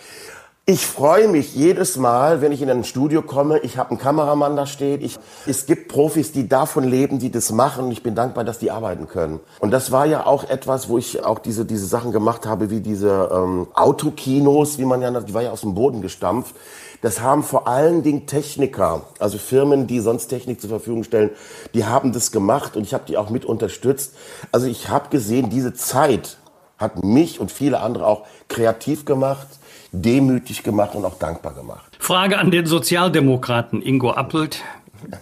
Ich 0.69 0.85
freue 0.85 1.29
mich 1.29 1.55
jedes 1.55 1.95
Mal, 1.95 2.41
wenn 2.41 2.51
ich 2.51 2.61
in 2.61 2.69
ein 2.69 2.83
Studio 2.83 3.21
komme. 3.21 3.59
Ich 3.59 3.77
habe 3.77 3.91
einen 3.91 3.99
Kameramann 3.99 4.57
da 4.57 4.65
steht. 4.65 5.01
Ich, 5.01 5.17
es 5.45 5.65
gibt 5.65 5.87
Profis, 5.87 6.33
die 6.33 6.49
davon 6.49 6.83
leben, 6.83 7.19
die 7.19 7.31
das 7.31 7.53
machen. 7.53 7.89
Ich 7.89 8.03
bin 8.03 8.15
dankbar, 8.15 8.43
dass 8.43 8.59
die 8.59 8.69
arbeiten 8.69 9.07
können. 9.07 9.39
Und 9.61 9.71
das 9.71 9.93
war 9.93 10.05
ja 10.05 10.25
auch 10.25 10.49
etwas, 10.49 10.89
wo 10.89 10.97
ich 10.97 11.23
auch 11.23 11.39
diese 11.39 11.63
diese 11.63 11.85
Sachen 11.85 12.11
gemacht 12.11 12.45
habe, 12.45 12.69
wie 12.69 12.81
diese 12.81 13.29
ähm, 13.31 13.67
Autokinos, 13.75 14.77
wie 14.77 14.83
man 14.83 15.01
ja, 15.01 15.09
die 15.21 15.33
war 15.33 15.41
ja 15.41 15.51
aus 15.51 15.61
dem 15.61 15.73
Boden 15.73 16.01
gestampft. 16.01 16.53
Das 17.01 17.21
haben 17.21 17.43
vor 17.43 17.69
allen 17.69 18.03
Dingen 18.03 18.27
Techniker, 18.27 19.03
also 19.19 19.37
Firmen, 19.37 19.87
die 19.87 20.01
sonst 20.01 20.27
Technik 20.27 20.59
zur 20.59 20.69
Verfügung 20.69 21.05
stellen, 21.05 21.29
die 21.75 21.85
haben 21.85 22.11
das 22.11 22.33
gemacht 22.33 22.75
und 22.75 22.83
ich 22.83 22.93
habe 22.93 23.05
die 23.07 23.15
auch 23.15 23.29
mit 23.29 23.45
unterstützt. 23.45 24.15
Also 24.51 24.67
ich 24.67 24.89
habe 24.89 25.07
gesehen, 25.11 25.49
diese 25.49 25.73
Zeit 25.73 26.35
hat 26.77 27.05
mich 27.05 27.39
und 27.39 27.53
viele 27.53 27.79
andere 27.79 28.05
auch 28.05 28.25
kreativ 28.49 29.05
gemacht 29.05 29.47
demütig 29.91 30.63
gemacht 30.63 30.95
und 30.95 31.05
auch 31.05 31.17
dankbar 31.19 31.53
gemacht. 31.53 31.97
Frage 31.99 32.37
an 32.37 32.51
den 32.51 32.65
Sozialdemokraten 32.65 33.81
Ingo 33.81 34.11
Appelt. 34.11 34.63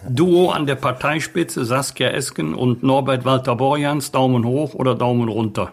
Duo 0.08 0.50
an 0.50 0.66
der 0.66 0.74
Parteispitze 0.74 1.64
Saskia 1.64 2.08
Esken 2.08 2.54
und 2.54 2.82
Norbert 2.82 3.24
Walter 3.24 3.56
Borjans, 3.56 4.10
Daumen 4.10 4.44
hoch 4.44 4.74
oder 4.74 4.94
Daumen 4.94 5.28
runter? 5.28 5.72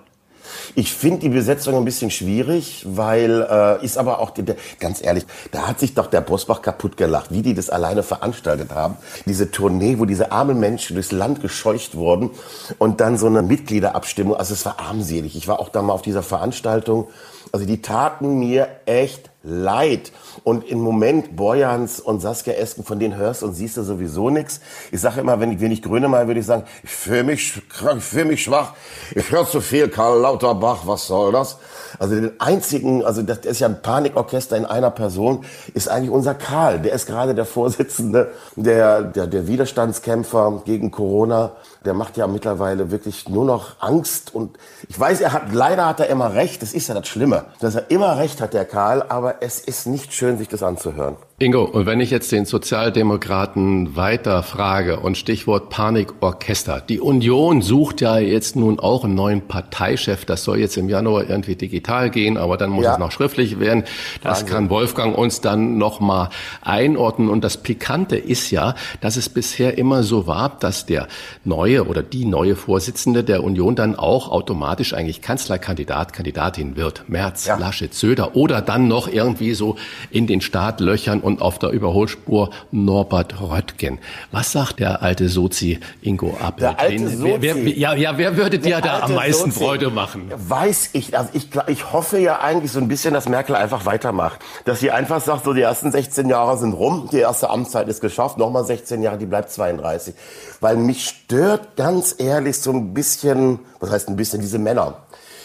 Ich 0.75 0.91
finde 0.91 1.19
die 1.19 1.29
Besetzung 1.29 1.75
ein 1.75 1.85
bisschen 1.85 2.11
schwierig, 2.11 2.85
weil 2.87 3.45
äh, 3.49 3.83
ist 3.83 3.97
aber 3.97 4.19
auch 4.19 4.31
der, 4.31 4.55
ganz 4.79 5.03
ehrlich, 5.03 5.25
da 5.51 5.67
hat 5.67 5.79
sich 5.79 5.93
doch 5.93 6.07
der 6.07 6.21
Bosbach 6.21 6.61
kaputt 6.61 6.97
gelacht, 6.97 7.31
wie 7.31 7.41
die 7.41 7.53
das 7.53 7.69
alleine 7.69 8.03
veranstaltet 8.03 8.71
haben. 8.71 8.97
Diese 9.25 9.51
Tournee, 9.51 9.99
wo 9.99 10.05
diese 10.05 10.31
armen 10.31 10.59
Menschen 10.59 10.95
durchs 10.95 11.11
Land 11.11 11.41
gescheucht 11.41 11.95
wurden 11.95 12.31
und 12.77 13.01
dann 13.01 13.17
so 13.17 13.27
eine 13.27 13.41
Mitgliederabstimmung. 13.41 14.35
Also 14.35 14.53
es 14.53 14.65
war 14.65 14.79
armselig. 14.79 15.35
Ich 15.35 15.47
war 15.47 15.59
auch 15.59 15.69
da 15.69 15.81
mal 15.81 15.93
auf 15.93 16.01
dieser 16.01 16.23
Veranstaltung 16.23 17.07
also 17.53 17.67
die 17.67 17.83
taten 17.83 18.39
mir 18.39 18.67
echt 18.87 19.29
leid. 19.43 20.11
Und 20.43 20.67
im 20.67 20.79
Moment 20.79 21.35
Borjans 21.35 21.99
und 21.99 22.19
Saskia 22.19 22.53
Esken, 22.53 22.83
von 22.83 22.97
denen 22.97 23.15
hörst 23.15 23.43
und 23.43 23.53
siehst 23.53 23.77
du 23.77 23.83
sowieso 23.83 24.31
nichts. 24.31 24.59
Ich 24.91 25.01
sage 25.01 25.21
immer, 25.21 25.39
wenn 25.39 25.51
ich, 25.51 25.61
wenn 25.61 25.71
ich 25.71 25.83
Grüne 25.83 26.07
mal 26.07 26.25
würde 26.25 26.39
ich 26.39 26.47
sagen, 26.47 26.63
ich 26.81 26.89
fühle 26.89 27.23
mich, 27.23 27.61
ich 27.97 28.03
fühle 28.03 28.25
mich 28.25 28.43
schwach. 28.43 28.73
Ich 29.13 29.31
höre 29.31 29.47
zu 29.47 29.61
viel 29.61 29.87
Karl 29.87 30.19
Lauterbach, 30.21 30.87
was 30.87 31.05
soll 31.05 31.31
das? 31.31 31.57
Also 31.99 32.15
den 32.15 32.41
einzigen, 32.41 33.05
also 33.05 33.21
das 33.21 33.39
ist 33.39 33.59
ja 33.59 33.67
ein 33.67 33.83
Panikorchester 33.83 34.57
in 34.57 34.65
einer 34.65 34.89
Person, 34.89 35.45
ist 35.75 35.89
eigentlich 35.89 36.09
unser 36.09 36.33
Karl. 36.33 36.79
Der 36.79 36.93
ist 36.93 37.05
gerade 37.05 37.35
der 37.35 37.45
Vorsitzende 37.45 38.31
der, 38.55 39.03
der, 39.03 39.27
der 39.27 39.47
Widerstandskämpfer 39.47 40.63
gegen 40.65 40.89
Corona 40.89 41.51
der 41.85 41.93
macht 41.93 42.17
ja 42.17 42.27
mittlerweile 42.27 42.91
wirklich 42.91 43.27
nur 43.29 43.45
noch 43.45 43.75
Angst 43.79 44.33
und 44.33 44.57
ich 44.87 44.99
weiß, 44.99 45.21
er 45.21 45.33
hat, 45.33 45.53
leider 45.53 45.85
hat 45.85 45.99
er 45.99 46.07
immer 46.07 46.33
recht, 46.33 46.61
das 46.61 46.73
ist 46.73 46.87
ja 46.87 46.95
das 46.95 47.07
Schlimme, 47.07 47.45
dass 47.59 47.75
er 47.75 47.91
immer 47.91 48.17
recht 48.17 48.41
hat, 48.41 48.53
der 48.53 48.65
Karl, 48.65 49.03
aber 49.03 49.41
es 49.41 49.59
ist 49.59 49.87
nicht 49.87 50.13
schön, 50.13 50.37
sich 50.37 50.47
das 50.47 50.63
anzuhören. 50.63 51.17
Ingo, 51.39 51.63
und 51.63 51.85
wenn 51.85 51.99
ich 51.99 52.11
jetzt 52.11 52.31
den 52.31 52.45
Sozialdemokraten 52.45 53.97
weiter 53.97 54.43
frage 54.43 54.99
und 54.99 55.17
Stichwort 55.17 55.69
Panikorchester. 55.69 56.79
Die 56.79 57.01
Union 57.01 57.61
sucht 57.61 58.01
ja 58.01 58.17
jetzt 58.17 58.55
nun 58.55 58.79
auch 58.79 59.03
einen 59.03 59.15
neuen 59.15 59.41
Parteichef. 59.47 60.25
Das 60.25 60.43
soll 60.43 60.59
jetzt 60.59 60.77
im 60.77 60.87
Januar 60.87 61.29
irgendwie 61.29 61.55
digital 61.55 62.11
gehen, 62.11 62.37
aber 62.37 62.55
dann 62.55 62.69
muss 62.69 62.85
ja. 62.85 62.93
es 62.93 62.99
noch 62.99 63.11
schriftlich 63.11 63.59
werden. 63.59 63.83
Das 64.21 64.41
Wahnsinn. 64.41 64.47
kann 64.47 64.69
Wolfgang 64.69 65.17
uns 65.17 65.41
dann 65.41 65.77
nochmal 65.77 66.29
einordnen. 66.61 67.29
Und 67.29 67.43
das 67.43 67.57
Pikante 67.57 68.15
ist 68.15 68.51
ja, 68.51 68.75
dass 69.01 69.17
es 69.17 69.27
bisher 69.27 69.77
immer 69.77 70.03
so 70.03 70.27
war, 70.27 70.55
dass 70.59 70.85
der 70.85 71.07
neue 71.43 71.72
oder 71.81 72.03
die 72.03 72.25
neue 72.25 72.55
Vorsitzende 72.55 73.23
der 73.23 73.43
Union 73.43 73.75
dann 73.75 73.95
auch 73.95 74.29
automatisch 74.29 74.93
eigentlich 74.93 75.21
Kanzlerkandidat, 75.21 76.13
Kandidatin 76.13 76.75
wird. 76.75 77.09
Merz, 77.09 77.45
ja. 77.45 77.57
Laschet, 77.57 77.93
Söder 77.93 78.35
oder 78.35 78.61
dann 78.61 78.87
noch 78.87 79.07
irgendwie 79.07 79.53
so 79.53 79.75
in 80.11 80.27
den 80.27 80.41
Startlöchern 80.41 81.19
und 81.19 81.41
auf 81.41 81.59
der 81.59 81.71
Überholspur 81.71 82.51
Norbert 82.71 83.41
Röttgen. 83.41 83.99
Was 84.31 84.51
sagt 84.51 84.79
der 84.79 85.01
alte 85.01 85.29
Sozi 85.29 85.79
Ingo 86.01 86.37
Appel? 86.39 86.61
Der 86.61 86.79
alte 86.79 87.09
Sozi. 87.09 87.37
Wer, 87.39 87.55
wer, 87.55 87.77
ja, 87.77 87.93
ja, 87.93 88.17
wer 88.17 88.37
würde 88.37 88.59
dir 88.59 88.79
da 88.81 89.01
am 89.01 89.15
meisten 89.15 89.51
Sozi, 89.51 89.63
Freude 89.63 89.89
machen? 89.89 90.31
Weiß 90.35 90.91
ich. 90.93 91.17
Also 91.17 91.29
ich, 91.33 91.49
ich 91.67 91.91
hoffe 91.91 92.19
ja 92.19 92.39
eigentlich 92.39 92.71
so 92.71 92.79
ein 92.79 92.87
bisschen, 92.87 93.13
dass 93.13 93.27
Merkel 93.27 93.55
einfach 93.55 93.85
weitermacht. 93.85 94.39
Dass 94.65 94.79
sie 94.79 94.91
einfach 94.91 95.21
sagt, 95.21 95.45
so 95.45 95.53
die 95.53 95.61
ersten 95.61 95.91
16 95.91 96.29
Jahre 96.29 96.57
sind 96.57 96.73
rum, 96.73 97.09
die 97.11 97.17
erste 97.19 97.49
Amtszeit 97.49 97.87
ist 97.87 98.01
geschafft, 98.01 98.37
nochmal 98.37 98.65
16 98.65 99.01
Jahre, 99.01 99.17
die 99.17 99.25
bleibt 99.25 99.51
32. 99.51 100.13
Weil 100.59 100.77
mich 100.77 101.05
stört 101.05 101.62
ganz 101.75 102.15
ehrlich 102.17 102.59
so 102.59 102.71
ein 102.71 102.93
bisschen, 102.93 103.59
was 103.79 103.91
heißt 103.91 104.09
ein 104.09 104.15
bisschen, 104.15 104.41
diese 104.41 104.59
Männer. 104.59 104.97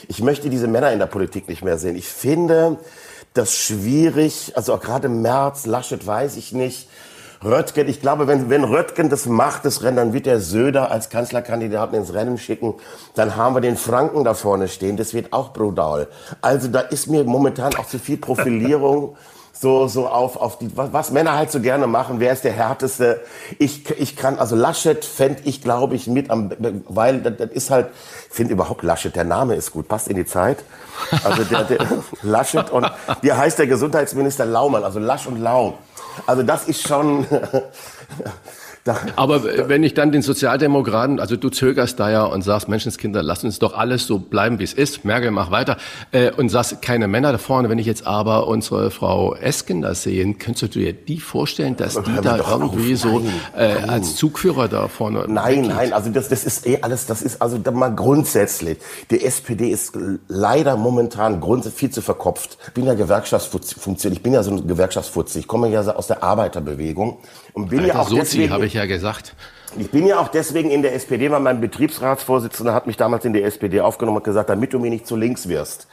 Ich 0.07 0.23
möchte 0.23 0.51
diese 0.51 0.69
Männer 0.69 0.93
in 0.93 0.99
der 0.99 1.07
Politik 1.07 1.49
nicht 1.49 1.63
mehr 1.63 1.79
sehen. 1.79 1.97
Ich 1.97 2.09
finde, 2.09 2.79
das 3.35 3.55
schwierig. 3.55 4.53
Also 4.57 4.75
auch 4.75 4.81
gerade 4.81 5.09
März, 5.09 5.67
Laschet 5.67 6.07
weiß 6.07 6.37
ich 6.37 6.53
nicht. 6.53 6.89
Röttgen, 7.45 7.89
ich 7.89 8.01
glaube, 8.01 8.27
wenn, 8.27 8.51
wenn 8.51 8.65
Röttgen 8.65 9.11
das 9.11 9.27
macht, 9.27 9.65
das 9.65 9.83
Rennen, 9.85 9.97
dann 9.97 10.13
wird 10.13 10.27
der 10.27 10.41
Söder 10.41 10.91
als 10.91 11.09
Kanzlerkandidaten 11.09 11.97
ins 11.97 12.13
Rennen 12.13 12.37
schicken. 12.37 12.75
Dann 13.15 13.37
haben 13.37 13.55
wir 13.55 13.61
den 13.61 13.77
Franken 13.77 14.25
da 14.25 14.35
vorne 14.35 14.67
stehen. 14.67 14.97
Das 14.97 15.15
wird 15.15 15.33
auch 15.33 15.53
brutal. 15.53 16.09
Also 16.41 16.67
da 16.67 16.81
ist 16.81 17.07
mir 17.07 17.23
momentan 17.23 17.75
auch 17.77 17.87
zu 17.87 17.99
viel 17.99 18.17
Profilierung. 18.17 19.17
so, 19.61 19.89
so 19.89 20.07
auf, 20.07 20.37
auf 20.37 20.59
die, 20.59 20.77
was, 20.77 20.93
was 20.93 21.11
Männer 21.11 21.35
halt 21.35 21.51
so 21.51 21.61
gerne 21.61 21.87
machen, 21.87 22.21
wer 22.21 22.33
ist 22.33 22.45
der 22.45 22.53
härteste. 22.53 23.21
Ich, 23.59 23.91
ich 23.99 24.17
kann, 24.17 24.39
also 24.39 24.55
Laschet 24.55 25.05
fände 25.05 25.43
ich, 25.45 25.63
glaube 25.63 25.97
ich, 25.97 26.07
mit 26.07 26.31
am, 26.31 26.51
weil 26.89 27.21
das, 27.21 27.37
das 27.39 27.51
ist 27.51 27.71
halt, 27.71 27.89
finde 28.31 28.53
überhaupt 28.53 28.83
Laschet, 28.83 29.15
der 29.15 29.25
Name 29.25 29.57
ist 29.57 29.73
gut, 29.73 29.89
passt 29.89 30.09
in 30.09 30.17
die 30.17 30.27
Zeit. 30.27 30.59
Also 31.25 31.43
der, 31.45 31.65
der 31.65 31.87
Laschet 32.23 32.71
und 32.71 32.87
wie 33.23 33.33
heißt 33.33 33.59
der 33.59 33.67
Gesundheitsminister 33.67 34.47
Laumann, 34.47 34.85
also 34.85 35.01
Lasch 35.01 35.27
und 35.27 35.41
Lau. 35.41 35.79
Also 36.27 36.43
das 36.45 36.69
ist 36.69 36.87
schon, 36.87 37.27
Aber 39.17 39.69
wenn 39.69 39.83
ich 39.83 39.95
dann 39.95 40.13
den 40.13 40.23
Sozialdemokraten, 40.23 41.21
also 41.21 41.37
du 41.37 41.49
zögerst 41.51 41.99
da 42.01 42.11
ja 42.11 42.25
und 42.25 42.43
sagst, 42.43 42.69
Menschenskinder, 42.69 43.23
lass 43.23 43.45
uns 43.45 43.59
doch 43.59 43.77
alles 43.77 44.07
so 44.07 44.19
bleiben, 44.19 44.59
wie 44.59 44.65
es 44.65 44.73
ist. 44.73 45.05
Merkel, 45.05 45.31
mach 45.31 45.51
weiter. 45.51 45.77
Äh, 46.13 46.31
und 46.33 46.49
sagst, 46.49 46.83
keine 46.83 47.09
Männer 47.09 47.33
da 47.33 47.39
vorne. 47.39 47.69
Wenn 47.69 47.79
ich 47.79 47.87
jetzt 47.87 48.07
aber 48.07 48.47
unsere 48.47 48.91
Frau 48.91 49.35
Esken 49.35 49.83
da 49.83 49.95
sehen, 49.95 50.39
könntest 50.39 50.75
du 50.75 50.81
dir 50.81 50.93
die 50.93 51.21
vorstellen, 51.21 51.77
dass 51.77 51.95
die 52.03 52.21
da 52.23 52.37
irgendwie 52.37 52.95
auf. 52.95 53.01
so 53.01 53.23
äh, 53.57 53.75
als 53.87 54.17
Zugführer 54.17 54.69
da 54.69 54.89
vorne 54.89 55.25
Nein, 55.29 55.57
weggeht? 55.57 55.69
nein, 55.69 55.93
also 55.93 56.11
das, 56.11 56.29
das 56.29 56.45
ist 56.45 56.67
eh 56.67 56.79
alles, 56.83 57.07
das 57.07 57.23
ist 57.23 57.41
also 57.43 57.59
mal 57.73 57.95
grundsätzlich. 57.95 58.79
Die 59.11 59.25
SPD 59.25 59.71
ist 59.71 59.97
leider 60.29 60.77
momentan 60.77 61.41
grundsätzlich 61.41 61.79
viel 61.79 61.91
zu 61.91 62.03
verkopft. 62.03 62.59
Ich 62.67 62.73
bin 62.73 62.87
ja 62.87 62.95
Gewerkschaftsfunktion, 62.95 64.13
ich 64.13 64.23
bin 64.23 64.33
ja 64.33 64.43
so 64.43 64.51
ein 64.51 64.67
Gewerkschaftsfutzi. 64.67 65.41
Ich 65.41 65.47
komme 65.47 65.69
ja 65.69 65.83
aus 65.95 66.07
der 66.07 66.23
Arbeiterbewegung 66.23 67.19
und 67.59 67.71
bin 67.71 67.81
Alter 67.81 67.95
ja 67.95 68.01
auch 68.01 68.09
Sozi, 68.09 68.49
habe 68.49 68.67
ich 68.67 68.75
ja 68.75 68.87
gesagt. 68.87 69.35
Ich 69.77 69.91
bin 69.91 70.07
ja 70.07 70.19
auch 70.19 70.29
deswegen 70.29 70.71
in 70.71 70.81
der 70.81 70.95
SPD, 70.95 71.31
weil 71.31 71.41
mein 71.41 71.61
Betriebsratsvorsitzender 71.61 72.73
hat 72.73 72.87
mich 72.87 72.97
damals 72.97 73.25
in 73.27 73.35
die 73.35 73.43
SPD 73.43 73.81
aufgenommen 73.81 74.19
und 74.19 74.25
gesagt, 74.25 74.49
damit 74.49 74.73
du 74.73 74.79
mir 74.79 74.91
nicht 74.91 75.07
zu 75.07 75.15
links 75.15 75.47
wirst. 75.49 75.89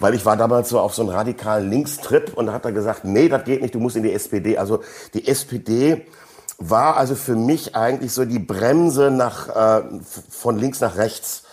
Weil 0.00 0.14
ich 0.14 0.26
war 0.26 0.36
damals 0.36 0.68
so 0.68 0.80
auf 0.80 0.94
so 0.94 1.02
einem 1.02 1.12
radikalen 1.12 1.70
Linkstrip 1.70 2.32
und 2.34 2.46
da 2.46 2.52
hat 2.52 2.64
er 2.64 2.72
gesagt, 2.72 3.04
nee, 3.04 3.28
das 3.28 3.44
geht 3.44 3.62
nicht, 3.62 3.74
du 3.74 3.78
musst 3.78 3.96
in 3.96 4.02
die 4.02 4.12
SPD. 4.12 4.58
Also 4.58 4.80
die 5.14 5.28
SPD 5.28 6.06
war 6.58 6.96
also 6.96 7.14
für 7.14 7.36
mich 7.36 7.76
eigentlich 7.76 8.12
so 8.12 8.24
die 8.24 8.40
Bremse 8.40 9.10
nach, 9.10 9.48
äh, 9.48 9.82
von 10.28 10.58
links 10.58 10.80
nach 10.80 10.96
rechts. 10.96 11.44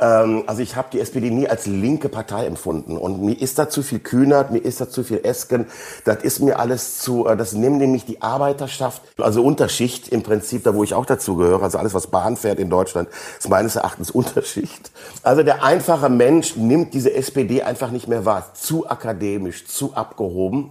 Ähm, 0.00 0.44
also 0.46 0.62
ich 0.62 0.76
habe 0.76 0.88
die 0.92 1.00
SPD 1.00 1.30
nie 1.30 1.46
als 1.46 1.66
linke 1.66 2.08
Partei 2.08 2.46
empfunden 2.46 2.96
und 2.96 3.22
mir 3.22 3.38
ist 3.38 3.58
da 3.58 3.68
zu 3.68 3.82
viel 3.82 3.98
Kühnert, 3.98 4.50
mir 4.50 4.58
ist 4.58 4.80
da 4.80 4.88
zu 4.88 5.04
viel 5.04 5.20
Esken, 5.24 5.66
das 6.04 6.22
ist 6.22 6.40
mir 6.40 6.58
alles 6.58 6.98
zu, 7.00 7.26
äh, 7.26 7.36
das 7.36 7.52
nimmt 7.52 7.78
nämlich 7.78 8.06
die 8.06 8.22
Arbeiterschaft, 8.22 9.02
also 9.18 9.42
Unterschicht 9.42 10.08
im 10.08 10.22
Prinzip, 10.22 10.64
da 10.64 10.74
wo 10.74 10.82
ich 10.82 10.94
auch 10.94 11.06
dazu 11.06 11.36
gehöre, 11.36 11.62
also 11.62 11.78
alles 11.78 11.92
was 11.92 12.06
Bahn 12.06 12.36
fährt 12.36 12.58
in 12.58 12.70
Deutschland, 12.70 13.08
ist 13.38 13.48
meines 13.48 13.76
Erachtens 13.76 14.10
Unterschicht. 14.10 14.90
Also 15.22 15.42
der 15.42 15.62
einfache 15.62 16.08
Mensch 16.08 16.56
nimmt 16.56 16.94
diese 16.94 17.12
SPD 17.12 17.62
einfach 17.62 17.90
nicht 17.90 18.08
mehr 18.08 18.24
wahr, 18.24 18.54
zu 18.54 18.88
akademisch, 18.88 19.66
zu 19.66 19.94
abgehoben. 19.94 20.70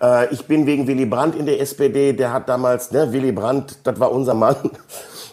Äh, 0.00 0.32
ich 0.32 0.46
bin 0.46 0.66
wegen 0.66 0.86
Willy 0.86 1.04
Brandt 1.04 1.36
in 1.36 1.44
der 1.44 1.60
SPD, 1.60 2.14
der 2.14 2.32
hat 2.32 2.48
damals, 2.48 2.90
ne, 2.90 3.12
Willy 3.12 3.32
Brandt, 3.32 3.78
das 3.84 4.00
war 4.00 4.10
unser 4.12 4.34
Mann. 4.34 4.56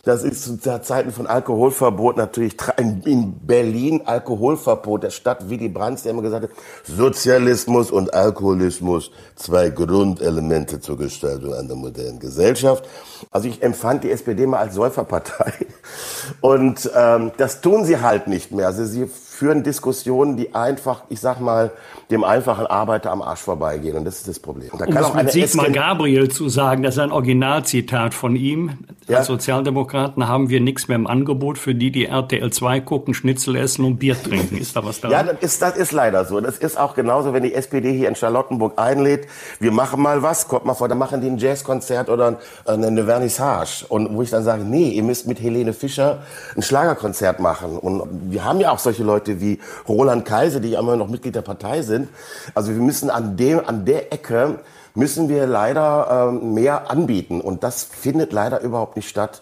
Das 0.04 0.24
ist 0.24 0.44
zu 0.44 0.58
Zeiten 0.82 1.12
von 1.12 1.28
Alkoholverbot 1.28 2.18
natürlich 2.18 2.56
in 2.78 3.40
Berlin 3.46 4.02
Alkoholverbot 4.06 5.04
der 5.04 5.10
Stadt 5.10 5.50
Willy 5.50 5.70
Brandt, 5.70 6.04
der 6.04 6.12
immer 6.12 6.22
gesagt 6.22 6.44
hat, 6.44 6.52
Sozialismus 6.84 7.92
und 7.92 8.14
Alkoholismus, 8.14 9.12
zwei 9.36 9.70
Grundelemente 9.70 10.80
zur 10.80 10.98
Gestaltung 10.98 11.54
einer 11.54 11.76
modernen 11.76 12.20
Gesellschaft. 12.20 12.88
Also 13.32 13.48
ich 13.48 13.62
empfand 13.62 14.04
die 14.04 14.12
SPD 14.12 14.46
mal 14.46 14.60
als 14.60 14.76
Säuferpartei. 14.76 15.54
Und 16.42 16.90
ähm, 16.96 17.32
das 17.38 17.62
tun 17.62 17.86
sie 17.86 18.00
halt 18.00 18.28
nicht 18.28 18.52
mehr. 18.52 18.68
Also 18.68 18.86
sie 18.86 19.10
führen 19.40 19.64
Diskussionen, 19.64 20.36
die 20.36 20.54
einfach, 20.54 21.04
ich 21.08 21.22
sag 21.22 21.40
mal, 21.40 21.72
dem 22.12 22.26
einfachen 22.26 22.68
Arbeiter 22.68 23.10
am 23.10 23.22
Arsch 23.22 23.40
vorbeigehen. 23.40 23.96
Und 23.96 24.04
das 24.04 24.18
ist 24.18 24.28
das 24.28 24.38
Problem. 24.38 24.70
Und 24.72 24.82
da 24.82 24.86
um 24.86 24.94
kann 24.94 25.04
auch 25.06 25.14
mit 25.14 25.32
Sigmar 25.32 25.70
Gabriel 25.70 26.30
zu 26.30 26.50
sagen, 26.50 26.84
das 26.84 26.96
ist 26.96 27.00
ein 27.00 27.14
Originalzitat 27.14 28.14
von 28.14 28.36
ihm. 28.36 28.80
Ja. 29.08 29.20
Als 29.20 29.28
Sozialdemokraten 29.28 30.28
haben 30.28 30.50
wir 30.50 30.60
nichts 30.60 30.90
mehr 30.90 30.96
im 30.96 31.08
Angebot 31.08 31.58
für 31.58 31.74
die, 31.74 31.90
die 31.90 32.06
RTL 32.06 32.52
2 32.52 32.82
gucken, 32.82 33.14
Schnitzel 33.14 33.56
essen 33.56 33.86
und 33.86 33.98
Bier 33.98 34.22
trinken. 34.22 34.58
Ist 34.58 34.76
da 34.76 34.84
was 34.84 35.00
da? 35.00 35.10
Ja, 35.10 35.24
das 35.24 35.38
ist, 35.40 35.62
das 35.62 35.78
ist 35.78 35.94
leider 35.94 36.26
so. 36.26 36.42
Das 36.42 36.58
ist 36.58 36.78
auch 36.78 36.94
genauso, 36.94 37.34
wenn 37.34 37.44
die 37.44 37.54
SPD 37.54 37.94
hier 37.94 38.10
in 38.10 38.16
Charlottenburg 38.16 38.74
einlädt, 38.76 39.28
wir 39.62 39.72
machen 39.72 40.02
mal 40.02 40.22
was, 40.22 40.50
kommt 40.50 40.66
mal 40.66 40.74
vor, 40.74 40.90
dann 40.90 40.98
machen 40.98 41.22
die 41.22 41.28
ein 41.28 41.38
Jazzkonzert 41.38 42.10
oder 42.10 42.40
eine 42.66 43.06
Vernissage. 43.06 43.86
Und 43.88 44.14
wo 44.14 44.22
ich 44.22 44.32
dann 44.32 44.44
sage, 44.44 44.66
nee, 44.66 44.90
ihr 44.90 45.04
müsst 45.04 45.28
mit 45.28 45.40
Helene 45.40 45.72
Fischer 45.72 46.24
ein 46.58 46.62
Schlagerkonzert 46.62 47.40
machen. 47.40 47.78
Und 47.78 48.04
wir 48.32 48.44
haben 48.44 48.60
ja 48.60 48.72
auch 48.72 48.80
solche 48.80 49.04
Leute 49.04 49.29
wie 49.42 49.60
Roland 49.88 50.26
Kaiser, 50.26 50.60
die 50.60 50.74
immer 50.74 50.96
noch 50.96 51.10
Mitglied 51.10 51.36
der 51.36 51.42
Partei 51.42 51.82
sind. 51.82 52.10
Also 52.56 52.72
wir 52.72 52.82
müssen 52.82 53.10
an 53.10 53.38
dem, 53.38 53.62
an 53.66 53.86
der 53.86 54.12
Ecke 54.14 54.60
müssen 54.96 55.30
wir 55.30 55.48
leider 55.48 56.30
ähm, 56.30 56.54
mehr 56.54 56.90
anbieten. 56.92 57.42
Und 57.42 57.64
das 57.64 57.84
findet 57.84 58.34
leider 58.34 58.62
überhaupt 58.62 58.96
nicht 58.96 59.10
statt. 59.10 59.42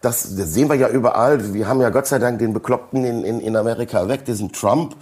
Das, 0.00 0.36
das 0.36 0.52
sehen 0.52 0.68
wir 0.68 0.76
ja 0.76 0.88
überall. 0.88 1.54
Wir 1.54 1.68
haben 1.68 1.80
ja 1.80 1.90
Gott 1.90 2.06
sei 2.06 2.18
Dank 2.18 2.38
den 2.38 2.52
Bekloppten 2.52 3.04
in, 3.04 3.24
in, 3.24 3.40
in 3.40 3.56
Amerika 3.56 4.08
weg, 4.08 4.24
diesen 4.24 4.52
Trump. 4.52 4.94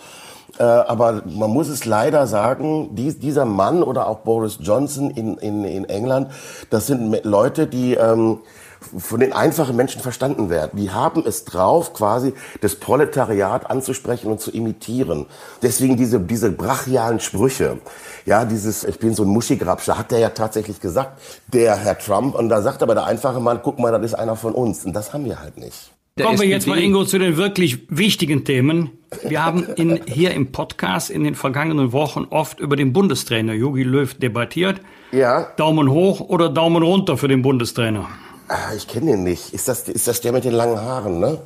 Äh, 0.58 0.64
aber 0.64 1.22
man 1.24 1.50
muss 1.50 1.68
es 1.68 1.84
leider 1.84 2.26
sagen, 2.26 2.90
dies, 2.92 3.18
dieser 3.18 3.44
Mann 3.44 3.82
oder 3.82 4.06
auch 4.06 4.18
Boris 4.18 4.58
Johnson 4.60 5.10
in, 5.10 5.38
in, 5.38 5.64
in 5.64 5.84
England, 5.86 6.30
das 6.70 6.86
sind 6.86 7.24
Leute, 7.24 7.66
die 7.66 7.94
ähm, 7.94 8.40
von 8.82 9.20
den 9.20 9.32
einfachen 9.32 9.76
Menschen 9.76 10.02
verstanden 10.02 10.50
werden. 10.50 10.78
Die 10.78 10.90
haben 10.90 11.24
es 11.26 11.44
drauf, 11.44 11.94
quasi 11.94 12.34
das 12.60 12.76
Proletariat 12.76 13.70
anzusprechen 13.70 14.30
und 14.30 14.40
zu 14.40 14.50
imitieren. 14.50 15.26
Deswegen 15.62 15.96
diese, 15.96 16.20
diese 16.20 16.50
brachialen 16.50 17.20
Sprüche. 17.20 17.78
Ja, 18.26 18.44
dieses, 18.44 18.84
ich 18.84 18.98
bin 18.98 19.14
so 19.14 19.24
ein 19.24 19.28
Muschigrapscher, 19.28 19.98
hat 19.98 20.10
der 20.10 20.18
ja 20.18 20.30
tatsächlich 20.30 20.80
gesagt, 20.80 21.20
der 21.52 21.76
Herr 21.76 21.98
Trump. 21.98 22.34
Und 22.34 22.48
da 22.48 22.62
sagt 22.62 22.82
aber 22.82 22.94
der 22.94 23.06
einfache 23.06 23.40
Mann, 23.40 23.60
guck 23.62 23.78
mal, 23.78 23.92
das 23.92 24.02
ist 24.02 24.14
einer 24.14 24.36
von 24.36 24.54
uns. 24.54 24.84
Und 24.84 24.92
das 24.92 25.12
haben 25.12 25.24
wir 25.24 25.40
halt 25.40 25.58
nicht. 25.58 25.92
Der 26.18 26.26
Kommen 26.26 26.40
wir 26.40 26.46
jetzt 26.46 26.66
mal, 26.66 26.78
Ingo, 26.78 27.06
zu 27.06 27.18
den 27.18 27.38
wirklich 27.38 27.86
wichtigen 27.88 28.44
Themen. 28.44 28.90
Wir 29.26 29.42
haben 29.42 29.64
in, 29.76 29.98
hier 30.06 30.32
im 30.32 30.52
Podcast 30.52 31.08
in 31.08 31.24
den 31.24 31.34
vergangenen 31.34 31.92
Wochen 31.92 32.26
oft 32.28 32.60
über 32.60 32.76
den 32.76 32.92
Bundestrainer 32.92 33.54
Jogi 33.54 33.82
Löw 33.82 34.12
debattiert. 34.12 34.82
Ja. 35.10 35.48
Daumen 35.56 35.90
hoch 35.90 36.20
oder 36.20 36.50
Daumen 36.50 36.82
runter 36.82 37.16
für 37.16 37.28
den 37.28 37.40
Bundestrainer? 37.40 38.08
Ah, 38.52 38.74
ich 38.76 38.86
kenne 38.86 39.12
den 39.12 39.22
nicht. 39.22 39.54
Ist 39.54 39.66
das, 39.66 39.88
ist 39.88 40.06
das 40.06 40.20
der 40.20 40.30
mit 40.32 40.44
den 40.44 40.52
langen 40.52 40.78
Haaren, 40.78 41.18
ne? 41.18 41.38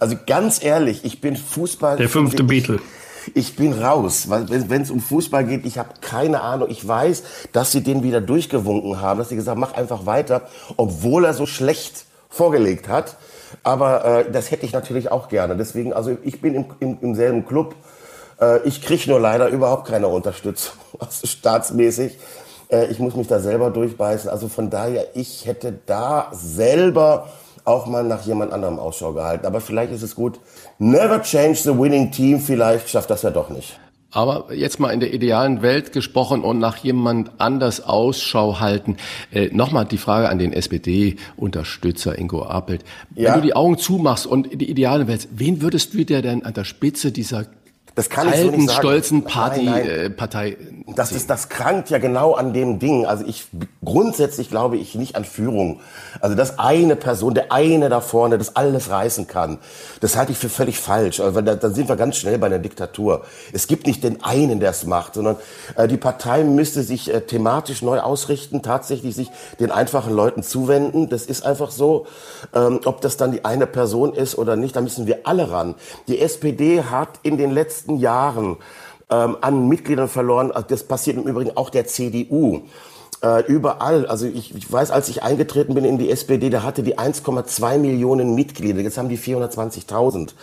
Also 0.00 0.16
ganz 0.26 0.64
ehrlich, 0.64 1.04
ich 1.04 1.20
bin 1.20 1.36
Fußball. 1.36 1.98
Der 1.98 2.08
fünfte 2.08 2.42
ich, 2.42 2.48
Beatle. 2.48 2.80
Ich 3.34 3.54
bin 3.54 3.74
raus, 3.74 4.30
weil 4.30 4.48
wenn 4.70 4.80
es 4.80 4.90
um 4.90 5.00
Fußball 5.00 5.44
geht, 5.44 5.66
ich 5.66 5.76
habe 5.76 5.90
keine 6.00 6.40
Ahnung. 6.40 6.70
Ich 6.70 6.88
weiß, 6.88 7.22
dass 7.52 7.70
sie 7.70 7.82
den 7.82 8.02
wieder 8.02 8.22
durchgewunken 8.22 9.02
haben, 9.02 9.18
dass 9.18 9.28
sie 9.28 9.36
gesagt, 9.36 9.58
mach 9.58 9.74
einfach 9.74 10.06
weiter, 10.06 10.48
obwohl 10.78 11.26
er 11.26 11.34
so 11.34 11.44
schlecht 11.44 12.06
vorgelegt 12.30 12.88
hat. 12.88 13.16
Aber 13.62 14.04
äh, 14.06 14.32
das 14.32 14.50
hätte 14.50 14.64
ich 14.64 14.72
natürlich 14.72 15.10
auch 15.10 15.28
gerne. 15.28 15.54
Deswegen, 15.54 15.92
also 15.92 16.16
ich 16.22 16.40
bin 16.40 16.54
im, 16.54 16.64
im, 16.80 16.98
im 17.02 17.14
selben 17.14 17.46
Club. 17.46 17.74
Äh, 18.40 18.66
ich 18.66 18.80
kriege 18.80 19.10
nur 19.10 19.20
leider 19.20 19.48
überhaupt 19.48 19.86
keine 19.86 20.08
Unterstützung, 20.08 20.78
also 20.98 21.26
staatsmäßig. 21.26 22.16
Äh, 22.68 22.86
ich 22.86 22.98
muss 22.98 23.16
mich 23.16 23.26
da 23.26 23.40
selber 23.40 23.70
durchbeißen. 23.70 24.30
Also 24.30 24.48
von 24.48 24.70
daher, 24.70 25.06
ich 25.14 25.46
hätte 25.46 25.78
da 25.86 26.30
selber 26.32 27.28
auch 27.64 27.86
mal 27.86 28.04
nach 28.04 28.22
jemand 28.22 28.52
anderem 28.52 28.78
Ausschau 28.78 29.12
gehalten. 29.12 29.46
Aber 29.46 29.60
vielleicht 29.60 29.92
ist 29.92 30.02
es 30.02 30.14
gut. 30.14 30.40
Never 30.78 31.22
change 31.22 31.56
the 31.56 31.78
winning 31.78 32.10
team. 32.10 32.40
Vielleicht 32.40 32.88
schafft 32.88 33.10
das 33.10 33.22
ja 33.22 33.30
doch 33.30 33.50
nicht. 33.50 33.78
Aber 34.10 34.54
jetzt 34.54 34.80
mal 34.80 34.90
in 34.90 35.00
der 35.00 35.12
idealen 35.12 35.60
Welt 35.60 35.92
gesprochen 35.92 36.42
und 36.42 36.58
nach 36.58 36.78
jemand 36.78 37.32
anders 37.36 37.82
Ausschau 37.82 38.58
halten. 38.58 38.96
Äh, 39.30 39.50
Nochmal 39.52 39.84
die 39.84 39.98
Frage 39.98 40.30
an 40.30 40.38
den 40.38 40.54
SPD-Unterstützer 40.54 42.18
Ingo 42.18 42.44
Appelt. 42.44 42.84
Ja. 43.14 43.34
Wenn 43.34 43.40
du 43.40 43.46
die 43.48 43.54
Augen 43.54 43.76
zumachst 43.76 44.26
und 44.26 44.60
die 44.60 44.70
ideale 44.70 45.08
Welt, 45.08 45.28
wen 45.32 45.60
würdest 45.60 45.92
du 45.92 46.04
dir 46.04 46.22
denn 46.22 46.42
an 46.42 46.54
der 46.54 46.64
Spitze 46.64 47.12
dieser 47.12 47.44
das 47.98 48.08
kann 48.08 48.28
alten, 48.28 48.38
ich 48.38 48.44
so 48.44 48.56
nicht 48.58 48.68
sagen. 48.68 48.78
stolzen 48.78 49.24
Party, 49.24 49.64
nein, 49.64 49.74
nein. 49.84 49.90
Äh, 49.90 50.10
Partei. 50.10 50.56
Das 50.94 51.10
ist, 51.10 51.28
das 51.30 51.48
krankt 51.48 51.90
ja 51.90 51.98
genau 51.98 52.34
an 52.34 52.52
dem 52.52 52.78
Ding. 52.78 53.06
Also 53.06 53.24
ich, 53.26 53.48
grundsätzlich 53.84 54.50
glaube 54.50 54.76
ich 54.76 54.94
nicht 54.94 55.16
an 55.16 55.24
Führung. 55.24 55.80
Also 56.20 56.36
dass 56.36 56.60
eine 56.60 56.94
Person, 56.94 57.34
der 57.34 57.50
eine 57.50 57.88
da 57.88 58.00
vorne, 58.00 58.38
das 58.38 58.54
alles 58.54 58.90
reißen 58.90 59.26
kann. 59.26 59.58
Das 60.00 60.16
halte 60.16 60.30
ich 60.30 60.38
für 60.38 60.48
völlig 60.48 60.78
falsch. 60.78 61.18
Also 61.18 61.40
da, 61.40 61.56
da 61.56 61.70
sind 61.70 61.88
wir 61.88 61.96
ganz 61.96 62.16
schnell 62.18 62.38
bei 62.38 62.46
einer 62.46 62.60
Diktatur. 62.60 63.24
Es 63.52 63.66
gibt 63.66 63.88
nicht 63.88 64.04
den 64.04 64.22
einen, 64.22 64.60
der 64.60 64.70
es 64.70 64.86
macht, 64.86 65.14
sondern 65.14 65.34
äh, 65.74 65.88
die 65.88 65.96
Partei 65.96 66.44
müsste 66.44 66.84
sich 66.84 67.12
äh, 67.12 67.22
thematisch 67.22 67.82
neu 67.82 67.98
ausrichten, 67.98 68.62
tatsächlich 68.62 69.16
sich 69.16 69.32
den 69.58 69.72
einfachen 69.72 70.14
Leuten 70.14 70.44
zuwenden. 70.44 71.08
Das 71.08 71.26
ist 71.26 71.44
einfach 71.44 71.72
so. 71.72 72.06
Ähm, 72.54 72.78
ob 72.84 73.00
das 73.00 73.16
dann 73.16 73.32
die 73.32 73.44
eine 73.44 73.66
Person 73.66 74.14
ist 74.14 74.38
oder 74.38 74.54
nicht, 74.54 74.76
da 74.76 74.82
müssen 74.82 75.08
wir 75.08 75.20
alle 75.24 75.50
ran. 75.50 75.74
Die 76.06 76.20
SPD 76.20 76.84
hat 76.84 77.18
in 77.24 77.38
den 77.38 77.50
letzten 77.50 77.87
letzten 77.88 77.96
Jahren 77.96 78.56
ähm, 79.10 79.36
an 79.40 79.68
Mitgliedern 79.68 80.08
verloren. 80.08 80.52
Also 80.52 80.68
das 80.68 80.84
passiert 80.84 81.16
im 81.16 81.24
Übrigen 81.24 81.56
auch 81.56 81.70
der 81.70 81.86
CDU. 81.86 82.62
Äh, 83.20 83.44
überall, 83.46 84.06
also 84.06 84.26
ich, 84.26 84.54
ich 84.54 84.70
weiß, 84.70 84.92
als 84.92 85.08
ich 85.08 85.24
eingetreten 85.24 85.74
bin 85.74 85.84
in 85.84 85.98
die 85.98 86.08
SPD, 86.08 86.50
da 86.50 86.62
hatte 86.62 86.84
die 86.84 86.98
1,2 86.98 87.78
Millionen 87.78 88.36
Mitglieder, 88.36 88.80
jetzt 88.80 88.96
haben 88.96 89.08
die 89.08 89.18
420.000. 89.18 90.34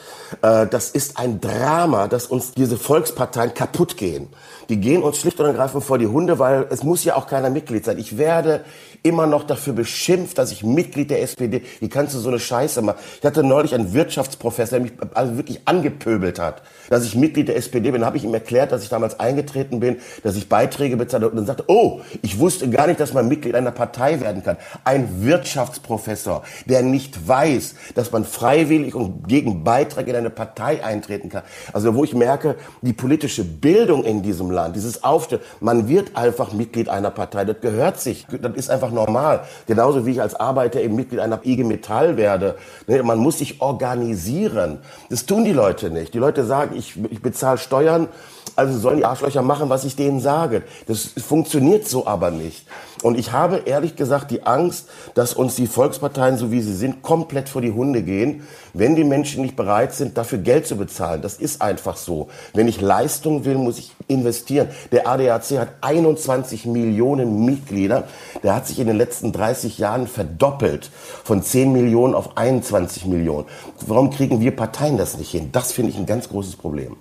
Äh, 0.41 0.67
das 0.67 0.89
ist 0.89 1.17
ein 1.17 1.39
Drama, 1.39 2.09
dass 2.09 2.27
uns 2.27 2.51
diese 2.51 2.77
Volksparteien 2.77 3.53
kaputt 3.53 3.95
gehen. 3.95 4.27
Die 4.67 4.77
gehen 4.77 5.03
uns 5.03 5.19
schlicht 5.19 5.39
und 5.39 5.45
ergreifend 5.45 5.85
vor 5.85 5.99
die 5.99 6.07
Hunde, 6.07 6.38
weil 6.38 6.67
es 6.69 6.84
muss 6.84 7.05
ja 7.05 7.15
auch 7.15 7.27
keiner 7.27 7.49
Mitglied 7.49 7.85
sein. 7.85 7.97
Ich 7.97 8.17
werde 8.17 8.65
immer 9.03 9.26
noch 9.26 9.43
dafür 9.43 9.72
beschimpft, 9.72 10.38
dass 10.38 10.51
ich 10.51 10.63
Mitglied 10.63 11.11
der 11.11 11.22
SPD, 11.22 11.61
wie 11.80 11.88
kannst 11.88 12.13
du 12.15 12.19
so 12.19 12.27
eine 12.27 12.39
Scheiße 12.39 12.81
machen? 12.81 12.97
Ich 13.19 13.26
hatte 13.26 13.43
neulich 13.43 13.73
einen 13.73 13.93
Wirtschaftsprofessor, 13.93 14.80
der 14.80 14.89
mich 14.89 14.93
also 15.13 15.38
wirklich 15.38 15.61
angepöbelt 15.65 16.39
hat, 16.39 16.63
dass 16.90 17.06
ich 17.06 17.16
Mitglied 17.16 17.48
der 17.48 17.56
SPD 17.56 17.91
bin. 17.91 18.06
Habe 18.06 18.18
ich 18.18 18.24
ihm 18.24 18.34
erklärt, 18.34 18.72
dass 18.72 18.84
ich 18.84 18.90
damals 18.90 19.20
eingetreten 19.20 19.80
bin, 19.80 19.98
dass 20.24 20.36
ich 20.36 20.49
Beiträge 20.49 20.98
bezahlt 20.98 21.24
und 21.24 21.36
dann 21.36 21.45
sagte, 21.45 21.64
oh, 21.68 22.02
ich 22.22 22.40
wusste 22.40 22.70
gar 22.70 22.88
nicht, 22.88 22.99
dass 22.99 23.14
man 23.14 23.28
Mitglied 23.28 23.56
einer 23.56 23.72
Partei 23.72 24.20
werden 24.22 24.44
kann. 24.44 24.57
Ein 24.84 25.24
Wirtschaftsprofessor, 25.24 26.44
der 26.66 26.82
nicht 26.82 27.28
weiß, 27.28 27.76
dass 27.95 28.12
man 28.12 28.26
freiwillig 28.26 28.95
und 28.95 29.28
gegen 29.28 29.64
Beitrag 29.64 30.07
in 30.07 30.16
eine 30.16 30.30
Partei 30.30 30.84
eintreten 30.84 31.30
kann. 31.30 31.44
Also 31.74 31.95
wo 31.95 32.03
ich 32.03 32.14
merke, 32.14 32.56
die 32.82 32.94
politische 32.94 33.44
Bildung 33.44 34.03
in 34.03 34.22
diesem 34.22 34.52
Land, 34.52 34.76
dieses 34.76 35.03
Aufstellen, 35.03 35.41
man 35.60 35.88
wird 35.88 36.16
einfach 36.16 36.53
Mitglied 36.53 36.90
einer 36.90 37.12
Partei, 37.12 37.45
das 37.45 37.62
gehört 37.62 37.99
sich, 37.99 38.26
das 38.41 38.56
ist 38.56 38.70
einfach 38.70 38.91
normal. 38.91 39.41
Genauso 39.68 40.06
wie 40.06 40.12
ich 40.12 40.22
als 40.22 40.36
Arbeiter 40.36 40.82
eben 40.82 40.95
Mitglied 40.95 41.20
einer 41.20 41.40
IG 41.44 41.64
Metall 41.64 42.18
werde. 42.18 42.56
Ne, 42.88 43.02
man 43.03 43.20
muss 43.20 43.40
sich 43.40 43.62
organisieren. 43.62 44.80
Das 45.10 45.26
tun 45.26 45.45
die 45.45 45.53
Leute 45.53 45.90
nicht. 45.90 46.14
Die 46.14 46.20
Leute 46.20 46.45
sagen, 46.45 46.74
ich, 46.76 46.95
ich 47.10 47.22
bezahle 47.22 47.57
Steuern, 47.57 48.07
Also 48.56 48.80
sollen 48.80 48.98
die 48.98 49.06
Arschlöcher 49.06 49.41
machen, 49.41 49.69
was 49.69 49.84
ich 49.84 49.95
denen 49.95 50.22
sage. 50.22 50.64
Das 50.88 51.10
funktioniert 51.18 51.88
so 51.88 52.07
aber 52.07 52.32
nicht. 52.32 52.65
Und 53.03 53.19
ich 53.19 53.34
habe 53.34 53.64
ehrlich 53.65 53.95
gesagt 53.95 54.32
die 54.32 54.44
Angst, 54.44 54.88
dass 55.14 55.34
uns 55.34 55.56
die 55.56 55.68
Volksparteien, 55.68 56.38
so 56.38 56.52
wie 56.52 56.61
sie 56.61 56.73
sind, 56.73 57.02
komplett 57.02 57.49
vor 57.49 57.61
die 57.61 57.72
Hunde 57.72 58.02
gehen, 58.02 58.48
wenn 58.73 58.95
die 58.95 59.03
Menschen 59.03 59.41
nicht 59.41 59.56
bereit 59.56 59.94
sind, 59.94 60.18
dafür 60.18 60.40
Geld 60.40 60.65
zu 60.65 60.77
bezahlen. 60.77 61.22
Das 61.22 61.36
ist 61.36 61.61
einfach 61.61 61.98
so. 61.98 62.30
Wenn 62.53 62.68
ich 62.68 62.82
Leistung 62.82 63.45
will, 63.45 63.56
muss 63.56 63.77
ich 63.77 63.91
investieren. 64.07 64.69
Der 64.91 65.07
ADAC 65.07 65.60
hat 65.60 65.69
21 65.82 66.65
Millionen 66.65 67.45
Mitglieder. 67.45 68.06
Der 68.41 68.56
hat 68.56 68.68
sich 68.68 68.80
in 68.80 68.88
den 68.88 68.98
letzten 68.98 69.32
30 69.32 69.77
Jahren 69.77 70.07
verdoppelt. 70.07 70.90
Von 71.23 71.44
10 71.44 71.73
Millionen 71.73 72.15
auf 72.15 72.38
21 72.38 73.06
Millionen. 73.06 73.45
Warum 73.86 74.10
kriegen 74.10 74.40
wir 74.40 74.56
Parteien 74.56 74.98
das 74.98 75.18
nicht 75.18 75.32
hin? 75.32 75.49
Das 75.52 75.73
finde 75.73 75.91
ich 75.91 75.98
ein 75.98 76.06
ganz 76.06 76.30
großes 76.30 76.56
Problem. 76.56 76.95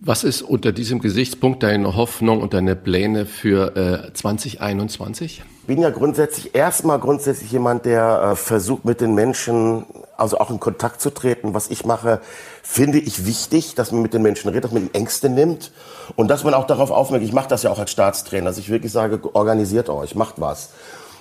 Was 0.00 0.22
ist 0.22 0.42
unter 0.42 0.70
diesem 0.70 1.00
Gesichtspunkt 1.00 1.64
deine 1.64 1.96
Hoffnung 1.96 2.40
und 2.40 2.54
deine 2.54 2.76
Pläne 2.76 3.26
für 3.26 3.76
äh, 3.76 4.12
2021? 4.12 5.42
Ich 5.62 5.66
bin 5.66 5.82
ja 5.82 5.90
grundsätzlich 5.90 6.54
erstmal 6.54 7.00
grundsätzlich 7.00 7.50
jemand, 7.50 7.84
der 7.84 8.30
äh, 8.32 8.36
versucht 8.36 8.84
mit 8.84 9.00
den 9.00 9.16
Menschen 9.16 9.86
also 10.16 10.38
auch 10.38 10.50
in 10.50 10.60
Kontakt 10.60 11.00
zu 11.00 11.10
treten. 11.10 11.52
Was 11.52 11.68
ich 11.68 11.84
mache, 11.84 12.20
finde 12.62 12.98
ich 12.98 13.26
wichtig, 13.26 13.74
dass 13.74 13.90
man 13.90 14.02
mit 14.02 14.14
den 14.14 14.22
Menschen 14.22 14.48
redet, 14.48 14.64
dass 14.64 14.72
man 14.72 14.88
Ängste 14.92 15.28
nimmt 15.28 15.72
und 16.14 16.28
dass 16.28 16.44
man 16.44 16.54
auch 16.54 16.68
darauf 16.68 16.92
aufmerkt. 16.92 17.24
Ich 17.24 17.32
mache 17.32 17.48
das 17.48 17.64
ja 17.64 17.70
auch 17.70 17.80
als 17.80 17.90
Staatstrainer, 17.90 18.46
dass 18.46 18.58
ich 18.58 18.70
wirklich 18.70 18.92
sage, 18.92 19.20
organisiert 19.34 19.88
euch, 19.88 20.14
macht 20.14 20.40
was. 20.40 20.70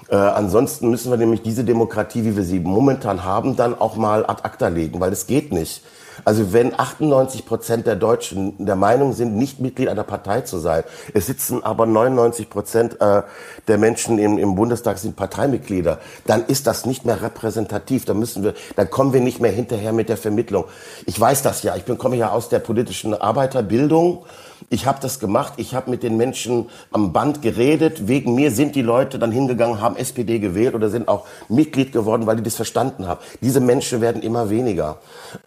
Äh, 0.09 0.15
ansonsten 0.15 0.91
müssen 0.91 1.09
wir 1.09 1.17
nämlich 1.17 1.41
diese 1.41 1.63
Demokratie, 1.63 2.23
wie 2.25 2.37
wir 2.37 2.43
sie 2.43 2.59
momentan 2.59 3.23
haben, 3.23 3.55
dann 3.55 3.73
auch 3.73 3.95
mal 3.95 4.23
ad 4.23 4.43
acta 4.43 4.67
legen, 4.67 4.99
weil 4.99 5.11
es 5.11 5.25
geht 5.25 5.51
nicht. 5.51 5.81
Also 6.26 6.53
wenn 6.53 6.77
98 6.77 7.45
Prozent 7.45 7.88
der 7.88 7.95
Deutschen 7.95 8.65
der 8.65 8.76
Meinung 8.76 9.14
sind, 9.14 9.35
nicht 9.35 9.60
Mitglied 9.60 9.89
einer 9.89 10.03
Partei 10.03 10.41
zu 10.41 10.57
sein, 10.60 10.84
es 11.14 11.26
sitzen 11.26 11.64
aber 11.64 11.85
99 11.85 12.49
Prozent 12.49 13.02
äh, 13.02 13.23
der 13.68 13.77
Menschen 13.77 14.18
im, 14.19 14.38
im 14.38 14.56
Bundestag 14.56 14.98
sind 14.98 15.15
Parteimitglieder, 15.15 15.99
dann 16.26 16.45
ist 16.45 16.68
das 16.68 16.85
nicht 16.85 17.06
mehr 17.06 17.22
repräsentativ. 17.22 18.06
Da 18.06 18.14
müssen 18.14 18.44
wir, 18.44 18.53
dann 18.76 18.89
kommen 18.89 19.14
wir 19.14 19.22
nicht 19.22 19.39
mehr 19.39 19.52
hinterher 19.52 19.94
mit 19.94 20.10
der 20.10 20.18
Vermittlung. 20.18 20.65
Ich 21.06 21.19
weiß 21.19 21.41
das 21.44 21.64
ja. 21.64 21.76
Ich 21.76 21.84
bin, 21.84 21.98
komme 21.98 22.15
ja 22.15 22.31
aus 22.31 22.49
der 22.49 22.60
politischen 22.60 23.14
Arbeiterbildung. 23.14 24.26
Ich 24.69 24.85
habe 24.85 24.99
das 25.01 25.19
gemacht. 25.19 25.53
Ich 25.57 25.75
habe 25.75 25.89
mit 25.89 26.03
den 26.03 26.17
Menschen 26.17 26.67
am 26.91 27.13
Band 27.13 27.41
geredet. 27.41 28.07
Wegen 28.07 28.35
mir 28.35 28.51
sind 28.51 28.75
die 28.75 28.81
Leute 28.81 29.19
dann 29.19 29.31
hingegangen, 29.31 29.81
haben 29.81 29.95
SPD 29.95 30.39
gewählt 30.39 30.75
oder 30.75 30.89
sind 30.89 31.07
auch 31.07 31.25
Mitglied 31.49 31.91
geworden, 31.91 32.25
weil 32.25 32.38
die 32.38 32.43
das 32.43 32.55
verstanden 32.55 33.07
haben. 33.07 33.19
Diese 33.41 33.59
Menschen 33.59 34.01
werden 34.01 34.21
immer 34.21 34.49
weniger. 34.49 34.97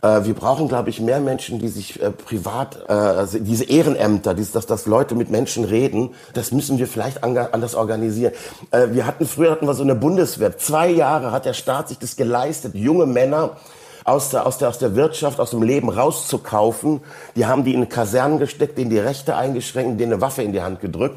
Äh, 0.03 0.25
wir 0.25 0.35
brauchen, 0.35 0.69
glaube 0.69 0.91
ich, 0.91 1.01
mehr 1.01 1.21
Menschen, 1.21 1.59
die 1.59 1.69
sich 1.69 2.01
äh, 2.03 2.11
privat, 2.11 2.79
äh, 2.89 3.27
diese 3.41 3.65
Ehrenämter, 3.65 4.35
dieses, 4.35 4.53
dass, 4.53 4.67
dass 4.67 4.87
Leute 4.87 5.15
mit 5.15 5.31
Menschen 5.31 5.65
reden, 5.65 6.11
das 6.35 6.53
müssen 6.53 6.79
wir 6.79 6.87
vielleicht 6.87 7.25
anders 7.25 7.75
organisieren. 7.75 8.33
Äh, 8.71 8.89
wir 8.93 9.07
hatten 9.07 9.27
früher 9.27 9.51
hatten 9.51 9.67
wir 9.67 9.75
so 9.75 9.83
eine 9.83 9.95
Bundeswehr. 9.95 10.57
Zwei 10.59 10.89
Jahre 10.91 11.33
hat 11.33 11.45
der 11.45 11.55
Staat 11.55 11.89
sich 11.89 11.99
das 11.99 12.17
geleistet, 12.17 12.75
junge 12.75 13.07
Männer 13.07 13.57
aus 14.05 14.31
der, 14.31 14.47
aus, 14.47 14.59
der, 14.59 14.69
aus 14.69 14.79
der 14.79 14.95
Wirtschaft, 14.97 15.41
aus 15.41 15.51
dem 15.51 15.63
Leben 15.63 15.89
rauszukaufen. 15.89 17.01
Die 17.37 17.47
haben 17.47 17.65
die 17.65 17.75
in 17.75 17.89
Kasernen 17.89 18.39
gesteckt, 18.39 18.79
denen 18.79 18.91
die 18.91 18.99
Rechte 18.99 19.37
eingeschränkt, 19.37 20.01
denen 20.01 20.13
eine 20.13 20.21
Waffe 20.21 20.43
in 20.43 20.53
die 20.53 20.63
Hand 20.63 20.81
gedrückt, 20.81 21.17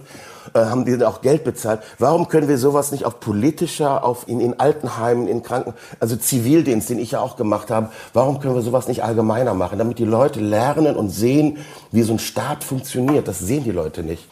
äh, 0.54 0.60
haben 0.60 0.86
die 0.86 1.04
auch 1.04 1.22
Geld 1.22 1.44
bezahlt. 1.44 1.82
Warum 2.00 2.28
können 2.28 2.48
wir 2.48 2.58
sowas 2.58 2.92
nicht 2.92 3.06
auf 3.06 3.20
politischer, 3.20 4.04
auf 4.04 4.28
in, 4.28 4.40
in 4.40 4.60
Altenheimen, 4.60 5.28
in 5.28 5.44
Kranken, 5.44 5.74
also 6.00 6.16
Zivildienst, 6.16 6.90
den 6.90 7.00
ich 7.00 7.12
ja 7.12 7.20
auch 7.22 7.36
gemacht 7.36 7.72
habe, 7.72 7.90
warum 8.14 8.40
können 8.40 8.56
wir 8.56 8.62
sowas 8.62 8.88
nicht 8.88 9.04
allgemeiner 9.04 9.54
machen, 9.54 9.80
damit 9.80 10.00
die 10.00 10.06
Leute 10.06 10.40
lernen 10.40 10.96
und 10.96 11.10
sehen, 11.10 11.58
wie 11.92 12.04
so 12.04 12.14
ein 12.14 12.20
Staat 12.20 12.64
funktioniert. 12.64 13.28
Das 13.28 13.40
sehen 13.40 13.64
die 13.64 13.72
Leute 13.72 14.04
nicht. 14.04 14.28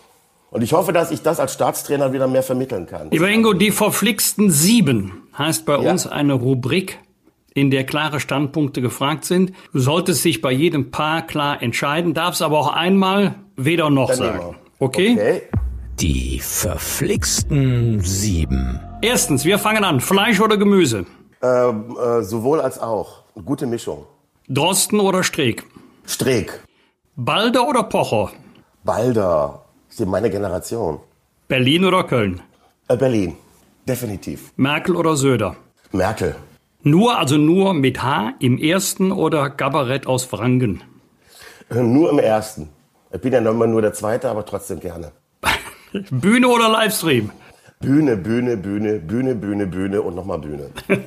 Und 0.52 0.64
ich 0.64 0.74
hoffe, 0.74 0.92
dass 0.92 1.12
ich 1.12 1.22
das 1.22 1.40
als 1.40 1.54
Staatstrainer 1.54 2.12
wieder 2.12 2.28
mehr 2.28 2.44
vermitteln 2.44 2.86
kann. 2.86 3.10
Lieber 3.12 3.30
Ingo, 3.30 3.54
die 3.54 3.72
verflixten 3.72 4.52
Sieben 4.52 5.30
heißt 5.38 5.66
bei 5.66 5.82
ja. 5.82 5.92
uns 5.92 6.08
eine 6.08 6.34
Rubrik, 6.34 7.00
in 7.54 7.72
der 7.72 7.86
klare 7.86 8.20
Standpunkte 8.20 8.82
gefragt 8.82 9.26
sind. 9.26 9.52
Du 9.74 9.80
solltest 9.80 10.24
dich 10.24 10.42
bei 10.42 10.52
jedem 10.52 10.92
Paar 10.92 11.26
klar 11.28 11.62
entscheiden, 11.62 12.14
darfst 12.14 12.42
aber 12.42 12.60
auch 12.60 12.74
einmal 12.74 13.36
weder 13.56 13.90
noch 13.90 14.10
Dann 14.10 14.18
sagen. 14.18 14.56
Okay? 14.80 15.14
okay? 15.14 15.42
Die 16.00 16.40
verflixten 16.40 18.00
sieben. 18.02 18.80
Erstens, 19.02 19.46
wir 19.46 19.60
fangen 19.60 19.84
an. 19.84 20.00
Fleisch 20.00 20.40
oder 20.40 20.58
Gemüse? 20.58 21.06
Ähm, 21.44 21.96
äh, 21.98 22.22
sowohl 22.24 22.62
als 22.62 22.80
auch. 22.80 23.24
Gute 23.46 23.66
Mischung. 23.68 24.06
Drosten 24.48 25.00
oder 25.00 25.24
Streeck? 25.24 25.64
Streeck. 26.06 26.60
Balder 27.16 27.68
oder 27.68 27.84
Pocher? 27.84 28.32
Balder. 28.84 29.62
Das 29.90 30.00
ist 30.00 30.08
meine 30.08 30.30
Generation. 30.30 31.00
Berlin 31.48 31.86
oder 31.86 32.04
Köln? 32.06 32.42
Äh, 32.88 32.98
Berlin. 32.98 33.36
Definitiv. 33.88 34.54
Merkel 34.56 34.96
oder 34.96 35.16
Söder? 35.16 35.56
Merkel. 35.92 36.36
Nur, 36.84 37.20
also 37.20 37.38
nur 37.38 37.74
mit 37.76 38.02
H 38.02 38.34
im 38.40 38.58
ersten 38.58 39.12
oder 39.12 39.50
Gabarett 39.52 40.08
aus 40.08 40.26
Franken? 40.26 40.82
Äh, 41.70 41.84
nur 41.84 42.10
im 42.10 42.18
ersten. 42.18 42.70
Ich 43.14 43.22
bin 43.22 43.34
ja 43.34 43.42
nochmal 43.42 43.68
nur 43.68 43.82
der 43.82 43.94
zweite, 43.94 44.30
aber 44.30 44.46
trotzdem 44.46 44.80
gerne. 44.80 45.12
Bühne 46.10 46.48
oder 46.48 46.70
Livestream? 46.70 47.30
Bühne, 47.80 48.18
Bühne, 48.18 48.58
Bühne, 48.58 49.00
Bühne, 49.00 49.36
Bühne, 49.36 49.68
Bühne 49.68 50.02
und 50.02 50.16
nochmal 50.16 50.40
Bühne. 50.40 50.70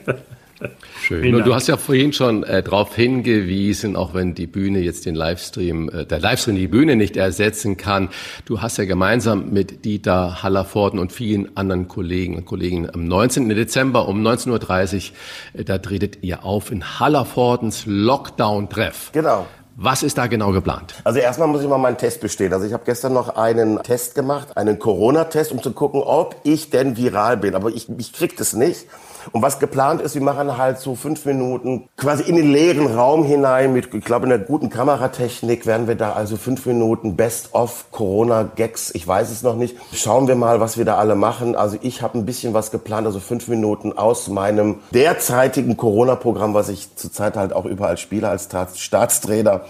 Schön. 1.00 1.34
Und 1.34 1.46
du 1.46 1.54
hast 1.54 1.66
ja 1.66 1.76
vorhin 1.76 2.12
schon 2.12 2.44
äh, 2.44 2.62
darauf 2.62 2.94
hingewiesen, 2.94 3.96
auch 3.96 4.14
wenn 4.14 4.34
die 4.34 4.46
Bühne 4.46 4.80
jetzt 4.80 5.04
den 5.04 5.14
Livestream, 5.14 5.88
äh, 5.88 6.06
der 6.06 6.20
Livestream 6.20 6.56
die 6.56 6.68
Bühne 6.68 6.96
nicht 6.96 7.16
ersetzen 7.16 7.76
kann. 7.76 8.08
Du 8.44 8.62
hast 8.62 8.78
ja 8.78 8.84
gemeinsam 8.84 9.50
mit 9.50 9.84
Dieter 9.84 10.42
Hallervorden 10.42 10.98
und 10.98 11.12
vielen 11.12 11.56
anderen 11.56 11.88
Kollegen 11.88 12.36
und 12.36 12.46
Kolleginnen 12.46 12.88
am 12.92 13.06
19. 13.06 13.48
Dezember 13.48 14.08
um 14.08 14.24
19.30 14.26 15.10
Uhr, 15.54 15.60
äh, 15.60 15.64
da 15.64 15.78
tretet 15.78 16.22
ihr 16.22 16.44
auf 16.44 16.70
in 16.70 17.00
Hallervordens 17.00 17.84
Lockdown-Treff. 17.86 19.10
Genau. 19.12 19.46
Was 19.76 20.04
ist 20.04 20.16
da 20.18 20.28
genau 20.28 20.52
geplant? 20.52 20.94
Also 21.02 21.18
erstmal 21.18 21.48
muss 21.48 21.60
ich 21.60 21.68
mal 21.68 21.78
meinen 21.78 21.98
Test 21.98 22.20
bestehen. 22.20 22.52
Also 22.52 22.64
ich 22.64 22.72
habe 22.72 22.84
gestern 22.84 23.12
noch 23.12 23.34
einen 23.34 23.82
Test 23.82 24.14
gemacht, 24.14 24.56
einen 24.56 24.78
Corona-Test, 24.78 25.50
um 25.50 25.60
zu 25.60 25.72
gucken, 25.72 26.00
ob 26.00 26.36
ich 26.44 26.70
denn 26.70 26.96
viral 26.96 27.36
bin. 27.38 27.56
Aber 27.56 27.70
ich, 27.70 27.88
ich 27.98 28.12
krieg 28.12 28.36
das 28.36 28.52
nicht. 28.52 28.86
Und 29.32 29.42
was 29.42 29.58
geplant 29.58 30.00
ist, 30.00 30.14
wir 30.14 30.22
machen 30.22 30.56
halt 30.56 30.78
so 30.78 30.94
fünf 30.94 31.24
Minuten 31.24 31.88
quasi 31.96 32.24
in 32.24 32.36
den 32.36 32.52
leeren 32.52 32.86
Raum 32.86 33.24
hinein 33.24 33.72
mit, 33.72 33.92
ich 33.94 34.04
glaube, 34.04 34.26
einer 34.26 34.38
guten 34.38 34.70
Kameratechnik 34.70 35.66
werden 35.66 35.88
wir 35.88 35.94
da 35.94 36.12
also 36.12 36.36
fünf 36.36 36.66
Minuten 36.66 37.16
Best-of 37.16 37.86
Corona-Gags, 37.90 38.94
ich 38.94 39.06
weiß 39.06 39.30
es 39.30 39.42
noch 39.42 39.56
nicht. 39.56 39.76
Schauen 39.92 40.28
wir 40.28 40.34
mal, 40.34 40.60
was 40.60 40.78
wir 40.78 40.84
da 40.84 40.96
alle 40.96 41.14
machen. 41.14 41.56
Also 41.56 41.76
ich 41.82 42.02
habe 42.02 42.18
ein 42.18 42.26
bisschen 42.26 42.54
was 42.54 42.70
geplant, 42.70 43.06
also 43.06 43.20
fünf 43.20 43.48
Minuten 43.48 43.92
aus 43.92 44.28
meinem 44.28 44.76
derzeitigen 44.92 45.76
Corona-Programm, 45.76 46.54
was 46.54 46.68
ich 46.68 46.94
zurzeit 46.96 47.36
halt 47.36 47.52
auch 47.52 47.64
überall 47.64 47.98
spiele 47.98 48.28
als 48.28 48.48
Staatstrainer, 48.76 49.62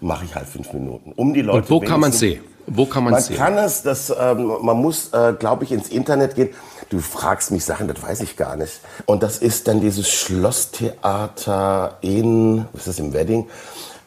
mache 0.00 0.24
ich 0.24 0.34
halt 0.34 0.46
fünf 0.46 0.72
Minuten. 0.72 1.12
Um 1.14 1.32
die 1.32 1.42
Leute 1.42 1.58
Und 1.58 1.70
wo 1.70 1.80
kann 1.80 2.00
man 2.00 2.12
sehen? 2.12 2.42
Wo 2.66 2.86
kann 2.86 3.04
man, 3.04 3.14
man 3.14 3.22
sehen? 3.22 3.38
Man 3.38 3.54
kann 3.54 3.64
es, 3.64 3.82
das, 3.82 4.14
ähm, 4.18 4.52
man 4.62 4.76
muss, 4.76 5.12
äh, 5.12 5.34
glaube 5.38 5.64
ich, 5.64 5.72
ins 5.72 5.88
Internet 5.88 6.34
gehen. 6.34 6.50
Du 6.90 7.00
fragst 7.00 7.50
mich 7.50 7.64
Sachen, 7.64 7.88
das 7.88 8.02
weiß 8.02 8.20
ich 8.20 8.36
gar 8.36 8.56
nicht. 8.56 8.80
Und 9.06 9.22
das 9.22 9.38
ist 9.38 9.68
dann 9.68 9.80
dieses 9.80 10.08
Schlosstheater 10.08 11.98
in, 12.00 12.66
was 12.72 12.86
ist 12.86 12.88
das, 12.88 12.98
im 12.98 13.12
Wedding? 13.12 13.48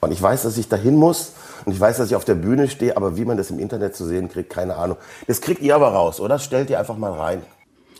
Und 0.02 0.12
ich 0.12 0.22
weiß, 0.22 0.44
dass 0.44 0.58
ich 0.58 0.70
dahin 0.70 0.96
muss. 0.96 1.34
Und 1.66 1.72
ich 1.74 1.80
weiß, 1.80 1.98
dass 1.98 2.10
ich 2.10 2.16
auf 2.16 2.26
der 2.26 2.36
Bühne 2.36 2.70
stehe, 2.70 2.96
aber 2.96 3.18
wie 3.18 3.26
man 3.26 3.38
das 3.38 3.50
im 3.50 3.58
Internet 3.58 3.96
zu 3.96 4.06
sehen 4.06 4.30
kriegt, 4.30 4.52
keine 4.52 4.76
Ahnung. 4.76 4.98
Das 5.26 5.42
kriegt 5.42 5.62
ihr 5.62 5.76
aber 5.76 5.88
raus, 5.88 6.20
oder? 6.20 6.38
Stellt 6.38 6.70
ihr 6.70 6.80
einfach 6.80 6.98
mal 6.98 7.12
rein. 7.12 7.42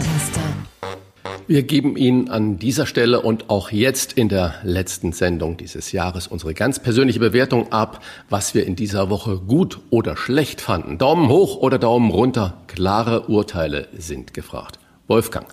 Wir 1.46 1.62
geben 1.62 1.98
Ihnen 1.98 2.30
an 2.30 2.58
dieser 2.58 2.86
Stelle 2.86 3.20
und 3.20 3.50
auch 3.50 3.70
jetzt 3.70 4.14
in 4.14 4.30
der 4.30 4.54
letzten 4.62 5.12
Sendung 5.12 5.58
dieses 5.58 5.92
Jahres 5.92 6.26
unsere 6.26 6.54
ganz 6.54 6.78
persönliche 6.78 7.20
Bewertung 7.20 7.70
ab, 7.70 8.02
was 8.30 8.54
wir 8.54 8.66
in 8.66 8.76
dieser 8.76 9.10
Woche 9.10 9.36
gut 9.36 9.80
oder 9.90 10.16
schlecht 10.16 10.62
fanden. 10.62 10.96
Daumen 10.96 11.28
hoch 11.28 11.56
oder 11.56 11.78
Daumen 11.78 12.10
runter. 12.10 12.62
Klare 12.66 13.28
Urteile 13.28 13.88
sind 13.94 14.32
gefragt. 14.32 14.78
Wolfgang, 15.06 15.46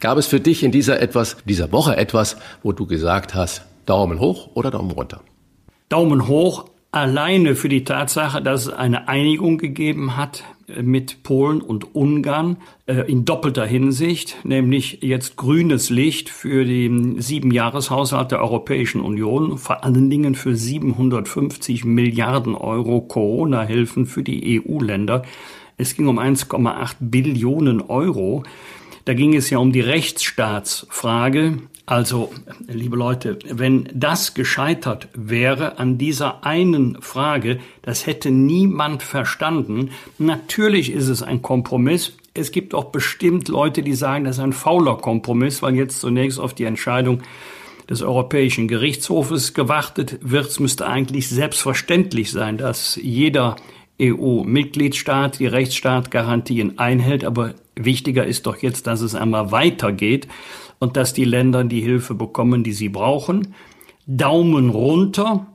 gab 0.00 0.18
es 0.18 0.26
für 0.26 0.38
dich 0.38 0.62
in 0.62 0.70
dieser 0.70 1.00
etwas, 1.00 1.38
dieser 1.46 1.72
Woche 1.72 1.96
etwas, 1.96 2.36
wo 2.62 2.72
du 2.72 2.86
gesagt 2.86 3.34
hast, 3.34 3.62
Daumen 3.86 4.20
hoch 4.20 4.50
oder 4.52 4.70
Daumen 4.70 4.90
runter? 4.90 5.22
Daumen 5.88 6.28
hoch 6.28 6.66
alleine 6.90 7.54
für 7.54 7.68
die 7.68 7.84
Tatsache, 7.84 8.42
dass 8.42 8.66
es 8.66 8.72
eine 8.72 9.08
Einigung 9.08 9.58
gegeben 9.58 10.16
hat 10.16 10.44
mit 10.82 11.22
Polen 11.22 11.62
und 11.62 11.94
Ungarn 11.94 12.58
äh, 12.86 13.10
in 13.10 13.24
doppelter 13.24 13.64
Hinsicht, 13.64 14.36
nämlich 14.44 14.98
jetzt 15.02 15.36
grünes 15.36 15.88
Licht 15.88 16.28
für 16.28 16.64
den 16.64 17.20
Siebenjahreshaushalt 17.20 18.32
der 18.32 18.40
Europäischen 18.40 19.00
Union, 19.00 19.56
vor 19.56 19.84
allen 19.84 20.10
Dingen 20.10 20.34
für 20.34 20.54
750 20.54 21.84
Milliarden 21.84 22.54
Euro 22.54 23.00
Corona-Hilfen 23.00 24.06
für 24.06 24.22
die 24.22 24.62
EU-Länder. 24.62 25.22
Es 25.78 25.96
ging 25.96 26.06
um 26.08 26.18
1,8 26.18 26.96
Billionen 27.00 27.80
Euro. 27.80 28.42
Da 29.04 29.14
ging 29.14 29.34
es 29.34 29.48
ja 29.48 29.58
um 29.58 29.72
die 29.72 29.80
Rechtsstaatsfrage. 29.80 31.58
Also, 31.88 32.30
liebe 32.66 32.98
Leute, 32.98 33.38
wenn 33.48 33.88
das 33.94 34.34
gescheitert 34.34 35.08
wäre 35.14 35.78
an 35.78 35.96
dieser 35.96 36.44
einen 36.44 37.00
Frage, 37.00 37.60
das 37.80 38.06
hätte 38.06 38.30
niemand 38.30 39.02
verstanden. 39.02 39.92
Natürlich 40.18 40.92
ist 40.92 41.08
es 41.08 41.22
ein 41.22 41.40
Kompromiss. 41.40 42.12
Es 42.34 42.52
gibt 42.52 42.74
auch 42.74 42.90
bestimmt 42.90 43.48
Leute, 43.48 43.82
die 43.82 43.94
sagen, 43.94 44.24
das 44.24 44.36
ist 44.36 44.42
ein 44.42 44.52
fauler 44.52 44.98
Kompromiss, 44.98 45.62
weil 45.62 45.76
jetzt 45.76 46.00
zunächst 46.00 46.38
auf 46.38 46.52
die 46.52 46.64
Entscheidung 46.64 47.22
des 47.88 48.02
Europäischen 48.02 48.68
Gerichtshofes 48.68 49.54
gewartet 49.54 50.18
wird. 50.20 50.48
Es 50.48 50.60
müsste 50.60 50.86
eigentlich 50.86 51.30
selbstverständlich 51.30 52.32
sein, 52.32 52.58
dass 52.58 52.96
jeder 53.02 53.56
EU-Mitgliedstaat 53.98 55.38
die 55.38 55.46
Rechtsstaatgarantien 55.46 56.78
einhält, 56.78 57.24
aber 57.24 57.54
Wichtiger 57.76 58.26
ist 58.26 58.44
doch 58.46 58.56
jetzt, 58.58 58.86
dass 58.86 59.00
es 59.00 59.14
einmal 59.14 59.52
weitergeht 59.52 60.28
und 60.78 60.96
dass 60.96 61.12
die 61.12 61.24
Länder 61.24 61.64
die 61.64 61.80
Hilfe 61.80 62.14
bekommen, 62.14 62.64
die 62.64 62.72
sie 62.72 62.88
brauchen. 62.88 63.54
Daumen 64.06 64.70
runter. 64.70 65.46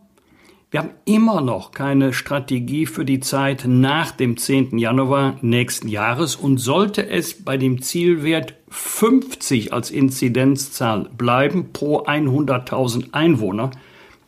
Wir 0.70 0.80
haben 0.80 0.92
immer 1.06 1.42
noch 1.42 1.72
keine 1.72 2.14
Strategie 2.14 2.88
für 2.88 3.06
die 3.06 3.20
Zeit 3.20 3.66
nach 3.68 4.12
dem 4.12 4.38
10. 4.38 4.80
Januar 4.80 5.38
nächsten 5.42 5.88
Jahres 5.88 6.36
und 6.36 6.58
sollte 6.58 7.08
es 7.08 7.44
bei 7.44 7.58
dem 7.58 7.82
Zielwert 7.84 8.56
50 8.70 9.72
als 9.72 9.92
Inzidenzzahl 9.92 11.10
bleiben 11.16 11.74
pro 11.74 12.04
100.000 12.06 13.14
Einwohner, 13.14 13.70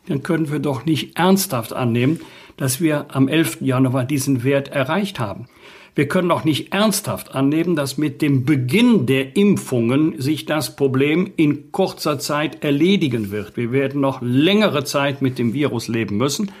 dann 0.06 0.22
können 0.22 0.52
wir 0.52 0.60
doch 0.60 0.84
nicht 0.84 1.18
ernsthaft 1.18 1.72
annehmen, 1.72 2.20
dass 2.56 2.80
wir 2.80 3.06
am 3.08 3.26
11. 3.26 3.58
Januar 3.60 4.04
diesen 4.04 4.44
Wert 4.44 4.68
erreicht 4.68 5.18
haben. 5.18 5.48
Wir 5.96 6.08
können 6.08 6.30
auch 6.30 6.44
nicht 6.44 6.74
ernsthaft 6.74 7.34
annehmen, 7.34 7.74
dass 7.74 7.96
mit 7.96 8.20
dem 8.20 8.44
Beginn 8.44 9.06
der 9.06 9.34
Impfungen 9.34 10.20
sich 10.20 10.44
das 10.44 10.76
Problem 10.76 11.32
in 11.36 11.72
kurzer 11.72 12.18
Zeit 12.18 12.62
erledigen 12.62 13.30
wird. 13.30 13.56
Wir 13.56 13.72
werden 13.72 14.02
noch 14.02 14.20
längere 14.20 14.84
Zeit 14.84 15.22
mit 15.22 15.38
dem 15.38 15.54
Virus 15.54 15.88
leben 15.88 16.18
müssen 16.18 16.52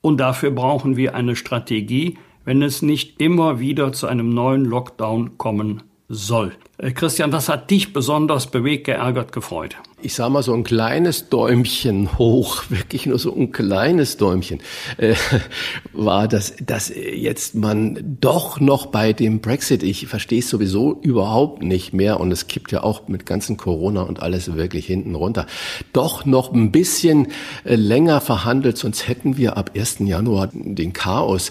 und 0.00 0.16
dafür 0.16 0.52
brauchen 0.52 0.96
wir 0.96 1.14
eine 1.14 1.36
Strategie, 1.36 2.16
wenn 2.46 2.62
es 2.62 2.80
nicht 2.80 3.20
immer 3.20 3.60
wieder 3.60 3.92
zu 3.92 4.06
einem 4.06 4.30
neuen 4.30 4.64
Lockdown 4.64 5.36
kommen 5.36 5.82
soll. 6.08 6.52
Äh, 6.78 6.92
Christian, 6.92 7.30
was 7.30 7.50
hat 7.50 7.70
dich 7.70 7.92
besonders 7.92 8.50
bewegt, 8.50 8.84
geärgert, 8.84 9.32
gefreut? 9.32 9.76
Ich 10.00 10.14
sag 10.14 10.30
mal 10.30 10.42
so 10.42 10.54
ein 10.54 10.64
kleines 10.64 11.28
Däumchen 11.28 12.18
hoch, 12.18 12.64
wirklich 12.68 13.06
nur 13.06 13.18
so 13.18 13.34
ein 13.34 13.52
kleines 13.52 14.16
Däumchen, 14.16 14.60
äh, 14.96 15.14
war, 15.92 16.28
dass, 16.28 16.54
dass 16.64 16.92
jetzt 16.94 17.54
man 17.54 18.18
doch 18.20 18.60
noch 18.60 18.86
bei 18.86 19.12
dem 19.12 19.40
Brexit, 19.40 19.82
ich 19.82 20.06
verstehe 20.06 20.40
es 20.40 20.48
sowieso 20.48 20.98
überhaupt 21.02 21.62
nicht 21.62 21.92
mehr 21.92 22.20
und 22.20 22.32
es 22.32 22.46
kippt 22.46 22.72
ja 22.72 22.82
auch 22.82 23.08
mit 23.08 23.26
ganzen 23.26 23.56
Corona 23.56 24.02
und 24.02 24.22
alles 24.22 24.54
wirklich 24.54 24.86
hinten 24.86 25.14
runter, 25.14 25.46
doch 25.92 26.24
noch 26.24 26.52
ein 26.52 26.72
bisschen 26.72 27.28
äh, 27.64 27.74
länger 27.74 28.20
verhandelt, 28.20 28.78
sonst 28.78 29.08
hätten 29.08 29.36
wir 29.36 29.56
ab 29.56 29.72
1. 29.74 29.98
Januar 30.00 30.50
den 30.52 30.92
Chaos 30.92 31.50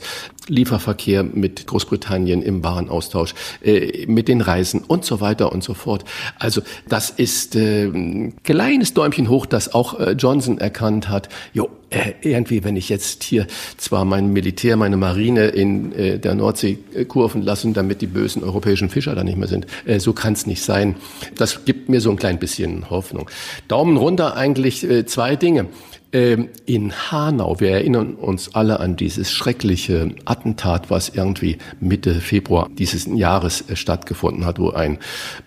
Lieferverkehr 0.49 1.23
mit 1.23 1.67
Großbritannien 1.67 2.41
im 2.41 2.63
Warenaustausch, 2.63 3.33
äh, 3.61 4.05
mit 4.07 4.27
den 4.27 4.41
Reisen 4.41 4.81
und 4.81 5.05
so 5.05 5.19
weiter 5.19 5.51
und 5.51 5.63
so 5.63 5.73
fort. 5.73 6.05
Also 6.39 6.61
das 6.87 7.09
ist 7.09 7.55
äh, 7.55 8.31
kleines 8.43 8.93
Däumchen 8.93 9.29
hoch, 9.29 9.45
das 9.45 9.73
auch 9.73 9.99
äh, 9.99 10.11
Johnson 10.11 10.57
erkannt 10.57 11.09
hat. 11.09 11.29
Jo, 11.53 11.69
äh, 11.89 12.13
irgendwie, 12.21 12.63
wenn 12.63 12.75
ich 12.75 12.89
jetzt 12.89 13.23
hier 13.23 13.47
zwar 13.77 14.05
mein 14.05 14.33
Militär, 14.33 14.77
meine 14.77 14.97
Marine 14.97 15.47
in 15.47 15.93
äh, 15.93 16.19
der 16.19 16.35
Nordsee 16.35 16.79
äh, 16.93 17.05
kurven 17.05 17.41
lassen, 17.41 17.73
damit 17.73 18.01
die 18.01 18.07
bösen 18.07 18.43
europäischen 18.43 18.89
Fischer 18.89 19.15
da 19.15 19.23
nicht 19.23 19.37
mehr 19.37 19.47
sind, 19.47 19.67
äh, 19.85 19.99
so 19.99 20.13
kann 20.13 20.33
es 20.33 20.45
nicht 20.45 20.63
sein. 20.63 20.95
Das 21.35 21.65
gibt 21.65 21.89
mir 21.89 22.01
so 22.01 22.09
ein 22.09 22.17
klein 22.17 22.39
bisschen 22.39 22.89
Hoffnung. 22.89 23.29
Daumen 23.67 23.97
runter 23.97 24.35
eigentlich 24.35 24.83
äh, 24.83 25.05
zwei 25.05 25.35
Dinge. 25.35 25.67
Ähm, 26.13 26.49
in 26.65 26.93
Hanau, 26.93 27.59
wir 27.59 27.71
erinnern 27.71 28.15
uns 28.15 28.55
alle 28.55 28.79
an 28.79 28.95
dieses 28.95 29.31
schreckliche 29.31 30.15
Attentat, 30.23 30.89
was 30.89 31.09
irgendwie 31.09 31.57
Mitte 31.81 32.21
Februar 32.21 32.69
dieses 32.71 33.07
Jahres 33.07 33.69
äh, 33.69 33.75
stattgefunden 33.75 34.45
hat, 34.45 34.57
wo 34.57 34.69
ein 34.69 34.99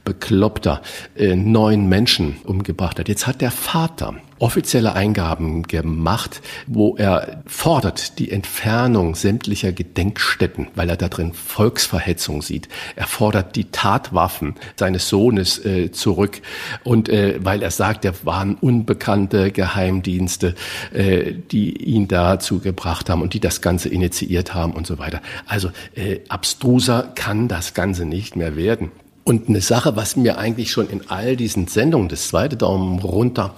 Bekloppter 0.04 0.82
äh, 1.16 1.34
neun 1.34 1.88
Menschen 1.88 2.36
umgebracht 2.44 2.98
hat. 2.98 3.08
Jetzt 3.08 3.26
hat 3.26 3.40
der 3.40 3.50
Vater 3.50 4.16
offizielle 4.40 4.94
Eingaben 4.94 5.62
gemacht, 5.62 6.40
wo 6.66 6.96
er 6.96 7.42
fordert 7.46 8.18
die 8.18 8.32
Entfernung 8.32 9.14
sämtlicher 9.14 9.72
Gedenkstätten, 9.72 10.68
weil 10.74 10.88
er 10.88 10.96
da 10.96 11.08
drin 11.08 11.32
Volksverhetzung 11.32 12.42
sieht. 12.42 12.68
Er 12.96 13.06
fordert 13.06 13.54
die 13.54 13.66
Tatwaffen 13.70 14.56
seines 14.76 15.08
Sohnes 15.08 15.64
äh, 15.64 15.92
zurück 15.92 16.40
und 16.82 17.08
äh, 17.08 17.38
weil 17.42 17.62
er 17.62 17.70
sagt, 17.70 18.04
er 18.04 18.14
waren 18.24 18.56
unbekannte 18.56 19.52
Geheimdienste, 19.52 20.54
äh, 20.92 21.32
die 21.50 21.76
ihn 21.76 22.08
dazu 22.08 22.60
gebracht 22.60 23.10
haben 23.10 23.22
und 23.22 23.34
die 23.34 23.40
das 23.40 23.60
Ganze 23.60 23.90
initiiert 23.90 24.54
haben 24.54 24.72
und 24.72 24.86
so 24.86 24.98
weiter. 24.98 25.20
Also 25.46 25.70
äh, 25.94 26.20
abstruser 26.28 27.12
kann 27.14 27.48
das 27.48 27.74
Ganze 27.74 28.06
nicht 28.06 28.36
mehr 28.36 28.56
werden. 28.56 28.90
Und 29.22 29.48
eine 29.48 29.60
Sache, 29.60 29.96
was 29.96 30.16
mir 30.16 30.38
eigentlich 30.38 30.72
schon 30.72 30.88
in 30.88 31.08
all 31.08 31.36
diesen 31.36 31.68
Sendungen, 31.68 32.08
das 32.08 32.28
zweite 32.28 32.56
Daumen 32.56 32.98
runter, 33.00 33.54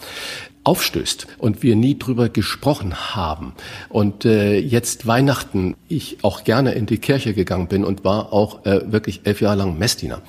aufstößt 0.65 1.27
und 1.39 1.63
wir 1.63 1.77
nie 1.77 1.99
drüber 1.99 2.29
gesprochen 2.29 3.15
haben. 3.15 3.55
Und 3.89 4.25
äh, 4.25 4.59
jetzt 4.59 5.07
Weihnachten, 5.07 5.75
ich 5.89 6.19
auch 6.23 6.45
gerne 6.45 6.73
in 6.73 6.87
die 6.87 6.99
Kirche 6.99 7.35
gegangen 7.35 7.69
bin 7.69 7.85
und 7.85 8.05
war 8.05 8.33
auch 8.33 8.65
äh, 8.65 8.93
wirklich 8.93 9.23
elf 9.25 9.41
Jahre 9.41 9.57
lang 9.57 9.79
Messdiener. 9.79 10.23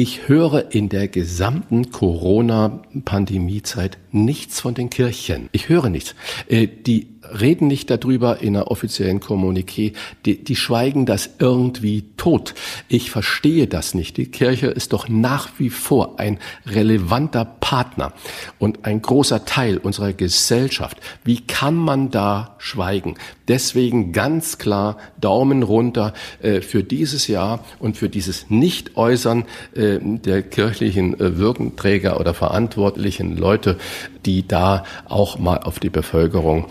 Ich 0.00 0.28
höre 0.28 0.72
in 0.72 0.88
der 0.88 1.08
gesamten 1.08 1.90
Corona-Pandemiezeit 1.90 3.98
nichts 4.12 4.60
von 4.60 4.74
den 4.74 4.90
Kirchen. 4.90 5.48
Ich 5.50 5.68
höre 5.68 5.88
nichts. 5.88 6.14
Äh, 6.48 6.68
die 6.68 7.08
reden 7.40 7.68
nicht 7.68 7.90
darüber 7.90 8.40
in 8.40 8.56
einer 8.56 8.70
offiziellen 8.70 9.20
Kommuniqué. 9.20 9.92
Die, 10.24 10.42
die 10.42 10.56
schweigen 10.56 11.06
das 11.06 11.30
irgendwie 11.38 12.04
tot. 12.16 12.54
Ich 12.88 13.10
verstehe 13.10 13.66
das 13.66 13.94
nicht. 13.94 14.16
Die 14.16 14.30
Kirche 14.30 14.68
ist 14.68 14.92
doch 14.92 15.08
nach 15.08 15.50
wie 15.58 15.70
vor 15.70 16.18
ein 16.18 16.38
relevanter 16.66 17.44
Partner 17.44 18.12
und 18.58 18.84
ein 18.84 19.02
großer 19.02 19.44
Teil 19.44 19.78
unserer 19.78 20.12
Gesellschaft. 20.12 20.98
Wie 21.24 21.40
kann 21.40 21.74
man 21.74 22.10
da 22.10 22.56
schweigen? 22.58 23.14
Deswegen 23.48 24.12
ganz 24.12 24.58
klar 24.58 24.98
Daumen 25.20 25.62
runter 25.62 26.12
äh, 26.42 26.60
für 26.60 26.84
dieses 26.84 27.28
Jahr 27.28 27.64
und 27.78 27.96
für 27.96 28.08
dieses 28.08 28.50
Nicht-Äußern 28.50 29.44
äh, 29.74 29.98
der 30.00 30.42
kirchlichen 30.42 31.18
äh, 31.18 31.38
Wirkenträger 31.38 32.20
oder 32.20 32.34
verantwortlichen 32.34 33.36
Leute, 33.36 33.78
die 34.26 34.46
da 34.46 34.84
auch 35.06 35.38
mal 35.38 35.58
auf 35.58 35.80
die 35.80 35.88
Bevölkerung 35.88 36.66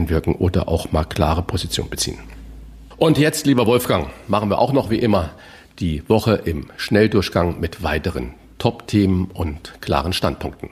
einwirken 0.00 0.34
oder 0.34 0.68
auch 0.68 0.92
mal 0.92 1.04
klare 1.04 1.42
Position 1.42 1.88
beziehen. 1.88 2.18
Und 2.96 3.18
jetzt, 3.18 3.46
lieber 3.46 3.66
Wolfgang, 3.66 4.08
machen 4.28 4.50
wir 4.50 4.58
auch 4.58 4.72
noch 4.72 4.90
wie 4.90 4.98
immer 4.98 5.30
die 5.78 6.02
Woche 6.08 6.34
im 6.44 6.66
Schnelldurchgang 6.76 7.60
mit 7.60 7.82
weiteren 7.82 8.34
Top-Themen 8.58 9.30
und 9.32 9.80
klaren 9.80 10.12
Standpunkten. 10.12 10.68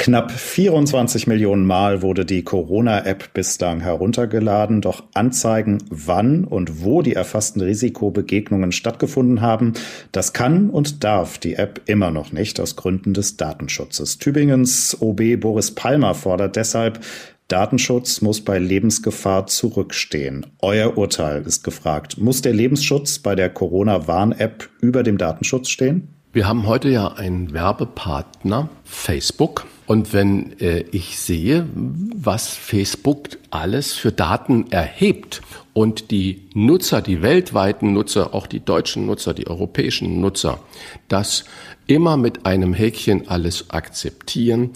Knapp 0.00 0.30
24 0.30 1.26
Millionen 1.26 1.66
Mal 1.66 2.02
wurde 2.02 2.24
die 2.24 2.44
Corona-App 2.44 3.34
bislang 3.34 3.80
heruntergeladen, 3.80 4.80
doch 4.80 5.02
Anzeigen, 5.12 5.78
wann 5.90 6.44
und 6.44 6.84
wo 6.84 7.02
die 7.02 7.14
erfassten 7.14 7.60
Risikobegegnungen 7.60 8.70
stattgefunden 8.70 9.40
haben, 9.40 9.72
das 10.12 10.32
kann 10.32 10.70
und 10.70 11.02
darf 11.02 11.38
die 11.38 11.54
App 11.54 11.82
immer 11.86 12.12
noch 12.12 12.30
nicht 12.30 12.60
aus 12.60 12.76
Gründen 12.76 13.12
des 13.12 13.36
Datenschutzes. 13.36 14.18
Tübingens 14.18 14.96
OB 15.00 15.40
Boris 15.40 15.72
Palmer 15.72 16.14
fordert 16.14 16.54
deshalb, 16.54 17.00
Datenschutz 17.48 18.20
muss 18.20 18.42
bei 18.42 18.58
Lebensgefahr 18.58 19.46
zurückstehen. 19.46 20.46
Euer 20.60 20.98
Urteil 20.98 21.42
ist 21.46 21.64
gefragt. 21.64 22.18
Muss 22.18 22.42
der 22.42 22.52
Lebensschutz 22.52 23.18
bei 23.18 23.34
der 23.34 23.48
Corona-Warn-App 23.48 24.68
über 24.82 25.02
dem 25.02 25.16
Datenschutz 25.16 25.70
stehen? 25.70 26.08
Wir 26.30 26.46
haben 26.46 26.66
heute 26.66 26.90
ja 26.90 27.08
einen 27.08 27.54
Werbepartner, 27.54 28.68
Facebook. 28.84 29.66
Und 29.86 30.12
wenn 30.12 30.60
äh, 30.60 30.80
ich 30.92 31.18
sehe, 31.18 31.66
was 31.74 32.48
Facebook 32.48 33.38
alles 33.48 33.94
für 33.94 34.12
Daten 34.12 34.70
erhebt 34.70 35.40
und 35.72 36.10
die 36.10 36.47
Nutzer, 36.66 37.02
die 37.02 37.22
weltweiten 37.22 37.92
Nutzer, 37.92 38.34
auch 38.34 38.46
die 38.46 38.60
deutschen 38.60 39.06
Nutzer, 39.06 39.32
die 39.32 39.46
europäischen 39.46 40.20
Nutzer, 40.20 40.58
das 41.06 41.44
immer 41.86 42.16
mit 42.16 42.46
einem 42.46 42.74
Häkchen 42.74 43.28
alles 43.28 43.70
akzeptieren, 43.70 44.70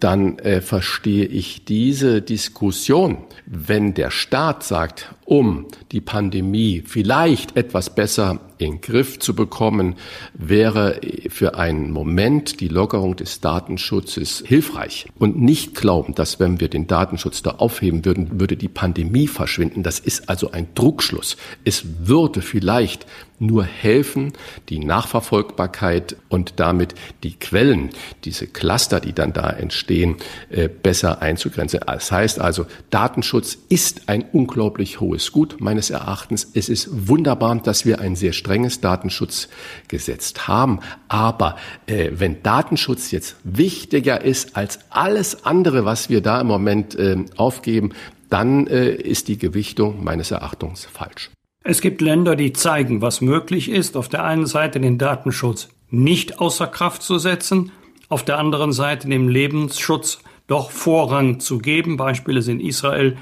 dann 0.00 0.38
äh, 0.38 0.60
verstehe 0.60 1.26
ich 1.26 1.64
diese 1.64 2.22
Diskussion, 2.22 3.18
wenn 3.46 3.94
der 3.94 4.10
Staat 4.10 4.64
sagt, 4.64 5.14
um 5.24 5.66
die 5.92 6.00
Pandemie 6.00 6.82
vielleicht 6.86 7.56
etwas 7.56 7.94
besser 7.94 8.40
in 8.58 8.80
Griff 8.80 9.18
zu 9.18 9.34
bekommen, 9.34 9.96
wäre 10.34 11.00
für 11.28 11.56
einen 11.56 11.90
Moment 11.90 12.60
die 12.60 12.68
Lockerung 12.68 13.16
des 13.16 13.40
Datenschutzes 13.40 14.42
hilfreich. 14.46 15.06
Und 15.18 15.40
nicht 15.40 15.74
glauben, 15.74 16.14
dass 16.14 16.40
wenn 16.40 16.60
wir 16.60 16.68
den 16.68 16.86
Datenschutz 16.86 17.42
da 17.42 17.52
aufheben 17.52 18.04
würden, 18.04 18.40
würde 18.40 18.56
die 18.56 18.68
Pandemie 18.68 19.26
verschwinden. 19.26 19.82
Das 19.82 19.98
ist 19.98 20.28
also 20.28 20.50
ein 20.50 20.68
Druckschluss. 20.74 21.23
Es 21.64 21.84
würde 22.06 22.42
vielleicht 22.42 23.06
nur 23.40 23.64
helfen, 23.64 24.32
die 24.68 24.78
Nachverfolgbarkeit 24.78 26.16
und 26.28 26.54
damit 26.60 26.94
die 27.22 27.34
Quellen, 27.34 27.90
diese 28.24 28.46
Cluster, 28.46 29.00
die 29.00 29.12
dann 29.12 29.32
da 29.32 29.50
entstehen, 29.50 30.16
äh, 30.50 30.68
besser 30.68 31.20
einzugrenzen. 31.20 31.80
Das 31.86 32.12
heißt 32.12 32.40
also, 32.40 32.66
Datenschutz 32.90 33.58
ist 33.68 34.08
ein 34.08 34.24
unglaublich 34.32 35.00
hohes 35.00 35.32
Gut 35.32 35.56
meines 35.60 35.90
Erachtens. 35.90 36.48
Es 36.54 36.68
ist 36.68 37.08
wunderbar, 37.08 37.56
dass 37.56 37.84
wir 37.84 38.00
ein 38.00 38.16
sehr 38.16 38.32
strenges 38.32 38.80
Datenschutzgesetz 38.80 40.34
haben. 40.46 40.80
Aber 41.08 41.56
äh, 41.86 42.10
wenn 42.14 42.42
Datenschutz 42.42 43.10
jetzt 43.10 43.36
wichtiger 43.44 44.22
ist 44.22 44.56
als 44.56 44.78
alles 44.90 45.44
andere, 45.44 45.84
was 45.84 46.08
wir 46.08 46.20
da 46.20 46.40
im 46.40 46.46
Moment 46.46 46.94
äh, 46.94 47.16
aufgeben, 47.36 47.92
dann 48.34 48.66
äh, 48.66 48.90
ist 48.90 49.28
die 49.28 49.38
Gewichtung 49.38 50.02
meines 50.02 50.32
Erachtens 50.32 50.86
falsch. 50.86 51.30
Es 51.62 51.80
gibt 51.80 52.00
Länder, 52.00 52.34
die 52.34 52.52
zeigen, 52.52 53.00
was 53.00 53.20
möglich 53.20 53.70
ist. 53.70 53.96
Auf 53.96 54.08
der 54.08 54.24
einen 54.24 54.46
Seite 54.46 54.80
den 54.80 54.98
Datenschutz 54.98 55.68
nicht 55.88 56.40
außer 56.40 56.66
Kraft 56.66 57.02
zu 57.02 57.18
setzen, 57.18 57.70
auf 58.08 58.24
der 58.24 58.38
anderen 58.38 58.72
Seite 58.72 59.08
dem 59.08 59.28
Lebensschutz 59.28 60.18
doch 60.48 60.72
Vorrang 60.72 61.38
zu 61.38 61.58
geben. 61.58 61.96
Beispiele 61.96 62.42
sind 62.42 62.60
Israel, 62.60 63.16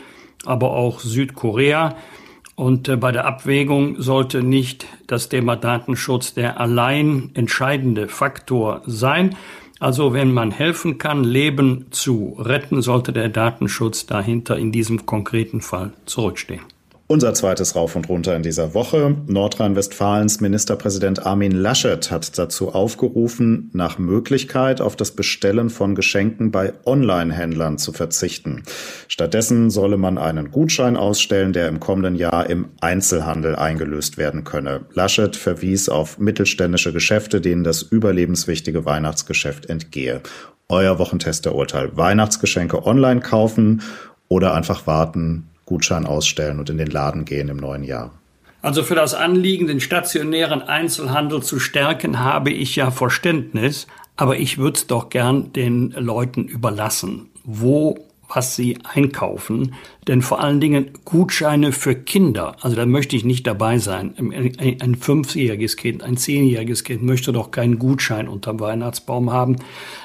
aber 0.47 0.71
auch 0.71 1.01
Südkorea. 1.01 1.95
Und 2.57 2.89
äh, 2.89 2.97
bei 2.97 3.13
der 3.13 3.27
Abwägung 3.27 4.01
sollte 4.01 4.43
nicht 4.43 4.87
das 5.09 5.29
Thema 5.29 5.57
Datenschutz 5.57 6.33
der 6.33 6.59
allein 6.59 7.33
entscheidende 7.35 8.09
Faktor 8.09 8.81
sein. 8.87 9.37
Also 9.83 10.13
wenn 10.13 10.33
man 10.33 10.53
helfen 10.53 10.99
kann, 10.99 11.25
Leben 11.25 11.87
zu 11.91 12.37
retten, 12.39 12.83
sollte 12.83 13.13
der 13.13 13.29
Datenschutz 13.29 14.07
dahinter 14.07 14.57
in 14.57 14.71
diesem 14.71 15.07
konkreten 15.07 15.61
Fall 15.61 15.93
zurückstehen. 16.07 16.61
Unser 17.13 17.35
zweites 17.35 17.77
Rauf 17.77 17.95
und 17.95 18.09
Runter 18.09 18.35
in 18.35 18.43
dieser 18.43 18.73
Woche. 18.73 19.15
Nordrhein-Westfalens 19.27 20.41
Ministerpräsident 20.41 21.27
Armin 21.27 21.53
Laschet 21.53 22.11
hat 22.11 22.39
dazu 22.39 22.73
aufgerufen, 22.73 23.69
nach 23.75 23.99
Möglichkeit 23.99 24.81
auf 24.81 24.97
das 24.97 25.11
Bestellen 25.11 25.69
von 25.69 25.95
Geschenken 25.95 26.51
bei 26.51 26.73
Online-Händlern 26.87 27.77
zu 27.77 27.93
verzichten. 27.93 28.63
Stattdessen 29.09 29.69
solle 29.69 29.99
man 29.99 30.17
einen 30.17 30.51
Gutschein 30.51 30.97
ausstellen, 30.97 31.53
der 31.53 31.69
im 31.69 31.81
kommenden 31.81 32.15
Jahr 32.15 32.49
im 32.49 32.71
Einzelhandel 32.81 33.57
eingelöst 33.57 34.17
werden 34.17 34.45
könne. 34.45 34.87
Laschet 34.95 35.37
verwies 35.37 35.91
auf 35.91 36.19
mittelständische 36.19 36.95
Geschäfte, 36.95 37.43
denen 37.43 37.63
das 37.63 37.83
überlebenswichtige 37.83 38.87
Weihnachtsgeschäft 38.87 39.67
entgehe. 39.67 40.23
Euer 40.71 40.99
Wochentester-Urteil. 40.99 41.95
Weihnachtsgeschenke 41.95 42.87
online 42.87 43.21
kaufen 43.21 43.83
oder 44.29 44.55
einfach 44.55 44.87
warten, 44.87 45.51
Gutschein 45.73 46.05
ausstellen 46.05 46.59
und 46.59 46.69
in 46.69 46.77
den 46.77 46.91
Laden 46.91 47.25
gehen 47.25 47.49
im 47.49 47.57
neuen 47.57 47.83
Jahr. 47.83 48.11
Also 48.61 48.83
für 48.83 48.95
das 48.95 49.15
Anliegen, 49.15 49.67
den 49.67 49.81
stationären 49.81 50.61
Einzelhandel 50.61 51.43
zu 51.43 51.59
stärken, 51.59 52.21
habe 52.21 52.51
ich 52.51 52.77
ja 52.77 52.91
Verständnis, 52.91 53.87
aber 54.17 54.37
ich 54.37 54.59
würde 54.59 54.77
es 54.77 54.87
doch 54.87 55.09
gern 55.09 55.51
den 55.55 55.93
Leuten 55.93 56.45
überlassen. 56.45 57.31
Wo 57.43 58.07
was 58.35 58.57
sie 58.57 58.79
einkaufen. 58.85 59.75
Denn 60.09 60.21
vor 60.21 60.41
allen 60.41 60.61
Dingen 60.61 60.91
Gutscheine 61.05 61.71
für 61.71 61.95
Kinder, 61.95 62.57
also 62.61 62.75
da 62.75 62.87
möchte 62.87 63.15
ich 63.15 63.25
nicht 63.25 63.47
dabei 63.47 63.79
sein. 63.79 64.15
Ein, 64.81 64.97
fünfjähriges 64.97 65.77
Kind, 65.77 66.03
ein 66.03 66.17
zehnjähriges 66.17 66.83
Kind 66.83 67.03
möchte 67.03 67.33
doch 67.33 67.53
keinen 67.53 67.79
Gutschein 67.79 68.27
unterm 68.27 68.59
Weihnachtsbaum 68.59 69.31
haben. 69.31 69.57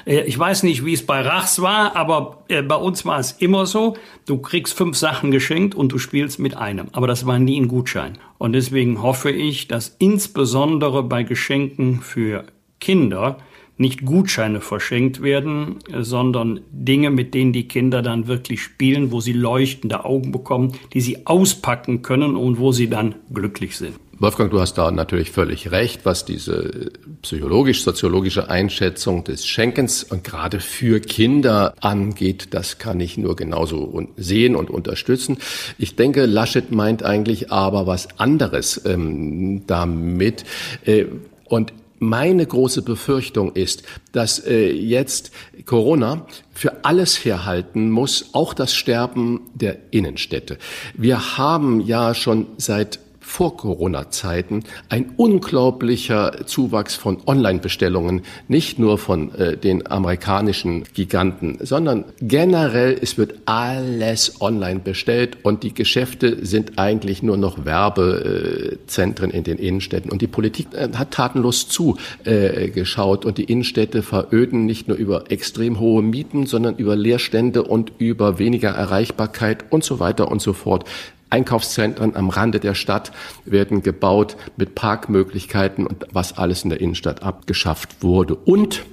Äh, 0.04 0.20
ich 0.22 0.38
weiß 0.38 0.62
nicht, 0.62 0.84
wie 0.84 0.92
es 0.92 1.04
bei 1.04 1.20
Rachs 1.20 1.60
war, 1.60 1.96
aber 1.96 2.44
äh, 2.48 2.62
bei 2.62 2.76
uns 2.76 3.04
war 3.04 3.18
es 3.18 3.32
immer 3.32 3.66
so, 3.66 3.96
du 4.26 4.38
kriegst 4.38 4.74
fünf 4.74 4.96
Sachen 4.96 5.32
geschenkt 5.32 5.74
und 5.74 5.90
du 5.90 5.98
spielst 5.98 6.38
mit 6.38 6.56
einem. 6.56 6.88
Aber 6.92 7.08
das 7.08 7.26
war 7.26 7.38
nie 7.40 7.60
ein 7.60 7.68
Gutschein. 7.68 8.18
Und 8.38 8.52
deswegen 8.52 9.02
hoffe 9.02 9.30
ich, 9.30 9.66
dass 9.66 9.96
insbesondere 9.98 11.02
bei 11.02 11.24
Geschenken 11.24 12.02
für 12.02 12.44
Kinder 12.78 13.38
nicht 13.78 14.04
Gutscheine 14.04 14.60
verschenkt 14.60 15.22
werden, 15.22 15.76
sondern 16.00 16.60
Dinge, 16.70 17.10
mit 17.10 17.32
denen 17.34 17.52
die 17.52 17.68
Kinder 17.68 18.02
dann 18.02 18.26
wirklich 18.26 18.62
spielen, 18.62 19.12
wo 19.12 19.20
sie 19.20 19.32
leuchtende 19.32 20.04
Augen 20.04 20.32
bekommen, 20.32 20.72
die 20.92 21.00
sie 21.00 21.26
auspacken 21.26 22.02
können 22.02 22.36
und 22.36 22.58
wo 22.58 22.72
sie 22.72 22.90
dann 22.90 23.14
glücklich 23.32 23.76
sind. 23.76 23.94
Wolfgang, 24.20 24.50
du 24.50 24.60
hast 24.60 24.74
da 24.74 24.90
natürlich 24.90 25.30
völlig 25.30 25.70
recht, 25.70 26.04
was 26.04 26.24
diese 26.24 26.90
psychologisch-soziologische 27.22 28.50
Einschätzung 28.50 29.22
des 29.22 29.46
Schenkens 29.46 30.02
und 30.02 30.24
gerade 30.24 30.58
für 30.58 30.98
Kinder 30.98 31.74
angeht. 31.80 32.48
Das 32.50 32.78
kann 32.78 32.98
ich 32.98 33.16
nur 33.16 33.36
genauso 33.36 34.08
sehen 34.16 34.56
und 34.56 34.70
unterstützen. 34.70 35.38
Ich 35.78 35.94
denke, 35.94 36.26
Laschet 36.26 36.72
meint 36.72 37.04
eigentlich 37.04 37.52
aber 37.52 37.86
was 37.86 38.18
anderes 38.18 38.84
ähm, 38.84 39.62
damit. 39.68 40.44
Äh, 40.84 41.04
und 41.44 41.72
meine 41.98 42.46
große 42.46 42.82
Befürchtung 42.82 43.52
ist, 43.52 43.82
dass 44.12 44.38
äh, 44.38 44.70
jetzt 44.70 45.32
Corona 45.66 46.26
für 46.52 46.84
alles 46.84 47.24
herhalten 47.24 47.90
muss, 47.90 48.30
auch 48.32 48.54
das 48.54 48.74
Sterben 48.74 49.50
der 49.54 49.76
Innenstädte. 49.90 50.58
Wir 50.94 51.38
haben 51.38 51.80
ja 51.80 52.14
schon 52.14 52.46
seit 52.56 53.00
vor 53.28 53.56
Corona-Zeiten 53.58 54.64
ein 54.88 55.12
unglaublicher 55.16 56.46
Zuwachs 56.46 56.94
von 56.94 57.18
Online-Bestellungen, 57.26 58.22
nicht 58.48 58.78
nur 58.78 58.96
von 58.96 59.34
äh, 59.34 59.56
den 59.56 59.86
amerikanischen 59.86 60.84
Giganten, 60.94 61.58
sondern 61.60 62.06
generell, 62.22 62.98
es 63.00 63.18
wird 63.18 63.34
alles 63.44 64.40
online 64.40 64.80
bestellt 64.80 65.36
und 65.42 65.62
die 65.62 65.74
Geschäfte 65.74 66.44
sind 66.44 66.78
eigentlich 66.78 67.22
nur 67.22 67.36
noch 67.36 67.66
Werbezentren 67.66 69.30
in 69.30 69.44
den 69.44 69.58
Innenstädten. 69.58 70.10
Und 70.10 70.22
die 70.22 70.26
Politik 70.26 70.68
äh, 70.72 70.88
hat 70.94 71.10
tatenlos 71.10 71.68
zugeschaut 71.68 73.24
äh, 73.24 73.28
und 73.28 73.36
die 73.36 73.44
Innenstädte 73.44 74.02
veröden 74.02 74.64
nicht 74.64 74.88
nur 74.88 74.96
über 74.96 75.30
extrem 75.30 75.78
hohe 75.78 76.02
Mieten, 76.02 76.46
sondern 76.46 76.76
über 76.76 76.96
Leerstände 76.96 77.62
und 77.62 77.92
über 77.98 78.38
weniger 78.38 78.70
Erreichbarkeit 78.70 79.66
und 79.70 79.84
so 79.84 80.00
weiter 80.00 80.30
und 80.30 80.40
so 80.40 80.54
fort. 80.54 80.86
Einkaufszentren 81.30 82.16
am 82.16 82.30
Rande 82.30 82.60
der 82.60 82.74
Stadt 82.74 83.12
werden 83.44 83.82
gebaut 83.82 84.36
mit 84.56 84.74
Parkmöglichkeiten 84.74 85.86
und 85.86 86.06
was 86.12 86.36
alles 86.38 86.64
in 86.64 86.70
der 86.70 86.80
Innenstadt 86.80 87.22
abgeschafft 87.22 88.02
wurde. 88.02 88.34
Und 88.34 88.84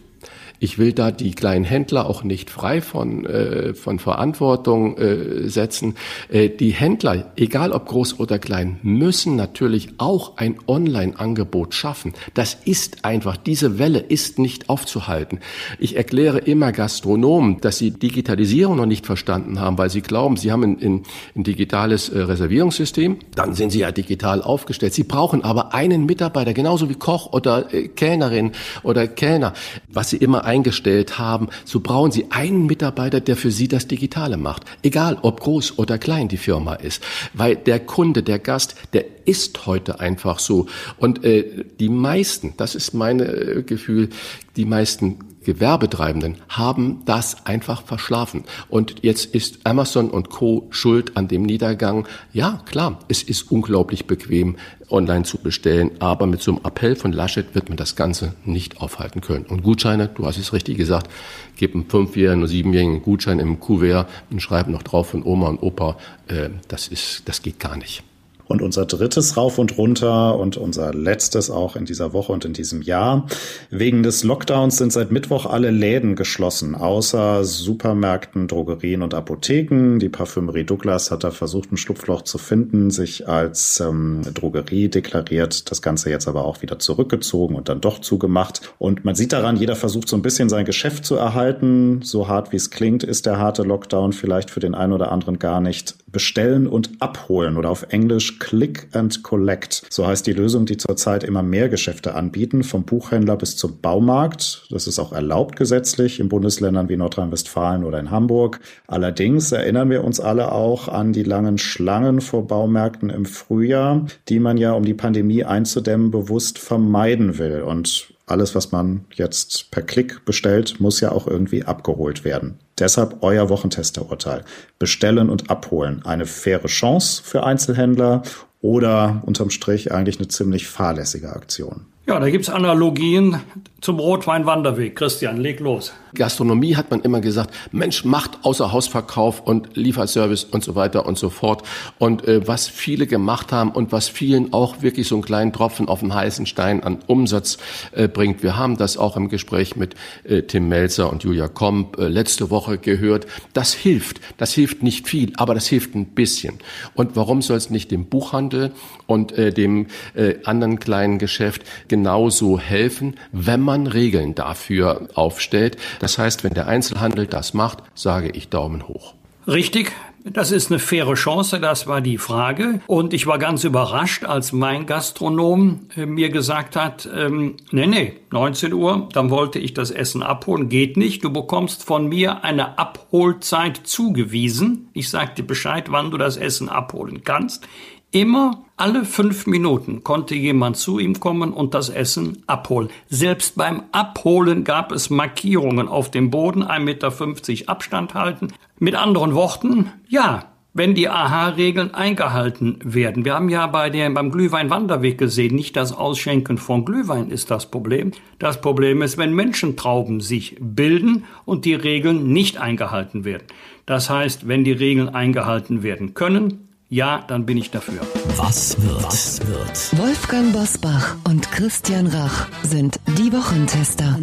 Ich 0.59 0.77
will 0.77 0.93
da 0.93 1.11
die 1.11 1.31
kleinen 1.31 1.65
Händler 1.65 2.09
auch 2.09 2.23
nicht 2.23 2.49
frei 2.49 2.81
von, 2.81 3.25
äh, 3.25 3.73
von 3.73 3.99
Verantwortung 3.99 4.97
äh, 4.97 5.49
setzen. 5.49 5.95
Äh, 6.29 6.49
die 6.49 6.71
Händler, 6.71 7.31
egal 7.35 7.71
ob 7.71 7.87
groß 7.87 8.19
oder 8.19 8.39
klein, 8.39 8.79
müssen 8.83 9.35
natürlich 9.35 9.89
auch 9.97 10.37
ein 10.37 10.57
Online-Angebot 10.67 11.73
schaffen. 11.73 12.13
Das 12.33 12.57
ist 12.65 13.03
einfach, 13.05 13.37
diese 13.37 13.79
Welle 13.79 13.99
ist 13.99 14.39
nicht 14.39 14.69
aufzuhalten. 14.69 15.39
Ich 15.79 15.95
erkläre 15.95 16.39
immer 16.39 16.71
Gastronomen, 16.71 17.59
dass 17.61 17.77
sie 17.77 17.91
Digitalisierung 17.91 18.77
noch 18.77 18.85
nicht 18.85 19.05
verstanden 19.05 19.59
haben, 19.59 19.77
weil 19.77 19.89
sie 19.89 20.01
glauben, 20.01 20.37
sie 20.37 20.51
haben 20.51 20.63
ein, 20.63 20.77
ein, 20.81 21.03
ein 21.35 21.43
digitales 21.43 22.09
äh, 22.09 22.19
Reservierungssystem, 22.19 23.17
dann 23.35 23.53
sind 23.53 23.71
sie 23.71 23.79
ja 23.79 23.91
digital 23.91 24.41
aufgestellt. 24.41 24.93
Sie 24.93 25.03
brauchen 25.03 25.43
aber 25.43 25.73
einen 25.73 26.05
Mitarbeiter, 26.05 26.53
genauso 26.53 26.89
wie 26.89 26.95
Koch 26.95 27.33
oder 27.33 27.73
äh, 27.73 27.87
Kellnerin 27.89 28.51
oder 28.83 29.07
Kellner, 29.07 29.53
was 29.89 30.09
sie 30.09 30.17
immer 30.17 30.45
eingestellt 30.55 31.19
haben, 31.19 31.49
so 31.65 31.79
brauchen 31.79 32.11
sie 32.11 32.27
einen 32.29 32.65
Mitarbeiter, 32.65 33.19
der 33.19 33.35
für 33.35 33.51
sie 33.51 33.67
das 33.67 33.87
Digitale 33.87 34.37
macht. 34.37 34.63
Egal, 34.81 35.17
ob 35.21 35.41
groß 35.41 35.77
oder 35.77 35.97
klein 35.97 36.27
die 36.27 36.37
Firma 36.37 36.75
ist. 36.75 37.03
Weil 37.33 37.55
der 37.55 37.79
Kunde, 37.79 38.23
der 38.23 38.39
Gast, 38.39 38.75
der 38.93 39.05
ist 39.25 39.65
heute 39.65 39.99
einfach 39.99 40.39
so. 40.39 40.67
Und 40.97 41.23
äh, 41.23 41.65
die 41.79 41.89
meisten, 41.89 42.53
das 42.57 42.75
ist 42.75 42.93
mein 42.93 43.19
äh, 43.19 43.63
Gefühl, 43.65 44.09
die 44.55 44.65
meisten 44.65 45.19
Gewerbetreibenden 45.45 46.37
haben 46.49 47.03
das 47.05 47.45
einfach 47.45 47.83
verschlafen. 47.83 48.43
Und 48.69 48.95
jetzt 49.03 49.33
ist 49.33 49.59
Amazon 49.63 50.09
und 50.09 50.29
Co. 50.29 50.67
schuld 50.71 51.15
an 51.15 51.27
dem 51.27 51.43
Niedergang. 51.43 52.07
Ja, 52.33 52.61
klar, 52.65 52.99
es 53.07 53.23
ist 53.23 53.51
unglaublich 53.51 54.05
bequem, 54.05 54.57
online 54.89 55.23
zu 55.23 55.37
bestellen, 55.37 55.91
aber 55.99 56.27
mit 56.27 56.41
so 56.41 56.51
einem 56.51 56.65
Appell 56.65 56.95
von 56.95 57.11
Laschet 57.11 57.55
wird 57.55 57.69
man 57.69 57.77
das 57.77 57.95
Ganze 57.95 58.33
nicht 58.43 58.81
aufhalten 58.81 59.21
können. 59.21 59.45
Und 59.45 59.63
Gutscheine, 59.63 60.09
du 60.09 60.25
hast 60.25 60.37
es 60.37 60.53
richtig 60.53 60.77
gesagt, 60.77 61.09
gib 61.55 61.73
einen 61.73 61.89
fünfjährigen 61.89 62.43
oder 62.43 62.49
siebenjährigen 62.49 63.01
Gutschein 63.01 63.39
im 63.39 63.59
Kuvert 63.59 64.09
und 64.29 64.41
schreib 64.41 64.67
noch 64.67 64.83
drauf 64.83 65.09
von 65.09 65.23
Oma 65.23 65.47
und 65.47 65.61
Opa. 65.63 65.97
Äh, 66.27 66.49
das 66.67 66.87
ist, 66.87 67.23
das 67.25 67.41
geht 67.41 67.59
gar 67.59 67.77
nicht. 67.77 68.03
Und 68.47 68.61
unser 68.61 68.85
drittes 68.85 69.37
Rauf 69.37 69.57
und 69.57 69.77
Runter 69.77 70.37
und 70.37 70.57
unser 70.57 70.93
letztes 70.93 71.49
auch 71.49 71.75
in 71.75 71.85
dieser 71.85 72.13
Woche 72.13 72.31
und 72.31 72.45
in 72.45 72.53
diesem 72.53 72.81
Jahr. 72.81 73.25
Wegen 73.69 74.03
des 74.03 74.23
Lockdowns 74.23 74.77
sind 74.77 74.93
seit 74.93 75.11
Mittwoch 75.11 75.45
alle 75.45 75.71
Läden 75.71 76.15
geschlossen, 76.15 76.75
außer 76.75 77.43
Supermärkten, 77.43 78.47
Drogerien 78.47 79.01
und 79.01 79.13
Apotheken. 79.13 79.99
Die 79.99 80.09
Parfümerie 80.09 80.63
Douglas 80.63 81.11
hat 81.11 81.23
da 81.23 81.31
versucht, 81.31 81.71
ein 81.71 81.77
Schlupfloch 81.77 82.21
zu 82.21 82.37
finden, 82.37 82.91
sich 82.91 83.27
als 83.27 83.79
ähm, 83.79 84.21
Drogerie 84.33 84.89
deklariert, 84.89 85.71
das 85.71 85.81
Ganze 85.81 86.09
jetzt 86.09 86.27
aber 86.27 86.45
auch 86.45 86.61
wieder 86.61 86.79
zurückgezogen 86.79 87.55
und 87.55 87.69
dann 87.69 87.81
doch 87.81 87.99
zugemacht. 87.99 88.73
Und 88.77 89.05
man 89.05 89.15
sieht 89.15 89.33
daran, 89.33 89.57
jeder 89.57 89.75
versucht 89.75 90.07
so 90.07 90.15
ein 90.15 90.21
bisschen 90.21 90.49
sein 90.49 90.65
Geschäft 90.65 91.05
zu 91.05 91.15
erhalten. 91.15 92.01
So 92.03 92.27
hart 92.27 92.51
wie 92.51 92.57
es 92.57 92.69
klingt, 92.69 93.03
ist 93.03 93.25
der 93.25 93.39
harte 93.39 93.63
Lockdown 93.63 94.13
vielleicht 94.13 94.51
für 94.51 94.59
den 94.59 94.75
einen 94.75 94.93
oder 94.93 95.11
anderen 95.11 95.39
gar 95.39 95.61
nicht 95.61 95.95
bestellen 96.15 96.65
und 96.65 96.91
abholen 97.01 97.57
oder 97.57 97.69
auf 97.69 97.87
Englisch 97.89 98.39
Click 98.39 98.87
and 98.93 99.21
Collect. 99.21 99.83
So 99.89 100.07
heißt 100.07 100.25
die 100.25 100.31
Lösung, 100.31 100.65
die 100.65 100.77
zurzeit 100.77 101.25
immer 101.25 101.43
mehr 101.43 101.67
Geschäfte 101.67 102.15
anbieten, 102.15 102.63
vom 102.63 102.83
Buchhändler 102.83 103.35
bis 103.35 103.57
zum 103.57 103.81
Baumarkt. 103.81 104.65
Das 104.71 104.87
ist 104.87 104.97
auch 104.97 105.11
erlaubt 105.11 105.57
gesetzlich 105.57 106.21
in 106.21 106.29
Bundesländern 106.29 106.87
wie 106.87 106.95
Nordrhein-Westfalen 106.95 107.83
oder 107.83 107.99
in 107.99 108.11
Hamburg. 108.11 108.61
Allerdings 108.87 109.51
erinnern 109.51 109.89
wir 109.89 110.05
uns 110.05 110.21
alle 110.21 110.53
auch 110.53 110.87
an 110.87 111.11
die 111.11 111.23
langen 111.23 111.57
Schlangen 111.57 112.21
vor 112.21 112.47
Baumärkten 112.47 113.09
im 113.09 113.25
Frühjahr, 113.25 114.05
die 114.29 114.39
man 114.39 114.55
ja, 114.55 114.71
um 114.71 114.85
die 114.85 114.93
Pandemie 114.93 115.43
einzudämmen, 115.43 116.11
bewusst 116.11 116.59
vermeiden 116.59 117.37
will. 117.37 117.61
Und 117.61 118.14
alles, 118.25 118.55
was 118.55 118.71
man 118.71 119.05
jetzt 119.13 119.71
per 119.71 119.83
Klick 119.83 120.25
bestellt, 120.25 120.79
muss 120.79 120.99
ja 120.99 121.11
auch 121.11 121.27
irgendwie 121.27 121.63
abgeholt 121.63 122.25
werden. 122.25 122.59
Deshalb 122.79 123.17
euer 123.21 123.49
Wochentesterurteil. 123.49 124.43
Bestellen 124.79 125.29
und 125.29 125.49
abholen. 125.49 126.01
Eine 126.05 126.25
faire 126.25 126.65
Chance 126.67 127.21
für 127.23 127.43
Einzelhändler 127.43 128.23
oder 128.61 129.21
unterm 129.25 129.51
Strich 129.51 129.91
eigentlich 129.91 130.17
eine 130.17 130.27
ziemlich 130.27 130.67
fahrlässige 130.67 131.29
Aktion. 131.29 131.85
Ja, 132.07 132.19
da 132.19 132.29
gibt's 132.29 132.49
Analogien 132.49 133.41
zum 133.85 133.99
Rotwein-Wanderweg. 133.99 134.95
Christian, 134.95 135.37
leg 135.37 135.59
los. 135.59 135.93
Gastronomie 136.15 136.75
hat 136.75 136.89
man 136.89 137.01
immer 137.01 137.21
gesagt, 137.21 137.53
Mensch, 137.71 138.03
macht 138.03 138.39
Außerhausverkauf 138.41 139.41
und 139.41 139.75
Lieferservice 139.75 140.45
und 140.45 140.63
so 140.63 140.73
weiter 140.73 141.05
und 141.05 141.19
so 141.19 141.29
fort. 141.29 141.61
Und 141.99 142.27
äh, 142.27 142.47
was 142.47 142.67
viele 142.67 143.05
gemacht 143.05 143.51
haben 143.51 143.71
und 143.71 143.91
was 143.91 144.09
vielen 144.09 144.53
auch 144.53 144.81
wirklich 144.81 145.07
so 145.07 145.15
einen 145.15 145.23
kleinen 145.23 145.53
Tropfen 145.53 145.87
auf 145.87 145.99
den 145.99 146.15
heißen 146.15 146.47
Stein 146.47 146.81
an 146.81 146.99
Umsatz 147.05 147.59
äh, 147.91 148.07
bringt. 148.07 148.41
Wir 148.41 148.57
haben 148.57 148.77
das 148.77 148.97
auch 148.97 149.17
im 149.17 149.29
Gespräch 149.29 149.75
mit 149.75 149.93
äh, 150.23 150.41
Tim 150.41 150.67
Melzer 150.67 151.11
und 151.11 151.23
Julia 151.23 151.47
Komp 151.47 151.99
äh, 151.99 152.07
letzte 152.07 152.49
Woche 152.49 152.79
gehört. 152.79 153.27
Das 153.53 153.73
hilft. 153.73 154.19
Das 154.37 154.53
hilft 154.53 154.81
nicht 154.81 155.07
viel, 155.07 155.33
aber 155.35 155.53
das 155.53 155.67
hilft 155.67 155.93
ein 155.93 156.07
bisschen. 156.07 156.55
Und 156.95 157.15
warum 157.15 157.43
soll 157.43 157.57
es 157.57 157.69
nicht 157.69 157.91
dem 157.91 158.05
Buchhandel 158.05 158.71
und 159.05 159.33
äh, 159.33 159.51
dem 159.51 159.87
äh, 160.15 160.35
anderen 160.45 160.79
kleinen 160.79 161.19
Geschäft 161.19 161.63
genauso 161.87 162.57
helfen, 162.57 163.15
wenn 163.31 163.61
man 163.61 163.74
Regeln 163.75 164.35
dafür 164.35 165.09
aufstellt? 165.13 165.77
Das 165.99 166.17
heißt, 166.17 166.43
wenn 166.43 166.53
der 166.53 166.67
Einzelhandel 166.67 167.27
das 167.27 167.53
macht, 167.53 167.79
sage 167.93 168.29
ich 168.29 168.49
Daumen 168.49 168.87
hoch. 168.87 169.13
Richtig. 169.47 169.91
Das 170.27 170.51
ist 170.51 170.71
eine 170.71 170.79
faire 170.79 171.13
Chance, 171.13 171.59
das 171.59 171.85
war 171.85 172.01
die 172.01 172.17
Frage. 172.17 172.81
Und 172.87 173.13
ich 173.13 173.27
war 173.27 173.37
ganz 173.37 173.63
überrascht, 173.63 174.25
als 174.25 174.53
mein 174.53 174.87
Gastronom 174.87 175.81
äh, 175.95 176.07
mir 176.07 176.29
gesagt 176.29 176.75
hat, 176.75 177.07
ähm, 177.15 177.57
nee, 177.69 177.85
nee, 177.85 178.13
19 178.31 178.73
Uhr, 178.73 179.07
dann 179.13 179.29
wollte 179.29 179.59
ich 179.59 179.75
das 179.75 179.91
Essen 179.91 180.23
abholen, 180.23 180.67
geht 180.67 180.97
nicht. 180.97 181.23
Du 181.23 181.31
bekommst 181.31 181.83
von 181.83 182.07
mir 182.07 182.43
eine 182.43 182.79
Abholzeit 182.79 183.81
zugewiesen. 183.83 184.89
Ich 184.93 185.11
sag 185.11 185.35
dir 185.35 185.45
Bescheid, 185.45 185.91
wann 185.91 186.09
du 186.09 186.17
das 186.17 186.37
Essen 186.37 186.69
abholen 186.69 187.23
kannst. 187.23 187.67
Immer 188.15 188.63
alle 188.77 189.03
fünf 189.03 189.45
Minuten 189.45 190.05
konnte 190.05 190.35
jemand 190.35 190.77
zu 190.77 190.99
ihm 190.99 191.19
kommen 191.19 191.51
und 191.51 191.73
das 191.73 191.89
Essen 191.89 192.43
abholen. 192.47 192.87
Selbst 193.09 193.57
beim 193.57 193.83
Abholen 193.91 194.63
gab 194.63 194.93
es 194.93 195.09
Markierungen 195.09 195.89
auf 195.89 196.11
dem 196.11 196.29
Boden, 196.29 196.63
1,50 196.63 196.79
Meter 196.79 197.69
Abstand 197.69 198.13
halten. 198.13 198.53
Mit 198.79 198.95
anderen 198.95 199.35
Worten, 199.35 199.91
ja, 200.07 200.45
wenn 200.73 200.95
die 200.95 201.09
AHA-Regeln 201.09 201.93
eingehalten 201.93 202.79
werden. 202.85 203.25
Wir 203.25 203.33
haben 203.33 203.49
ja 203.49 203.67
bei 203.67 203.89
der, 203.89 204.09
beim 204.11 204.31
Glühwein-Wanderweg 204.31 205.17
gesehen, 205.17 205.53
nicht 205.53 205.75
das 205.75 205.91
Ausschenken 205.91 206.57
von 206.57 206.85
Glühwein 206.85 207.29
ist 207.29 207.51
das 207.51 207.69
Problem. 207.69 208.11
Das 208.39 208.61
Problem 208.61 209.01
ist, 209.01 209.17
wenn 209.17 209.33
Menschentrauben 209.33 210.21
sich 210.21 210.55
bilden 210.61 211.25
und 211.43 211.65
die 211.65 211.75
Regeln 211.75 212.31
nicht 212.31 212.59
eingehalten 212.59 213.25
werden. 213.25 213.47
Das 213.85 214.09
heißt, 214.09 214.47
wenn 214.47 214.63
die 214.63 214.71
Regeln 214.71 215.09
eingehalten 215.09 215.83
werden 215.83 216.13
können, 216.13 216.64
ja, 216.89 217.23
dann 217.27 217.45
bin 217.45 217.57
ich 217.57 217.71
dafür. 217.71 218.01
Was 218.37 218.81
wird? 218.81 219.03
Was 219.03 219.41
wird? 219.47 219.97
Wolfgang 219.97 220.53
Bosbach 220.53 221.15
und 221.27 221.51
Christian 221.51 222.07
Rach 222.07 222.47
sind 222.63 222.99
die 223.17 223.31
Wochentester. 223.33 224.19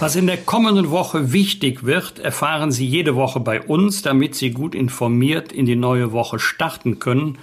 Was 0.00 0.16
in 0.16 0.26
der 0.26 0.36
kommenden 0.36 0.90
Woche 0.90 1.32
wichtig 1.32 1.84
wird, 1.84 2.18
erfahren 2.18 2.70
Sie 2.70 2.86
jede 2.86 3.16
Woche 3.16 3.40
bei 3.40 3.60
uns, 3.60 4.02
damit 4.02 4.34
Sie 4.34 4.50
gut 4.50 4.74
informiert 4.74 5.50
in 5.52 5.66
die 5.66 5.76
neue 5.76 6.12
Woche 6.12 6.38
starten 6.38 6.98
können 6.98 7.38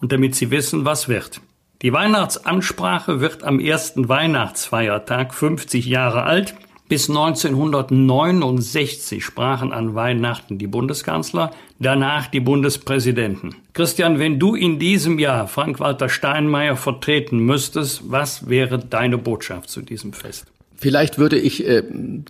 und 0.00 0.12
damit 0.12 0.34
Sie 0.34 0.50
wissen, 0.50 0.84
was 0.84 1.08
wird. 1.08 1.40
Die 1.82 1.92
Weihnachtsansprache 1.92 3.20
wird 3.20 3.44
am 3.44 3.60
ersten 3.60 4.08
Weihnachtsfeiertag 4.08 5.34
50 5.34 5.86
Jahre 5.86 6.22
alt. 6.22 6.54
Bis 6.88 7.08
1969 7.08 9.24
sprachen 9.24 9.72
an 9.72 9.96
Weihnachten 9.96 10.56
die 10.56 10.68
Bundeskanzler, 10.68 11.50
danach 11.80 12.28
die 12.28 12.38
Bundespräsidenten. 12.38 13.56
Christian, 13.72 14.20
wenn 14.20 14.38
du 14.38 14.54
in 14.54 14.78
diesem 14.78 15.18
Jahr 15.18 15.48
Frank-Walter 15.48 16.08
Steinmeier 16.08 16.76
vertreten 16.76 17.40
müsstest, 17.40 18.08
was 18.08 18.48
wäre 18.48 18.78
deine 18.78 19.18
Botschaft 19.18 19.68
zu 19.68 19.82
diesem 19.82 20.12
Fest? 20.12 20.46
Vielleicht 20.78 21.18
würde 21.18 21.38
ich 21.38 21.66
äh, 21.66 21.82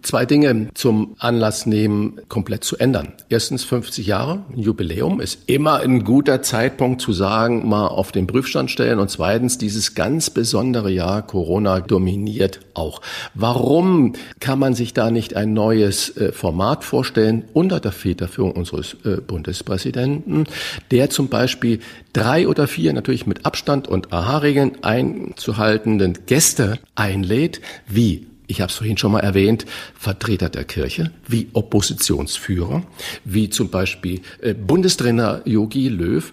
zwei 0.02 0.24
Dinge 0.24 0.68
zum 0.74 1.16
Anlass 1.18 1.66
nehmen, 1.66 2.20
komplett 2.28 2.64
zu 2.64 2.76
ändern. 2.76 3.12
Erstens 3.28 3.64
50 3.64 4.06
Jahre, 4.06 4.44
Jubiläum 4.54 5.20
ist 5.20 5.40
immer 5.46 5.80
ein 5.80 6.04
guter 6.04 6.42
Zeitpunkt 6.42 7.00
zu 7.00 7.12
sagen, 7.12 7.68
mal 7.68 7.88
auf 7.88 8.12
den 8.12 8.26
Prüfstand 8.26 8.70
stellen. 8.70 8.98
Und 9.00 9.10
zweitens, 9.10 9.58
dieses 9.58 9.94
ganz 9.94 10.30
besondere 10.30 10.90
Jahr 10.90 11.26
Corona 11.26 11.80
dominiert 11.80 12.60
auch. 12.74 13.00
Warum 13.34 14.12
kann 14.38 14.58
man 14.58 14.74
sich 14.74 14.94
da 14.94 15.10
nicht 15.10 15.34
ein 15.34 15.52
neues 15.52 16.16
äh, 16.16 16.32
Format 16.32 16.84
vorstellen 16.84 17.44
unter 17.52 17.80
der 17.80 17.92
Federführung 17.92 18.52
unseres 18.52 18.96
äh, 19.04 19.16
Bundespräsidenten, 19.20 20.44
der 20.90 21.10
zum 21.10 21.28
Beispiel 21.28 21.80
drei 22.12 22.46
oder 22.46 22.66
vier 22.66 22.92
natürlich 22.92 23.26
mit 23.26 23.44
Abstand 23.44 23.88
und 23.88 24.12
AHA-Regeln 24.12 24.82
einzuhaltenden 24.82 26.18
Gäste 26.26 26.78
einlädt, 26.94 27.60
wie 27.86 28.26
ich 28.46 28.60
habe 28.60 28.70
es 28.70 28.76
vorhin 28.76 28.96
schon 28.96 29.12
mal 29.12 29.20
erwähnt, 29.20 29.66
Vertreter 29.98 30.48
der 30.48 30.64
Kirche, 30.64 31.10
wie 31.26 31.48
Oppositionsführer, 31.52 32.82
wie 33.24 33.50
zum 33.50 33.70
Beispiel 33.70 34.20
äh, 34.40 34.54
Bundestrainer 34.54 35.42
Yogi 35.44 35.88
Löw, 35.88 36.32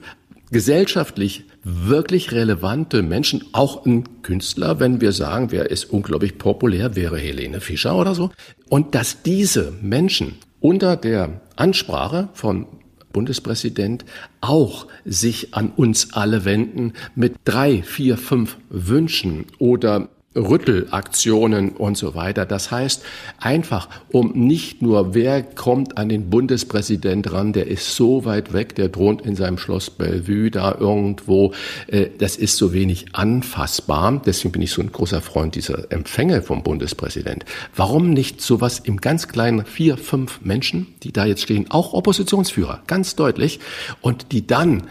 gesellschaftlich 0.51 1.45
wirklich 1.63 2.31
relevante 2.31 3.01
Menschen, 3.01 3.43
auch 3.53 3.85
ein 3.85 4.21
Künstler, 4.21 4.79
wenn 4.79 5.01
wir 5.01 5.11
sagen, 5.11 5.51
wer 5.51 5.71
ist 5.71 5.85
unglaublich 5.85 6.37
populär, 6.37 6.95
wäre 6.95 7.17
Helene 7.17 7.61
Fischer 7.61 7.95
oder 7.95 8.13
so. 8.13 8.31
Und 8.69 8.95
dass 8.95 9.23
diese 9.23 9.73
Menschen 9.81 10.35
unter 10.59 10.95
der 10.95 11.41
Ansprache 11.55 12.29
von 12.33 12.67
Bundespräsident 13.11 14.05
auch 14.41 14.87
sich 15.05 15.53
an 15.53 15.71
uns 15.75 16.13
alle 16.13 16.45
wenden 16.45 16.93
mit 17.15 17.35
drei, 17.45 17.83
vier, 17.83 18.17
fünf 18.17 18.57
Wünschen 18.69 19.45
oder 19.59 20.09
Rüttelaktionen 20.35 21.69
und 21.69 21.97
so 21.97 22.15
weiter. 22.15 22.45
Das 22.45 22.71
heißt 22.71 23.03
einfach, 23.39 23.89
um 24.11 24.31
nicht 24.33 24.81
nur, 24.81 25.13
wer 25.13 25.43
kommt 25.43 25.97
an 25.97 26.09
den 26.09 26.29
Bundespräsident 26.29 27.31
ran, 27.31 27.53
der 27.53 27.67
ist 27.67 27.95
so 27.95 28.25
weit 28.25 28.53
weg, 28.53 28.75
der 28.75 28.89
droht 28.89 29.25
in 29.25 29.35
seinem 29.35 29.57
Schloss 29.57 29.89
Bellevue 29.89 30.51
da 30.51 30.75
irgendwo, 30.79 31.53
äh, 31.87 32.07
das 32.17 32.35
ist 32.35 32.57
so 32.57 32.73
wenig 32.73 33.07
anfassbar. 33.13 34.21
Deswegen 34.25 34.51
bin 34.51 34.61
ich 34.61 34.71
so 34.71 34.81
ein 34.81 34.91
großer 34.91 35.21
Freund 35.21 35.55
dieser 35.55 35.91
Empfänge 35.91 36.41
vom 36.41 36.63
Bundespräsident. 36.63 37.45
Warum 37.75 38.11
nicht 38.11 38.41
sowas 38.41 38.79
im 38.79 38.97
ganz 38.97 39.27
kleinen 39.27 39.65
vier, 39.65 39.97
fünf 39.97 40.41
Menschen, 40.41 40.87
die 41.03 41.11
da 41.11 41.25
jetzt 41.25 41.43
stehen, 41.43 41.69
auch 41.69 41.93
Oppositionsführer, 41.93 42.81
ganz 42.87 43.15
deutlich, 43.15 43.59
und 44.01 44.31
die 44.31 44.45
dann 44.47 44.83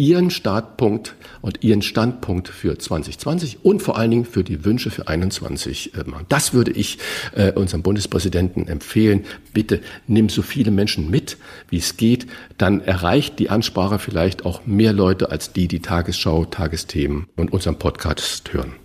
Ihren 0.00 0.30
Startpunkt 0.30 1.14
und 1.42 1.62
Ihren 1.62 1.82
Standpunkt 1.82 2.48
für 2.48 2.78
2020 2.78 3.66
und 3.66 3.82
vor 3.82 3.98
allen 3.98 4.10
Dingen 4.10 4.24
für 4.24 4.42
die 4.42 4.64
Wünsche 4.64 4.90
für 4.90 5.08
21 5.08 5.94
äh, 5.94 6.04
machen. 6.04 6.24
Das 6.30 6.54
würde 6.54 6.70
ich 6.70 6.96
äh, 7.34 7.52
unserem 7.52 7.82
Bundespräsidenten 7.82 8.66
empfehlen. 8.66 9.26
Bitte 9.52 9.82
nimm 10.06 10.30
so 10.30 10.40
viele 10.40 10.70
Menschen 10.70 11.10
mit, 11.10 11.36
wie 11.68 11.76
es 11.76 11.98
geht. 11.98 12.26
Dann 12.56 12.80
erreicht 12.80 13.38
die 13.38 13.50
Ansprache 13.50 13.98
vielleicht 13.98 14.46
auch 14.46 14.64
mehr 14.64 14.94
Leute 14.94 15.30
als 15.30 15.52
die, 15.52 15.68
die 15.68 15.80
Tagesschau, 15.80 16.46
Tagesthemen 16.46 17.26
und 17.36 17.52
unseren 17.52 17.78
Podcast 17.78 18.54
hören. 18.54 18.79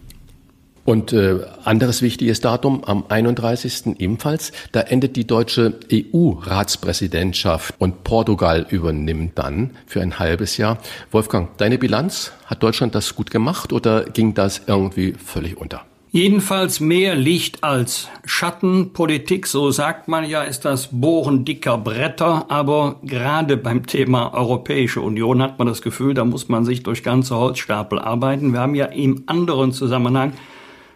Und 0.85 1.13
äh, 1.13 1.39
anderes 1.63 2.03
wichtiges 2.03 2.41
Datum 2.41 2.83
am 2.85 3.05
31. 3.09 3.99
ebenfalls, 3.99 4.51
da 4.71 4.81
endet 4.81 5.15
die 5.15 5.25
deutsche 5.25 5.79
EU-Ratspräsidentschaft 5.91 7.73
und 7.79 8.03
Portugal 8.03 8.67
übernimmt 8.69 9.31
dann 9.39 9.71
für 9.87 10.01
ein 10.01 10.19
halbes 10.19 10.57
Jahr. 10.57 10.77
Wolfgang, 11.09 11.57
deine 11.57 11.79
Bilanz, 11.79 12.33
hat 12.45 12.61
Deutschland 12.61 12.93
das 12.93 13.15
gut 13.15 13.31
gemacht 13.31 13.73
oder 13.73 14.03
ging 14.03 14.35
das 14.35 14.61
irgendwie 14.67 15.13
völlig 15.13 15.57
unter? 15.57 15.81
Jedenfalls 16.11 16.79
mehr 16.79 17.15
Licht 17.15 17.63
als 17.63 18.07
Schatten. 18.23 18.93
Politik, 18.93 19.47
so 19.47 19.71
sagt 19.71 20.07
man 20.07 20.23
ja, 20.23 20.43
ist 20.43 20.63
das 20.63 20.89
Bohren 20.91 21.43
dicker 21.43 21.77
Bretter. 21.77 22.45
Aber 22.47 23.01
gerade 23.03 23.57
beim 23.57 23.85
Thema 23.85 24.33
Europäische 24.33 25.01
Union 25.01 25.41
hat 25.41 25.59
man 25.59 25.67
das 25.67 25.81
Gefühl, 25.81 26.13
da 26.13 26.23
muss 26.23 26.47
man 26.47 26.63
sich 26.63 26.83
durch 26.83 27.03
ganze 27.03 27.35
Holzstapel 27.35 27.99
arbeiten. 27.99 28.53
Wir 28.53 28.61
haben 28.61 28.75
ja 28.75 28.85
im 28.85 29.23
anderen 29.25 29.73
Zusammenhang 29.73 30.31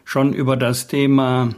schon 0.10 0.34
über 0.34 0.57
das 0.57 0.88
Thema 0.88 1.49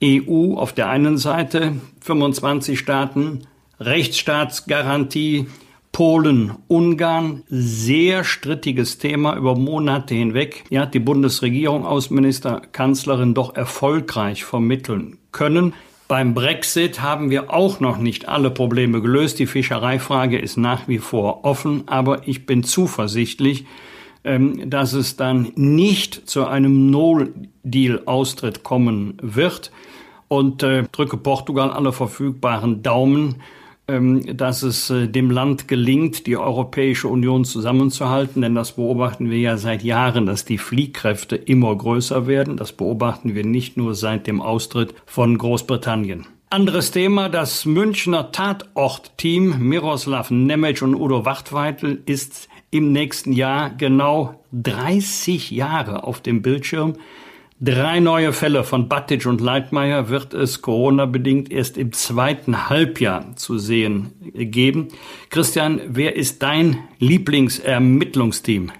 EU 0.00 0.54
auf 0.54 0.72
der 0.72 0.88
einen 0.88 1.18
Seite, 1.18 1.72
25 2.02 2.78
Staaten, 2.78 3.40
Rechtsstaatsgarantie, 3.80 5.48
Polen, 5.90 6.52
Ungarn, 6.68 7.42
sehr 7.48 8.22
strittiges 8.22 8.98
Thema 8.98 9.36
über 9.36 9.56
Monate 9.56 10.14
hinweg. 10.14 10.62
Hat 10.72 10.94
die 10.94 11.00
Bundesregierung, 11.00 11.84
Außenminister, 11.84 12.62
Kanzlerin 12.70 13.34
doch 13.34 13.56
erfolgreich 13.56 14.44
vermitteln 14.44 15.18
können. 15.32 15.74
Beim 16.06 16.32
Brexit 16.32 17.02
haben 17.02 17.30
wir 17.30 17.52
auch 17.52 17.80
noch 17.80 17.98
nicht 17.98 18.28
alle 18.28 18.50
Probleme 18.50 19.02
gelöst. 19.02 19.40
Die 19.40 19.46
Fischereifrage 19.46 20.38
ist 20.38 20.56
nach 20.56 20.86
wie 20.86 20.98
vor 20.98 21.44
offen, 21.44 21.82
aber 21.88 22.28
ich 22.28 22.46
bin 22.46 22.62
zuversichtlich, 22.62 23.64
dass 24.26 24.92
es 24.92 25.16
dann 25.16 25.52
nicht 25.54 26.28
zu 26.28 26.46
einem 26.46 26.90
No-Deal-Austritt 26.90 28.64
kommen 28.64 29.18
wird. 29.22 29.70
Und 30.28 30.64
äh, 30.64 30.82
drücke 30.90 31.16
Portugal 31.16 31.70
alle 31.70 31.92
verfügbaren 31.92 32.82
Daumen, 32.82 33.36
ähm, 33.88 34.36
dass 34.36 34.64
es 34.64 34.90
äh, 34.90 35.06
dem 35.06 35.30
Land 35.30 35.68
gelingt, 35.68 36.26
die 36.26 36.36
Europäische 36.36 37.06
Union 37.06 37.44
zusammenzuhalten. 37.44 38.42
Denn 38.42 38.56
das 38.56 38.72
beobachten 38.72 39.30
wir 39.30 39.38
ja 39.38 39.56
seit 39.56 39.84
Jahren, 39.84 40.26
dass 40.26 40.44
die 40.44 40.58
Fliehkräfte 40.58 41.36
immer 41.36 41.76
größer 41.76 42.26
werden. 42.26 42.56
Das 42.56 42.72
beobachten 42.72 43.36
wir 43.36 43.44
nicht 43.44 43.76
nur 43.76 43.94
seit 43.94 44.26
dem 44.26 44.42
Austritt 44.42 44.94
von 45.06 45.38
Großbritannien. 45.38 46.26
Anderes 46.50 46.90
Thema, 46.90 47.28
das 47.28 47.64
Münchner 47.64 48.32
Tatortteam 48.32 49.68
Miroslav 49.68 50.30
Nemec 50.30 50.82
und 50.82 50.94
Udo 50.94 51.24
Wachtweitel 51.24 52.02
ist 52.06 52.48
im 52.70 52.92
nächsten 52.92 53.32
Jahr 53.32 53.70
genau 53.70 54.42
30 54.52 55.50
Jahre 55.50 56.04
auf 56.04 56.20
dem 56.20 56.42
Bildschirm. 56.42 56.94
Drei 57.58 58.00
neue 58.00 58.34
Fälle 58.34 58.64
von 58.64 58.86
Batic 58.88 59.24
und 59.24 59.40
Leitmeier 59.40 60.10
wird 60.10 60.34
es 60.34 60.60
Corona-bedingt 60.60 61.50
erst 61.50 61.78
im 61.78 61.92
zweiten 61.92 62.68
Halbjahr 62.68 63.34
zu 63.36 63.56
sehen 63.56 64.12
geben. 64.34 64.88
Christian, 65.30 65.80
wer 65.88 66.16
ist 66.16 66.42
dein 66.42 66.78
Lieblingsermittlungsteam? 66.98 68.72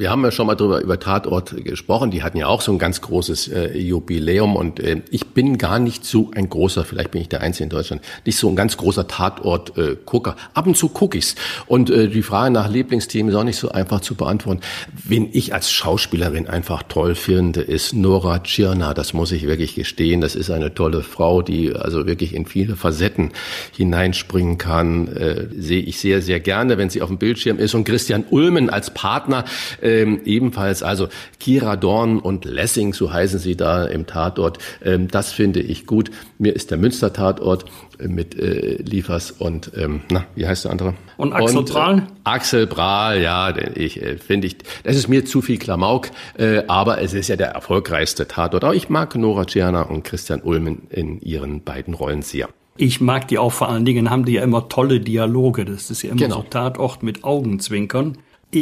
Wir 0.00 0.10
haben 0.10 0.24
ja 0.24 0.30
schon 0.30 0.46
mal 0.46 0.54
drüber 0.54 0.80
über 0.80 0.98
Tatort 0.98 1.62
gesprochen. 1.62 2.10
Die 2.10 2.22
hatten 2.22 2.38
ja 2.38 2.46
auch 2.46 2.62
so 2.62 2.72
ein 2.72 2.78
ganz 2.78 3.02
großes 3.02 3.48
äh, 3.48 3.76
Jubiläum 3.76 4.56
und 4.56 4.80
äh, 4.80 5.02
ich 5.10 5.26
bin 5.26 5.58
gar 5.58 5.78
nicht 5.78 6.06
so 6.06 6.30
ein 6.34 6.48
großer, 6.48 6.86
vielleicht 6.86 7.10
bin 7.10 7.20
ich 7.20 7.28
der 7.28 7.42
Einzige 7.42 7.64
in 7.64 7.68
Deutschland, 7.68 8.00
nicht 8.24 8.38
so 8.38 8.48
ein 8.48 8.56
ganz 8.56 8.78
großer 8.78 9.06
Tatort-Gucker. 9.06 10.30
Äh, 10.30 10.54
Ab 10.54 10.66
und 10.66 10.78
zu 10.78 10.88
gucke 10.88 11.18
ich's. 11.18 11.34
Und 11.66 11.90
äh, 11.90 12.08
die 12.08 12.22
Frage 12.22 12.50
nach 12.50 12.70
Lieblingsthemen 12.70 13.30
ist 13.30 13.36
auch 13.36 13.44
nicht 13.44 13.58
so 13.58 13.72
einfach 13.72 14.00
zu 14.00 14.14
beantworten. 14.14 14.62
Wen 15.04 15.28
ich 15.32 15.52
als 15.52 15.70
Schauspielerin 15.70 16.48
einfach 16.48 16.82
toll 16.84 17.14
finde, 17.14 17.60
ist 17.60 17.92
Nora 17.92 18.38
Tschirner. 18.38 18.94
Das 18.94 19.12
muss 19.12 19.32
ich 19.32 19.46
wirklich 19.46 19.74
gestehen. 19.74 20.22
Das 20.22 20.34
ist 20.34 20.50
eine 20.50 20.72
tolle 20.72 21.02
Frau, 21.02 21.42
die 21.42 21.74
also 21.74 22.06
wirklich 22.06 22.34
in 22.34 22.46
viele 22.46 22.74
Facetten 22.74 23.32
hineinspringen 23.76 24.56
kann. 24.56 25.08
Äh, 25.08 25.48
sehe 25.58 25.82
ich 25.82 26.00
sehr, 26.00 26.22
sehr 26.22 26.40
gerne, 26.40 26.78
wenn 26.78 26.88
sie 26.88 27.02
auf 27.02 27.10
dem 27.10 27.18
Bildschirm 27.18 27.58
ist. 27.58 27.74
Und 27.74 27.84
Christian 27.84 28.24
Ulmen 28.30 28.70
als 28.70 28.94
Partner 28.94 29.44
ähm, 29.90 30.20
ebenfalls, 30.24 30.82
also 30.82 31.08
Kira 31.38 31.76
Dorn 31.76 32.18
und 32.18 32.44
Lessing, 32.44 32.92
so 32.92 33.12
heißen 33.12 33.38
sie 33.38 33.56
da 33.56 33.84
im 33.84 34.06
Tatort. 34.06 34.58
Ähm, 34.84 35.08
das 35.08 35.32
finde 35.32 35.60
ich 35.60 35.86
gut. 35.86 36.10
Mir 36.38 36.54
ist 36.54 36.70
der 36.70 36.78
Münster 36.78 37.12
Tatort 37.12 37.64
äh, 37.98 38.08
mit 38.08 38.38
äh, 38.38 38.76
Liefers 38.76 39.30
und 39.30 39.72
ähm, 39.76 40.02
na, 40.10 40.24
wie 40.34 40.46
heißt 40.46 40.64
der 40.64 40.72
andere? 40.72 40.94
Und 41.16 41.32
Axel 41.32 41.58
und, 41.58 41.70
Prahl? 41.70 41.98
Äh, 41.98 42.02
Axel 42.24 42.66
Prahl, 42.66 43.20
ja, 43.20 43.54
ich 43.74 44.02
äh, 44.02 44.18
finde 44.18 44.46
ich, 44.46 44.58
das 44.84 44.96
ist 44.96 45.08
mir 45.08 45.24
zu 45.24 45.42
viel 45.42 45.58
Klamauk, 45.58 46.10
äh, 46.38 46.62
aber 46.68 47.00
es 47.00 47.14
ist 47.14 47.28
ja 47.28 47.36
der 47.36 47.48
erfolgreichste 47.48 48.28
Tatort. 48.28 48.64
Aber 48.64 48.74
ich 48.74 48.88
mag 48.88 49.14
Nora 49.16 49.44
Tschirner 49.44 49.90
und 49.90 50.04
Christian 50.04 50.40
Ulmen 50.42 50.82
in 50.90 51.20
ihren 51.20 51.62
beiden 51.62 51.94
Rollen 51.94 52.22
sehr. 52.22 52.48
Ich 52.76 53.00
mag 53.00 53.28
die 53.28 53.38
auch 53.38 53.52
vor 53.52 53.68
allen 53.68 53.84
Dingen, 53.84 54.08
haben 54.08 54.24
die 54.24 54.34
ja 54.34 54.42
immer 54.42 54.68
tolle 54.68 55.00
Dialoge. 55.00 55.66
Das 55.66 55.90
ist 55.90 56.02
ja 56.02 56.10
immer 56.10 56.20
genau. 56.20 56.36
so 56.36 56.42
Tatort 56.48 57.02
mit 57.02 57.24
Augenzwinkern. 57.24 58.16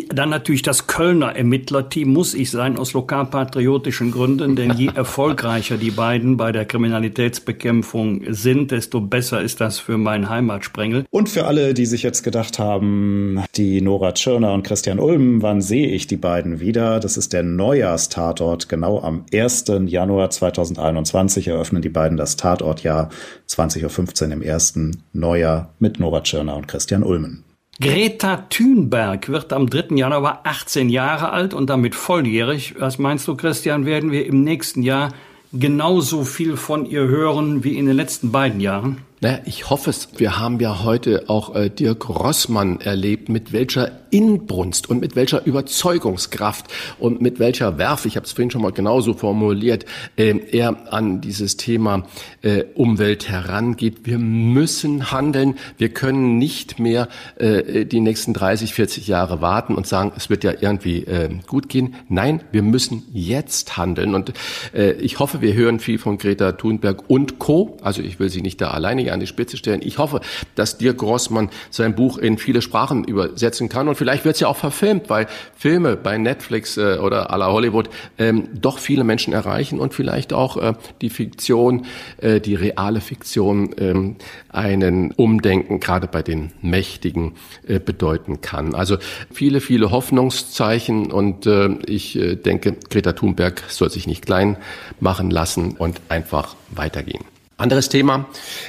Dann 0.09 0.29
natürlich 0.29 0.63
das 0.63 0.87
Kölner 0.87 1.35
Ermittlerteam 1.35 2.13
muss 2.13 2.35
ich 2.35 2.51
sein 2.51 2.77
aus 2.77 2.93
lokalpatriotischen 2.93 4.11
Gründen, 4.11 4.55
denn 4.55 4.73
je 4.73 4.91
erfolgreicher 4.95 5.79
die 5.79 5.91
beiden 5.91 6.37
bei 6.37 6.53
der 6.53 6.67
Kriminalitätsbekämpfung 6.67 8.23
sind, 8.29 8.71
desto 8.71 9.01
besser 9.01 9.41
ist 9.41 9.61
das 9.61 9.79
für 9.79 9.97
meinen 9.97 10.29
Heimatsprengel. 10.29 11.07
Und 11.11 11.31
für 11.31 11.47
alle, 11.47 11.73
die 11.73 11.87
sich 11.87 12.03
jetzt 12.03 12.23
gedacht 12.23 12.59
haben, 12.59 13.43
die 13.57 13.81
Nora 13.81 14.13
Tschirner 14.13 14.53
und 14.53 14.63
Christian 14.63 14.99
Ulm, 14.99 15.41
wann 15.41 15.63
sehe 15.63 15.89
ich 15.89 16.07
die 16.07 16.17
beiden 16.17 16.61
wieder? 16.61 17.01
Das 17.01 17.17
ist 17.17 17.33
der 17.33 17.43
Neujahrstatort. 17.43 18.69
Genau 18.69 19.01
am 19.01 19.25
1. 19.33 19.65
Januar 19.87 20.29
2021 20.29 21.49
eröffnen 21.49 21.81
die 21.81 21.89
beiden 21.89 22.19
das 22.19 22.37
Tatortjahr 22.37 23.09
20.15 23.49 24.27
Uhr 24.27 24.33
im 24.33 24.43
ersten 24.43 25.03
Neujahr 25.15 25.73
mit 25.79 25.99
Nora 25.99 26.21
Tschirner 26.21 26.57
und 26.57 26.69
Christian 26.69 27.03
Ulmen. 27.03 27.48
Greta 27.81 28.39
Thunberg 28.51 29.29
wird 29.29 29.53
am 29.53 29.71
3. 29.71 29.95
Januar 29.95 30.41
18 30.43 30.89
Jahre 30.89 31.31
alt 31.31 31.55
und 31.55 31.71
damit 31.71 31.95
volljährig. 31.95 32.75
Was 32.81 32.99
meinst 32.99 33.29
du, 33.29 33.37
Christian, 33.37 33.87
werden 33.87 34.11
wir 34.11 34.27
im 34.27 34.43
nächsten 34.43 34.83
Jahr 34.83 35.15
genauso 35.53 36.25
viel 36.25 36.57
von 36.57 36.87
ihr 36.87 37.07
hören 37.07 37.63
wie 37.63 37.79
in 37.79 37.87
den 37.87 37.95
letzten 37.95 38.33
beiden 38.33 38.59
Jahren? 38.59 39.05
Naja, 39.21 39.41
ich 39.47 39.69
hoffe 39.69 39.91
es. 39.91 40.09
Wir 40.17 40.39
haben 40.39 40.61
ja 40.61 40.85
heute 40.85 41.25
auch 41.29 41.55
äh, 41.57 41.71
Dirk 41.71 42.09
Rossmann 42.09 42.81
erlebt, 42.81 43.29
mit 43.29 43.53
welcher 43.53 43.91
Inbrunst 44.11 44.89
und 44.89 45.01
mit 45.01 45.17
welcher 45.17 45.45
Überzeugungskraft 45.45 46.67
und 47.01 47.21
mit 47.21 47.41
welcher 47.41 47.79
Werf, 47.79 48.07
ich 48.07 48.17
habe 48.17 48.27
es 48.27 48.33
vorhin 48.33 48.51
schon 48.51 48.63
mal 48.63 48.73
genauso 48.73 49.15
formuliert, 49.15 49.85
äh, 50.17 50.39
er 50.53 50.93
an 50.93 51.21
dieses 51.21 51.57
Thema 51.57 52.05
äh, 52.43 52.65
Umwelt 52.75 53.29
herangeht. 53.29 53.99
Wir 54.05 54.19
müssen 54.19 55.11
handeln. 55.11 55.57
Wir 55.79 55.89
können 55.89 56.39
nicht 56.39 56.79
mehr 56.79 57.09
äh, 57.37 57.85
die 57.87 58.01
nächsten 58.01 58.35
30, 58.35 58.73
40 58.73 59.09
Jahre 59.09 59.41
warten 59.41 59.75
und 59.75 59.89
sagen, 59.89 60.13
es 60.17 60.31
wird 60.31 60.45
ja 60.45 60.53
irgendwie 60.61 61.05
äh, 61.05 61.29
gut 61.47 61.69
gehen. 61.69 61.97
Nein, 62.09 62.43
wir 62.53 62.63
müssen 62.63 63.03
jetzt 63.13 63.77
handeln. 63.77 64.15
Und 64.15 64.33
äh, 64.73 64.93
ich 64.93 65.19
hoffe, 65.19 65.41
wir 65.41 65.55
hören 65.55 65.81
viel 65.81 65.99
von 65.99 66.19
Greta 66.19 66.53
Thunberg 66.53 67.11
und 67.11 67.41
Co. 67.41 67.77
Also 67.83 68.01
ich 68.01 68.21
will 68.21 68.31
sie 68.31 68.43
nicht 68.43 68.61
da 68.61 68.71
alleine 68.71 69.08
einige 69.09 69.13
an 69.13 69.21
die 69.21 69.27
Spitze 69.27 69.57
stellen. 69.57 69.81
Ich 69.83 69.99
hoffe, 69.99 70.21
dass 70.55 70.79
Dirk 70.79 70.99
Grossmann 70.99 71.51
sein 71.71 71.95
Buch 71.95 72.19
in 72.19 72.39
viele 72.39 72.63
Sprachen 72.63 73.05
übersetzen 73.05 73.69
kann 73.69 73.89
und 73.89 73.97
vielleicht 73.97 74.25
wird 74.25 74.37
es 74.37 74.41
ja 74.41 74.49
auch 74.49 74.57
verfilmt, 74.57 75.11
weil 75.11 75.27
Filme 75.57 75.97
bei 75.97 76.19
Netflix 76.19 76.77
äh, 76.77 76.99
oder 77.01 77.33
à 77.33 77.37
la 77.37 77.51
Hollywood 77.51 77.89
ähm, 78.19 78.49
doch 78.55 78.79
viele 78.79 79.05
Menschen 79.05 79.33
erreichen 79.33 79.81
und 79.81 79.95
vielleicht 79.95 80.33
auch 80.33 80.57
äh, 80.57 80.75
die 81.01 81.11
Fiktion, 81.11 81.87
äh, 82.19 82.41
die 82.41 82.55
reale 82.55 83.01
Fiktion 83.01 83.75
ähm, 83.79 84.17
einen 84.49 85.13
Umdenken 85.13 85.81
gerade 85.81 86.07
bei 86.07 86.23
den 86.23 86.53
Mächtigen 86.63 87.35
äh, 87.67 87.79
bedeuten 87.79 88.41
kann. 88.41 88.75
Also 88.75 88.99
viele, 89.33 89.61
viele 89.61 89.91
Hoffnungszeichen 89.91 91.11
und 91.11 91.47
äh, 91.47 91.71
ich 91.87 92.17
äh, 92.17 92.37
denke, 92.37 92.77
Greta 92.91 93.13
Thunberg 93.13 93.63
soll 93.69 93.91
sich 93.91 94.07
nicht 94.07 94.27
klein 94.27 94.57
machen 95.01 95.31
lassen 95.31 95.77
und 95.77 96.01
einfach 96.09 96.57
weitergehen. 96.71 97.38
Anderes 97.59 97.89
Thema, 97.89 98.29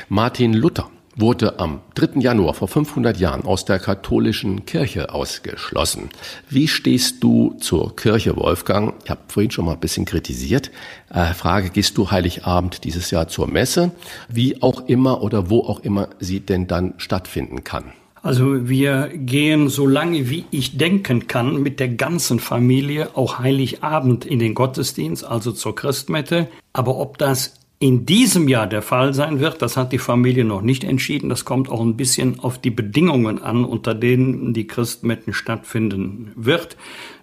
Martin 0.10 0.52
Luther 0.52 0.90
wurde 1.16 1.60
am 1.60 1.82
3. 1.94 2.22
Januar 2.22 2.56
vor 2.56 2.68
500 2.68 3.18
Jahren 3.18 3.44
aus 3.44 3.64
der 3.64 3.78
katholischen 3.78 4.66
Kirche 4.66 5.14
ausgeschlossen. 5.14 6.10
Wie 6.49 6.68
stehst 6.68 7.24
du 7.24 7.53
zur 7.60 7.95
Kirche, 7.95 8.36
Wolfgang? 8.36 8.95
Ich 9.03 9.11
habe 9.11 9.22
vorhin 9.28 9.52
schon 9.52 9.66
mal 9.66 9.74
ein 9.74 9.80
bisschen 9.80 10.06
kritisiert. 10.06 10.72
Äh, 11.14 11.36
Frage, 11.36 11.70
gehst 11.70 11.99
du 11.99 12.10
Heiligabend 12.10 12.84
dieses 12.84 13.11
Jahr 13.11 13.28
zur 13.28 13.48
Messe? 13.48 13.91
Wie 14.28 14.60
auch 14.64 14.88
immer 14.88 15.22
oder 15.22 15.52
wo 15.52 15.60
auch 15.60 15.82
immer 15.82 16.10
sie 16.20 16.40
denn 16.40 16.66
dann 16.66 16.95
stattfinden 16.98 17.64
kann? 17.64 17.94
Also 18.24 18.68
wir 18.68 19.11
gehen 19.14 19.70
so 19.70 19.86
lange 19.86 20.32
wie 20.32 20.45
ich 20.49 20.78
denken 20.78 21.28
kann 21.28 21.61
mit 21.61 21.80
der 21.80 21.90
ganzen 21.90 22.40
Familie 22.40 23.16
auch 23.16 23.38
Heiligabend 23.38 24.26
in 24.26 24.40
den 24.40 24.56
Gottesdienst, 24.56 25.24
also 25.24 25.52
zur 25.52 25.76
Christmette. 25.76 26.48
Aber 26.74 26.98
ob 26.98 27.20
das 27.20 27.59
in 27.81 28.06
diesem 28.06 28.49
Jahr 28.49 28.68
der 28.68 28.81
Fall 28.81 29.14
sein 29.14 29.39
wird, 29.39 29.61
das 29.61 29.77
hat 29.77 29.93
die 29.93 29.99
Familie 29.99 30.43
noch 30.43 30.61
nicht 30.61 30.84
entschieden. 30.84 31.30
Das 31.30 31.45
kommt 31.45 31.69
auch 31.69 31.80
ein 31.80 31.95
bisschen 31.95 32.39
auf 32.41 32.57
die 32.57 32.72
Bedingungen 32.72 33.41
an, 33.41 33.64
unter 33.64 33.95
denen 33.95 34.53
die 34.53 34.68
Christmetten 34.68 35.34
stattfinden 35.34 36.34
wird. 36.35 36.76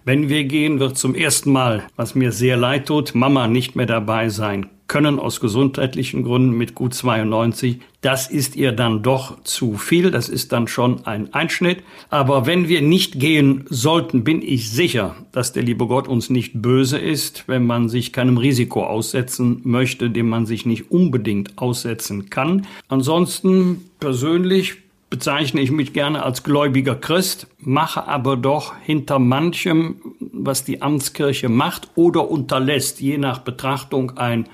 Wenn 0.03 0.29
wir 0.29 0.45
gehen, 0.45 0.79
wird 0.79 0.97
zum 0.97 1.13
ersten 1.13 1.51
Mal, 1.51 1.83
was 1.95 2.15
mir 2.15 2.31
sehr 2.31 2.57
leid 2.57 2.87
tut, 2.87 3.13
Mama 3.13 3.47
nicht 3.47 3.75
mehr 3.75 3.85
dabei 3.85 4.29
sein 4.29 4.67
können 4.87 5.19
aus 5.19 5.39
gesundheitlichen 5.39 6.23
Gründen 6.23 6.57
mit 6.57 6.73
gut 6.73 6.93
92. 6.93 7.79
Das 8.01 8.29
ist 8.29 8.55
ihr 8.55 8.71
dann 8.71 9.03
doch 9.03 9.43
zu 9.43 9.77
viel. 9.77 10.11
Das 10.11 10.29
ist 10.29 10.51
dann 10.51 10.67
schon 10.67 11.05
ein 11.05 11.33
Einschnitt. 11.33 11.83
Aber 12.09 12.45
wenn 12.45 12.67
wir 12.69 12.81
nicht 12.81 13.19
gehen 13.19 13.65
sollten, 13.69 14.23
bin 14.23 14.41
ich 14.41 14.71
sicher, 14.71 15.15
dass 15.31 15.51
der 15.51 15.63
liebe 15.63 15.87
Gott 15.87 16.07
uns 16.07 16.29
nicht 16.29 16.61
böse 16.61 16.97
ist, 16.97 17.43
wenn 17.47 17.65
man 17.65 17.89
sich 17.89 18.13
keinem 18.13 18.37
Risiko 18.37 18.83
aussetzen 18.85 19.61
möchte, 19.63 20.09
dem 20.09 20.29
man 20.29 20.45
sich 20.45 20.65
nicht 20.65 20.89
unbedingt 20.89 21.57
aussetzen 21.57 22.29
kann. 22.29 22.65
Ansonsten 22.87 23.89
persönlich 23.99 24.77
bezeichne 25.09 25.61
ich 25.61 25.71
mich 25.71 25.93
gerne 25.93 26.23
als 26.23 26.43
gläubiger 26.43 26.95
Christ, 26.95 27.47
mache 27.59 28.07
aber 28.07 28.35
doch 28.35 28.75
hinter 28.83 29.19
manchem, 29.19 30.01
was 30.19 30.65
die 30.65 30.81
Amtskirche 30.81 31.49
macht 31.49 31.89
oder 31.95 32.29
unterlässt, 32.29 32.99
je 32.99 33.17
nach 33.17 33.39
Betrachtung 33.39 34.17
ein 34.17 34.47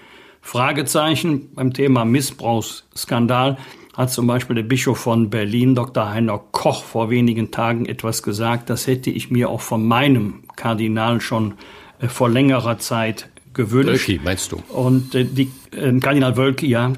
Fragezeichen 0.43 1.49
beim 1.55 1.73
Thema 1.73 2.05
Missbrauchsskandal 2.05 3.57
hat 3.93 4.11
zum 4.11 4.27
Beispiel 4.27 4.57
der 4.57 4.63
Bischof 4.63 4.99
von 4.99 5.29
Berlin, 5.29 5.73
Dr. 5.73 6.09
Heiner 6.09 6.39
Koch, 6.51 6.83
vor 6.83 7.09
wenigen 7.09 7.49
Tagen 7.49 7.85
etwas 7.85 8.21
gesagt. 8.21 8.69
Das 8.69 8.85
hätte 8.85 9.09
ich 9.09 9.31
mir 9.31 9.49
auch 9.49 9.61
von 9.61 9.87
meinem 9.87 10.43
Kardinal 10.55 11.21
schon 11.21 11.55
äh, 11.99 12.07
vor 12.07 12.29
längerer 12.29 12.77
Zeit 12.77 13.29
gewünscht. 13.53 14.07
Wölki, 14.07 14.21
meinst 14.23 14.51
du? 14.51 14.61
Und 14.69 15.15
äh, 15.15 15.23
die, 15.23 15.49
äh, 15.71 15.97
Kardinal 15.99 16.35
Wölki, 16.35 16.67
ja, 16.67 16.91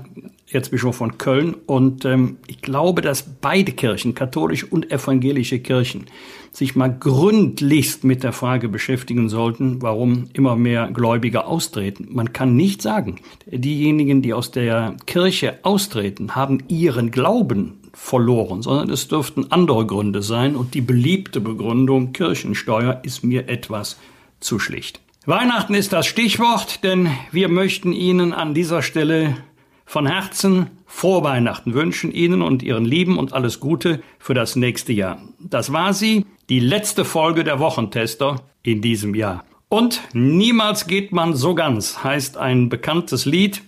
Erzbischof 0.51 0.95
von 0.95 1.17
Köln. 1.17 1.55
Und 1.65 2.05
ähm, 2.05 2.37
ich 2.47 2.61
glaube, 2.61 3.01
dass 3.01 3.23
beide 3.23 3.71
Kirchen, 3.71 4.13
katholische 4.13 4.67
und 4.67 4.91
evangelische 4.91 5.59
Kirchen, 5.59 6.05
sich 6.51 6.75
mal 6.75 6.95
gründlichst 6.97 8.03
mit 8.03 8.23
der 8.23 8.31
Frage 8.31 8.69
beschäftigen 8.69 9.27
sollten, 9.27 9.81
warum 9.81 10.29
immer 10.33 10.55
mehr 10.55 10.89
Gläubige 10.91 11.45
austreten. 11.45 12.07
Man 12.11 12.31
kann 12.31 12.55
nicht 12.55 12.81
sagen, 12.81 13.17
diejenigen, 13.45 14.21
die 14.21 14.33
aus 14.33 14.51
der 14.51 14.95
Kirche 15.05 15.59
austreten, 15.63 16.35
haben 16.35 16.59
ihren 16.67 17.11
Glauben 17.11 17.79
verloren, 17.93 18.61
sondern 18.61 18.89
es 18.89 19.07
dürften 19.07 19.51
andere 19.51 19.85
Gründe 19.85 20.21
sein 20.21 20.55
und 20.55 20.73
die 20.73 20.81
beliebte 20.81 21.41
Begründung 21.41 22.13
Kirchensteuer 22.13 22.99
ist 23.03 23.23
mir 23.23 23.49
etwas 23.49 23.97
zu 24.39 24.59
schlicht. 24.59 25.01
Weihnachten 25.25 25.73
ist 25.73 25.91
das 25.91 26.05
Stichwort, 26.05 26.83
denn 26.83 27.09
wir 27.31 27.49
möchten 27.49 27.93
Ihnen 27.93 28.31
an 28.31 28.53
dieser 28.53 28.81
Stelle 28.81 29.37
von 29.85 30.07
Herzen 30.07 30.71
frohe 30.85 31.23
Weihnachten 31.23 31.73
wünschen 31.73 32.11
Ihnen 32.11 32.41
und 32.41 32.63
Ihren 32.63 32.85
Lieben 32.85 33.17
und 33.17 33.33
alles 33.33 33.59
Gute 33.59 34.01
für 34.19 34.33
das 34.33 34.55
nächste 34.55 34.93
Jahr. 34.93 35.19
Das 35.39 35.71
war 35.71 35.93
sie, 35.93 36.25
die 36.49 36.59
letzte 36.59 37.05
Folge 37.05 37.43
der 37.43 37.59
Wochentester 37.59 38.41
in 38.63 38.81
diesem 38.81 39.15
Jahr. 39.15 39.45
Und 39.69 40.01
Niemals 40.13 40.87
geht 40.87 41.11
man 41.11 41.35
so 41.35 41.55
ganz 41.55 42.03
heißt 42.03 42.37
ein 42.37 42.69
bekanntes 42.69 43.25
Lied, 43.25 43.61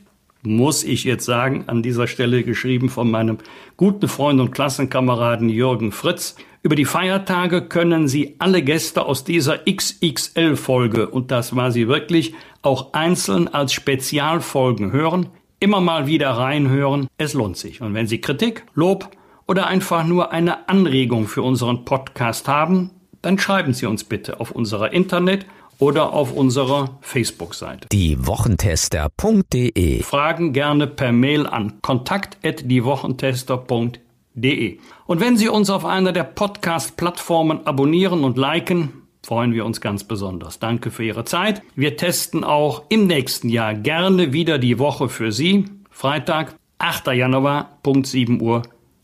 muss 0.44 0.84
ich 0.84 1.04
jetzt 1.04 1.26
sagen, 1.26 1.66
an 1.68 1.84
dieser 1.84 2.08
Stelle 2.08 2.44
geschrieben 2.44 2.90
von 2.90 3.12
meinem 3.12 3.40
guten 3.76 4.08
Freund 4.08 4.40
und 4.40 4.52
Klassenkameraden 4.52 5.50
Jürgen 5.50 5.92
Fritz. 5.92 6.36
Über 6.62 6.76
die 6.76 6.86
Feiertage 6.86 7.62
können 7.62 8.08
Sie 8.08 8.36
alle 8.40 8.62
Gäste 8.62 9.06
aus 9.06 9.24
dieser 9.24 9.60
XXL-Folge, 9.66 11.10
und 11.10 11.32
das 11.32 11.56
war 11.56 11.72
sie 11.72 11.88
wirklich, 11.88 12.34
auch 12.62 12.94
einzeln 12.94 13.48
als 13.48 13.74
Spezialfolgen 13.74 14.92
hören 14.92 15.28
immer 15.60 15.82
mal 15.82 16.08
wieder 16.08 16.32
reinhören. 16.32 17.08
Es 17.18 17.34
lohnt 17.34 17.58
sich. 17.58 17.82
Und 17.82 17.94
wenn 17.94 18.08
Sie 18.08 18.22
Kritik, 18.22 18.64
Lob 18.74 19.10
oder 19.48 19.68
einfach 19.68 20.06
nur 20.06 20.32
eine 20.32 20.70
Anregung 20.70 21.28
für 21.28 21.42
unseren 21.42 21.84
Podcast 21.86 22.48
haben, 22.48 22.92
dann 23.22 23.38
schreiben 23.40 23.74
Sie 23.74 23.86
uns 23.86 24.04
bitte 24.04 24.40
auf 24.40 24.52
unserer 24.52 24.94
Internet 24.94 25.46
oder 25.80 26.14
auf 26.14 26.34
unserer 26.34 26.98
Facebook-Seite. 27.02 27.88
Diewochentester.de 27.92 30.02
Fragen 30.04 30.54
gerne 30.54 30.88
per 30.88 31.12
Mail 31.12 31.46
an 31.46 31.82
kontakt@diewochentester.de. 31.82 34.80
Und 35.06 35.20
wenn 35.20 35.36
Sie 35.38 35.50
uns 35.50 35.70
auf 35.70 35.86
einer 35.86 36.14
der 36.14 36.24
Podcast-Plattformen 36.24 37.68
abonnieren 37.68 38.24
und 38.24 38.38
liken, 38.38 39.07
freuen 39.28 39.54
wir 39.54 39.66
uns 39.66 39.82
ganz 39.82 40.06
besonders. 40.06 40.60
Danke 40.60 40.90
für 40.90 41.04
Ihre 41.04 41.26
Zeit. 41.26 41.62
Wir 41.76 41.98
testen 41.98 42.46
auch 42.46 42.84
im 42.88 43.08
nächsten 43.08 43.50
Jahr 43.50 43.74
gerne 43.74 44.32
wieder 44.32 44.58
die 44.58 44.80
Woche 44.80 45.10
für 45.10 45.34
Sie. 45.34 45.66
Freitag, 45.92 46.56
8. 46.78 47.08
Januar, 47.08 47.78
Punkt 47.84 48.08
7 48.08 48.42
Uhr, 48.42 48.62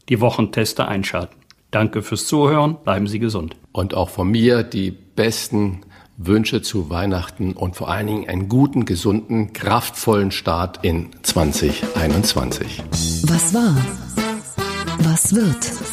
die 0.08 0.22
Wochentester 0.22 0.88
einschalten. 0.88 1.36
Danke 1.72 2.02
fürs 2.02 2.26
Zuhören. 2.26 2.78
Bleiben 2.86 3.08
Sie 3.08 3.20
gesund. 3.20 3.58
Und 3.74 3.96
auch 3.96 4.10
von 4.10 4.30
mir 4.30 4.64
die 4.64 4.92
besten 4.92 5.82
Wünsche 6.16 6.62
zu 6.62 6.90
Weihnachten 6.90 7.52
und 7.52 7.76
vor 7.76 7.90
allen 7.90 8.08
Dingen 8.08 8.30
einen 8.30 8.48
guten, 8.48 8.86
gesunden, 8.86 9.52
kraftvollen 9.52 10.32
Start 10.32 10.86
in 10.86 11.10
2021. 11.24 12.82
Was 13.28 13.54
war? 13.54 13.76
Was 15.00 15.36
wird? 15.36 15.93